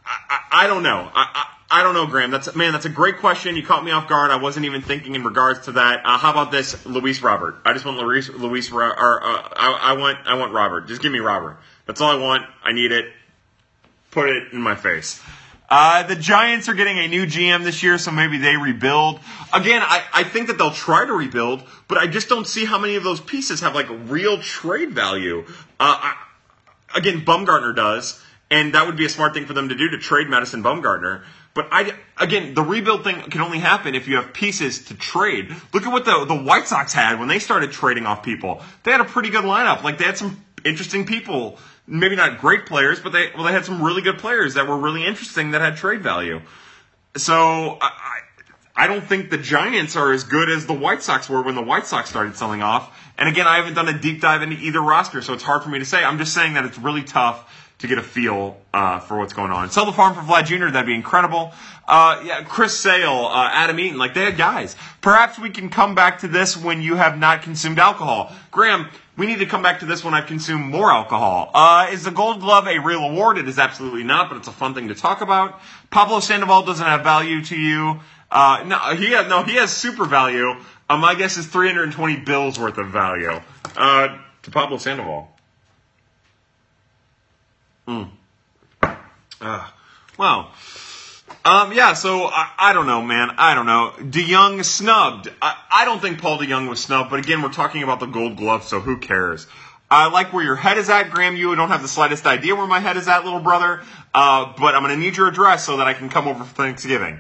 I, 0.06 0.40
I 0.52 0.68
don't 0.68 0.84
know. 0.84 1.10
I, 1.12 1.28
I 1.34 1.53
I 1.70 1.82
don't 1.82 1.94
know, 1.94 2.06
Graham. 2.06 2.32
That's 2.32 2.56
man. 2.56 2.72
That's 2.74 2.86
a 2.86 2.90
great 2.90 3.18
question. 3.18 3.56
You 3.56 3.64
caught 3.64 3.84
me 3.84 3.92
off 3.92 4.08
guard. 4.08 4.32
I 4.32 4.36
wasn't 4.36 4.66
even 4.66 4.82
thinking 4.82 5.16
in 5.16 5.24
regards 5.24 5.66
to 5.66 5.74
that. 5.74 6.06
Uh, 6.06 6.18
how 6.18 6.32
about 6.32 6.52
this, 6.52 6.86
Luis 6.86 7.22
Robert? 7.22 7.56
I 7.66 7.74
just 7.74 7.86
want 7.86 7.98
Luis. 7.98 8.30
Luis. 8.30 8.72
Or, 8.72 8.84
uh, 8.84 8.96
I, 9.02 9.80
I 9.82 9.94
want. 9.94 10.20
I 10.26 10.36
want 10.36 10.54
Robert. 10.54 10.88
Just 10.88 11.02
give 11.02 11.12
me 11.12 11.20
Robert. 11.20 11.58
That's 11.86 12.00
all 12.00 12.12
I 12.12 12.22
want. 12.22 12.44
I 12.64 12.74
need 12.74 12.92
it. 12.92 13.06
Put 14.12 14.30
it 14.30 14.54
in 14.54 14.62
my 14.62 14.76
face. 14.76 15.22
Uh, 15.76 16.04
the 16.04 16.16
Giants 16.16 16.70
are 16.70 16.76
getting 16.76 17.00
a 17.00 17.08
new 17.08 17.26
GM 17.26 17.64
this 17.64 17.82
year, 17.82 17.98
so 17.98 18.12
maybe 18.12 18.38
they 18.38 18.56
rebuild. 18.56 19.20
Again, 19.52 19.82
I, 19.84 20.04
I 20.14 20.24
think 20.24 20.48
that 20.48 20.60
they'll 20.60 20.70
try 20.70 21.04
to 21.04 21.14
rebuild, 21.14 21.64
but 21.88 21.98
I 21.98 22.06
just 22.06 22.30
don't 22.30 22.46
see 22.46 22.64
how 22.64 22.78
many 22.78 22.96
of 22.96 23.04
those 23.04 23.20
pieces 23.20 23.62
have 23.62 23.74
like 23.74 23.88
real 24.06 24.40
trade 24.40 24.92
value. 24.92 25.46
Uh, 25.80 26.14
I, 26.14 26.16
again, 26.96 27.26
Bumgarner 27.26 27.76
does, 27.76 28.22
and 28.52 28.76
that 28.76 28.86
would 28.86 28.98
be 28.98 29.06
a 29.06 29.10
smart 29.10 29.34
thing 29.34 29.48
for 29.48 29.54
them 29.54 29.70
to 29.70 29.76
do 29.76 29.90
to 29.90 29.98
trade 29.98 30.30
Madison 30.30 30.62
Bumgarner. 30.62 31.24
But 31.54 31.68
I 31.72 31.94
again, 32.18 32.56
the 32.56 32.64
rebuild 32.64 33.04
thing 33.04 33.22
can 33.30 33.42
only 33.42 33.60
happen 33.60 33.94
if 33.94 34.08
you 34.08 34.16
have 34.16 34.34
pieces 34.34 34.86
to 34.86 34.96
trade. 34.96 35.56
Look 35.74 35.86
at 35.86 35.92
what 35.92 36.06
the 36.06 36.26
the 36.26 36.36
White 36.36 36.68
Sox 36.68 36.94
had 36.94 37.20
when 37.20 37.28
they 37.28 37.40
started 37.40 37.72
trading 37.72 38.06
off 38.06 38.24
people. 38.24 38.62
They 38.84 38.92
had 38.92 39.02
a 39.02 39.06
pretty 39.06 39.30
good 39.30 39.44
lineup. 39.44 39.84
Like 39.84 40.00
they 40.00 40.06
had 40.06 40.18
some 40.18 40.44
interesting 40.66 41.06
people. 41.06 41.60
Maybe 41.86 42.16
not 42.16 42.40
great 42.40 42.66
players, 42.66 43.00
but 43.00 43.12
they 43.12 43.30
well 43.36 43.44
they 43.44 43.52
had 43.52 43.66
some 43.66 43.84
really 43.84 44.02
good 44.02 44.18
players 44.18 44.56
that 44.56 44.68
were 44.68 44.78
really 44.78 45.06
interesting 45.06 45.52
that 45.52 45.62
had 45.62 45.78
trade 45.78 46.02
value. 46.02 46.42
So 47.16 47.78
I, 47.80 47.92
I 48.76 48.88
don't 48.88 49.04
think 49.04 49.30
the 49.30 49.38
Giants 49.38 49.96
are 49.96 50.12
as 50.12 50.24
good 50.24 50.50
as 50.50 50.66
the 50.66 50.74
White 50.74 51.04
Sox 51.04 51.30
were 51.30 51.44
when 51.44 51.54
the 51.54 51.62
White 51.62 51.86
Sox 51.86 52.10
started 52.10 52.36
selling 52.36 52.64
off. 52.64 53.00
And 53.16 53.30
again, 53.30 53.46
I 53.46 53.58
haven't 53.58 53.76
done 53.76 53.88
a 53.88 53.98
deep 53.98 54.22
dive 54.22 54.42
into 54.42 54.56
either 54.56 54.82
roster, 54.82 55.22
so 55.22 55.34
it's 55.34 55.44
hard 55.44 55.62
for 55.62 55.70
me 55.70 55.78
to 55.78 55.86
say. 55.86 56.04
I'm 56.04 56.18
just 56.18 56.34
saying 56.34 56.56
that 56.56 56.66
it's 56.66 56.80
really 56.80 57.04
tough 57.04 57.48
to 57.80 57.88
get 57.88 57.98
a 57.98 58.04
feel 58.04 58.58
uh, 58.74 59.00
for 59.00 59.18
what's 59.18 59.34
going 59.34 59.52
on. 59.52 59.70
Sell 59.70 59.86
the 59.86 59.92
farm 59.92 60.16
for 60.16 60.22
Vlad 60.22 60.46
Jr. 60.46 60.72
That'd 60.72 60.86
be 60.86 60.96
incredible. 60.96 61.52
Uh, 61.86 62.22
yeah, 62.26 62.44
Chris 62.44 62.80
Sale, 62.80 63.28
uh, 63.30 63.50
Adam 63.52 63.78
Eaton, 63.80 63.98
like 63.98 64.14
they 64.14 64.24
had 64.24 64.38
guys. 64.38 64.76
Perhaps 65.02 65.38
we 65.38 65.50
can 65.50 65.70
come 65.70 65.96
back 65.96 66.20
to 66.20 66.30
this 66.30 66.56
when 66.56 66.82
you 66.82 66.96
have 66.96 67.18
not 67.18 67.42
consumed 67.42 67.78
alcohol. 67.78 68.32
Graham, 68.52 68.88
we 69.18 69.26
need 69.26 69.40
to 69.40 69.46
come 69.46 69.62
back 69.62 69.82
to 69.82 69.86
this 69.86 70.04
when 70.04 70.14
I've 70.14 70.28
consumed 70.28 70.66
more 70.66 70.92
alcohol. 70.92 71.52
Uh, 71.54 71.90
is 71.92 72.04
the 72.04 72.12
Gold 72.12 72.40
Glove 72.40 72.68
a 72.68 72.80
real 72.80 73.04
award? 73.04 73.38
It 73.38 73.48
is 73.50 73.60
absolutely 73.60 74.04
not, 74.04 74.30
but 74.30 74.38
it's 74.38 74.48
a 74.48 74.54
fun 74.54 74.74
thing 74.74 74.88
to 74.88 74.96
talk 74.96 75.22
about. 75.22 75.60
Pablo 75.90 76.22
Sandoval 76.22 76.64
doesn't 76.64 76.86
have 76.86 77.04
value 77.04 77.44
to 77.44 77.56
you. 77.56 78.00
Uh, 78.32 78.64
no, 78.66 78.78
he 78.96 79.12
has, 79.12 79.28
no, 79.28 79.44
he 79.44 79.56
has 79.56 79.72
super 79.72 80.06
value. 80.06 80.56
Uh, 80.90 80.98
my 80.98 81.16
guess 81.16 81.38
is 81.38 81.48
320 81.48 82.18
bills 82.22 82.58
worth 82.58 82.78
of 82.78 82.88
value 82.90 83.40
uh, 83.76 84.18
to 84.42 84.52
Pablo 84.52 84.78
Sandoval. 84.78 85.33
Mm. 87.88 88.10
Uh, 89.42 89.68
well, 90.18 90.52
um, 91.46 91.74
yeah, 91.74 91.94
so 91.94 92.26
I, 92.26 92.52
I, 92.58 92.74
don't 92.74 92.88
know, 92.88 93.02
man. 93.02 93.32
I 93.38 93.56
don't 93.56 93.66
know. 93.66 93.94
DeJong 93.98 94.64
snubbed. 94.64 95.30
I, 95.42 95.58
I 95.70 95.86
don't 95.86 96.02
think 96.02 96.22
Paul 96.22 96.38
DeJong 96.38 96.70
was 96.70 96.82
snubbed, 96.82 97.10
but 97.10 97.20
again, 97.20 97.42
we're 97.42 97.52
talking 97.52 97.84
about 97.84 98.00
the 98.00 98.06
gold 98.06 98.38
glove, 98.38 98.64
so 98.64 98.80
who 98.80 98.98
cares? 98.98 99.48
I 99.92 100.10
like 100.10 100.32
where 100.32 100.44
your 100.44 100.56
head 100.56 100.78
is 100.78 100.90
at, 100.90 101.12
Graham. 101.12 101.36
You 101.36 101.54
don't 101.56 101.70
have 101.70 101.82
the 101.82 101.88
slightest 101.88 102.26
idea 102.26 102.56
where 102.56 102.66
my 102.66 102.80
head 102.80 102.98
is 102.98 103.08
at, 103.08 103.26
little 103.26 103.42
brother. 103.42 103.82
Uh, 104.14 104.54
but 104.58 104.74
I'm 104.74 104.84
going 104.84 104.96
to 104.96 105.00
need 105.00 105.18
your 105.18 105.28
address 105.28 105.66
so 105.66 105.78
that 105.78 105.88
I 105.88 105.94
can 105.94 106.10
come 106.10 106.28
over 106.28 106.44
for 106.44 106.56
Thanksgiving. 106.56 107.20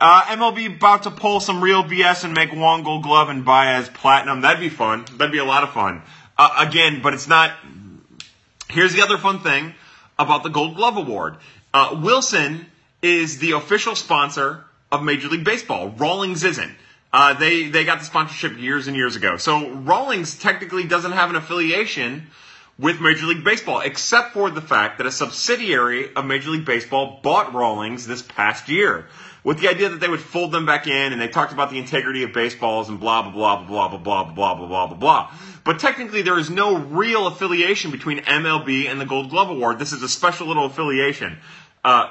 Uh, 0.00 0.22
MLB 0.22 0.76
about 0.76 1.04
to 1.04 1.10
pull 1.10 1.40
some 1.40 1.62
real 1.62 1.84
BS 1.84 2.24
and 2.24 2.34
make 2.34 2.52
Juan 2.52 2.82
Gold 2.82 3.04
Glove 3.04 3.28
and 3.28 3.44
Baez 3.44 3.88
platinum. 3.88 4.40
That'd 4.40 4.60
be 4.60 4.68
fun. 4.68 5.04
That'd 5.16 5.32
be 5.32 5.38
a 5.38 5.44
lot 5.44 5.62
of 5.62 5.70
fun. 5.70 6.02
Uh, 6.36 6.66
again, 6.66 7.02
but 7.02 7.14
it's 7.14 7.28
not. 7.28 7.52
Here's 8.68 8.94
the 8.94 9.02
other 9.02 9.18
fun 9.18 9.40
thing 9.40 9.74
about 10.20 10.42
the 10.42 10.50
Gold 10.50 10.76
Glove 10.76 10.96
Award. 10.96 11.36
Uh, 11.72 11.98
Wilson 12.02 12.66
is 13.02 13.38
the 13.38 13.52
official 13.52 13.96
sponsor 13.96 14.64
of 14.92 15.02
Major 15.02 15.28
League 15.28 15.44
Baseball. 15.44 15.88
Rawlings 15.88 16.44
isn't. 16.44 16.72
Uh, 17.12 17.34
they 17.34 17.68
they 17.68 17.84
got 17.84 17.98
the 17.98 18.04
sponsorship 18.04 18.58
years 18.58 18.86
and 18.86 18.96
years 18.96 19.16
ago. 19.16 19.36
So 19.36 19.70
Rawlings 19.70 20.38
technically 20.38 20.84
doesn't 20.84 21.12
have 21.12 21.30
an 21.30 21.36
affiliation 21.36 22.28
with 22.78 23.00
Major 23.00 23.26
League 23.26 23.44
Baseball, 23.44 23.80
except 23.80 24.32
for 24.32 24.50
the 24.50 24.60
fact 24.60 24.98
that 24.98 25.06
a 25.06 25.10
subsidiary 25.10 26.14
of 26.14 26.24
Major 26.24 26.50
League 26.50 26.64
Baseball 26.64 27.20
bought 27.22 27.52
Rawlings 27.52 28.06
this 28.06 28.22
past 28.22 28.68
year 28.68 29.06
with 29.44 29.60
the 29.60 29.68
idea 29.68 29.88
that 29.88 30.00
they 30.00 30.08
would 30.08 30.20
fold 30.20 30.52
them 30.52 30.66
back 30.66 30.86
in, 30.86 31.12
and 31.12 31.20
they 31.20 31.28
talked 31.28 31.52
about 31.52 31.70
the 31.70 31.78
integrity 31.78 32.22
of 32.22 32.32
baseballs 32.32 32.88
and 32.88 33.00
blah 33.00 33.22
blah 33.22 33.64
blah 33.64 33.88
blah 33.88 33.88
blah 33.88 33.98
blah 33.98 34.24
blah 34.24 34.54
blah 34.54 34.66
blah 34.66 34.86
blah 34.86 34.96
blah. 34.96 35.32
But 35.64 35.78
technically, 35.78 36.22
there 36.22 36.38
is 36.38 36.50
no 36.50 36.76
real 36.76 37.26
affiliation 37.26 37.90
between 37.90 38.18
MLB 38.20 38.90
and 38.90 39.00
the 39.00 39.06
Gold 39.06 39.30
Glove 39.30 39.50
Award. 39.50 39.78
This 39.78 39.92
is 39.92 40.02
a 40.02 40.08
special 40.08 40.46
little 40.46 40.66
affiliation. 40.66 41.38
Uh, 41.84 42.10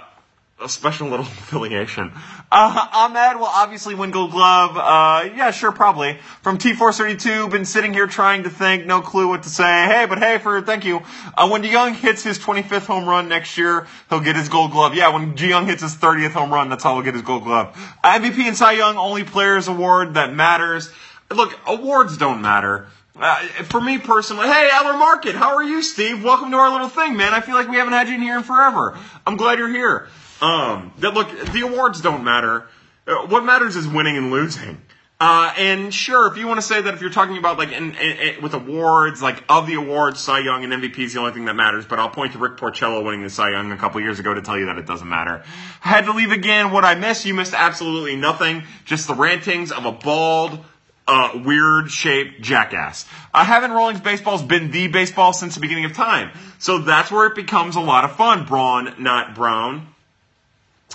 a 0.61 0.69
special 0.69 1.07
little 1.07 1.25
affiliation. 1.39 2.11
Uh, 2.51 2.87
Ahmed 2.93 3.39
will 3.39 3.45
obviously 3.45 3.95
win 3.95 4.11
Gold 4.11 4.31
Glove. 4.31 4.75
Uh, 4.75 5.29
yeah, 5.35 5.51
sure, 5.51 5.71
probably. 5.71 6.17
From 6.41 6.57
T432, 6.57 7.49
been 7.51 7.65
sitting 7.65 7.93
here 7.93 8.07
trying 8.07 8.43
to 8.43 8.49
think, 8.49 8.85
no 8.85 9.01
clue 9.01 9.27
what 9.27 9.43
to 9.43 9.49
say. 9.49 9.85
Hey, 9.85 10.05
but 10.07 10.17
hey, 10.17 10.37
for 10.39 10.61
thank 10.61 10.85
you. 10.85 11.01
Uh, 11.37 11.47
when 11.49 11.61
DeJong 11.61 11.95
hits 11.95 12.23
his 12.23 12.39
25th 12.39 12.85
home 12.85 13.05
run 13.05 13.29
next 13.29 13.57
year, 13.57 13.87
he'll 14.09 14.19
get 14.19 14.35
his 14.35 14.49
Gold 14.49 14.71
Glove. 14.71 14.95
Yeah, 14.95 15.13
when 15.13 15.35
DeJong 15.35 15.65
hits 15.65 15.81
his 15.81 15.95
30th 15.95 16.31
home 16.31 16.51
run, 16.51 16.69
that's 16.69 16.83
how 16.83 16.95
he'll 16.95 17.03
get 17.03 17.13
his 17.13 17.23
Gold 17.23 17.43
Glove. 17.43 17.75
MVP 18.03 18.39
and 18.39 18.57
Cy 18.57 18.73
Young, 18.73 18.97
only 18.97 19.23
players 19.23 19.67
award 19.67 20.15
that 20.15 20.33
matters. 20.33 20.91
Look, 21.31 21.57
awards 21.67 22.17
don't 22.17 22.41
matter. 22.41 22.87
Uh, 23.15 23.35
for 23.65 23.81
me 23.81 23.97
personally, 23.97 24.47
hey, 24.47 24.69
Eller 24.71 24.93
Market, 24.93 25.35
how 25.35 25.55
are 25.55 25.63
you, 25.63 25.81
Steve? 25.81 26.23
Welcome 26.23 26.51
to 26.51 26.57
our 26.57 26.71
little 26.71 26.87
thing, 26.87 27.17
man. 27.17 27.33
I 27.33 27.41
feel 27.41 27.53
like 27.53 27.67
we 27.67 27.75
haven't 27.75 27.91
had 27.91 28.07
you 28.07 28.15
in 28.15 28.21
here 28.21 28.37
in 28.37 28.43
forever. 28.43 28.97
I'm 29.27 29.35
glad 29.35 29.59
you're 29.59 29.67
here. 29.67 30.07
Um, 30.41 30.93
that 30.99 31.13
look, 31.13 31.29
the 31.51 31.61
awards 31.61 32.01
don't 32.01 32.23
matter. 32.23 32.67
Uh, 33.05 33.27
what 33.27 33.43
matters 33.43 33.75
is 33.75 33.87
winning 33.87 34.17
and 34.17 34.31
losing. 34.31 34.81
Uh, 35.21 35.53
and 35.57 35.93
sure, 35.93 36.31
if 36.31 36.37
you 36.37 36.47
want 36.47 36.61
to 36.61 36.65
say 36.65 36.81
that 36.81 36.93
if 36.93 37.01
you're 37.01 37.09
talking 37.09 37.37
about 37.37 37.57
like 37.57 37.73
in, 37.73 37.93
in, 37.95 38.17
in, 38.17 38.41
with 38.41 38.53
awards, 38.53 39.21
like 39.21 39.43
of 39.49 39.67
the 39.67 39.73
awards, 39.73 40.17
Cy 40.21 40.39
Young 40.39 40.63
and 40.63 40.71
MVP 40.71 40.99
is 40.99 41.13
the 41.13 41.19
only 41.19 41.33
thing 41.33 41.43
that 41.45 41.57
matters. 41.57 41.85
But 41.85 41.99
I'll 41.99 42.09
point 42.09 42.33
to 42.33 42.37
Rick 42.37 42.55
Porcello 42.55 43.03
winning 43.03 43.23
the 43.23 43.29
Cy 43.29 43.51
Young 43.51 43.69
a 43.73 43.77
couple 43.77 43.99
years 43.99 44.19
ago 44.19 44.33
to 44.33 44.41
tell 44.41 44.57
you 44.57 44.67
that 44.67 44.77
it 44.77 44.85
doesn't 44.85 45.09
matter. 45.09 45.43
I 45.83 45.87
Had 45.89 46.05
to 46.05 46.13
leave 46.13 46.31
again. 46.31 46.71
What 46.71 46.85
I 46.85 46.95
missed, 46.95 47.25
you 47.25 47.33
missed 47.33 47.53
absolutely 47.53 48.15
nothing. 48.15 48.63
Just 48.85 49.07
the 49.07 49.13
rantings 49.13 49.73
of 49.73 49.83
a 49.83 49.91
bald, 49.91 50.63
uh, 51.05 51.41
weird 51.43 51.91
shaped 51.91 52.41
jackass. 52.41 53.05
Uh, 53.33 53.43
Having 53.43 53.71
Rawlings 53.71 53.99
baseball's 53.99 54.43
been 54.43 54.71
the 54.71 54.87
baseball 54.87 55.33
since 55.33 55.55
the 55.55 55.61
beginning 55.61 55.83
of 55.83 55.91
time. 55.91 56.31
So 56.59 56.77
that's 56.77 57.11
where 57.11 57.25
it 57.25 57.35
becomes 57.35 57.75
a 57.75 57.81
lot 57.81 58.05
of 58.05 58.15
fun. 58.15 58.45
Braun, 58.45 58.95
not 58.99 59.35
Brown. 59.35 59.93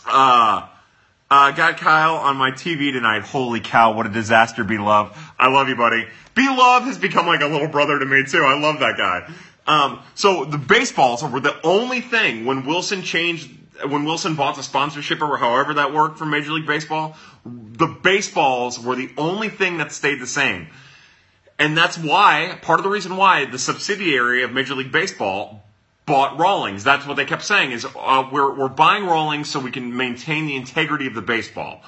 Uh, 0.06 0.68
uh, 1.30 1.50
got 1.52 1.78
Kyle 1.78 2.16
on 2.16 2.36
my 2.36 2.50
TV 2.50 2.92
tonight. 2.92 3.22
Holy 3.22 3.60
cow, 3.60 3.92
what 3.94 4.06
a 4.06 4.10
disaster, 4.10 4.62
Be 4.62 4.78
Love. 4.78 5.16
I 5.38 5.48
love 5.48 5.68
you, 5.68 5.76
buddy. 5.76 6.06
Be 6.34 6.48
Love 6.48 6.84
has 6.84 6.98
become 6.98 7.26
like 7.26 7.40
a 7.40 7.46
little 7.46 7.68
brother 7.68 7.98
to 7.98 8.04
me, 8.04 8.24
too. 8.24 8.42
I 8.42 8.58
love 8.58 8.80
that 8.80 8.96
guy. 8.96 9.32
Um, 9.66 10.02
so 10.14 10.44
the 10.44 10.58
baseballs 10.58 11.24
were 11.24 11.40
the 11.40 11.58
only 11.66 12.00
thing 12.02 12.44
when 12.44 12.66
Wilson 12.66 13.02
changed, 13.02 13.50
when 13.88 14.04
Wilson 14.04 14.34
bought 14.34 14.56
the 14.56 14.62
sponsorship 14.62 15.22
or 15.22 15.36
however 15.38 15.74
that 15.74 15.94
worked 15.94 16.18
for 16.18 16.26
Major 16.26 16.52
League 16.52 16.66
Baseball, 16.66 17.16
the 17.44 17.86
baseballs 17.86 18.78
were 18.78 18.94
the 18.94 19.10
only 19.16 19.48
thing 19.48 19.78
that 19.78 19.90
stayed 19.90 20.20
the 20.20 20.26
same. 20.26 20.68
And 21.58 21.76
that's 21.76 21.96
why, 21.96 22.58
part 22.62 22.80
of 22.80 22.84
the 22.84 22.90
reason 22.90 23.16
why 23.16 23.46
the 23.46 23.58
subsidiary 23.58 24.42
of 24.42 24.52
Major 24.52 24.74
League 24.74 24.92
Baseball 24.92 25.63
bought 26.06 26.38
Rawlings. 26.38 26.84
That's 26.84 27.06
what 27.06 27.16
they 27.16 27.24
kept 27.24 27.42
saying 27.42 27.72
is 27.72 27.84
uh, 27.84 28.28
we're, 28.30 28.54
we're 28.54 28.68
buying 28.68 29.06
Rawlings 29.06 29.48
so 29.48 29.60
we 29.60 29.70
can 29.70 29.96
maintain 29.96 30.46
the 30.46 30.56
integrity 30.56 31.06
of 31.06 31.14
the 31.14 31.22
baseball. 31.22 31.82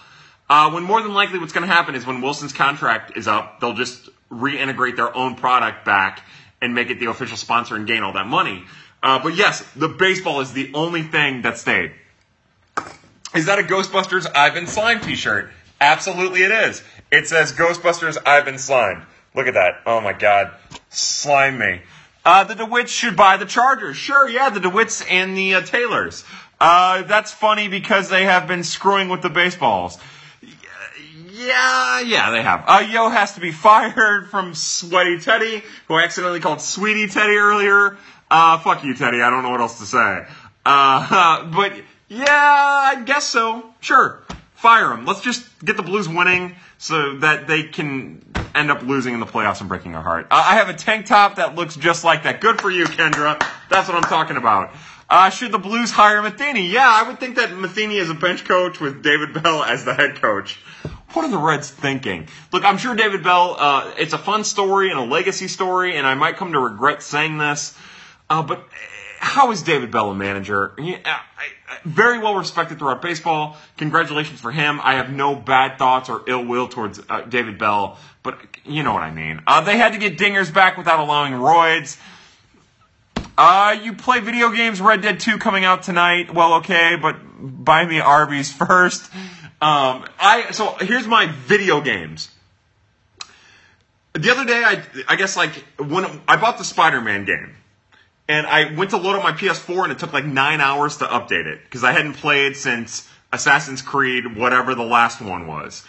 Uh, 0.48 0.70
when 0.70 0.84
more 0.84 1.02
than 1.02 1.12
likely 1.12 1.38
what's 1.38 1.52
going 1.52 1.66
to 1.66 1.72
happen 1.72 1.94
is 1.94 2.06
when 2.06 2.22
Wilson's 2.22 2.52
contract 2.52 3.16
is 3.16 3.26
up, 3.26 3.60
they'll 3.60 3.74
just 3.74 4.08
reintegrate 4.30 4.96
their 4.96 5.14
own 5.14 5.34
product 5.34 5.84
back 5.84 6.22
and 6.60 6.74
make 6.74 6.90
it 6.90 7.00
the 7.00 7.06
official 7.06 7.36
sponsor 7.36 7.76
and 7.76 7.86
gain 7.86 8.02
all 8.02 8.12
that 8.12 8.26
money. 8.26 8.64
Uh, 9.02 9.18
but 9.22 9.34
yes, 9.34 9.62
the 9.74 9.88
baseball 9.88 10.40
is 10.40 10.52
the 10.52 10.70
only 10.74 11.02
thing 11.02 11.42
that 11.42 11.58
stayed. 11.58 11.92
Is 13.34 13.46
that 13.46 13.58
a 13.58 13.62
Ghostbusters 13.62 14.26
I've 14.34 14.54
been 14.54 14.66
slimed 14.66 15.02
t-shirt? 15.02 15.50
Absolutely 15.80 16.42
it 16.42 16.50
is. 16.50 16.82
It 17.10 17.28
says 17.28 17.52
Ghostbusters 17.52 18.16
I've 18.24 18.44
been 18.44 18.58
slimed. 18.58 19.02
Look 19.34 19.46
at 19.46 19.54
that. 19.54 19.82
Oh 19.84 20.00
my 20.00 20.12
god. 20.12 20.52
Slime 20.88 21.58
me. 21.58 21.82
Uh, 22.26 22.42
the 22.42 22.54
DeWitts 22.54 22.88
should 22.88 23.14
buy 23.16 23.36
the 23.36 23.46
Chargers. 23.46 23.96
Sure, 23.96 24.28
yeah, 24.28 24.50
the 24.50 24.58
DeWitts 24.58 25.06
and 25.08 25.36
the 25.36 25.54
uh, 25.54 25.60
Taylors. 25.60 26.24
Uh, 26.58 27.02
that's 27.02 27.30
funny 27.30 27.68
because 27.68 28.08
they 28.08 28.24
have 28.24 28.48
been 28.48 28.64
screwing 28.64 29.08
with 29.08 29.22
the 29.22 29.30
baseballs. 29.30 29.96
Yeah, 31.30 32.00
yeah, 32.00 32.32
they 32.32 32.42
have. 32.42 32.64
Uh, 32.66 32.84
Yeo 32.90 33.10
has 33.10 33.34
to 33.34 33.40
be 33.40 33.52
fired 33.52 34.28
from 34.28 34.56
Sweaty 34.56 35.20
Teddy, 35.20 35.62
who 35.86 35.94
I 35.94 36.02
accidentally 36.02 36.40
called 36.40 36.60
Sweetie 36.60 37.06
Teddy 37.06 37.36
earlier. 37.36 37.96
Uh, 38.28 38.58
fuck 38.58 38.82
you, 38.82 38.96
Teddy. 38.96 39.22
I 39.22 39.30
don't 39.30 39.44
know 39.44 39.50
what 39.50 39.60
else 39.60 39.78
to 39.78 39.86
say. 39.86 40.26
Uh, 40.64 41.44
but 41.54 41.74
yeah, 42.08 42.26
I 42.26 43.02
guess 43.04 43.24
so. 43.24 43.72
Sure. 43.78 44.24
Fire 44.66 44.90
him. 44.90 45.06
Let's 45.06 45.20
just 45.20 45.46
get 45.64 45.76
the 45.76 45.84
Blues 45.84 46.08
winning 46.08 46.56
so 46.76 47.18
that 47.18 47.46
they 47.46 47.62
can 47.62 48.20
end 48.52 48.68
up 48.68 48.82
losing 48.82 49.14
in 49.14 49.20
the 49.20 49.26
playoffs 49.26 49.60
and 49.60 49.68
breaking 49.68 49.94
our 49.94 50.02
heart. 50.02 50.26
Uh, 50.28 50.42
I 50.44 50.56
have 50.56 50.68
a 50.68 50.74
tank 50.74 51.06
top 51.06 51.36
that 51.36 51.54
looks 51.54 51.76
just 51.76 52.02
like 52.02 52.24
that. 52.24 52.40
Good 52.40 52.60
for 52.60 52.68
you, 52.68 52.84
Kendra. 52.86 53.38
That's 53.70 53.86
what 53.88 53.96
I'm 53.96 54.10
talking 54.10 54.36
about. 54.36 54.74
Uh, 55.08 55.30
should 55.30 55.52
the 55.52 55.58
Blues 55.58 55.92
hire 55.92 56.20
Matheny? 56.20 56.66
Yeah, 56.66 56.84
I 56.84 57.06
would 57.06 57.20
think 57.20 57.36
that 57.36 57.52
Matheny 57.52 57.98
is 57.98 58.10
a 58.10 58.14
bench 58.14 58.44
coach 58.44 58.80
with 58.80 59.04
David 59.04 59.40
Bell 59.40 59.62
as 59.62 59.84
the 59.84 59.94
head 59.94 60.20
coach. 60.20 60.56
What 61.12 61.24
are 61.24 61.30
the 61.30 61.38
Reds 61.38 61.70
thinking? 61.70 62.26
Look, 62.52 62.64
I'm 62.64 62.78
sure 62.78 62.96
David 62.96 63.22
Bell, 63.22 63.54
uh, 63.56 63.94
it's 63.98 64.14
a 64.14 64.18
fun 64.18 64.42
story 64.42 64.90
and 64.90 64.98
a 64.98 65.04
legacy 65.04 65.46
story, 65.46 65.96
and 65.96 66.04
I 66.04 66.14
might 66.14 66.38
come 66.38 66.54
to 66.54 66.58
regret 66.58 67.04
saying 67.04 67.38
this, 67.38 67.78
uh, 68.28 68.42
but 68.42 68.66
how 69.26 69.50
is 69.50 69.62
David 69.62 69.90
Bell 69.90 70.10
a 70.10 70.14
manager? 70.14 70.72
He, 70.78 70.94
I, 70.94 71.00
I, 71.04 71.78
very 71.84 72.18
well 72.18 72.36
respected 72.36 72.78
throughout 72.78 73.02
baseball. 73.02 73.56
Congratulations 73.76 74.40
for 74.40 74.52
him. 74.52 74.80
I 74.80 74.94
have 74.94 75.12
no 75.12 75.34
bad 75.34 75.78
thoughts 75.78 76.08
or 76.08 76.22
ill 76.28 76.44
will 76.44 76.68
towards 76.68 77.00
uh, 77.10 77.22
David 77.22 77.58
Bell, 77.58 77.98
but 78.22 78.38
you 78.64 78.84
know 78.84 78.94
what 78.94 79.02
I 79.02 79.10
mean. 79.10 79.42
Uh, 79.44 79.62
they 79.62 79.78
had 79.78 79.94
to 79.94 79.98
get 79.98 80.16
dingers 80.16 80.54
back 80.54 80.78
without 80.78 81.00
allowing 81.00 81.32
roids. 81.32 81.98
Uh, 83.36 83.76
you 83.82 83.94
play 83.94 84.20
video 84.20 84.50
games, 84.50 84.80
Red 84.80 85.02
Dead 85.02 85.18
2 85.18 85.38
coming 85.38 85.64
out 85.64 85.82
tonight. 85.82 86.32
Well, 86.32 86.54
okay, 86.54 86.96
but 86.96 87.16
buy 87.38 87.84
me 87.84 87.98
Arby's 87.98 88.52
first. 88.52 89.12
Um, 89.60 90.04
I 90.20 90.52
so 90.52 90.76
here's 90.80 91.08
my 91.08 91.26
video 91.26 91.80
games. 91.80 92.30
The 94.12 94.30
other 94.30 94.44
day, 94.44 94.62
I 94.64 94.82
I 95.08 95.16
guess 95.16 95.36
like 95.36 95.52
when 95.78 96.06
I 96.28 96.36
bought 96.36 96.58
the 96.58 96.64
Spider-Man 96.64 97.24
game, 97.24 97.56
and 98.28 98.46
I 98.46 98.74
went 98.74 98.90
to 98.90 98.96
load 98.96 99.16
up 99.16 99.22
my 99.22 99.32
PS4, 99.32 99.84
and 99.84 99.92
it 99.92 99.98
took 99.98 100.12
like 100.12 100.24
nine 100.24 100.60
hours 100.60 100.98
to 100.98 101.04
update 101.04 101.46
it 101.46 101.60
because 101.64 101.84
I 101.84 101.92
hadn't 101.92 102.14
played 102.14 102.56
since 102.56 103.08
Assassin's 103.32 103.82
Creed, 103.82 104.36
whatever 104.36 104.74
the 104.74 104.84
last 104.84 105.20
one 105.20 105.46
was. 105.46 105.84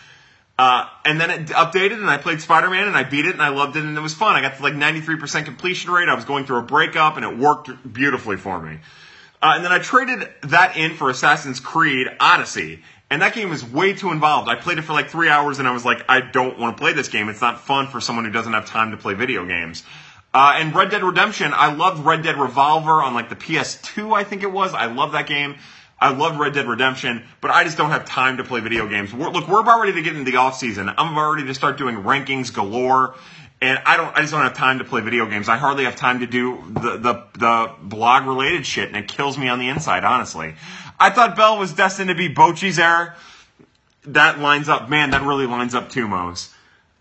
Uh, 0.59 0.87
and 1.05 1.21
then 1.21 1.29
it 1.29 1.47
updated, 1.47 1.93
and 1.93 2.09
I 2.09 2.17
played 2.17 2.41
Spider 2.41 2.69
Man, 2.69 2.87
and 2.87 2.97
I 2.97 3.03
beat 3.03 3.25
it, 3.25 3.33
and 3.33 3.41
I 3.41 3.49
loved 3.49 3.75
it, 3.75 3.83
and 3.83 3.95
it 3.95 4.01
was 4.01 4.15
fun. 4.15 4.35
I 4.35 4.41
got 4.41 4.57
to 4.57 4.63
like 4.63 4.73
93% 4.73 5.45
completion 5.45 5.91
rate. 5.91 6.09
I 6.09 6.15
was 6.15 6.25
going 6.25 6.45
through 6.45 6.57
a 6.57 6.63
breakup, 6.63 7.15
and 7.15 7.25
it 7.25 7.37
worked 7.37 7.69
beautifully 7.91 8.37
for 8.37 8.59
me. 8.59 8.79
Uh, 9.41 9.53
and 9.55 9.63
then 9.63 9.71
I 9.71 9.77
traded 9.77 10.27
that 10.43 10.75
in 10.75 10.95
for 10.95 11.11
Assassin's 11.11 11.59
Creed 11.59 12.07
Odyssey, 12.19 12.81
and 13.11 13.21
that 13.21 13.35
game 13.35 13.49
was 13.49 13.63
way 13.63 13.93
too 13.93 14.11
involved. 14.11 14.49
I 14.49 14.55
played 14.55 14.79
it 14.79 14.81
for 14.81 14.93
like 14.93 15.09
three 15.09 15.29
hours, 15.29 15.59
and 15.59 15.67
I 15.67 15.71
was 15.71 15.85
like, 15.85 16.03
I 16.09 16.21
don't 16.21 16.57
want 16.57 16.75
to 16.75 16.81
play 16.81 16.93
this 16.93 17.07
game. 17.07 17.29
It's 17.29 17.41
not 17.41 17.61
fun 17.61 17.87
for 17.87 18.01
someone 18.01 18.25
who 18.25 18.31
doesn't 18.31 18.53
have 18.53 18.65
time 18.65 18.91
to 18.91 18.97
play 18.97 19.13
video 19.13 19.45
games. 19.45 19.83
Uh, 20.33 20.53
and 20.57 20.75
Red 20.75 20.91
Dead 20.91 21.03
Redemption, 21.03 21.51
I 21.53 21.73
loved 21.73 22.05
Red 22.05 22.21
Dead 22.21 22.37
Revolver 22.37 23.01
on 23.01 23.13
like 23.13 23.29
the 23.29 23.35
PS2, 23.35 24.15
I 24.15 24.23
think 24.23 24.43
it 24.43 24.51
was. 24.51 24.73
I 24.73 24.85
love 24.85 25.13
that 25.13 25.27
game. 25.27 25.55
I 25.99 26.11
love 26.11 26.37
Red 26.37 26.53
Dead 26.53 26.67
Redemption, 26.67 27.23
but 27.41 27.49
I 27.49 27.63
just 27.63 27.77
don't 27.77 27.89
have 27.89 28.05
time 28.05 28.37
to 28.37 28.43
play 28.43 28.59
video 28.59 28.87
games. 28.87 29.13
We're, 29.13 29.29
look, 29.29 29.47
we're 29.47 29.61
about 29.61 29.79
ready 29.79 29.93
to 29.93 30.01
get 30.03 30.15
into 30.15 30.29
the 30.29 30.37
off 30.37 30.57
season. 30.57 30.89
I'm 30.89 31.13
about 31.13 31.31
ready 31.31 31.47
to 31.47 31.55
start 31.55 31.77
doing 31.79 32.03
rankings 32.03 32.53
galore, 32.53 33.15
and 33.61 33.79
I 33.83 33.97
don't. 33.97 34.15
I 34.15 34.21
just 34.21 34.31
don't 34.31 34.43
have 34.43 34.53
time 34.53 34.77
to 34.77 34.83
play 34.83 35.01
video 35.01 35.25
games. 35.25 35.49
I 35.49 35.57
hardly 35.57 35.85
have 35.85 35.95
time 35.95 36.19
to 36.19 36.27
do 36.27 36.63
the 36.69 36.97
the, 36.97 37.23
the 37.33 37.71
blog 37.81 38.27
related 38.27 38.63
shit, 38.65 38.89
and 38.89 38.97
it 38.97 39.07
kills 39.07 39.39
me 39.39 39.47
on 39.47 39.57
the 39.57 39.69
inside. 39.69 40.03
Honestly, 40.03 40.53
I 40.99 41.09
thought 41.09 41.35
Bell 41.35 41.57
was 41.57 41.73
destined 41.73 42.09
to 42.09 42.15
be 42.15 42.29
Bochy's 42.31 42.77
heir. 42.77 43.15
That 44.03 44.37
lines 44.37 44.69
up, 44.69 44.89
man. 44.89 45.09
That 45.09 45.23
really 45.23 45.47
lines 45.47 45.73
up 45.73 45.89
too, 45.89 46.07
Mose. 46.07 46.53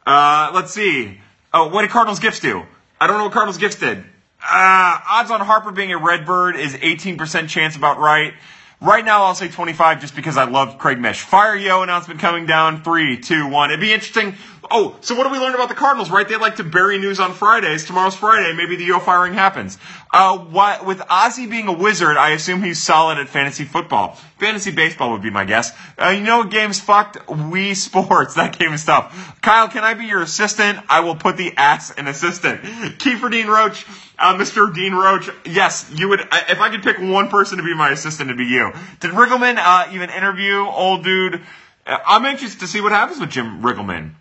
Uh, 0.06 0.52
let's 0.54 0.72
see. 0.72 1.20
Oh, 1.52 1.68
what 1.68 1.82
did 1.82 1.90
Cardinals 1.90 2.18
gifts 2.18 2.40
do? 2.40 2.64
I 3.00 3.06
don't 3.06 3.18
know 3.18 3.24
what 3.24 3.32
Cardinals 3.32 3.58
gifts 3.58 3.76
did. 3.76 3.98
Uh, 3.98 5.00
odds 5.08 5.30
on 5.30 5.40
Harper 5.40 5.72
being 5.72 5.92
a 5.92 5.98
Redbird 5.98 6.56
is 6.56 6.74
18% 6.74 7.48
chance 7.48 7.76
about 7.76 7.98
right. 7.98 8.34
Right 8.80 9.04
now, 9.04 9.24
I'll 9.24 9.34
say 9.34 9.48
25 9.48 10.00
just 10.00 10.14
because 10.14 10.36
I 10.36 10.44
love 10.44 10.78
Craig 10.78 10.98
Mish. 10.98 11.20
Fire 11.22 11.56
Yeo 11.56 11.82
announcement 11.82 12.20
coming 12.20 12.44
down. 12.46 12.82
Three, 12.82 13.18
two, 13.18 13.48
one. 13.48 13.70
It'd 13.70 13.80
be 13.80 13.92
interesting. 13.92 14.34
Oh, 14.70 14.96
so 15.00 15.14
what 15.14 15.24
do 15.24 15.30
we 15.30 15.38
learn 15.38 15.54
about 15.54 15.68
the 15.68 15.74
Cardinals, 15.74 16.10
right? 16.10 16.28
They 16.28 16.36
like 16.36 16.56
to 16.56 16.64
bury 16.64 16.98
news 16.98 17.20
on 17.20 17.32
Fridays. 17.32 17.84
Tomorrow's 17.84 18.16
Friday. 18.16 18.52
Maybe 18.56 18.76
the 18.76 18.84
Yeo 18.84 18.98
firing 18.98 19.34
happens. 19.34 19.78
Uh, 20.12 20.44
with 20.82 20.98
Ozzy 20.98 21.48
being 21.48 21.68
a 21.68 21.72
wizard, 21.72 22.16
I 22.16 22.30
assume 22.30 22.62
he's 22.62 22.82
solid 22.82 23.18
at 23.18 23.28
fantasy 23.28 23.64
football. 23.64 24.16
Fantasy 24.38 24.70
baseball 24.72 25.12
would 25.12 25.22
be 25.22 25.30
my 25.30 25.44
guess. 25.44 25.72
Uh, 26.00 26.08
you 26.08 26.22
know 26.22 26.44
game's 26.44 26.80
fucked? 26.80 27.28
We 27.28 27.74
Sports. 27.86 28.34
That 28.34 28.58
game 28.58 28.72
is 28.72 28.84
tough. 28.84 29.40
Kyle, 29.40 29.68
can 29.68 29.84
I 29.84 29.94
be 29.94 30.06
your 30.06 30.22
assistant? 30.22 30.78
I 30.88 31.00
will 31.00 31.16
put 31.16 31.36
the 31.36 31.52
ass 31.56 31.92
in 31.92 32.08
assistant. 32.08 32.62
Kiefer 32.98 33.30
Dean 33.30 33.46
Roach. 33.46 33.86
Uh, 34.18 34.34
Mr. 34.34 34.74
Dean 34.74 34.94
Roach, 34.94 35.28
yes, 35.44 35.90
you 35.94 36.08
would. 36.08 36.20
If 36.20 36.58
I 36.60 36.70
could 36.70 36.82
pick 36.82 36.98
one 36.98 37.28
person 37.28 37.58
to 37.58 37.64
be 37.64 37.74
my 37.74 37.90
assistant, 37.90 38.30
it'd 38.30 38.38
be 38.38 38.46
you. 38.46 38.72
Did 39.00 39.10
Riggleman 39.10 39.58
uh, 39.58 39.90
even 39.92 40.08
interview 40.10 40.64
old 40.64 41.04
dude? 41.04 41.42
Uh, 41.86 41.98
I'm 42.06 42.24
anxious 42.24 42.56
to 42.56 42.66
see 42.66 42.80
what 42.80 42.92
happens 42.92 43.20
with 43.20 43.30
Jim 43.30 43.60
Riggleman. 43.60 44.12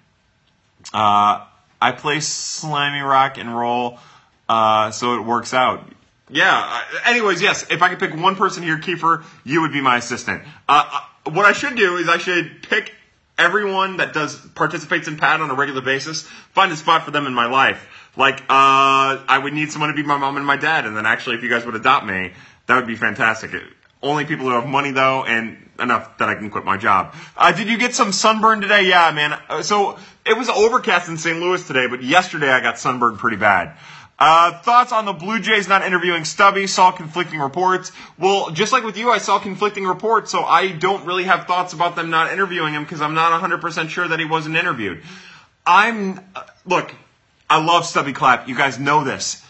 Uh, 0.93 1.45
I 1.81 1.91
play 1.91 2.19
slimy 2.19 3.01
rock 3.01 3.37
and 3.37 3.55
roll, 3.55 3.99
uh, 4.47 4.91
so 4.91 5.15
it 5.15 5.25
works 5.25 5.53
out. 5.53 5.87
Yeah. 6.29 6.83
Uh, 6.93 6.99
anyways, 7.05 7.41
yes. 7.41 7.65
If 7.69 7.81
I 7.81 7.89
could 7.89 7.99
pick 7.99 8.15
one 8.15 8.35
person 8.35 8.63
here, 8.63 8.77
Kiefer, 8.77 9.23
you 9.43 9.61
would 9.61 9.73
be 9.73 9.81
my 9.81 9.97
assistant. 9.97 10.43
Uh, 10.67 11.01
what 11.25 11.45
I 11.45 11.53
should 11.53 11.75
do 11.75 11.97
is 11.97 12.07
I 12.07 12.17
should 12.17 12.63
pick 12.63 12.93
everyone 13.37 13.97
that 13.97 14.13
does 14.13 14.35
participates 14.55 15.07
in 15.07 15.17
Pad 15.17 15.41
on 15.41 15.51
a 15.51 15.55
regular 15.55 15.81
basis, 15.81 16.23
find 16.53 16.71
a 16.71 16.75
spot 16.75 17.03
for 17.03 17.11
them 17.11 17.27
in 17.27 17.33
my 17.33 17.47
life 17.47 17.87
like, 18.17 18.41
uh, 18.41 19.19
I 19.27 19.39
would 19.41 19.53
need 19.53 19.71
someone 19.71 19.89
to 19.89 19.95
be 19.95 20.03
my 20.03 20.17
mom 20.17 20.37
and 20.37 20.45
my 20.45 20.57
dad, 20.57 20.85
and 20.85 20.95
then 20.95 21.05
actually, 21.05 21.35
if 21.35 21.43
you 21.43 21.49
guys 21.49 21.65
would 21.65 21.75
adopt 21.75 22.05
me, 22.05 22.31
that 22.67 22.75
would 22.75 22.87
be 22.87 22.95
fantastic. 22.95 23.51
Only 24.01 24.25
people 24.25 24.45
who 24.45 24.51
have 24.51 24.67
money 24.67 24.91
though, 24.91 25.23
and 25.23 25.69
enough 25.79 26.17
that 26.19 26.29
I 26.29 26.35
can 26.35 26.49
quit 26.49 26.63
my 26.63 26.77
job. 26.77 27.13
Uh, 27.35 27.51
did 27.51 27.67
you 27.67 27.77
get 27.77 27.93
some 27.93 28.11
sunburn 28.11 28.61
today? 28.61 28.87
Yeah, 28.87 29.11
man. 29.11 29.37
Uh, 29.49 29.61
so 29.61 29.97
it 30.26 30.38
was 30.38 30.49
overcast 30.49 31.07
in 31.10 31.18
St. 31.18 31.39
Louis 31.39 31.65
today, 31.65 31.88
but 31.88 32.03
yesterday 32.03 32.49
I 32.49 32.61
got 32.61 32.80
sunburned 32.80 33.19
pretty 33.19 33.38
bad. 33.38 33.77
Uh, 34.18 34.57
thoughts 34.60 34.93
on 34.93 35.06
the 35.06 35.14
Blue 35.14 35.39
Jays 35.39 35.68
not 35.68 35.84
interviewing 35.85 36.23
Stubby? 36.23 36.68
Saw 36.68 36.91
conflicting 36.91 37.39
reports. 37.39 37.91
Well, 38.18 38.52
just 38.52 38.72
like 38.72 38.84
with 38.84 38.97
you, 38.97 39.11
I 39.11 39.18
saw 39.18 39.39
conflicting 39.39 39.85
reports, 39.85 40.31
so 40.31 40.43
I 40.43 40.72
don't 40.72 41.06
really 41.06 41.26
have 41.26 41.45
thoughts 41.47 41.73
about 41.73 41.95
them 41.95 42.10
not 42.10 42.31
interviewing 42.31 42.73
him 42.73 42.84
because 42.84 43.02
I'm 43.02 43.14
not 43.14 43.39
100% 43.41 43.89
sure 43.89 44.07
that 44.07 44.18
he 44.19 44.26
wasn't 44.26 44.56
interviewed. 44.56 45.03
I'm, 45.65 46.19
uh, 46.34 46.43
look, 46.65 46.93
I 47.49 47.64
love 47.64 47.85
Stubby 47.85 48.14
Clapp. 48.14 48.47
You 48.47 48.56
guys 48.56 48.80
know 48.80 49.03
this. 49.03 49.43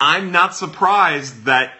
I'm 0.00 0.32
not 0.32 0.56
surprised 0.56 1.44
that 1.44 1.72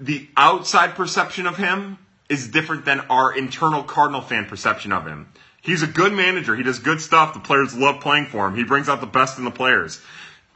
the 0.00 0.26
outside 0.36 0.94
perception 0.94 1.46
of 1.46 1.56
him 1.56 1.98
is 2.28 2.48
different 2.48 2.84
than 2.84 3.00
our 3.08 3.36
internal 3.36 3.82
Cardinal 3.82 4.20
fan 4.20 4.46
perception 4.46 4.92
of 4.92 5.06
him. 5.06 5.28
He's 5.62 5.82
a 5.82 5.86
good 5.86 6.12
manager. 6.12 6.54
He 6.54 6.62
does 6.62 6.78
good 6.78 7.00
stuff. 7.00 7.34
The 7.34 7.40
players 7.40 7.76
love 7.76 8.00
playing 8.00 8.26
for 8.26 8.46
him. 8.46 8.54
He 8.54 8.64
brings 8.64 8.88
out 8.88 9.00
the 9.00 9.06
best 9.06 9.38
in 9.38 9.44
the 9.44 9.50
players 9.50 10.00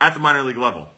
at 0.01 0.15
the 0.15 0.21
minor 0.21 0.43
league 0.43 0.57
level. 0.57 0.89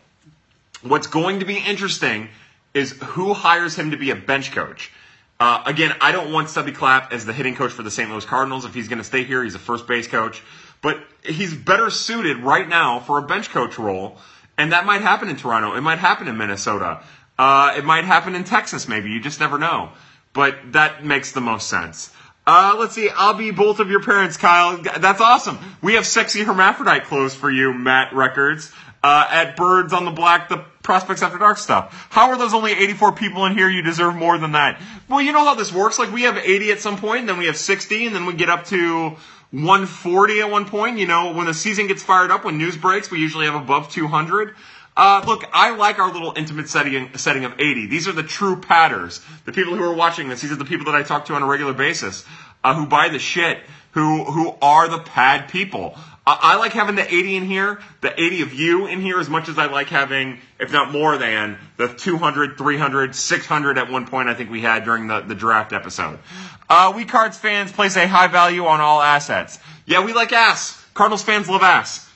What's 0.82 1.06
going 1.06 1.40
to 1.40 1.46
be 1.46 1.56
interesting 1.56 2.28
is 2.74 2.92
who 2.92 3.32
hires 3.32 3.76
him 3.76 3.92
to 3.92 3.96
be 3.96 4.10
a 4.10 4.16
bench 4.16 4.52
coach. 4.52 4.92
Uh, 5.40 5.62
again, 5.66 5.94
I 6.00 6.12
don't 6.12 6.32
want 6.32 6.48
Stubby 6.48 6.72
Clapp 6.72 7.12
as 7.12 7.24
the 7.24 7.32
hitting 7.32 7.54
coach 7.54 7.72
for 7.72 7.82
the 7.82 7.90
St. 7.90 8.10
Louis 8.10 8.24
Cardinals. 8.24 8.64
If 8.64 8.74
he's 8.74 8.88
going 8.88 8.98
to 8.98 9.04
stay 9.04 9.24
here, 9.24 9.42
he's 9.42 9.54
a 9.54 9.58
first 9.58 9.86
base 9.86 10.06
coach. 10.06 10.42
But 10.80 10.98
he's 11.24 11.54
better 11.54 11.90
suited 11.90 12.38
right 12.38 12.68
now 12.68 13.00
for 13.00 13.18
a 13.18 13.22
bench 13.22 13.50
coach 13.50 13.78
role, 13.78 14.18
and 14.58 14.72
that 14.72 14.86
might 14.86 15.00
happen 15.00 15.28
in 15.28 15.36
Toronto. 15.36 15.74
It 15.74 15.80
might 15.80 15.98
happen 15.98 16.28
in 16.28 16.36
Minnesota. 16.36 17.02
Uh, 17.38 17.74
it 17.76 17.84
might 17.84 18.04
happen 18.04 18.34
in 18.34 18.44
Texas, 18.44 18.86
maybe. 18.86 19.10
You 19.10 19.20
just 19.20 19.40
never 19.40 19.58
know. 19.58 19.90
But 20.34 20.56
that 20.72 21.04
makes 21.04 21.32
the 21.32 21.40
most 21.40 21.68
sense. 21.68 22.12
Uh, 22.46 22.76
let's 22.78 22.94
see. 22.94 23.08
I'll 23.08 23.34
be 23.34 23.50
both 23.50 23.80
of 23.80 23.90
your 23.90 24.02
parents, 24.02 24.36
Kyle. 24.36 24.76
That's 24.76 25.20
awesome. 25.20 25.58
We 25.80 25.94
have 25.94 26.06
sexy 26.06 26.42
hermaphrodite 26.42 27.04
clothes 27.04 27.34
for 27.34 27.50
you, 27.50 27.72
Matt 27.72 28.12
Records, 28.12 28.70
uh, 29.02 29.26
at 29.30 29.56
Birds 29.56 29.94
on 29.94 30.04
the 30.04 30.10
Black, 30.10 30.50
the 30.50 30.58
Prospects 30.82 31.22
After 31.22 31.38
Dark 31.38 31.56
stuff. 31.56 32.08
How 32.10 32.28
are 32.30 32.36
those 32.36 32.52
only 32.52 32.72
84 32.72 33.12
people 33.12 33.46
in 33.46 33.56
here? 33.56 33.70
You 33.70 33.80
deserve 33.80 34.14
more 34.14 34.36
than 34.36 34.52
that. 34.52 34.78
Well, 35.08 35.22
you 35.22 35.32
know 35.32 35.44
how 35.44 35.54
this 35.54 35.72
works. 35.72 35.98
Like, 35.98 36.12
we 36.12 36.22
have 36.22 36.36
80 36.36 36.72
at 36.72 36.80
some 36.80 36.98
point, 36.98 37.20
and 37.20 37.28
then 37.30 37.38
we 37.38 37.46
have 37.46 37.56
60, 37.56 38.06
and 38.06 38.14
then 38.14 38.26
we 38.26 38.34
get 38.34 38.50
up 38.50 38.66
to 38.66 39.16
140 39.50 40.40
at 40.40 40.50
one 40.50 40.66
point. 40.66 40.98
You 40.98 41.06
know, 41.06 41.32
when 41.32 41.46
the 41.46 41.54
season 41.54 41.86
gets 41.86 42.02
fired 42.02 42.30
up, 42.30 42.44
when 42.44 42.58
news 42.58 42.76
breaks, 42.76 43.10
we 43.10 43.20
usually 43.20 43.46
have 43.46 43.54
above 43.54 43.90
200. 43.90 44.54
Uh, 44.96 45.24
look, 45.26 45.44
I 45.52 45.74
like 45.74 45.98
our 45.98 46.12
little 46.12 46.32
intimate 46.36 46.68
setting, 46.68 47.16
setting 47.16 47.44
of 47.44 47.54
80. 47.58 47.86
These 47.86 48.06
are 48.06 48.12
the 48.12 48.22
true 48.22 48.60
patters. 48.60 49.20
The 49.44 49.52
people 49.52 49.74
who 49.74 49.82
are 49.82 49.94
watching 49.94 50.28
this, 50.28 50.40
these 50.40 50.52
are 50.52 50.56
the 50.56 50.64
people 50.64 50.86
that 50.86 50.94
I 50.94 51.02
talk 51.02 51.26
to 51.26 51.34
on 51.34 51.42
a 51.42 51.46
regular 51.46 51.72
basis, 51.72 52.24
uh, 52.62 52.74
who 52.74 52.86
buy 52.86 53.08
the 53.08 53.18
shit, 53.18 53.58
who, 53.92 54.24
who 54.24 54.54
are 54.62 54.88
the 54.88 55.00
pad 55.00 55.48
people. 55.48 55.96
I 56.26 56.56
like 56.56 56.72
having 56.72 56.94
the 56.94 57.04
80 57.06 57.36
in 57.36 57.44
here, 57.44 57.80
the 58.00 58.18
80 58.18 58.42
of 58.42 58.54
you 58.54 58.86
in 58.86 59.02
here, 59.02 59.20
as 59.20 59.28
much 59.28 59.50
as 59.50 59.58
I 59.58 59.66
like 59.66 59.88
having, 59.88 60.38
if 60.58 60.72
not 60.72 60.90
more 60.90 61.18
than, 61.18 61.58
the 61.76 61.88
200, 61.88 62.56
300, 62.56 63.14
600 63.14 63.76
at 63.76 63.90
one 63.90 64.06
point 64.06 64.30
I 64.30 64.34
think 64.34 64.50
we 64.50 64.62
had 64.62 64.84
during 64.84 65.06
the, 65.06 65.20
the 65.20 65.34
draft 65.34 65.74
episode. 65.74 66.18
Uh, 66.66 66.94
we 66.96 67.04
Cards 67.04 67.36
fans 67.36 67.72
place 67.72 67.96
a 67.96 68.08
high 68.08 68.28
value 68.28 68.64
on 68.64 68.80
all 68.80 69.02
assets. 69.02 69.58
Yeah, 69.84 70.02
we 70.02 70.14
like 70.14 70.32
ass. 70.32 70.82
Cardinals 70.94 71.22
fans 71.22 71.46
love 71.46 71.62
ass. 71.62 72.10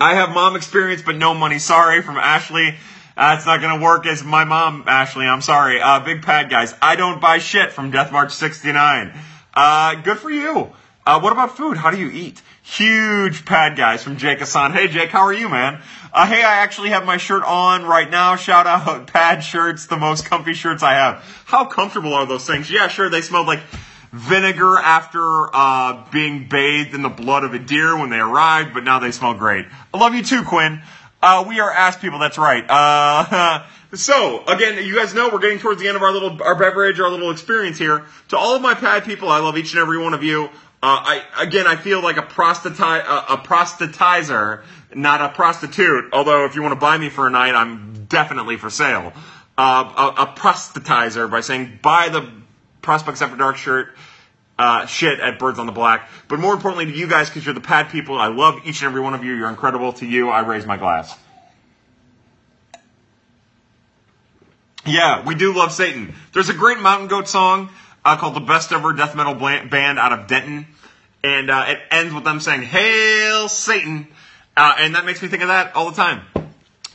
I 0.00 0.14
have 0.14 0.30
mom 0.30 0.56
experience, 0.56 1.02
but 1.02 1.16
no 1.16 1.32
money. 1.34 1.58
Sorry 1.58 2.02
from 2.02 2.16
Ashley. 2.16 2.74
That's 3.16 3.46
not 3.46 3.62
gonna 3.62 3.82
work 3.82 4.06
as 4.06 4.22
my 4.22 4.44
mom, 4.44 4.84
Ashley. 4.86 5.26
I'm 5.26 5.40
sorry. 5.40 5.80
Uh, 5.80 6.00
big 6.00 6.22
pad 6.22 6.50
guys. 6.50 6.74
I 6.82 6.96
don't 6.96 7.20
buy 7.20 7.38
shit 7.38 7.72
from 7.72 7.90
Death 7.90 8.12
March 8.12 8.32
69. 8.32 9.18
Uh, 9.54 9.94
good 9.94 10.18
for 10.18 10.30
you. 10.30 10.70
Uh, 11.06 11.20
what 11.20 11.32
about 11.32 11.56
food? 11.56 11.78
How 11.78 11.90
do 11.90 11.98
you 11.98 12.10
eat? 12.10 12.42
Huge 12.62 13.46
pad 13.46 13.76
guys 13.76 14.02
from 14.02 14.18
Jake 14.18 14.40
Hassan. 14.40 14.72
Hey 14.72 14.88
Jake, 14.88 15.10
how 15.10 15.22
are 15.22 15.32
you, 15.32 15.48
man? 15.48 15.80
Uh, 16.12 16.26
hey, 16.26 16.42
I 16.42 16.56
actually 16.56 16.90
have 16.90 17.06
my 17.06 17.16
shirt 17.16 17.42
on 17.44 17.84
right 17.86 18.10
now. 18.10 18.36
Shout 18.36 18.66
out 18.66 19.06
pad 19.12 19.42
shirts, 19.42 19.86
the 19.86 19.96
most 19.96 20.26
comfy 20.26 20.52
shirts 20.52 20.82
I 20.82 20.94
have. 20.94 21.22
How 21.46 21.64
comfortable 21.64 22.12
are 22.12 22.26
those 22.26 22.46
things? 22.46 22.70
Yeah, 22.70 22.88
sure, 22.88 23.08
they 23.08 23.22
smelled 23.22 23.46
like 23.46 23.60
vinegar 24.12 24.78
after 24.78 25.20
uh, 25.54 26.04
being 26.10 26.48
bathed 26.48 26.94
in 26.94 27.02
the 27.02 27.08
blood 27.08 27.44
of 27.44 27.54
a 27.54 27.58
deer 27.58 27.96
when 27.96 28.10
they 28.10 28.18
arrived, 28.18 28.74
but 28.74 28.84
now 28.84 28.98
they 28.98 29.10
smell 29.10 29.34
great. 29.34 29.66
I 29.92 29.98
love 29.98 30.14
you 30.14 30.22
too, 30.22 30.42
Quinn. 30.42 30.82
Uh, 31.22 31.44
we 31.48 31.60
are 31.60 31.70
ass 31.70 31.96
people. 31.96 32.18
That's 32.18 32.38
right. 32.38 32.64
Uh, 32.68 33.66
so 33.94 34.44
again, 34.46 34.84
you 34.86 34.94
guys 34.94 35.14
know 35.14 35.28
we're 35.32 35.38
getting 35.38 35.58
towards 35.58 35.80
the 35.80 35.88
end 35.88 35.96
of 35.96 36.02
our 36.02 36.12
little 36.12 36.42
our 36.42 36.54
beverage, 36.54 37.00
our 37.00 37.10
little 37.10 37.30
experience 37.30 37.78
here. 37.78 38.04
To 38.28 38.36
all 38.36 38.54
of 38.54 38.62
my 38.62 38.74
pad 38.74 39.04
people, 39.04 39.28
I 39.28 39.38
love 39.38 39.56
each 39.56 39.72
and 39.72 39.80
every 39.80 39.98
one 39.98 40.14
of 40.14 40.22
you. 40.22 40.44
Uh, 40.44 40.48
I 40.82 41.24
again, 41.40 41.66
I 41.66 41.76
feel 41.76 42.02
like 42.02 42.16
a 42.16 42.22
prostitute, 42.22 42.80
a 42.80 43.38
prostitutizer, 43.38 44.62
not 44.94 45.20
a 45.20 45.30
prostitute. 45.30 46.12
Although, 46.12 46.44
if 46.44 46.54
you 46.54 46.62
want 46.62 46.72
to 46.72 46.80
buy 46.80 46.98
me 46.98 47.08
for 47.08 47.26
a 47.26 47.30
night, 47.30 47.54
I'm 47.54 48.04
definitely 48.04 48.56
for 48.56 48.70
sale. 48.70 49.12
Uh, 49.58 50.12
a, 50.18 50.22
a 50.22 50.26
prostitutizer 50.36 51.30
by 51.30 51.40
saying 51.40 51.78
buy 51.82 52.10
the 52.10 52.30
Prospects 52.82 53.22
After 53.22 53.36
Dark 53.36 53.56
shirt. 53.56 53.88
Uh, 54.58 54.86
shit 54.86 55.20
at 55.20 55.38
Birds 55.38 55.58
on 55.58 55.66
the 55.66 55.72
Black. 55.72 56.08
But 56.28 56.38
more 56.38 56.54
importantly 56.54 56.90
to 56.90 56.98
you 56.98 57.06
guys, 57.06 57.28
because 57.28 57.44
you're 57.44 57.54
the 57.54 57.60
pad 57.60 57.90
people, 57.90 58.18
I 58.18 58.28
love 58.28 58.60
each 58.64 58.80
and 58.80 58.88
every 58.88 59.02
one 59.02 59.12
of 59.12 59.22
you. 59.22 59.34
You're 59.34 59.50
incredible. 59.50 59.92
To 59.94 60.06
you, 60.06 60.30
I 60.30 60.40
raise 60.40 60.64
my 60.64 60.78
glass. 60.78 61.14
Yeah, 64.86 65.26
we 65.26 65.34
do 65.34 65.52
love 65.52 65.72
Satan. 65.72 66.14
There's 66.32 66.48
a 66.48 66.54
great 66.54 66.78
Mountain 66.78 67.08
Goat 67.08 67.28
song 67.28 67.68
uh, 68.04 68.16
called 68.16 68.34
the 68.34 68.40
Best 68.40 68.72
Ever 68.72 68.92
Death 68.94 69.14
Metal 69.14 69.34
Band 69.34 69.98
out 69.98 70.12
of 70.12 70.26
Denton. 70.26 70.66
And 71.22 71.50
uh, 71.50 71.64
it 71.68 71.80
ends 71.90 72.14
with 72.14 72.24
them 72.24 72.40
saying, 72.40 72.62
Hail 72.62 73.48
Satan. 73.48 74.06
Uh, 74.56 74.74
and 74.78 74.94
that 74.94 75.04
makes 75.04 75.20
me 75.20 75.28
think 75.28 75.42
of 75.42 75.48
that 75.48 75.74
all 75.74 75.90
the 75.90 75.96
time. 75.96 76.22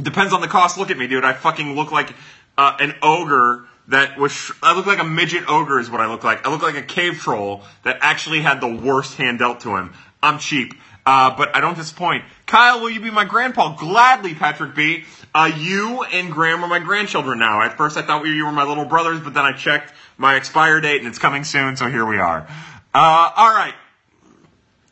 Depends 0.01 0.33
on 0.33 0.41
the 0.41 0.47
cost. 0.47 0.77
Look 0.77 0.89
at 0.89 0.97
me, 0.97 1.07
dude. 1.07 1.25
I 1.25 1.33
fucking 1.33 1.75
look 1.75 1.91
like 1.91 2.13
uh, 2.57 2.77
an 2.79 2.95
ogre 3.03 3.67
that 3.87 4.17
was. 4.17 4.51
I 4.61 4.75
look 4.75 4.85
like 4.85 4.99
a 4.99 5.03
midget 5.03 5.49
ogre, 5.49 5.79
is 5.79 5.89
what 5.89 6.01
I 6.01 6.07
look 6.07 6.23
like. 6.23 6.45
I 6.45 6.51
look 6.51 6.61
like 6.61 6.75
a 6.75 6.81
cave 6.81 7.19
troll 7.19 7.63
that 7.83 7.97
actually 8.01 8.41
had 8.41 8.61
the 8.61 8.73
worst 8.73 9.17
hand 9.17 9.39
dealt 9.39 9.61
to 9.61 9.75
him. 9.75 9.93
I'm 10.21 10.39
cheap. 10.39 10.73
Uh, 11.03 11.35
but 11.35 11.55
I 11.55 11.61
don't 11.61 11.75
disappoint. 11.75 12.23
Kyle, 12.45 12.79
will 12.79 12.91
you 12.91 12.99
be 12.99 13.09
my 13.09 13.25
grandpa? 13.25 13.75
Gladly, 13.75 14.35
Patrick 14.35 14.75
B. 14.75 15.05
Uh, 15.33 15.51
you 15.57 16.03
and 16.03 16.31
Graham 16.31 16.63
are 16.63 16.67
my 16.67 16.79
grandchildren 16.79 17.39
now. 17.39 17.61
At 17.61 17.75
first, 17.75 17.97
I 17.97 18.03
thought 18.03 18.23
you 18.25 18.45
were 18.45 18.51
my 18.51 18.65
little 18.65 18.85
brothers, 18.85 19.19
but 19.19 19.33
then 19.33 19.43
I 19.43 19.53
checked 19.53 19.93
my 20.17 20.35
expire 20.35 20.79
date, 20.79 20.99
and 20.99 21.07
it's 21.07 21.17
coming 21.17 21.43
soon, 21.43 21.75
so 21.75 21.89
here 21.89 22.05
we 22.05 22.19
are. 22.19 22.47
Uh, 22.93 23.31
all 23.35 23.49
right. 23.49 23.73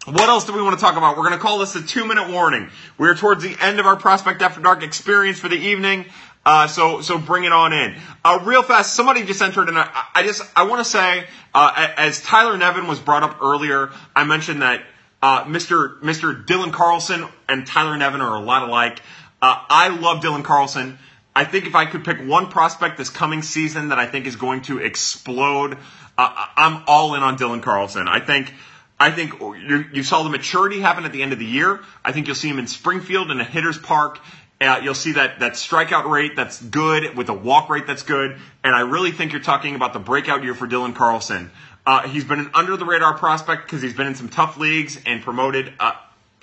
What 0.05 0.29
else 0.29 0.45
do 0.45 0.53
we 0.53 0.61
want 0.61 0.79
to 0.79 0.81
talk 0.81 0.95
about? 0.95 1.17
We're 1.17 1.27
going 1.27 1.37
to 1.37 1.43
call 1.43 1.59
this 1.59 1.75
a 1.75 1.83
two 1.83 2.05
minute 2.05 2.31
warning. 2.31 2.71
We're 2.97 3.15
towards 3.15 3.43
the 3.43 3.55
end 3.61 3.79
of 3.79 3.85
our 3.85 3.95
Prospect 3.95 4.41
After 4.41 4.61
Dark 4.61 4.81
experience 4.81 5.37
for 5.37 5.49
the 5.49 5.57
evening. 5.57 6.05
Uh, 6.45 6.67
so, 6.67 7.01
so 7.01 7.17
bring 7.17 7.43
it 7.43 7.51
on 7.51 7.73
in. 7.73 7.95
Uh, 8.23 8.39
real 8.43 8.63
fast, 8.63 8.93
somebody 8.93 9.23
just 9.23 9.41
entered, 9.41 9.67
and 9.67 9.77
I, 9.77 9.89
I 10.15 10.23
just, 10.23 10.41
I 10.55 10.63
want 10.63 10.83
to 10.83 10.89
say, 10.89 11.25
uh, 11.53 11.89
as 11.97 12.21
Tyler 12.21 12.57
Nevin 12.57 12.87
was 12.87 12.99
brought 12.99 13.23
up 13.23 13.41
earlier, 13.41 13.91
I 14.15 14.23
mentioned 14.23 14.61
that, 14.61 14.81
uh, 15.21 15.43
Mr. 15.43 15.99
Mr. 15.99 16.45
Dylan 16.45 16.71
Carlson 16.71 17.25
and 17.49 17.67
Tyler 17.67 17.97
Nevin 17.97 18.21
are 18.21 18.37
a 18.37 18.41
lot 18.41 18.67
alike. 18.67 19.01
Uh, 19.41 19.63
I 19.69 19.89
love 19.89 20.23
Dylan 20.23 20.43
Carlson. 20.43 20.97
I 21.35 21.45
think 21.45 21.65
if 21.65 21.75
I 21.75 21.85
could 21.85 22.03
pick 22.03 22.19
one 22.19 22.47
prospect 22.47 22.97
this 22.97 23.09
coming 23.09 23.41
season 23.41 23.89
that 23.89 23.99
I 23.99 24.07
think 24.07 24.25
is 24.25 24.35
going 24.35 24.61
to 24.63 24.79
explode, 24.79 25.77
uh, 26.17 26.45
I'm 26.55 26.83
all 26.87 27.15
in 27.15 27.23
on 27.23 27.37
Dylan 27.37 27.61
Carlson. 27.61 28.07
I 28.07 28.19
think, 28.19 28.53
I 28.99 29.11
think 29.11 29.39
you, 29.39 29.85
you, 29.93 30.03
saw 30.03 30.23
the 30.23 30.29
maturity 30.29 30.81
happen 30.81 31.05
at 31.05 31.13
the 31.13 31.21
end 31.21 31.31
of 31.31 31.39
the 31.39 31.45
year. 31.45 31.79
I 32.03 32.11
think 32.11 32.27
you'll 32.27 32.35
see 32.35 32.49
him 32.49 32.59
in 32.59 32.67
Springfield 32.67 33.31
in 33.31 33.39
a 33.39 33.45
hitter's 33.45 33.77
park. 33.77 34.19
Uh, 34.61 34.81
you'll 34.83 34.93
see 34.93 35.13
that 35.13 35.39
that 35.39 35.53
strikeout 35.53 36.09
rate 36.09 36.35
that's 36.35 36.61
good 36.61 37.15
with 37.15 37.29
a 37.29 37.33
walk 37.33 37.69
rate 37.69 37.87
that's 37.87 38.03
good, 38.03 38.37
and 38.63 38.75
I 38.75 38.81
really 38.81 39.11
think 39.11 39.31
you're 39.31 39.41
talking 39.41 39.75
about 39.75 39.93
the 39.93 39.99
breakout 39.99 40.43
year 40.43 40.53
for 40.53 40.67
Dylan 40.67 40.93
Carlson. 40.93 41.49
Uh, 41.85 42.07
he's 42.09 42.25
been 42.25 42.39
an 42.39 42.51
under 42.53 42.75
the 42.75 42.85
radar 42.85 43.17
prospect 43.17 43.63
because 43.63 43.81
he's 43.81 43.93
been 43.93 44.07
in 44.07 44.15
some 44.15 44.27
tough 44.27 44.57
leagues 44.57 44.99
and 45.05 45.23
promoted 45.23 45.71
uh, 45.79 45.93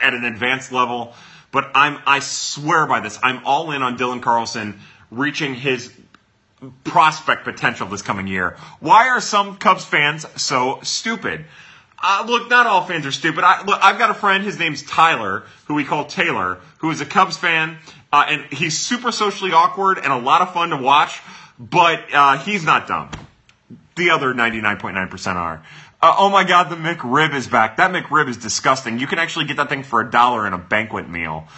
at 0.00 0.14
an 0.14 0.24
advanced 0.24 0.72
level. 0.72 1.14
But 1.52 1.70
I'm 1.74 1.98
I 2.06 2.20
swear 2.20 2.86
by 2.86 3.00
this. 3.00 3.18
I'm 3.22 3.44
all 3.44 3.70
in 3.72 3.82
on 3.82 3.98
Dylan 3.98 4.22
Carlson 4.22 4.80
reaching 5.10 5.54
his 5.54 5.92
prospect 6.84 7.44
potential 7.44 7.86
this 7.86 8.02
coming 8.02 8.26
year. 8.26 8.56
Why 8.80 9.08
are 9.08 9.20
some 9.20 9.56
Cubs 9.56 9.84
fans 9.84 10.26
so 10.40 10.80
stupid? 10.82 11.44
Uh, 12.02 12.24
look, 12.26 12.50
not 12.50 12.66
all 12.66 12.84
fans 12.84 13.06
are 13.06 13.12
stupid. 13.12 13.42
I, 13.42 13.64
look, 13.64 13.78
I've 13.82 13.98
got 13.98 14.10
a 14.10 14.14
friend. 14.14 14.44
His 14.44 14.58
name's 14.58 14.82
Tyler, 14.82 15.44
who 15.66 15.74
we 15.74 15.84
call 15.84 16.04
Taylor, 16.04 16.58
who 16.78 16.90
is 16.90 17.00
a 17.00 17.06
Cubs 17.06 17.36
fan, 17.36 17.78
uh, 18.12 18.24
and 18.28 18.44
he's 18.52 18.78
super 18.78 19.12
socially 19.12 19.52
awkward 19.52 19.98
and 19.98 20.12
a 20.12 20.18
lot 20.18 20.42
of 20.42 20.52
fun 20.52 20.70
to 20.70 20.76
watch. 20.76 21.20
But 21.58 22.04
uh, 22.12 22.38
he's 22.38 22.64
not 22.64 22.86
dumb. 22.86 23.10
The 23.96 24.10
other 24.10 24.34
99.9% 24.34 25.34
are. 25.36 25.62
Uh, 26.02 26.14
oh 26.18 26.28
my 26.28 26.44
God, 26.44 26.68
the 26.68 26.76
McRib 26.76 27.34
is 27.34 27.48
back. 27.48 27.78
That 27.78 27.90
McRib 27.90 28.28
is 28.28 28.36
disgusting. 28.36 28.98
You 28.98 29.06
can 29.06 29.18
actually 29.18 29.46
get 29.46 29.56
that 29.56 29.70
thing 29.70 29.82
for 29.82 30.00
a 30.02 30.10
dollar 30.10 30.46
in 30.46 30.52
a 30.52 30.58
banquet 30.58 31.08
meal. 31.08 31.48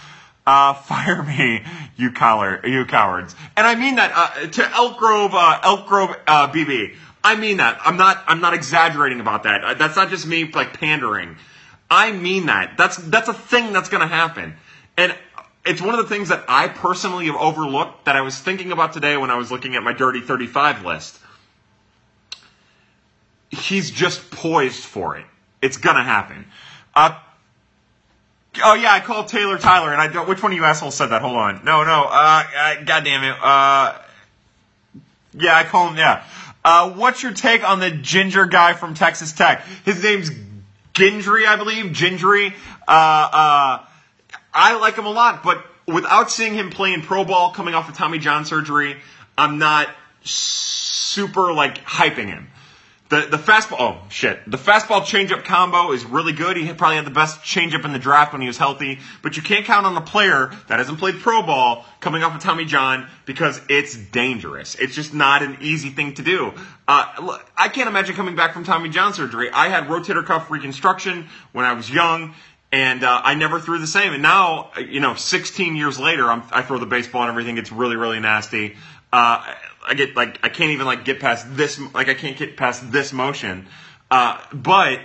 Uh, 0.47 0.73
fire 0.75 1.23
me, 1.23 1.65
you 1.97 2.13
collar, 2.13 2.65
you 2.65 2.85
cowards. 2.87 3.35
And 3.57 3.67
I 3.67 3.75
mean 3.75 3.97
that 3.97 4.13
uh, 4.15 4.47
to 4.47 4.71
Elk 4.75 4.99
Grove, 4.99 5.35
uh, 5.35 5.61
Elk 5.63 5.87
Grove 5.87 6.11
BB. 6.27 6.95
I 7.23 7.35
mean 7.35 7.57
that. 7.57 7.81
I'm 7.85 7.97
not. 7.97 8.23
I'm 8.27 8.41
not 8.41 8.55
exaggerating 8.55 9.21
about 9.21 9.43
that. 9.43 9.65
Uh, 9.65 9.75
that's 9.75 9.97
not 9.97 10.09
just 10.09 10.27
me 10.27 10.51
like 10.51 10.79
pandering. 10.79 11.37
I 11.91 12.13
mean 12.13 12.47
that. 12.47 12.77
That's 12.77 12.97
that's 12.97 13.29
a 13.29 13.35
thing 13.35 13.73
that's 13.73 13.89
to 14.01 14.07
happen. 14.07 14.55
And 14.97 15.15
it's 15.69 15.81
one 15.81 15.95
of 15.95 15.99
the 15.99 16.15
things 16.15 16.31
that 16.31 16.45
I 16.49 16.69
personally 16.69 17.27
have 17.27 17.37
overlooked 17.37 18.07
that 18.07 18.17
I 18.17 18.23
was 18.23 18.39
thinking 18.39 18.73
about 18.73 18.93
today 18.93 19.17
when 19.17 19.31
I 19.31 19.37
was 19.37 19.51
looking 19.51 19.75
at 19.75 19.83
my 19.83 19.93
dirty 19.93 20.21
35 20.21 20.85
list. 20.85 21.19
He's 23.51 23.91
just 23.91 24.31
poised 24.31 24.83
for 24.83 25.17
it. 25.17 25.27
It's 25.63 25.77
to 25.77 25.93
happen. 25.93 26.47
Uh, 26.95 27.19
Oh 28.63 28.75
yeah, 28.75 28.93
I 28.93 29.01
called 29.01 29.29
Taylor 29.29 29.59
Tyler, 29.59 29.93
and 29.93 30.01
I 30.01 30.09
don't. 30.09 30.29
Which 30.29 30.43
one 30.43 30.53
of 30.53 30.57
you 30.57 30.65
assholes 30.65 30.95
said 30.97 31.09
that? 31.09 31.23
Hold 31.23 31.37
on. 31.37 31.65
No, 31.65 31.85
no. 31.85 32.05
Uh, 32.05 32.45
uh 32.57 32.83
God 32.83 33.05
damn 33.05 33.23
it. 33.23 33.37
Uh, 33.41 33.99
yeah, 35.35 35.57
I 35.57 35.65
call 35.65 35.89
him. 35.89 35.97
Yeah. 35.97 36.25
Uh, 36.65 36.91
what's 36.91 37.23
your 37.23 37.33
take 37.33 37.63
on 37.63 37.79
the 37.79 37.91
ginger 37.91 38.47
guy 38.47 38.73
from 38.73 38.95
Texas 38.95 39.33
Tech? 39.33 39.65
His 39.85 40.03
name's 40.03 40.31
Gingery, 40.95 41.47
I 41.47 41.57
believe. 41.57 41.93
Gingery. 41.93 42.55
Uh, 42.87 42.91
uh, 42.91 43.85
I 44.59 44.77
like 44.77 44.97
him 44.97 45.07
a 45.07 45.11
lot, 45.11 45.43
but 45.43 45.65
without 45.87 46.31
seeing 46.31 46.55
him 46.55 46.71
playing 46.71 47.03
pro 47.03 47.25
ball 47.25 47.53
coming 47.53 47.75
off 47.75 47.89
of 47.89 47.97
Tommy 47.97 48.19
John 48.19 48.45
surgery, 48.45 48.97
I'm 49.37 49.59
not 49.59 49.89
super 50.23 51.53
like 51.53 51.79
hyping 51.85 52.27
him. 52.27 52.49
The 53.09 53.23
the 53.31 53.39
fastball 53.39 53.77
oh 53.79 54.03
shit. 54.11 54.39
The 54.51 54.59
fastball 54.59 55.01
changeup 55.01 55.45
combo 55.45 55.93
is 55.93 56.05
really 56.05 56.35
good. 56.35 56.59
He 56.59 56.71
probably 56.75 56.97
had 56.97 57.07
the 57.07 57.11
best 57.11 57.41
changeup 57.41 57.87
in 57.87 57.95
the 57.95 57.99
draft 57.99 58.33
when 58.33 58.43
he 58.43 58.47
was 58.47 58.59
healthy, 58.59 58.99
but 59.23 59.37
you 59.37 59.43
can't 59.43 59.65
count 59.65 59.87
on 59.87 59.97
a 59.97 60.03
player 60.03 60.51
that 60.67 60.79
hasn't 60.79 60.99
played 60.99 61.19
pro 61.21 61.41
ball 61.43 61.87
coming 62.01 62.23
off 62.23 62.35
of 62.35 62.43
Tommy 62.43 62.67
John 62.67 63.09
because 63.25 63.63
it's 63.71 63.97
dangerous. 63.97 64.75
It's 64.75 64.95
just 64.95 65.15
not 65.15 65.43
an 65.43 65.57
easy 65.63 65.89
thing 65.89 66.15
to 66.15 66.23
do. 66.23 66.53
Uh, 66.87 67.39
I 67.57 67.69
can't 67.69 67.89
imagine 67.89 68.15
coming 68.15 68.37
back 68.37 68.53
from 68.53 68.65
Tommy 68.65 68.91
John 68.91 69.15
surgery. 69.15 69.51
I 69.51 69.69
had 69.69 69.85
rotator 69.85 70.27
cuff 70.27 70.51
reconstruction 70.51 71.29
when 71.53 71.65
I 71.65 71.73
was 71.73 71.89
young 71.89 72.35
and 72.71 73.03
uh, 73.03 73.21
I 73.25 73.35
never 73.35 73.61
threw 73.61 73.79
the 73.79 73.87
same. 73.87 74.13
And 74.13 74.23
now, 74.23 74.71
you 74.79 75.01
know, 75.01 75.15
16 75.15 75.77
years 75.77 75.99
later, 75.99 76.31
I'm, 76.31 76.43
i 76.51 76.63
throw 76.63 76.79
the 76.79 76.87
baseball 76.87 77.23
and 77.23 77.31
everything. 77.31 77.59
It's 77.59 77.73
really, 77.73 77.97
really 77.97 78.21
nasty. 78.21 78.77
Uh, 79.13 79.55
I 79.87 79.95
get 79.95 80.15
like 80.15 80.39
I 80.43 80.51
can't 80.51 80.71
even 80.73 80.85
like 80.85 81.05
get 81.05 81.19
past 81.19 81.47
this 81.57 81.81
like 81.95 82.09
I 82.09 82.15
can't 82.15 82.37
get 82.37 82.57
past 82.57 82.93
this 82.93 83.13
motion. 83.13 83.67
Uh, 84.11 84.39
but 84.53 85.01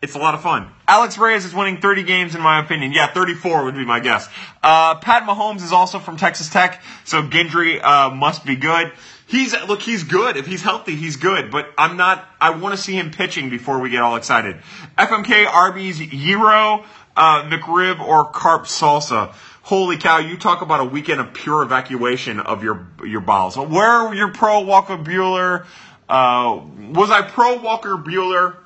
it's 0.00 0.14
a 0.14 0.18
lot 0.18 0.34
of 0.34 0.42
fun. 0.42 0.70
Alex 0.88 1.18
Reyes 1.18 1.44
is 1.44 1.54
winning 1.54 1.80
30 1.80 2.02
games 2.02 2.34
in 2.34 2.40
my 2.40 2.58
opinion. 2.58 2.92
Yeah, 2.92 3.06
34 3.06 3.64
would 3.64 3.74
be 3.74 3.84
my 3.84 4.00
guess. 4.00 4.28
Uh, 4.62 4.96
Pat 4.96 5.24
Mahomes 5.24 5.62
is 5.62 5.72
also 5.72 5.98
from 5.98 6.16
Texas 6.16 6.48
Tech, 6.48 6.82
so 7.04 7.22
Gingery 7.22 7.80
uh, 7.80 8.10
must 8.10 8.44
be 8.44 8.56
good. 8.56 8.92
He's 9.26 9.54
look, 9.66 9.80
he's 9.80 10.04
good. 10.04 10.36
If 10.36 10.46
he's 10.46 10.62
healthy, 10.62 10.94
he's 10.94 11.16
good. 11.16 11.50
But 11.50 11.70
I'm 11.78 11.96
not. 11.96 12.28
I 12.40 12.50
want 12.50 12.76
to 12.76 12.82
see 12.82 12.94
him 12.94 13.10
pitching 13.10 13.48
before 13.48 13.78
we 13.78 13.88
get 13.88 14.02
all 14.02 14.16
excited. 14.16 14.56
FMK 14.98 15.46
Arby's 15.46 15.98
Gyro, 15.98 16.84
uh, 17.16 17.44
McRib 17.44 18.00
or 18.00 18.30
Carp 18.30 18.64
Salsa 18.64 19.34
holy 19.62 19.96
cow, 19.96 20.18
you 20.18 20.36
talk 20.36 20.62
about 20.62 20.80
a 20.80 20.84
weekend 20.84 21.20
of 21.20 21.32
pure 21.32 21.62
evacuation 21.62 22.40
of 22.40 22.62
your 22.62 22.86
your 23.04 23.20
bowels. 23.20 23.56
Where 23.56 24.04
were 24.04 24.14
your 24.14 24.32
pro 24.32 24.60
Walker 24.60 24.96
Buehler? 24.96 25.66
Uh, 26.08 26.60
was 26.90 27.10
I 27.10 27.22
pro 27.22 27.60
Walker 27.60 27.96
Buehler? 27.96 28.56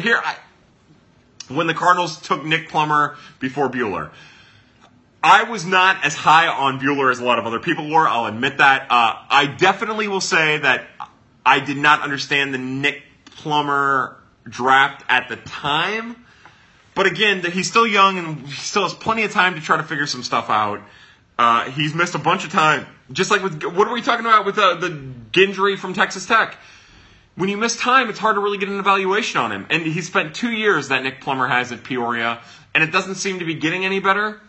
Here, 0.00 0.20
I, 0.22 0.36
when 1.48 1.66
the 1.66 1.74
Cardinals 1.74 2.20
took 2.20 2.44
Nick 2.44 2.68
Plummer 2.68 3.16
before 3.40 3.68
Buehler. 3.68 4.10
I 5.22 5.44
was 5.44 5.64
not 5.64 6.04
as 6.04 6.14
high 6.14 6.46
on 6.46 6.78
Buehler 6.78 7.10
as 7.10 7.18
a 7.18 7.24
lot 7.24 7.38
of 7.38 7.46
other 7.46 7.58
people 7.58 7.90
were. 7.90 8.06
I'll 8.06 8.26
admit 8.26 8.58
that. 8.58 8.86
Uh, 8.90 9.14
I 9.28 9.46
definitely 9.46 10.06
will 10.06 10.20
say 10.20 10.58
that 10.58 10.86
I 11.44 11.58
did 11.58 11.78
not 11.78 12.02
understand 12.02 12.54
the 12.54 12.58
Nick 12.58 13.02
Plummer 13.24 14.16
draft 14.48 15.04
at 15.08 15.28
the 15.28 15.36
time. 15.36 16.25
But 16.96 17.06
again, 17.06 17.44
he's 17.44 17.68
still 17.68 17.86
young 17.86 18.16
and 18.16 18.40
he 18.46 18.52
still 18.52 18.82
has 18.82 18.94
plenty 18.94 19.22
of 19.24 19.30
time 19.30 19.54
to 19.54 19.60
try 19.60 19.76
to 19.76 19.82
figure 19.82 20.06
some 20.06 20.22
stuff 20.22 20.48
out. 20.48 20.80
Uh, 21.38 21.70
he's 21.70 21.94
missed 21.94 22.14
a 22.14 22.18
bunch 22.18 22.46
of 22.46 22.50
time, 22.50 22.86
just 23.12 23.30
like 23.30 23.42
with 23.42 23.62
what 23.62 23.86
are 23.86 23.92
we 23.92 24.00
talking 24.00 24.24
about 24.24 24.46
with 24.46 24.58
uh, 24.58 24.76
the 24.76 25.12
Gingery 25.30 25.76
from 25.76 25.92
Texas 25.92 26.24
Tech? 26.24 26.56
When 27.34 27.50
you 27.50 27.58
miss 27.58 27.76
time, 27.76 28.08
it's 28.08 28.18
hard 28.18 28.36
to 28.36 28.40
really 28.40 28.56
get 28.56 28.70
an 28.70 28.78
evaluation 28.78 29.38
on 29.38 29.52
him. 29.52 29.66
And 29.68 29.82
he 29.82 30.00
spent 30.00 30.34
two 30.34 30.50
years 30.50 30.88
that 30.88 31.02
Nick 31.02 31.20
Plummer 31.20 31.46
has 31.46 31.70
at 31.70 31.84
Peoria, 31.84 32.40
and 32.74 32.82
it 32.82 32.92
doesn't 32.92 33.16
seem 33.16 33.40
to 33.40 33.44
be 33.44 33.52
getting 33.52 33.84
any 33.84 34.00
better. 34.00 34.40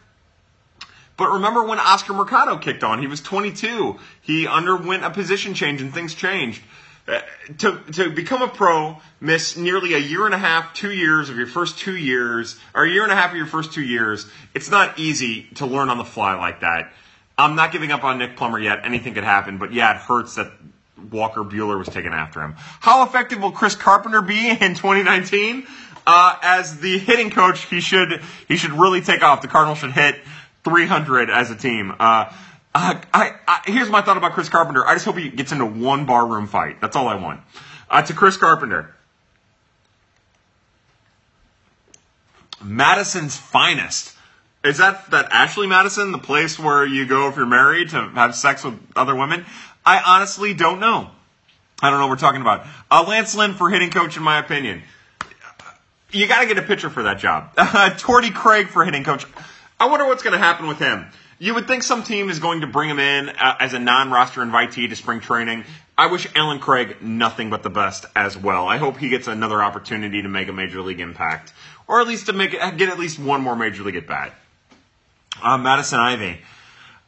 But 1.17 1.31
remember 1.31 1.65
when 1.65 1.79
Oscar 1.79 2.13
Mercado 2.13 2.57
kicked 2.57 2.85
on? 2.85 2.99
He 2.99 3.07
was 3.07 3.19
22. 3.19 3.99
He 4.21 4.47
underwent 4.47 5.03
a 5.03 5.09
position 5.09 5.53
change 5.53 5.81
and 5.81 5.93
things 5.93 6.13
changed. 6.15 6.61
Uh, 7.07 7.21
to, 7.59 7.79
to 7.93 8.09
become 8.09 8.41
a 8.41 8.49
pro, 8.49 8.97
miss 9.21 9.55
nearly 9.55 9.93
a 9.93 9.97
year 9.97 10.25
and 10.25 10.35
a 10.35 10.37
half, 10.37 10.73
two 10.73 10.91
years 10.91 11.29
of 11.29 11.37
your 11.37 11.47
first 11.47 11.79
two 11.79 11.95
years, 11.95 12.59
or 12.75 12.83
a 12.83 12.89
year 12.89 13.03
and 13.03 13.11
a 13.11 13.15
half 13.15 13.31
of 13.31 13.37
your 13.37 13.45
first 13.45 13.71
two 13.71 13.81
years, 13.81 14.25
it's 14.53 14.69
not 14.69 14.99
easy 14.99 15.43
to 15.55 15.65
learn 15.65 15.89
on 15.89 15.97
the 15.97 16.03
fly 16.03 16.35
like 16.35 16.61
that. 16.61 16.91
I'm 17.37 17.55
not 17.55 17.71
giving 17.71 17.91
up 17.91 18.03
on 18.03 18.17
Nick 18.17 18.35
Plummer 18.35 18.59
yet. 18.59 18.79
Anything 18.83 19.13
could 19.13 19.23
happen, 19.23 19.57
but 19.57 19.71
yeah, 19.71 19.95
it 19.95 20.01
hurts 20.01 20.35
that 20.35 20.51
Walker 21.11 21.43
Buehler 21.43 21.77
was 21.77 21.87
taken 21.87 22.11
after 22.11 22.41
him. 22.41 22.55
How 22.57 23.03
effective 23.03 23.41
will 23.41 23.51
Chris 23.51 23.75
Carpenter 23.75 24.21
be 24.21 24.49
in 24.61 24.75
2019? 24.75 25.65
Uh, 26.05 26.37
as 26.41 26.79
the 26.79 26.97
hitting 26.97 27.29
coach, 27.29 27.65
he 27.65 27.81
should 27.81 28.21
he 28.47 28.55
should 28.57 28.71
really 28.71 29.01
take 29.01 29.21
off. 29.23 29.41
The 29.41 29.49
Cardinals 29.49 29.79
should 29.79 29.91
hit 29.91 30.19
300 30.63 31.29
as 31.29 31.51
a 31.51 31.55
team. 31.55 31.93
Uh, 31.99 32.33
uh, 32.77 33.01
I, 33.11 33.33
I, 33.47 33.61
here's 33.65 33.89
my 33.89 34.01
thought 34.01 34.17
about 34.17 34.33
Chris 34.33 34.49
Carpenter. 34.49 34.85
I 34.85 34.93
just 34.93 35.05
hope 35.05 35.17
he 35.17 35.29
gets 35.29 35.51
into 35.51 35.65
one 35.65 36.05
barroom 36.05 36.45
fight. 36.45 36.79
That's 36.79 36.95
all 36.95 37.07
I 37.07 37.15
want. 37.15 37.41
Uh, 37.89 38.03
to 38.03 38.13
Chris 38.13 38.37
Carpenter. 38.37 38.93
Madison's 42.61 43.35
finest. 43.35 44.13
Is 44.63 44.77
that 44.77 45.09
that 45.09 45.31
Ashley 45.31 45.65
Madison, 45.65 46.11
the 46.11 46.19
place 46.19 46.59
where 46.59 46.85
you 46.85 47.07
go 47.07 47.29
if 47.29 47.35
you're 47.35 47.47
married 47.47 47.89
to 47.89 48.09
have 48.09 48.35
sex 48.35 48.63
with 48.63 48.79
other 48.95 49.15
women? 49.15 49.45
I 49.83 49.99
honestly 49.99 50.53
don't 50.53 50.79
know. 50.79 51.09
I 51.81 51.89
don't 51.89 51.99
know 51.99 52.05
what 52.05 52.11
we're 52.11 52.17
talking 52.17 52.41
about. 52.41 52.67
Uh, 52.91 53.05
Lance 53.07 53.33
Lynn 53.33 53.55
for 53.55 53.71
hitting 53.71 53.89
coach, 53.89 54.17
in 54.17 54.23
my 54.23 54.37
opinion. 54.37 54.83
You 56.11 56.27
got 56.27 56.41
to 56.41 56.47
get 56.47 56.59
a 56.59 56.63
pitcher 56.63 56.91
for 56.91 57.03
that 57.03 57.17
job. 57.17 57.53
Uh, 57.57 57.89
Torty 57.91 58.33
Craig 58.33 58.67
for 58.67 58.85
hitting 58.85 59.03
coach. 59.03 59.25
I 59.79 59.87
wonder 59.87 60.05
what's 60.05 60.23
going 60.23 60.33
to 60.33 60.39
happen 60.39 60.67
with 60.67 60.79
him. 60.79 61.07
You 61.39 61.53
would 61.53 61.67
think 61.67 61.83
some 61.83 62.03
team 62.03 62.29
is 62.29 62.39
going 62.39 62.61
to 62.61 62.67
bring 62.67 62.89
him 62.89 62.99
in 62.99 63.29
uh, 63.29 63.57
as 63.59 63.73
a 63.73 63.79
non-roster 63.79 64.41
invitee 64.41 64.89
to 64.89 64.95
spring 64.95 65.19
training. 65.19 65.65
I 65.95 66.07
wish 66.07 66.27
Allen 66.35 66.59
Craig 66.59 66.97
nothing 67.01 67.49
but 67.51 67.61
the 67.61 67.69
best 67.69 68.05
as 68.15 68.35
well. 68.35 68.67
I 68.67 68.77
hope 68.77 68.97
he 68.97 69.09
gets 69.09 69.27
another 69.27 69.61
opportunity 69.61 70.23
to 70.23 70.29
make 70.29 70.47
a 70.47 70.53
major 70.53 70.81
league 70.81 70.99
impact, 70.99 71.53
or 71.87 72.01
at 72.01 72.07
least 72.07 72.25
to 72.27 72.33
make 72.33 72.51
get 72.51 72.81
at 72.81 72.97
least 72.97 73.19
one 73.19 73.41
more 73.41 73.55
major 73.55 73.83
league 73.83 73.95
at 73.95 74.07
bat. 74.07 74.33
Uh, 75.41 75.57
Madison 75.57 75.99
Ivy. 75.99 76.39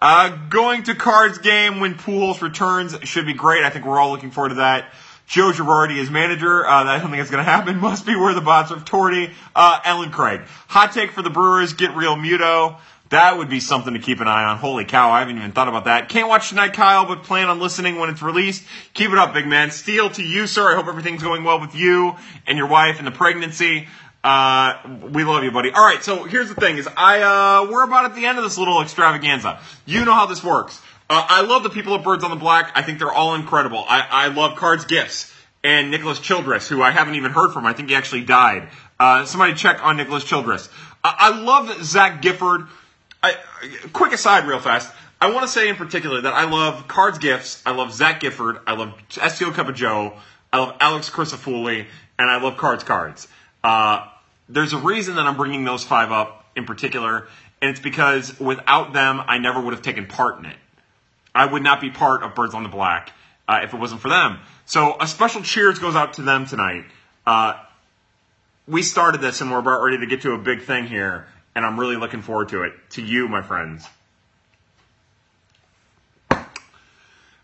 Uh, 0.02 0.30
going 0.50 0.84
to 0.84 0.96
Cards 0.96 1.40
game 1.40 1.80
when 1.80 1.96
Pujols 1.96 2.42
returns 2.42 2.96
should 3.04 3.26
be 3.26 3.34
great. 3.34 3.64
I 3.64 3.70
think 3.70 3.86
we're 3.86 4.00
all 4.00 4.12
looking 4.12 4.32
forward 4.32 4.50
to 4.50 4.56
that. 4.56 4.86
Joe 5.28 5.52
Girardi 5.52 5.98
is 5.98 6.10
manager. 6.10 6.66
Uh, 6.66 6.86
I 6.86 6.98
don't 7.00 7.12
think 7.12 7.22
it's 7.22 7.30
going 7.30 7.44
to 7.44 7.50
happen. 7.50 7.78
Must 7.82 8.06
be 8.06 8.16
where 8.16 8.34
the 8.34 8.42
bots 8.42 8.72
of 8.72 8.86
Torty. 8.86 9.32
Uh, 9.56 9.80
Allen 9.84 10.12
Craig. 10.12 10.42
Hot 10.68 10.94
take 10.94 11.12
for 11.12 11.22
the 11.22 11.30
Brewers. 11.30 11.74
Get 11.74 11.92
Realmuto. 11.92 12.78
That 13.10 13.38
would 13.40 13.50
be 13.50 13.60
something 13.60 13.94
to 13.96 14.00
keep 14.00 14.20
an 14.20 14.28
eye 14.28 14.44
on. 14.44 14.58
Holy 14.58 14.86
cow, 14.86 15.10
I 15.10 15.20
haven't 15.20 15.38
even 15.38 15.52
thought 15.52 15.68
about 15.68 15.86
that. 15.86 16.10
Can't 16.10 16.30
watch 16.30 16.50
tonight, 16.50 16.74
Kyle, 16.74 17.08
but 17.08 17.24
plan 17.24 17.48
on 17.48 17.60
listening 17.60 17.98
when 17.98 18.10
it's 18.10 18.22
released. 18.22 18.64
Keep 18.94 19.12
it 19.12 19.18
up, 19.18 19.34
big 19.34 19.48
man. 19.48 19.72
Steel 19.72 20.12
to 20.12 20.24
you, 20.24 20.46
sir. 20.46 20.72
I 20.72 20.76
hope 20.76 20.88
everything's 20.88 21.24
going 21.24 21.44
well 21.44 21.60
with 21.60 21.74
you 21.74 22.16
and 22.46 22.58
your 22.58 22.68
wife 22.68 23.00
and 23.00 23.08
the 23.08 23.12
pregnancy. 23.12 23.88
Uh, 24.24 24.76
we 25.12 25.24
love 25.24 25.44
you, 25.44 25.50
buddy. 25.50 25.72
All 25.72 25.84
right, 25.84 26.04
so 26.04 26.24
here's 26.26 26.50
the 26.50 26.56
thing: 26.56 26.78
is 26.78 26.88
I 26.96 27.22
uh, 27.22 27.72
we're 27.72 27.84
about 27.84 28.06
at 28.06 28.16
the 28.16 28.26
end 28.28 28.38
of 28.38 28.44
this 28.44 28.58
little 28.58 28.82
extravaganza. 28.82 29.60
You 29.86 30.06
know 30.06 30.14
how 30.14 30.28
this 30.28 30.44
works. 30.44 30.80
Uh, 31.10 31.26
I 31.28 31.42
love 31.42 31.64
the 31.64 31.72
people 31.72 31.96
at 31.96 32.04
Birds 32.04 32.24
on 32.24 32.30
the 32.30 32.36
Black. 32.36 32.72
I 32.76 32.84
think 32.84 33.00
they're 33.00 33.12
all 33.12 33.34
incredible. 33.34 33.84
I, 33.88 34.06
I 34.10 34.28
love 34.28 34.56
Cards 34.56 34.86
Gifts 34.86 35.34
and 35.64 35.90
Nicholas 35.90 36.20
Childress, 36.20 36.68
who 36.68 36.84
I 36.84 36.92
haven't 36.92 37.16
even 37.16 37.32
heard 37.32 37.52
from. 37.54 37.66
I 37.66 37.74
think 37.74 37.90
he 37.90 37.96
actually 37.96 38.24
died. 38.26 38.70
Uh, 39.00 39.26
somebody 39.26 39.56
check 39.56 39.84
on 39.84 39.98
Nicholas 39.98 40.24
Childress. 40.24 40.70
I 41.04 41.42
love 41.42 41.84
Zach 41.84 42.22
Gifford. 42.22 42.68
I, 43.22 43.36
quick 43.94 44.14
aside, 44.14 44.48
real 44.48 44.60
fast. 44.60 44.94
I 45.22 45.32
want 45.32 45.46
to 45.46 45.52
say 45.52 45.68
in 45.68 45.76
particular 45.76 46.22
that 46.22 46.34
I 46.34 46.50
love 46.50 46.88
Cards 46.88 47.18
Gifts. 47.18 47.62
I 47.66 47.72
love 47.72 47.94
Zach 47.94 48.22
Gifford. 48.22 48.60
I 48.66 48.76
love 48.76 48.94
STO 49.10 49.52
Cup 49.52 49.68
of 49.68 49.76
Joe. 49.76 50.14
I 50.54 50.60
love 50.60 50.78
Alex 50.80 51.10
Crisafulli, 51.10 51.86
and 52.18 52.32
I 52.32 52.42
love 52.42 52.58
Cards 52.58 52.84
Cards. 52.84 53.28
Uh, 53.64 54.08
there's 54.48 54.74
a 54.74 54.78
reason 54.78 55.16
that 55.16 55.28
I'm 55.28 55.36
bringing 55.36 55.66
those 55.66 55.84
five 55.84 56.12
up 56.12 56.46
in 56.56 56.66
particular, 56.66 57.28
and 57.62 57.70
it's 57.70 57.82
because 57.82 58.40
without 58.40 58.94
them, 58.94 59.22
I 59.28 59.38
never 59.38 59.60
would 59.60 59.74
have 59.74 59.84
taken 59.84 60.08
part 60.08 60.40
in 60.40 60.46
it. 60.46 60.58
I 61.36 61.46
would 61.46 61.62
not 61.62 61.82
be 61.82 61.92
part 61.92 62.24
of 62.24 62.34
Birds 62.34 62.54
on 62.54 62.64
the 62.64 62.70
Black 62.70 63.12
uh, 63.48 63.60
if 63.64 63.74
it 63.74 63.78
wasn't 63.78 64.02
for 64.02 64.10
them. 64.10 64.40
So 64.66 64.96
a 65.00 65.08
special 65.08 65.42
cheers 65.42 65.80
goes 65.80 65.96
out 65.96 66.14
to 66.14 66.22
them 66.22 66.46
tonight. 66.46 66.86
Uh, 67.28 67.54
we 68.68 68.82
started 68.82 69.20
this, 69.20 69.42
and 69.42 69.52
we're 69.52 69.60
about 69.60 69.84
ready 69.84 69.98
to 69.98 70.08
get 70.08 70.22
to 70.22 70.32
a 70.32 70.38
big 70.38 70.62
thing 70.62 70.88
here 70.88 71.28
and 71.60 71.66
I'm 71.66 71.78
really 71.78 71.98
looking 71.98 72.22
forward 72.22 72.48
to 72.50 72.64
it. 72.64 72.72
To 72.92 73.02
you, 73.02 73.28
my 73.28 73.42
friends. 73.42 73.86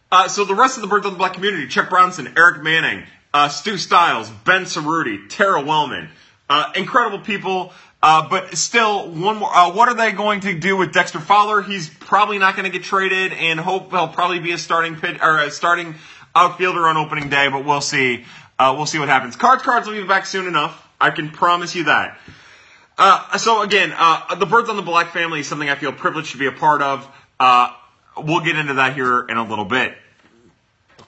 Uh, 0.09 0.29
so 0.29 0.45
the 0.45 0.55
rest 0.55 0.77
of 0.77 0.81
the 0.81 0.87
Birds 0.87 1.05
of 1.05 1.11
the 1.11 1.17
Black 1.17 1.33
community: 1.33 1.67
Chuck 1.67 1.89
Bronson, 1.89 2.33
Eric 2.37 2.63
Manning, 2.63 3.03
uh, 3.33 3.49
Stu 3.49 3.77
Stiles, 3.77 4.29
Ben 4.45 4.63
Cerruti, 4.63 5.27
Tara 5.27 5.61
Wellman, 5.61 6.07
uh, 6.49 6.71
incredible 6.77 7.19
people. 7.19 7.73
Uh, 8.01 8.29
but 8.29 8.55
still, 8.55 9.09
one 9.09 9.35
more. 9.35 9.53
Uh, 9.53 9.73
what 9.73 9.89
are 9.89 9.95
they 9.95 10.13
going 10.13 10.39
to 10.39 10.57
do 10.57 10.77
with 10.77 10.93
Dexter 10.93 11.19
Fowler? 11.19 11.61
He's 11.61 11.89
probably 11.89 12.39
not 12.39 12.55
going 12.55 12.63
to 12.63 12.71
get 12.71 12.85
traded, 12.85 13.33
and 13.33 13.59
hope 13.59 13.91
he'll 13.91 14.07
probably 14.07 14.39
be 14.39 14.53
a 14.53 14.57
starting 14.57 14.95
pit 14.95 15.17
or 15.21 15.39
a 15.39 15.51
starting 15.51 15.95
outfielder 16.33 16.87
on 16.87 16.95
opening 16.95 17.27
day. 17.27 17.49
But 17.49 17.65
we'll 17.65 17.81
see. 17.81 18.23
Uh, 18.57 18.75
we'll 18.77 18.85
see 18.85 18.99
what 18.99 19.09
happens. 19.09 19.35
Cards, 19.35 19.61
cards 19.61 19.87
will 19.87 20.01
be 20.01 20.07
back 20.07 20.25
soon 20.25 20.47
enough. 20.47 20.87
I 21.01 21.09
can 21.09 21.31
promise 21.31 21.75
you 21.75 21.85
that. 21.85 22.17
Uh, 22.97 23.37
so 23.37 23.61
again, 23.61 23.93
uh, 23.95 24.35
the 24.35 24.45
Birds 24.45 24.69
on 24.69 24.77
the 24.77 24.81
Black 24.81 25.11
family 25.11 25.41
is 25.41 25.47
something 25.47 25.69
I 25.69 25.75
feel 25.75 25.91
privileged 25.91 26.31
to 26.31 26.37
be 26.37 26.47
a 26.47 26.51
part 26.51 26.81
of. 26.81 27.07
Uh, 27.39 27.71
we'll 28.17 28.41
get 28.41 28.57
into 28.57 28.75
that 28.75 28.93
here 28.93 29.25
in 29.27 29.37
a 29.37 29.43
little 29.43 29.65
bit. 29.65 29.93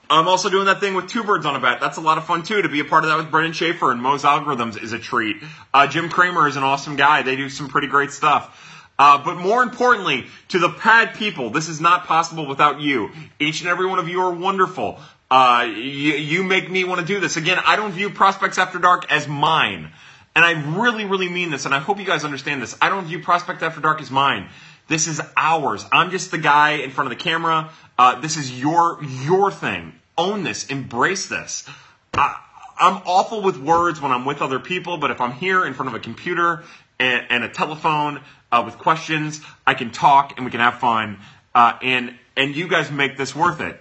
I'm 0.09 0.27
also 0.27 0.49
doing 0.49 0.65
that 0.65 0.79
thing 0.79 0.93
with 0.95 1.07
two 1.07 1.23
birds 1.23 1.45
on 1.45 1.55
a 1.55 1.59
bat. 1.59 1.79
That's 1.81 1.97
a 1.97 2.01
lot 2.01 2.17
of 2.17 2.25
fun 2.25 2.43
too. 2.43 2.61
To 2.61 2.69
be 2.69 2.79
a 2.79 2.85
part 2.85 3.03
of 3.03 3.09
that 3.09 3.17
with 3.17 3.29
Brendan 3.29 3.51
Schaefer 3.51 3.91
and 3.91 4.01
Mo's 4.01 4.23
Algorithms 4.23 4.81
is 4.81 4.93
a 4.93 4.99
treat. 4.99 5.37
Uh, 5.73 5.87
Jim 5.87 6.09
Kramer 6.09 6.47
is 6.47 6.55
an 6.55 6.63
awesome 6.63 6.95
guy. 6.95 7.23
They 7.23 7.35
do 7.35 7.49
some 7.49 7.67
pretty 7.67 7.87
great 7.87 8.11
stuff. 8.11 8.63
Uh, 8.97 9.23
but 9.23 9.35
more 9.35 9.61
importantly, 9.63 10.25
to 10.49 10.59
the 10.59 10.69
pad 10.69 11.13
people, 11.15 11.49
this 11.49 11.67
is 11.67 11.81
not 11.81 12.05
possible 12.05 12.47
without 12.47 12.79
you. 12.79 13.11
Each 13.39 13.61
and 13.61 13.69
every 13.69 13.85
one 13.85 13.99
of 13.99 14.07
you 14.07 14.21
are 14.21 14.31
wonderful. 14.31 14.99
Uh, 15.29 15.67
you, 15.67 16.13
you 16.13 16.43
make 16.43 16.71
me 16.71 16.83
want 16.85 17.01
to 17.01 17.05
do 17.05 17.19
this. 17.19 17.35
Again, 17.35 17.59
I 17.63 17.75
don't 17.75 17.91
view 17.91 18.09
Prospects 18.09 18.57
After 18.57 18.79
Dark 18.79 19.11
as 19.11 19.27
mine. 19.27 19.91
And 20.37 20.45
I 20.45 20.51
really, 20.77 21.05
really 21.05 21.29
mean 21.29 21.49
this, 21.49 21.65
and 21.65 21.73
I 21.73 21.79
hope 21.79 21.97
you 21.97 22.05
guys 22.05 22.23
understand 22.23 22.61
this. 22.61 22.77
I 22.79 22.89
don't 22.89 23.05
view 23.05 23.23
Prospect 23.23 23.63
After 23.63 23.81
Dark 23.81 24.01
as 24.01 24.11
mine. 24.11 24.49
This 24.87 25.07
is 25.07 25.19
ours. 25.35 25.83
I'm 25.91 26.11
just 26.11 26.29
the 26.29 26.37
guy 26.37 26.73
in 26.73 26.91
front 26.91 27.11
of 27.11 27.17
the 27.17 27.23
camera. 27.23 27.71
Uh, 27.97 28.21
this 28.21 28.37
is 28.37 28.59
your 28.59 29.03
your 29.23 29.49
thing. 29.49 29.93
Own 30.15 30.43
this. 30.43 30.67
Embrace 30.67 31.27
this. 31.27 31.67
I, 32.13 32.39
I'm 32.79 33.01
awful 33.07 33.41
with 33.41 33.57
words 33.57 33.99
when 33.99 34.11
I'm 34.11 34.25
with 34.25 34.43
other 34.43 34.59
people, 34.59 34.99
but 34.99 35.09
if 35.09 35.21
I'm 35.21 35.31
here 35.31 35.65
in 35.65 35.73
front 35.73 35.89
of 35.89 35.95
a 35.95 35.99
computer 35.99 36.63
and, 36.99 37.25
and 37.31 37.43
a 37.43 37.49
telephone 37.49 38.21
uh, 38.51 38.61
with 38.63 38.77
questions, 38.77 39.41
I 39.65 39.73
can 39.73 39.89
talk 39.89 40.33
and 40.37 40.45
we 40.45 40.51
can 40.51 40.59
have 40.59 40.77
fun. 40.77 41.17
Uh, 41.55 41.79
and 41.81 42.13
and 42.35 42.55
you 42.55 42.67
guys 42.67 42.91
make 42.91 43.17
this 43.17 43.35
worth 43.35 43.59
it. 43.59 43.79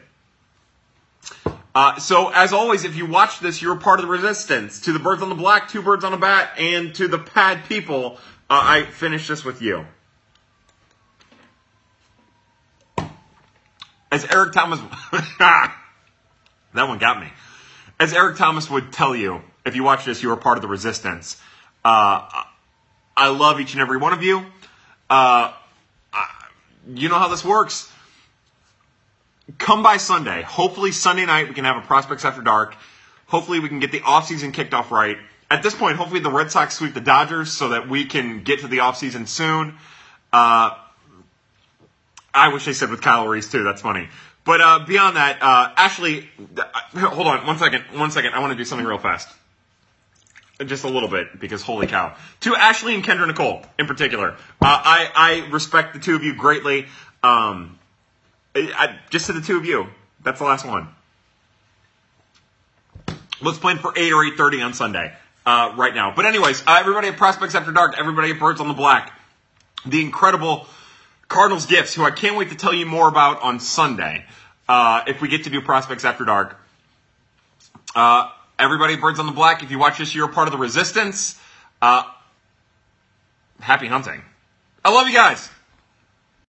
Uh, 1.76 1.98
so, 1.98 2.30
as 2.30 2.54
always, 2.54 2.84
if 2.84 2.96
you 2.96 3.04
watch 3.04 3.38
this, 3.40 3.60
you're 3.60 3.76
part 3.76 4.00
of 4.00 4.06
the 4.06 4.10
resistance. 4.10 4.80
To 4.80 4.94
the 4.94 4.98
birds 4.98 5.20
on 5.20 5.28
the 5.28 5.34
black, 5.34 5.68
two 5.68 5.82
birds 5.82 6.04
on 6.04 6.14
a 6.14 6.16
bat, 6.16 6.52
and 6.58 6.94
to 6.94 7.06
the 7.06 7.18
pad 7.18 7.66
people, 7.68 8.16
uh, 8.48 8.62
I 8.64 8.84
finish 8.84 9.28
this 9.28 9.44
with 9.44 9.60
you. 9.60 9.84
As 14.10 14.24
Eric 14.24 14.54
Thomas, 14.54 14.80
that 15.38 15.74
one 16.72 16.96
got 16.96 17.20
me. 17.20 17.30
As 18.00 18.14
Eric 18.14 18.38
Thomas 18.38 18.70
would 18.70 18.90
tell 18.90 19.14
you, 19.14 19.42
if 19.66 19.76
you 19.76 19.84
watch 19.84 20.06
this, 20.06 20.22
you 20.22 20.30
are 20.32 20.36
part 20.38 20.56
of 20.56 20.62
the 20.62 20.68
resistance. 20.68 21.38
Uh, 21.84 22.26
I 23.14 23.28
love 23.28 23.60
each 23.60 23.74
and 23.74 23.82
every 23.82 23.98
one 23.98 24.14
of 24.14 24.22
you. 24.22 24.46
Uh, 25.10 25.52
you 26.88 27.10
know 27.10 27.18
how 27.18 27.28
this 27.28 27.44
works 27.44 27.92
come 29.58 29.82
by 29.82 29.96
Sunday. 29.96 30.42
Hopefully, 30.42 30.92
Sunday 30.92 31.26
night 31.26 31.48
we 31.48 31.54
can 31.54 31.64
have 31.64 31.76
a 31.76 31.86
Prospects 31.86 32.24
After 32.24 32.42
Dark. 32.42 32.76
Hopefully, 33.26 33.60
we 33.60 33.68
can 33.68 33.80
get 33.80 33.92
the 33.92 34.00
offseason 34.00 34.52
kicked 34.52 34.74
off 34.74 34.90
right. 34.90 35.18
At 35.50 35.62
this 35.62 35.74
point, 35.74 35.96
hopefully, 35.96 36.20
the 36.20 36.30
Red 36.30 36.50
Sox 36.50 36.74
sweep 36.74 36.94
the 36.94 37.00
Dodgers 37.00 37.52
so 37.52 37.70
that 37.70 37.88
we 37.88 38.04
can 38.04 38.42
get 38.42 38.60
to 38.60 38.68
the 38.68 38.78
offseason 38.78 39.28
soon. 39.28 39.76
Uh, 40.32 40.76
I 42.34 42.52
wish 42.52 42.64
they 42.64 42.72
said 42.72 42.90
with 42.90 43.00
Kyle 43.00 43.26
Reese, 43.26 43.50
too. 43.50 43.62
That's 43.62 43.80
funny. 43.80 44.08
But 44.44 44.60
uh, 44.60 44.84
beyond 44.86 45.16
that, 45.16 45.42
uh, 45.42 45.72
Ashley, 45.76 46.28
hold 46.94 47.26
on 47.26 47.46
one 47.46 47.58
second. 47.58 47.84
One 47.92 48.10
second. 48.10 48.34
I 48.34 48.40
want 48.40 48.52
to 48.52 48.56
do 48.56 48.64
something 48.64 48.86
real 48.86 48.98
fast. 48.98 49.28
just 50.64 50.84
a 50.84 50.88
little 50.88 51.08
bit 51.08 51.38
because 51.40 51.62
holy 51.62 51.88
cow. 51.88 52.14
To 52.40 52.54
Ashley 52.54 52.94
and 52.94 53.02
Kendra 53.02 53.26
Nicole 53.26 53.62
in 53.76 53.86
particular, 53.86 54.32
uh, 54.32 54.36
I 54.60 55.10
I 55.14 55.48
respect 55.50 55.94
the 55.94 56.00
two 56.00 56.14
of 56.14 56.22
you 56.22 56.36
greatly. 56.36 56.86
Um, 57.24 57.76
I, 58.56 58.98
just 59.10 59.26
to 59.26 59.32
the 59.32 59.40
two 59.40 59.56
of 59.56 59.64
you. 59.64 59.88
That's 60.22 60.38
the 60.38 60.46
last 60.46 60.66
one. 60.66 60.88
Let's 63.40 63.58
plan 63.58 63.78
for 63.78 63.92
eight 63.96 64.12
or 64.12 64.24
eight 64.24 64.36
thirty 64.36 64.62
on 64.62 64.74
Sunday. 64.74 65.12
Uh, 65.44 65.72
right 65.76 65.94
now. 65.94 66.12
But 66.12 66.26
anyways, 66.26 66.64
uh, 66.66 66.76
everybody 66.80 67.06
at 67.06 67.16
Prospects 67.16 67.54
After 67.54 67.70
Dark, 67.70 67.94
everybody 67.96 68.32
at 68.32 68.40
Birds 68.40 68.60
on 68.60 68.66
the 68.66 68.74
Black, 68.74 69.12
the 69.84 70.00
incredible 70.00 70.66
Cardinals 71.28 71.66
gifts, 71.66 71.94
who 71.94 72.02
I 72.02 72.10
can't 72.10 72.36
wait 72.36 72.50
to 72.50 72.56
tell 72.56 72.74
you 72.74 72.84
more 72.84 73.06
about 73.06 73.42
on 73.42 73.60
Sunday, 73.60 74.24
uh, 74.68 75.02
if 75.06 75.20
we 75.20 75.28
get 75.28 75.44
to 75.44 75.50
do 75.50 75.60
Prospects 75.60 76.04
After 76.04 76.24
Dark. 76.24 76.58
Uh, 77.94 78.28
everybody 78.58 78.94
at 78.94 79.00
Birds 79.00 79.20
on 79.20 79.26
the 79.26 79.32
Black, 79.32 79.62
if 79.62 79.70
you 79.70 79.78
watch 79.78 79.98
this, 79.98 80.16
you're 80.16 80.26
part 80.26 80.48
of 80.48 80.52
the 80.52 80.58
resistance. 80.58 81.40
Uh, 81.80 82.02
happy 83.60 83.86
hunting. 83.86 84.22
I 84.84 84.92
love 84.92 85.06
you 85.06 85.14
guys. 85.14 85.48